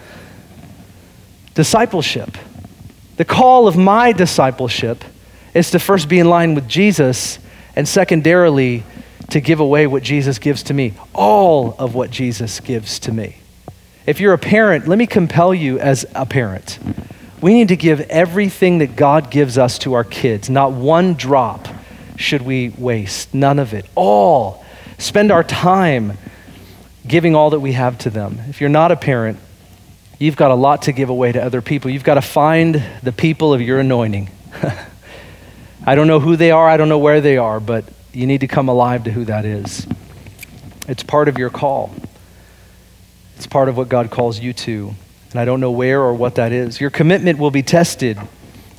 Discipleship. 1.55 2.37
The 3.17 3.25
call 3.25 3.67
of 3.67 3.79
my 3.79 4.13
discipleship 4.13 5.03
is 5.55 5.71
to 5.71 5.79
first 5.79 6.11
be 6.11 6.19
in 6.19 6.29
line 6.29 6.55
with 6.55 6.69
Jesus 6.69 7.39
and 7.75 7.89
secondarily 7.89 8.85
to 9.33 9.41
give 9.41 9.61
away 9.61 9.87
what 9.87 10.03
Jesus 10.03 10.39
gives 10.39 10.63
to 10.65 10.75
me, 10.75 10.95
all 11.15 11.75
of 11.79 11.95
what 11.95 12.11
Jesus 12.11 12.61
gives 12.61 12.99
to 13.01 13.13
me. 13.13 13.37
If 14.07 14.21
you're 14.21 14.35
a 14.35 14.39
parent, 14.39 14.89
let 14.89 14.99
me 14.99 15.07
compel 15.07 15.55
you 15.55 15.79
as 15.79 16.05
a 16.15 16.27
parent. 16.27 16.79
We 17.41 17.55
need 17.55 17.69
to 17.69 17.77
give 17.77 18.01
everything 18.03 18.79
that 18.79 18.95
God 18.95 19.31
gives 19.31 19.59
us 19.59 19.79
to 19.81 19.95
our 19.95 20.05
kids. 20.05 20.51
Not 20.51 20.73
one 20.73 21.15
drop 21.15 21.67
should 22.17 22.43
we 22.43 22.71
waste, 22.71 23.33
none 23.33 23.59
of 23.59 23.73
it. 23.73 23.87
All. 23.95 24.65
Spend 24.99 25.31
our 25.31 25.43
time 25.43 26.19
giving 27.07 27.35
all 27.35 27.51
that 27.51 27.61
we 27.61 27.73
have 27.73 27.99
to 27.99 28.11
them. 28.11 28.39
If 28.49 28.61
you're 28.61 28.71
not 28.71 28.93
a 28.93 28.97
parent, 28.97 29.39
you've 30.19 30.37
got 30.37 30.51
a 30.51 30.55
lot 30.55 30.83
to 30.83 30.93
give 30.93 31.09
away 31.09 31.33
to 31.33 31.43
other 31.43 31.63
people. 31.63 31.91
You've 31.91 32.05
got 32.05 32.15
to 32.15 32.23
find 32.23 32.83
the 33.03 33.13
people 33.13 33.55
of 33.55 33.61
your 33.61 33.81
anointing. 33.81 34.31
I 35.87 35.95
don't 35.95 36.07
know 36.07 36.21
who 36.21 36.37
they 36.37 36.51
are, 36.51 36.69
I 36.69 36.77
don't 36.77 36.89
know 36.89 36.99
where 36.99 37.21
they 37.21 37.39
are, 37.39 37.59
but 37.59 37.85
you 38.13 38.27
need 38.27 38.41
to 38.41 38.49
come 38.49 38.69
alive 38.69 39.05
to 39.05 39.11
who 39.11 39.25
that 39.25 39.45
is. 39.45 39.87
It's 40.89 41.03
part 41.03 41.29
of 41.29 41.39
your 41.39 41.51
call, 41.51 41.95
it's 43.37 43.47
part 43.47 43.69
of 43.69 43.77
what 43.77 43.89
God 43.89 44.11
calls 44.11 44.39
you 44.41 44.53
to. 44.53 44.95
And 45.31 45.41
I 45.41 45.47
don't 45.47 45.61
know 45.61 45.71
where 45.71 46.03
or 46.03 46.13
what 46.13 46.35
that 46.35 46.53
is. 46.53 46.79
Your 46.79 46.91
commitment 46.91 47.39
will 47.39 47.51
be 47.51 47.63
tested 47.63 48.19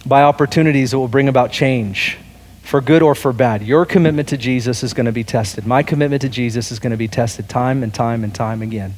by 0.05 0.21
opportunities 0.21 0.91
that 0.91 0.99
will 0.99 1.07
bring 1.07 1.27
about 1.27 1.51
change 1.51 2.17
for 2.61 2.79
good 2.79 3.01
or 3.01 3.15
for 3.15 3.33
bad. 3.33 3.63
Your 3.63 3.85
commitment 3.85 4.29
to 4.29 4.37
Jesus 4.37 4.83
is 4.83 4.93
going 4.93 5.07
to 5.07 5.11
be 5.11 5.23
tested. 5.23 5.65
My 5.65 5.83
commitment 5.83 6.21
to 6.21 6.29
Jesus 6.29 6.71
is 6.71 6.79
going 6.79 6.91
to 6.91 6.97
be 6.97 7.07
tested 7.07 7.49
time 7.49 7.83
and 7.83 7.93
time 7.93 8.23
and 8.23 8.33
time 8.33 8.61
again. 8.61 8.93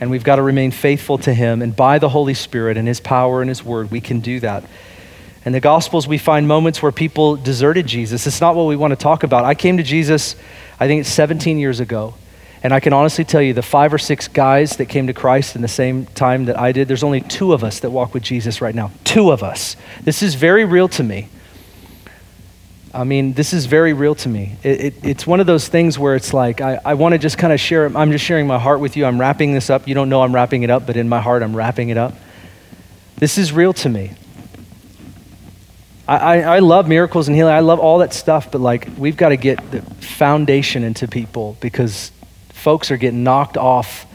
And 0.00 0.10
we've 0.10 0.24
got 0.24 0.36
to 0.36 0.42
remain 0.42 0.70
faithful 0.70 1.18
to 1.18 1.32
Him. 1.32 1.62
And 1.62 1.76
by 1.76 1.98
the 1.98 2.08
Holy 2.08 2.34
Spirit 2.34 2.76
and 2.76 2.88
His 2.88 3.00
power 3.00 3.40
and 3.40 3.48
His 3.48 3.64
Word, 3.64 3.90
we 3.90 4.00
can 4.00 4.20
do 4.20 4.40
that. 4.40 4.64
In 5.44 5.52
the 5.52 5.60
Gospels, 5.60 6.06
we 6.06 6.18
find 6.18 6.46
moments 6.46 6.82
where 6.82 6.92
people 6.92 7.36
deserted 7.36 7.86
Jesus. 7.86 8.26
It's 8.26 8.40
not 8.40 8.54
what 8.54 8.64
we 8.64 8.76
want 8.76 8.90
to 8.90 8.96
talk 8.96 9.22
about. 9.22 9.44
I 9.44 9.54
came 9.54 9.78
to 9.78 9.82
Jesus, 9.82 10.36
I 10.78 10.86
think 10.86 11.00
it's 11.00 11.08
17 11.08 11.58
years 11.58 11.80
ago. 11.80 12.14
And 12.62 12.74
I 12.74 12.80
can 12.80 12.92
honestly 12.92 13.24
tell 13.24 13.40
you, 13.40 13.54
the 13.54 13.62
five 13.62 13.94
or 13.94 13.98
six 13.98 14.28
guys 14.28 14.76
that 14.76 14.86
came 14.86 15.06
to 15.06 15.14
Christ 15.14 15.56
in 15.56 15.62
the 15.62 15.68
same 15.68 16.04
time 16.06 16.44
that 16.44 16.58
I 16.58 16.72
did, 16.72 16.88
there's 16.88 17.02
only 17.02 17.22
two 17.22 17.54
of 17.54 17.64
us 17.64 17.80
that 17.80 17.90
walk 17.90 18.12
with 18.12 18.22
Jesus 18.22 18.60
right 18.60 18.74
now. 18.74 18.90
Two 19.02 19.30
of 19.30 19.42
us. 19.42 19.76
This 20.02 20.22
is 20.22 20.34
very 20.34 20.66
real 20.66 20.88
to 20.88 21.02
me. 21.02 21.30
I 22.92 23.04
mean, 23.04 23.32
this 23.32 23.54
is 23.54 23.64
very 23.64 23.94
real 23.94 24.14
to 24.16 24.28
me. 24.28 24.56
It, 24.62 24.80
it, 24.80 24.94
it's 25.04 25.26
one 25.26 25.40
of 25.40 25.46
those 25.46 25.68
things 25.68 25.98
where 25.98 26.16
it's 26.16 26.34
like, 26.34 26.60
I, 26.60 26.78
I 26.84 26.94
want 26.94 27.12
to 27.12 27.18
just 27.18 27.38
kind 27.38 27.52
of 27.52 27.60
share, 27.60 27.86
I'm 27.96 28.12
just 28.12 28.24
sharing 28.24 28.46
my 28.46 28.58
heart 28.58 28.80
with 28.80 28.94
you. 28.94 29.06
I'm 29.06 29.18
wrapping 29.18 29.54
this 29.54 29.70
up. 29.70 29.88
You 29.88 29.94
don't 29.94 30.10
know 30.10 30.22
I'm 30.22 30.34
wrapping 30.34 30.62
it 30.62 30.70
up, 30.70 30.86
but 30.86 30.98
in 30.98 31.08
my 31.08 31.20
heart, 31.20 31.42
I'm 31.42 31.56
wrapping 31.56 31.88
it 31.88 31.96
up. 31.96 32.14
This 33.16 33.38
is 33.38 33.52
real 33.52 33.72
to 33.74 33.88
me. 33.88 34.10
I, 36.10 36.40
I, 36.42 36.58
love 36.58 36.88
miracles 36.88 37.28
and 37.28 37.36
healing. 37.36 37.54
I 37.54 37.60
love 37.60 37.78
all 37.78 37.98
that 37.98 38.12
stuff, 38.12 38.50
but 38.50 38.60
like 38.60 38.88
we've 38.98 39.16
got 39.16 39.28
to 39.28 39.36
get 39.36 39.70
the 39.70 39.80
foundation 39.80 40.82
into 40.82 41.06
people 41.06 41.56
because 41.60 42.10
folks 42.48 42.90
are 42.90 42.96
getting 42.96 43.22
knocked 43.22 43.56
off 43.56 44.06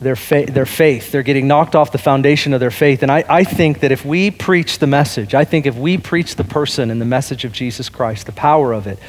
their, 0.00 0.14
fa- 0.14 0.46
their 0.46 0.64
faith. 0.64 1.10
They're 1.10 1.24
getting 1.24 1.48
knocked 1.48 1.74
off 1.74 1.90
the 1.90 1.98
foundation 1.98 2.54
of 2.54 2.60
their 2.60 2.70
faith. 2.70 3.02
And 3.02 3.10
I, 3.10 3.24
I 3.28 3.42
think 3.42 3.80
that 3.80 3.90
if 3.90 4.04
we 4.04 4.30
preach 4.30 4.78
the 4.78 4.86
message, 4.86 5.34
I 5.34 5.44
think 5.44 5.66
if 5.66 5.74
we 5.74 5.98
preach 5.98 6.36
the 6.36 6.44
person 6.44 6.88
and 6.88 7.00
the 7.00 7.04
message 7.04 7.44
of 7.44 7.50
Jesus 7.50 7.88
Christ, 7.88 8.26
the 8.26 8.32
power 8.32 8.72
of 8.72 8.86
it, 8.86 9.00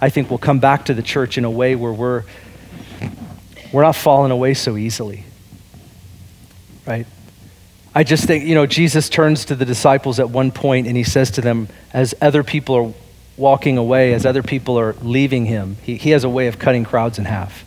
I 0.00 0.08
think 0.08 0.30
we'll 0.30 0.38
come 0.38 0.60
back 0.60 0.84
to 0.84 0.94
the 0.94 1.02
church 1.02 1.36
in 1.36 1.44
a 1.44 1.50
way 1.50 1.74
where 1.74 1.92
we're, 1.92 2.22
we're 3.72 3.82
not 3.82 3.96
falling 3.96 4.30
away 4.30 4.54
so 4.54 4.76
easily. 4.76 5.24
Right? 6.86 7.08
I 7.96 8.04
just 8.04 8.26
think, 8.26 8.44
you 8.44 8.54
know, 8.54 8.66
Jesus 8.66 9.08
turns 9.08 9.46
to 9.46 9.54
the 9.54 9.64
disciples 9.64 10.20
at 10.20 10.28
one 10.28 10.50
point 10.50 10.86
and 10.86 10.94
he 10.94 11.02
says 11.02 11.30
to 11.30 11.40
them, 11.40 11.66
as 11.94 12.14
other 12.20 12.44
people 12.44 12.74
are 12.74 12.92
walking 13.38 13.78
away, 13.78 14.12
as 14.12 14.26
other 14.26 14.42
people 14.42 14.78
are 14.78 14.92
leaving 15.00 15.46
him, 15.46 15.78
he, 15.82 15.96
he 15.96 16.10
has 16.10 16.22
a 16.22 16.28
way 16.28 16.46
of 16.46 16.58
cutting 16.58 16.84
crowds 16.84 17.18
in 17.18 17.24
half. 17.24 17.64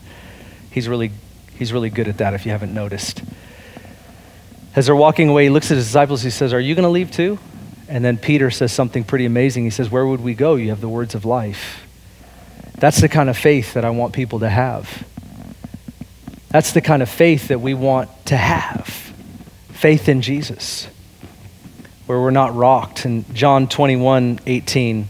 He's 0.69 0.87
really, 0.87 1.09
he's 1.55 1.73
really 1.73 1.89
good 1.89 2.07
at 2.07 2.19
that 2.19 2.35
if 2.35 2.45
you 2.45 2.51
haven't 2.51 2.75
noticed. 2.75 3.23
As 4.75 4.85
they're 4.85 4.95
walking 4.95 5.29
away, 5.29 5.45
he 5.45 5.49
looks 5.49 5.71
at 5.71 5.77
his 5.77 5.87
disciples, 5.87 6.21
he 6.21 6.29
says, 6.29 6.53
Are 6.53 6.59
you 6.59 6.75
going 6.75 6.83
to 6.83 6.89
leave 6.89 7.09
too? 7.09 7.39
And 7.87 8.05
then 8.05 8.19
Peter 8.19 8.51
says 8.51 8.71
something 8.71 9.03
pretty 9.03 9.25
amazing. 9.25 9.63
He 9.63 9.71
says, 9.71 9.89
Where 9.89 10.05
would 10.05 10.21
we 10.21 10.35
go? 10.35 10.53
You 10.53 10.69
have 10.69 10.79
the 10.79 10.89
words 10.89 11.15
of 11.15 11.25
life. 11.25 11.87
That's 12.77 13.01
the 13.01 13.09
kind 13.09 13.31
of 13.31 13.37
faith 13.37 13.73
that 13.73 13.83
I 13.83 13.89
want 13.89 14.13
people 14.13 14.41
to 14.41 14.49
have. 14.49 15.07
That's 16.49 16.71
the 16.71 16.81
kind 16.81 17.01
of 17.01 17.09
faith 17.09 17.47
that 17.47 17.61
we 17.61 17.73
want 17.73 18.11
to 18.27 18.37
have 18.37 19.08
faith 19.79 20.09
in 20.09 20.21
Jesus, 20.21 20.89
where 22.05 22.19
we're 22.19 22.31
not 22.31 22.53
rocked. 22.53 23.05
In 23.05 23.23
John 23.33 23.69
21 23.69 24.41
18, 24.45 25.07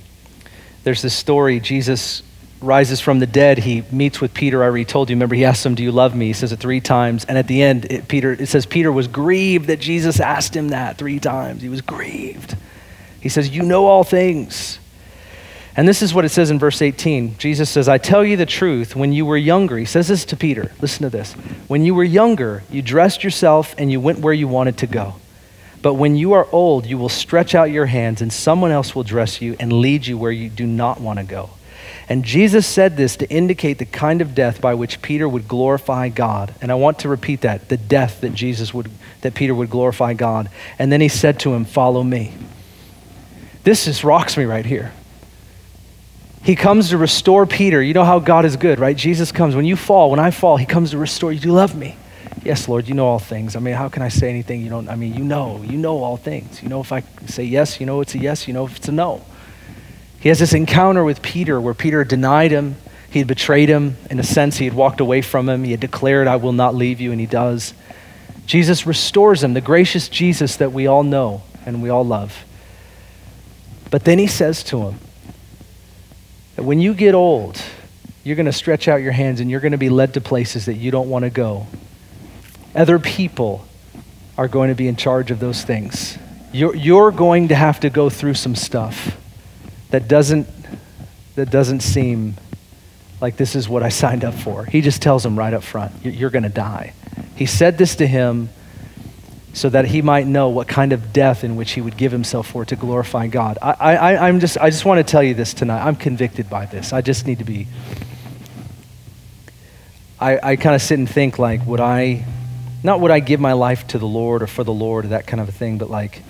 there's 0.84 1.02
this 1.02 1.16
story 1.16 1.60
Jesus 1.60 2.22
rises 2.62 3.00
from 3.00 3.18
the 3.18 3.26
dead. 3.26 3.58
He 3.58 3.82
meets 3.92 4.22
with 4.22 4.32
Peter. 4.32 4.62
I 4.62 4.68
already 4.68 4.86
told 4.86 5.10
you. 5.10 5.16
Remember, 5.16 5.34
he 5.34 5.44
asks 5.44 5.66
him, 5.66 5.74
Do 5.74 5.82
you 5.82 5.92
love 5.92 6.16
me? 6.16 6.28
He 6.28 6.34
says 6.34 6.52
it 6.52 6.60
three 6.60 6.82
times. 6.82 7.26
And 7.26 7.36
at 7.36 7.48
the 7.48 7.64
end, 7.64 7.86
it, 7.86 8.08
Peter, 8.08 8.34
it 8.34 8.46
says 8.46 8.68
Peter 8.68 8.92
was 8.92 9.08
grieved 9.08 9.68
that 9.68 9.80
Jesus 9.80 10.20
asked 10.20 10.56
him 10.56 10.70
that 10.70 11.00
three 11.00 11.20
times. 11.20 11.64
He 11.64 11.70
was 11.70 11.82
grieved. 11.82 12.56
He 13.22 13.30
says, 13.30 13.50
You 13.50 13.64
know 13.64 13.88
all 13.88 14.04
things. 14.04 14.78
And 15.80 15.88
this 15.88 16.02
is 16.02 16.14
what 16.14 16.26
it 16.26 16.30
says 16.30 16.52
in 16.52 16.60
verse 16.60 16.82
18. 16.82 17.38
Jesus 17.38 17.70
says, 17.70 17.88
I 17.88 17.98
tell 17.98 18.26
you 18.26 18.36
the 18.36 18.46
truth, 18.46 18.98
when 18.98 19.14
you 19.14 19.26
were 19.26 19.38
younger, 19.38 19.78
he 19.78 19.86
says 19.86 20.10
this 20.10 20.26
to 20.26 20.36
Peter. 20.36 20.74
Listen 20.82 21.04
to 21.04 21.10
this. 21.10 21.32
When 21.70 21.86
you 21.86 21.96
were 21.96 22.04
younger, 22.04 22.64
you 22.70 22.82
dressed 22.82 23.24
yourself 23.24 23.76
and 23.78 23.90
you 23.90 24.02
went 24.02 24.20
where 24.20 24.34
you 24.34 24.50
wanted 24.50 24.80
to 24.80 24.88
go. 24.88 25.16
But 25.82 25.94
when 25.94 26.18
you 26.18 26.34
are 26.34 26.50
old, 26.52 26.86
you 26.86 26.98
will 26.98 27.08
stretch 27.08 27.56
out 27.56 27.72
your 27.72 27.86
hands 27.86 28.22
and 28.22 28.34
someone 28.34 28.72
else 28.72 28.94
will 28.94 29.06
dress 29.06 29.42
you 29.42 29.56
and 29.58 29.72
lead 29.72 30.06
you 30.06 30.18
where 30.18 30.34
you 30.34 30.50
do 30.50 30.68
not 30.68 31.00
want 31.00 31.18
to 31.20 31.24
go. 31.24 31.52
And 32.10 32.26
Jesus 32.26 32.68
said 32.68 32.98
this 32.98 33.16
to 33.16 33.30
indicate 33.30 33.78
the 33.78 33.86
kind 33.86 34.20
of 34.20 34.36
death 34.36 34.60
by 34.60 34.74
which 34.74 35.02
Peter 35.02 35.30
would 35.30 35.48
glorify 35.48 36.10
God. 36.10 36.54
And 36.62 36.74
I 36.74 36.76
want 36.76 37.00
to 37.00 37.08
repeat 37.08 37.40
that, 37.40 37.70
the 37.70 37.78
death 37.78 38.20
that 38.20 38.34
Jesus 38.34 38.74
would 38.74 38.92
that 39.22 39.34
Peter 39.34 39.56
would 39.56 39.70
glorify 39.70 40.14
God. 40.14 40.50
And 40.78 40.92
then 40.92 41.00
he 41.00 41.08
said 41.08 41.40
to 41.40 41.54
him, 41.54 41.64
"Follow 41.64 42.04
me." 42.04 42.34
This 43.64 43.86
just 43.86 44.04
rocks 44.04 44.36
me 44.36 44.44
right 44.44 44.66
here. 44.66 44.92
He 46.44 46.56
comes 46.56 46.90
to 46.90 46.98
restore 46.98 47.46
Peter. 47.46 47.82
You 47.82 47.94
know 47.94 48.06
how 48.06 48.20
God 48.20 48.46
is 48.46 48.56
good, 48.56 48.80
right? 48.80 48.96
Jesus 48.96 49.32
comes. 49.32 49.56
When 49.56 49.66
you 49.66 49.76
fall, 49.76 50.10
when 50.10 50.20
I 50.20 50.32
fall, 50.32 50.58
he 50.58 50.66
comes 50.66 50.92
to 50.92 50.98
restore 50.98 51.32
you. 51.32 51.40
Do 51.40 51.50
you 51.50 51.54
love 51.54 51.76
me? 51.76 51.98
Yes, 52.44 52.70
Lord, 52.70 52.88
you 52.88 52.94
know 52.94 53.06
all 53.06 53.20
things. 53.20 53.56
I 53.56 53.60
mean, 53.60 53.74
how 53.74 53.90
can 53.90 54.02
I 54.02 54.08
say 54.08 54.30
anything 54.30 54.62
you 54.62 54.70
don't? 54.70 54.88
I 54.88 54.96
mean, 54.96 55.14
you 55.14 55.24
know, 55.24 55.62
you 55.62 55.78
know 55.78 56.02
all 56.04 56.16
things. 56.16 56.64
You 56.64 56.70
know 56.70 56.80
if 56.80 56.92
I 56.92 57.04
say 57.26 57.44
yes, 57.44 57.80
you 57.80 57.86
know 57.86 58.00
it's 58.00 58.16
a 58.16 58.20
yes, 58.20 58.48
you 58.48 58.54
know 58.54 58.66
if 58.66 58.78
it's 58.78 58.88
a 58.88 58.94
no. 58.94 59.26
He 60.20 60.30
has 60.30 60.40
this 60.40 60.54
encounter 60.54 61.04
with 61.04 61.22
Peter 61.22 61.60
where 61.60 61.74
Peter 61.74 62.04
denied 62.04 62.52
him. 62.52 62.78
He 63.10 63.20
had 63.20 63.28
betrayed 63.28 63.68
him. 63.68 63.98
In 64.10 64.20
a 64.20 64.24
sense, 64.24 64.58
he 64.58 64.66
had 64.66 64.74
walked 64.74 65.02
away 65.02 65.22
from 65.22 65.50
him. 65.50 65.64
He 65.64 65.72
had 65.72 65.80
declared, 65.80 66.28
I 66.28 66.38
will 66.38 66.54
not 66.54 66.76
leave 66.76 67.02
you, 67.02 67.12
and 67.12 67.20
he 67.20 67.26
does. 67.26 67.74
Jesus 68.46 68.86
restores 68.86 69.44
him, 69.44 69.54
the 69.54 69.62
gracious 69.62 70.08
Jesus 70.08 70.56
that 70.58 70.72
we 70.72 70.88
all 70.88 71.04
know 71.04 71.42
and 71.66 71.84
we 71.84 71.90
all 71.90 72.06
love. 72.06 72.46
But 73.92 74.06
then 74.06 74.18
he 74.18 74.28
says 74.28 74.64
to 74.66 74.90
him 74.90 75.00
that 76.60 76.66
when 76.66 76.82
you 76.82 76.94
get 76.94 77.16
old, 77.16 77.58
you're 78.26 78.36
going 78.36 78.46
to 78.46 78.52
stretch 78.52 78.90
out 78.90 78.98
your 78.98 79.14
hands 79.14 79.40
and 79.40 79.50
you're 79.50 79.62
going 79.62 79.72
to 79.72 79.78
be 79.78 79.88
led 79.88 80.16
to 80.16 80.20
places 80.20 80.66
that 80.66 80.74
you 80.74 80.92
don't 80.92 81.10
want 81.10 81.24
to 81.24 81.30
go. 81.30 81.68
Other 82.76 83.00
people 83.00 83.66
are 84.38 84.50
going 84.50 84.68
to 84.68 84.76
be 84.76 84.90
in 84.90 84.98
charge 84.98 85.32
of 85.32 85.40
those 85.40 85.64
things. 85.64 86.18
You're, 86.52 86.76
you're 86.76 87.12
going 87.12 87.48
to 87.48 87.56
have 87.56 87.80
to 87.80 87.90
go 87.90 88.10
through 88.10 88.34
some 88.34 88.56
stuff 88.56 89.16
that 89.92 90.10
doesn't, 90.10 90.50
that 91.36 91.50
doesn't 91.50 91.80
seem 91.80 92.36
like 93.22 93.38
this 93.38 93.56
is 93.56 93.70
what 93.70 93.82
I 93.82 93.88
signed 93.88 94.26
up 94.26 94.34
for. 94.34 94.66
He 94.66 94.82
just 94.82 95.02
tells 95.02 95.26
him 95.26 95.40
right 95.40 95.54
up 95.54 95.64
front, 95.64 95.94
You're 96.04 96.30
going 96.30 96.44
to 96.44 96.50
die. 96.50 96.94
He 97.38 97.46
said 97.46 97.78
this 97.78 97.96
to 97.96 98.06
him 98.06 98.50
so 99.54 99.70
that 99.70 99.86
he 99.86 100.02
might 100.02 100.28
know 100.28 100.50
what 100.50 100.68
kind 100.68 100.94
of 100.94 101.12
death 101.12 101.44
in 101.44 101.56
which 101.56 101.72
he 101.72 101.82
would 101.82 101.98
give 101.98 102.12
himself 102.12 102.48
for 102.48 102.66
to 102.66 102.76
glorify 102.76 103.28
God. 103.28 103.58
I, 103.62 103.96
I, 103.96 104.28
I'm 104.28 104.40
just, 104.40 104.58
I 104.58 104.70
just 104.70 104.86
want 104.86 105.06
to 105.06 105.10
tell 105.10 105.24
you 105.24 105.34
this 105.34 105.54
tonight. 105.54 105.84
I'm 105.84 105.96
convicted 105.96 106.50
by 106.50 106.66
this. 106.66 106.94
I 106.94 107.02
just 107.02 107.26
need 107.26 107.40
to 107.40 107.46
be. 107.46 107.68
I, 110.20 110.52
I 110.52 110.56
kind 110.56 110.76
of 110.76 110.82
sit 110.82 111.00
and 111.00 111.10
think, 111.10 111.40
like, 111.40 111.66
would 111.66 111.80
I 111.80 112.26
not 112.84 113.02
would 113.02 113.12
I 113.12 113.20
give 113.20 113.40
my 113.40 113.54
life 113.54 113.88
to 113.88 113.98
the 113.98 114.08
Lord 114.08 114.42
or 114.42 114.48
for 114.48 114.64
the 114.64 114.74
Lord 114.74 115.06
or 115.06 115.08
that 115.10 115.28
kind 115.28 115.42
of 115.42 115.50
a 115.50 115.52
thing, 115.52 115.78
but 115.78 115.90
like, 115.90 116.22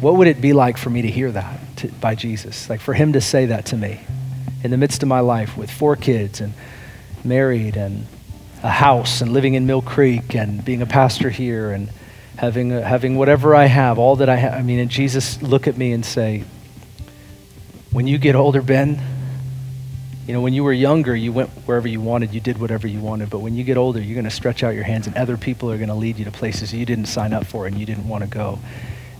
what 0.00 0.16
would 0.16 0.26
it 0.26 0.40
be 0.40 0.52
like 0.52 0.76
for 0.76 0.90
me 0.90 1.02
to 1.02 1.10
hear 1.10 1.30
that 1.30 1.60
to, 1.76 1.88
by 1.88 2.14
Jesus? 2.14 2.68
Like 2.68 2.80
for 2.80 2.94
him 2.94 3.12
to 3.12 3.20
say 3.20 3.46
that 3.46 3.66
to 3.66 3.76
me 3.76 4.00
in 4.64 4.70
the 4.70 4.76
midst 4.76 5.02
of 5.02 5.08
my 5.08 5.20
life 5.20 5.56
with 5.56 5.70
four 5.70 5.94
kids 5.94 6.40
and 6.40 6.54
married 7.22 7.76
and 7.76 8.06
a 8.62 8.70
house 8.70 9.20
and 9.20 9.32
living 9.32 9.54
in 9.54 9.66
Mill 9.66 9.82
Creek 9.82 10.34
and 10.34 10.64
being 10.64 10.82
a 10.82 10.86
pastor 10.86 11.30
here 11.30 11.70
and 11.70 11.90
having, 12.44 12.72
a, 12.72 12.82
having 12.82 13.16
whatever 13.16 13.54
I 13.54 13.66
have, 13.66 13.98
all 13.98 14.16
that 14.16 14.28
I 14.28 14.36
have. 14.36 14.54
I 14.54 14.62
mean, 14.62 14.78
and 14.78 14.90
Jesus 14.90 15.40
look 15.42 15.66
at 15.66 15.76
me 15.76 15.92
and 15.92 16.04
say, 16.04 16.44
when 17.90 18.06
you 18.06 18.18
get 18.18 18.34
older, 18.34 18.60
Ben, 18.60 19.00
you 20.26 20.32
know, 20.32 20.40
when 20.40 20.54
you 20.54 20.64
were 20.64 20.72
younger, 20.72 21.14
you 21.14 21.32
went 21.32 21.50
wherever 21.66 21.88
you 21.88 22.00
wanted, 22.00 22.32
you 22.32 22.40
did 22.40 22.58
whatever 22.58 22.86
you 22.86 23.00
wanted. 23.00 23.30
But 23.30 23.40
when 23.40 23.54
you 23.54 23.64
get 23.64 23.76
older, 23.76 24.00
you're 24.00 24.14
going 24.14 24.24
to 24.24 24.30
stretch 24.30 24.62
out 24.62 24.74
your 24.74 24.84
hands, 24.84 25.06
and 25.06 25.16
other 25.16 25.36
people 25.36 25.70
are 25.70 25.76
going 25.76 25.88
to 25.88 25.94
lead 25.94 26.18
you 26.18 26.24
to 26.24 26.30
places 26.30 26.72
you 26.72 26.86
didn't 26.86 27.06
sign 27.06 27.32
up 27.32 27.46
for 27.46 27.66
and 27.66 27.78
you 27.78 27.86
didn't 27.86 28.08
want 28.08 28.24
to 28.24 28.30
go. 28.30 28.58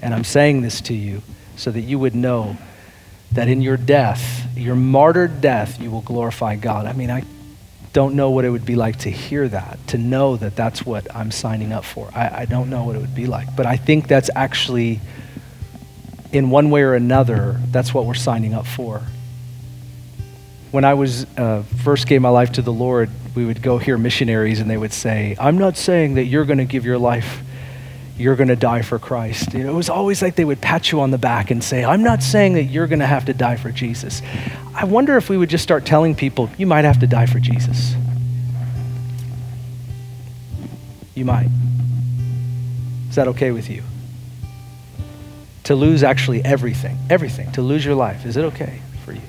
And 0.03 0.15
I'm 0.15 0.25
saying 0.25 0.63
this 0.63 0.81
to 0.83 0.95
you 0.95 1.23
so 1.57 1.71
that 1.71 1.81
you 1.81 1.99
would 1.99 2.15
know 2.15 2.57
that 3.33 3.49
in 3.49 3.63
your 3.63 3.77
death, 3.77 4.47
your 4.57 4.77
martyred 4.77 5.41
death, 5.41 5.81
you 5.81 5.91
will 5.91 6.03
glorify 6.03 6.57
God. 6.57 6.87
I 6.87 6.93
mean, 6.93 7.11
I 7.11 7.25
don't 7.95 8.15
know 8.15 8.29
what 8.29 8.45
it 8.45 8.51
would 8.51 8.67
be 8.67 8.77
like 8.77 8.99
to 9.01 9.11
hear 9.11 9.49
that, 9.49 9.79
to 9.87 9.97
know 9.97 10.37
that 10.37 10.55
that's 10.55 10.85
what 10.85 11.07
I'm 11.17 11.31
signing 11.31 11.73
up 11.73 11.87
for. 11.87 12.11
I, 12.15 12.43
I 12.43 12.45
don't 12.45 12.69
know 12.69 12.85
what 12.85 12.97
it 12.97 12.99
would 12.99 13.15
be 13.15 13.27
like. 13.27 13.57
But 13.57 13.65
I 13.65 13.79
think 13.79 14.07
that's 14.07 14.29
actually, 14.37 15.01
in 16.31 16.51
one 16.51 16.69
way 16.69 16.83
or 16.83 16.95
another, 16.95 17.59
that's 17.71 17.95
what 17.95 18.05
we're 18.05 18.13
signing 18.13 18.53
up 18.53 18.67
for 18.67 19.03
when 20.75 20.85
I 20.85 20.95
was 20.95 21.25
uh, 21.37 21.63
first 21.85 22.09
gave 22.09 22.21
my 22.21 22.31
life 22.31 22.51
to 22.55 22.63
the 22.63 22.73
Lord, 22.73 23.09
we 23.37 23.47
would 23.47 23.63
go 23.63 23.79
hear 23.79 23.97
missionaries 23.97 24.59
and 24.59 24.69
they 24.69 24.77
would 24.77 24.93
say, 24.93 25.37
I'm 25.39 25.57
not 25.57 25.77
saying 25.77 26.15
that 26.15 26.25
you're 26.25 26.45
going 26.45 26.59
to 26.59 26.65
give 26.65 26.85
your 26.85 26.99
life, 26.99 27.43
you're 28.17 28.37
going 28.37 28.49
to 28.49 28.57
die 28.57 28.83
for 28.83 28.99
Christ. 28.99 29.55
You 29.55 29.65
know, 29.65 29.71
it 29.71 29.75
was 29.75 29.91
always 29.91 30.23
like 30.23 30.37
they 30.37 30.45
would 30.45 30.61
pat 30.61 30.93
you 30.93 31.01
on 31.01 31.11
the 31.11 31.19
back 31.19 31.51
and 31.51 31.63
say, 31.63 31.85
I'm 31.85 32.03
not 32.03 32.23
saying 32.23 32.55
that 32.55 32.65
you're 32.65 32.87
going 32.87 33.01
to 33.01 33.07
have 33.07 33.25
to 33.25 33.35
die 33.35 33.57
for 33.57 33.73
Jesus. 33.73 34.23
I 34.75 34.85
wonder 34.85 35.17
if 35.17 35.29
we 35.29 35.37
would 35.37 35.51
just 35.51 35.65
start 35.65 35.85
telling 35.85 36.15
people, 36.15 36.49
you 36.57 36.67
might 36.67 36.85
have 36.85 37.01
to 37.01 37.07
die 37.07 37.27
for 37.27 37.41
Jesus. 37.41 37.95
You 41.15 41.25
might. 41.25 41.49
Is 43.09 43.17
that 43.17 43.29
okay 43.29 43.51
with 43.51 43.69
you? 43.69 43.83
To 45.65 45.75
lose 45.75 46.03
actually 46.03 46.45
everything, 46.45 46.99
everything, 47.11 47.51
to 47.53 47.63
lose 47.63 47.85
your 47.85 47.95
life, 47.95 48.27
is 48.27 48.37
it 48.37 48.45
okay? 48.45 48.81
For 49.05 49.13
you? 49.13 49.21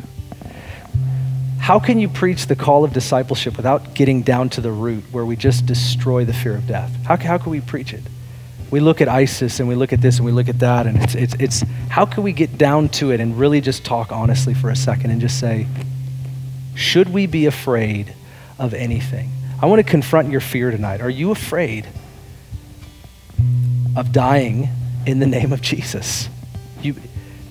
How 1.59 1.79
can 1.79 1.97
you 1.97 2.09
preach 2.09 2.45
the 2.45 2.55
call 2.55 2.83
of 2.83 2.93
discipleship 2.93 3.57
without 3.57 3.95
getting 3.95 4.21
down 4.21 4.49
to 4.49 4.61
the 4.61 4.71
root 4.71 5.05
where 5.11 5.25
we 5.25 5.35
just 5.35 5.65
destroy 5.65 6.25
the 6.25 6.33
fear 6.33 6.55
of 6.55 6.67
death? 6.67 6.95
How, 7.05 7.17
how 7.17 7.37
can 7.39 7.51
we 7.51 7.61
preach 7.61 7.93
it? 7.93 8.03
We 8.71 8.79
look 8.79 8.99
at 9.01 9.07
ISIS 9.07 9.59
and 9.59 9.69
we 9.69 9.75
look 9.75 9.93
at 9.93 10.01
this 10.01 10.17
and 10.17 10.25
we 10.25 10.31
look 10.31 10.49
at 10.49 10.59
that, 10.59 10.87
and 10.87 10.97
it's, 11.01 11.15
it's, 11.15 11.35
it's 11.35 11.61
how 11.89 12.05
can 12.05 12.23
we 12.23 12.33
get 12.33 12.57
down 12.57 12.89
to 12.89 13.11
it 13.11 13.19
and 13.19 13.37
really 13.37 13.61
just 13.61 13.85
talk 13.85 14.11
honestly 14.11 14.53
for 14.53 14.69
a 14.69 14.75
second 14.75 15.11
and 15.11 15.21
just 15.21 15.39
say, 15.39 15.67
should 16.75 17.13
we 17.13 17.25
be 17.25 17.45
afraid 17.45 18.13
of 18.59 18.73
anything? 18.73 19.29
I 19.61 19.67
want 19.67 19.85
to 19.85 19.89
confront 19.89 20.29
your 20.29 20.41
fear 20.41 20.71
tonight. 20.71 20.99
Are 21.01 21.09
you 21.09 21.31
afraid 21.31 21.87
of 23.95 24.11
dying 24.11 24.69
in 25.05 25.19
the 25.19 25.25
name 25.25 25.53
of 25.53 25.61
Jesus? 25.61 26.27
You, 26.81 26.95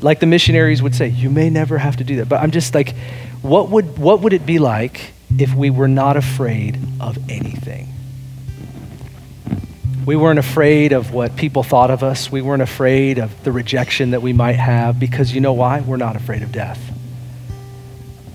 like 0.01 0.21
the 0.21 0.27
missionaries 0.27 0.83
would 0.83 0.95
say, 0.95 1.09
you 1.09 1.31
may 1.31 1.49
never 1.49 1.79
have 1.79 1.97
to 1.97 2.05
do 2.05 2.17
that. 2.17 2.29
But 2.29 2.43
I'm 2.43 2.51
just 2.51 2.75
like, 2.75 2.95
what 3.41 3.71
would, 3.71 3.99
what 3.99 4.21
would 4.21 4.35
it 4.35 4.45
be 4.45 4.59
like 4.59 5.13
if 5.39 5.55
we 5.55 5.71
were 5.71 5.89
not 5.89 6.19
afraid 6.19 6.79
of 7.01 7.19
anything? 7.31 7.94
We 10.07 10.17
weren't 10.17 10.39
afraid 10.39 10.93
of 10.93 11.15
what 11.15 11.35
people 11.35 11.63
thought 11.63 11.91
of 11.91 12.03
us. 12.03 12.31
We 12.31 12.43
weren't 12.43 12.61
afraid 12.61 13.19
of 13.19 13.43
the 13.43 13.53
rejection 13.53 14.11
that 14.11 14.21
we 14.21 14.35
might 14.35 14.57
have 14.57 15.01
because 15.01 15.35
you 15.35 15.41
know 15.41 15.55
why? 15.55 15.81
We're 15.81 15.97
not 15.97 16.15
afraid 16.15 16.43
of 16.43 16.53
death. 16.53 16.79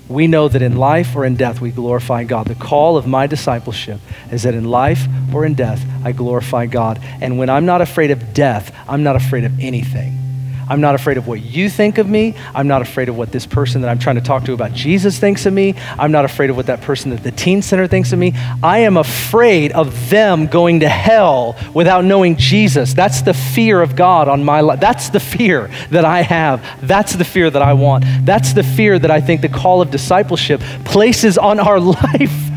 We 0.08 0.26
know 0.26 0.48
that 0.48 0.64
in 0.64 0.78
life 0.78 1.16
or 1.16 1.26
in 1.26 1.36
death 1.36 1.62
we 1.62 1.70
glorify 1.70 2.24
God. 2.24 2.48
The 2.48 2.56
call 2.56 2.98
of 2.98 3.06
my 3.06 3.28
discipleship 3.28 4.00
is 4.32 4.42
that 4.44 4.56
in 4.56 4.66
life 4.66 5.06
or 5.32 5.46
in 5.46 5.54
death 5.54 5.86
I 6.04 6.12
glorify 6.12 6.66
God. 6.66 7.00
And 7.22 7.38
when 7.38 7.52
I'm 7.52 7.68
not 7.68 7.82
afraid 7.82 8.10
of 8.10 8.34
death, 8.34 8.76
I'm 8.88 9.04
not 9.04 9.16
afraid 9.16 9.44
of 9.44 9.60
anything. 9.60 10.29
I'm 10.70 10.82
not 10.82 10.96
afraid 10.96 11.18
of 11.18 11.28
what 11.28 11.42
you 11.42 11.70
think 11.70 11.98
of 11.98 12.08
me. 12.08 12.36
I'm 12.54 12.68
not 12.68 12.82
afraid 12.82 13.10
of 13.10 13.18
what 13.18 13.32
this 13.32 13.46
person 13.46 13.82
that 13.82 13.90
I'm 13.90 14.00
trying 14.00 14.16
to 14.16 14.22
talk 14.22 14.46
to 14.46 14.54
about 14.54 14.74
Jesus 14.74 15.20
thinks 15.20 15.46
of 15.46 15.54
me. 15.54 15.76
I'm 15.98 16.12
not 16.12 16.26
afraid 16.26 16.50
of 16.50 16.56
what 16.56 16.68
that 16.68 16.82
person 16.82 17.12
at 17.12 17.24
the 17.24 17.32
teen 17.32 17.62
center 17.62 17.88
thinks 17.88 18.14
of 18.14 18.20
me. 18.20 18.34
I 18.62 18.80
am 18.80 18.98
afraid 18.98 19.72
of 19.72 20.10
them 20.10 20.48
going 20.48 20.82
to 20.82 20.90
hell 20.90 21.58
without 21.74 22.06
knowing 22.06 22.38
Jesus. 22.38 22.94
That's 22.94 23.22
the 23.22 23.34
fear 23.34 23.82
of 23.82 23.96
God 23.96 24.28
on 24.28 24.44
my 24.44 24.62
life. 24.62 24.80
That's 24.80 25.10
the 25.10 25.20
fear 25.20 25.70
that 25.90 26.06
I 26.06 26.22
have. 26.22 26.64
That's 26.82 27.14
the 27.14 27.26
fear 27.26 27.50
that 27.50 27.62
I 27.62 27.74
want. 27.74 28.06
That's 28.22 28.54
the 28.54 28.64
fear 28.64 29.00
that 29.00 29.12
I 29.12 29.22
think 29.22 29.42
the 29.42 29.50
call 29.50 29.82
of 29.82 29.92
discipleship 29.92 30.62
places 30.86 31.38
on 31.38 31.60
our 31.60 31.80
life. 31.80 32.49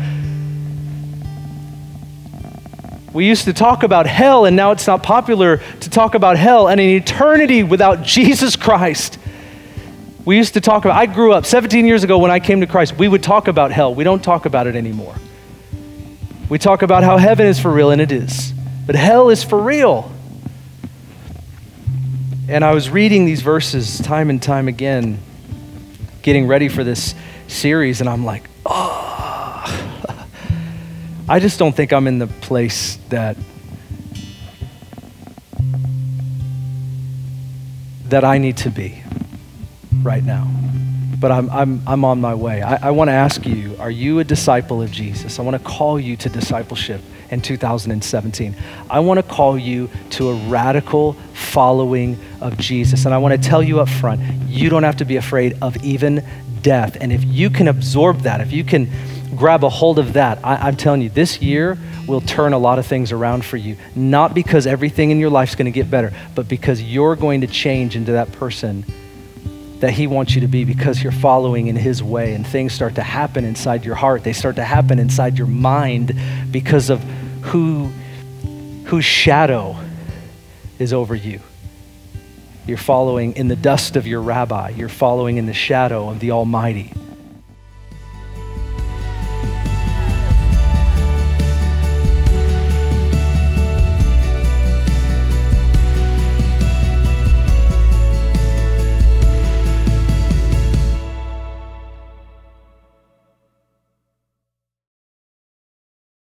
We 3.13 3.27
used 3.27 3.45
to 3.45 3.53
talk 3.53 3.83
about 3.83 4.07
hell, 4.07 4.45
and 4.45 4.55
now 4.55 4.71
it's 4.71 4.87
not 4.87 5.03
popular 5.03 5.57
to 5.57 5.89
talk 5.89 6.15
about 6.15 6.35
hell 6.35 6.67
and 6.67 6.81
an 6.81 6.89
eternity 6.89 7.61
without 7.61 8.01
Jesus 8.01 8.55
Christ. 8.55 9.19
We 10.25 10.35
used 10.35 10.55
to 10.55 10.61
talk 10.61 10.83
about, 10.83 10.97
I 10.97 11.05
grew 11.05 11.31
up 11.31 11.45
17 11.45 11.85
years 11.85 12.03
ago 12.03 12.17
when 12.17 12.31
I 12.31 12.39
came 12.39 12.61
to 12.61 12.67
Christ, 12.67 12.97
we 12.97 13.07
would 13.07 13.21
talk 13.21 13.47
about 13.47 13.71
hell. 13.71 13.93
We 13.93 14.03
don't 14.03 14.23
talk 14.23 14.47
about 14.47 14.65
it 14.65 14.75
anymore. 14.75 15.13
We 16.49 16.57
talk 16.57 16.81
about 16.81 17.03
how 17.03 17.17
heaven 17.17 17.45
is 17.45 17.59
for 17.59 17.71
real, 17.71 17.91
and 17.91 18.01
it 18.01 18.11
is. 18.11 18.51
But 18.87 18.95
hell 18.95 19.29
is 19.29 19.43
for 19.43 19.61
real. 19.61 20.11
And 22.47 22.65
I 22.65 22.73
was 22.73 22.89
reading 22.89 23.25
these 23.25 23.41
verses 23.41 23.99
time 23.99 24.29
and 24.29 24.41
time 24.41 24.67
again, 24.67 25.19
getting 26.23 26.47
ready 26.47 26.67
for 26.67 26.83
this 26.83 27.13
series, 27.47 28.01
and 28.01 28.09
I'm 28.09 28.25
like, 28.25 28.49
oh, 28.65 29.32
I 31.27 31.39
just 31.39 31.57
don't 31.57 31.73
think 31.73 31.93
I'm 31.93 32.07
in 32.07 32.19
the 32.19 32.27
place 32.27 32.97
that 33.09 33.37
that 38.09 38.23
I 38.23 38.37
need 38.37 38.57
to 38.57 38.69
be 38.69 39.01
right 40.03 40.23
now. 40.23 40.47
But 41.19 41.31
I'm, 41.31 41.49
I'm, 41.49 41.81
I'm 41.87 42.05
on 42.05 42.19
my 42.19 42.35
way. 42.35 42.61
I, 42.61 42.89
I 42.89 42.91
want 42.91 43.07
to 43.07 43.13
ask 43.13 43.45
you 43.45 43.75
are 43.79 43.89
you 43.89 44.19
a 44.19 44.23
disciple 44.23 44.81
of 44.81 44.91
Jesus? 44.91 45.39
I 45.39 45.41
want 45.41 45.57
to 45.57 45.63
call 45.63 45.99
you 45.99 46.17
to 46.17 46.29
discipleship 46.29 47.01
in 47.31 47.41
2017. 47.41 48.55
I 48.89 48.99
want 48.99 49.17
to 49.17 49.23
call 49.23 49.57
you 49.57 49.89
to 50.11 50.29
a 50.29 50.35
radical 50.47 51.13
following 51.33 52.19
of 52.41 52.57
Jesus. 52.57 53.05
And 53.05 53.13
I 53.13 53.17
want 53.17 53.41
to 53.41 53.49
tell 53.49 53.63
you 53.63 53.79
up 53.79 53.89
front 53.89 54.21
you 54.49 54.69
don't 54.69 54.83
have 54.83 54.97
to 54.97 55.05
be 55.05 55.15
afraid 55.15 55.57
of 55.61 55.77
even 55.83 56.23
death. 56.61 56.97
And 56.99 57.13
if 57.13 57.23
you 57.23 57.49
can 57.49 57.67
absorb 57.69 58.19
that, 58.21 58.41
if 58.41 58.51
you 58.51 58.63
can 58.63 58.91
grab 59.33 59.63
a 59.63 59.69
hold 59.69 59.99
of 59.99 60.13
that. 60.13 60.39
I, 60.43 60.67
am 60.67 60.75
telling 60.75 61.01
you, 61.01 61.09
this 61.09 61.41
year 61.41 61.77
will 62.07 62.21
turn 62.21 62.53
a 62.53 62.57
lot 62.57 62.79
of 62.79 62.85
things 62.85 63.11
around 63.11 63.45
for 63.45 63.57
you. 63.57 63.77
Not 63.95 64.33
because 64.33 64.67
everything 64.67 65.11
in 65.11 65.19
your 65.19 65.29
life 65.29 65.49
is 65.49 65.55
going 65.55 65.65
to 65.65 65.71
get 65.71 65.89
better, 65.89 66.13
but 66.35 66.47
because 66.47 66.81
you're 66.81 67.15
going 67.15 67.41
to 67.41 67.47
change 67.47 67.95
into 67.95 68.13
that 68.13 68.31
person 68.33 68.85
that 69.79 69.91
He 69.91 70.07
wants 70.07 70.33
you 70.33 70.41
to 70.41 70.47
be 70.47 70.63
because 70.63 71.03
you're 71.03 71.11
following 71.11 71.67
in 71.67 71.75
His 71.75 72.01
way 72.01 72.33
and 72.33 72.47
things 72.47 72.73
start 72.73 72.95
to 72.95 73.03
happen 73.03 73.43
inside 73.43 73.83
your 73.83 73.95
heart. 73.95 74.23
They 74.23 74.33
start 74.33 74.55
to 74.55 74.63
happen 74.63 74.99
inside 74.99 75.37
your 75.37 75.47
mind 75.47 76.17
because 76.51 76.89
of 76.89 77.03
who, 77.41 77.91
whose 78.85 79.05
shadow 79.05 79.77
is 80.79 80.93
over 80.93 81.15
you. 81.15 81.41
You're 82.65 82.77
following 82.77 83.35
in 83.35 83.49
the 83.49 83.57
dust 83.57 83.97
of 83.97 84.07
your 84.07 84.21
rabbi, 84.21 84.69
you're 84.69 84.87
following 84.87 85.37
in 85.37 85.47
the 85.47 85.53
shadow 85.53 86.09
of 86.09 86.21
the 86.21 86.31
Almighty. 86.31 86.93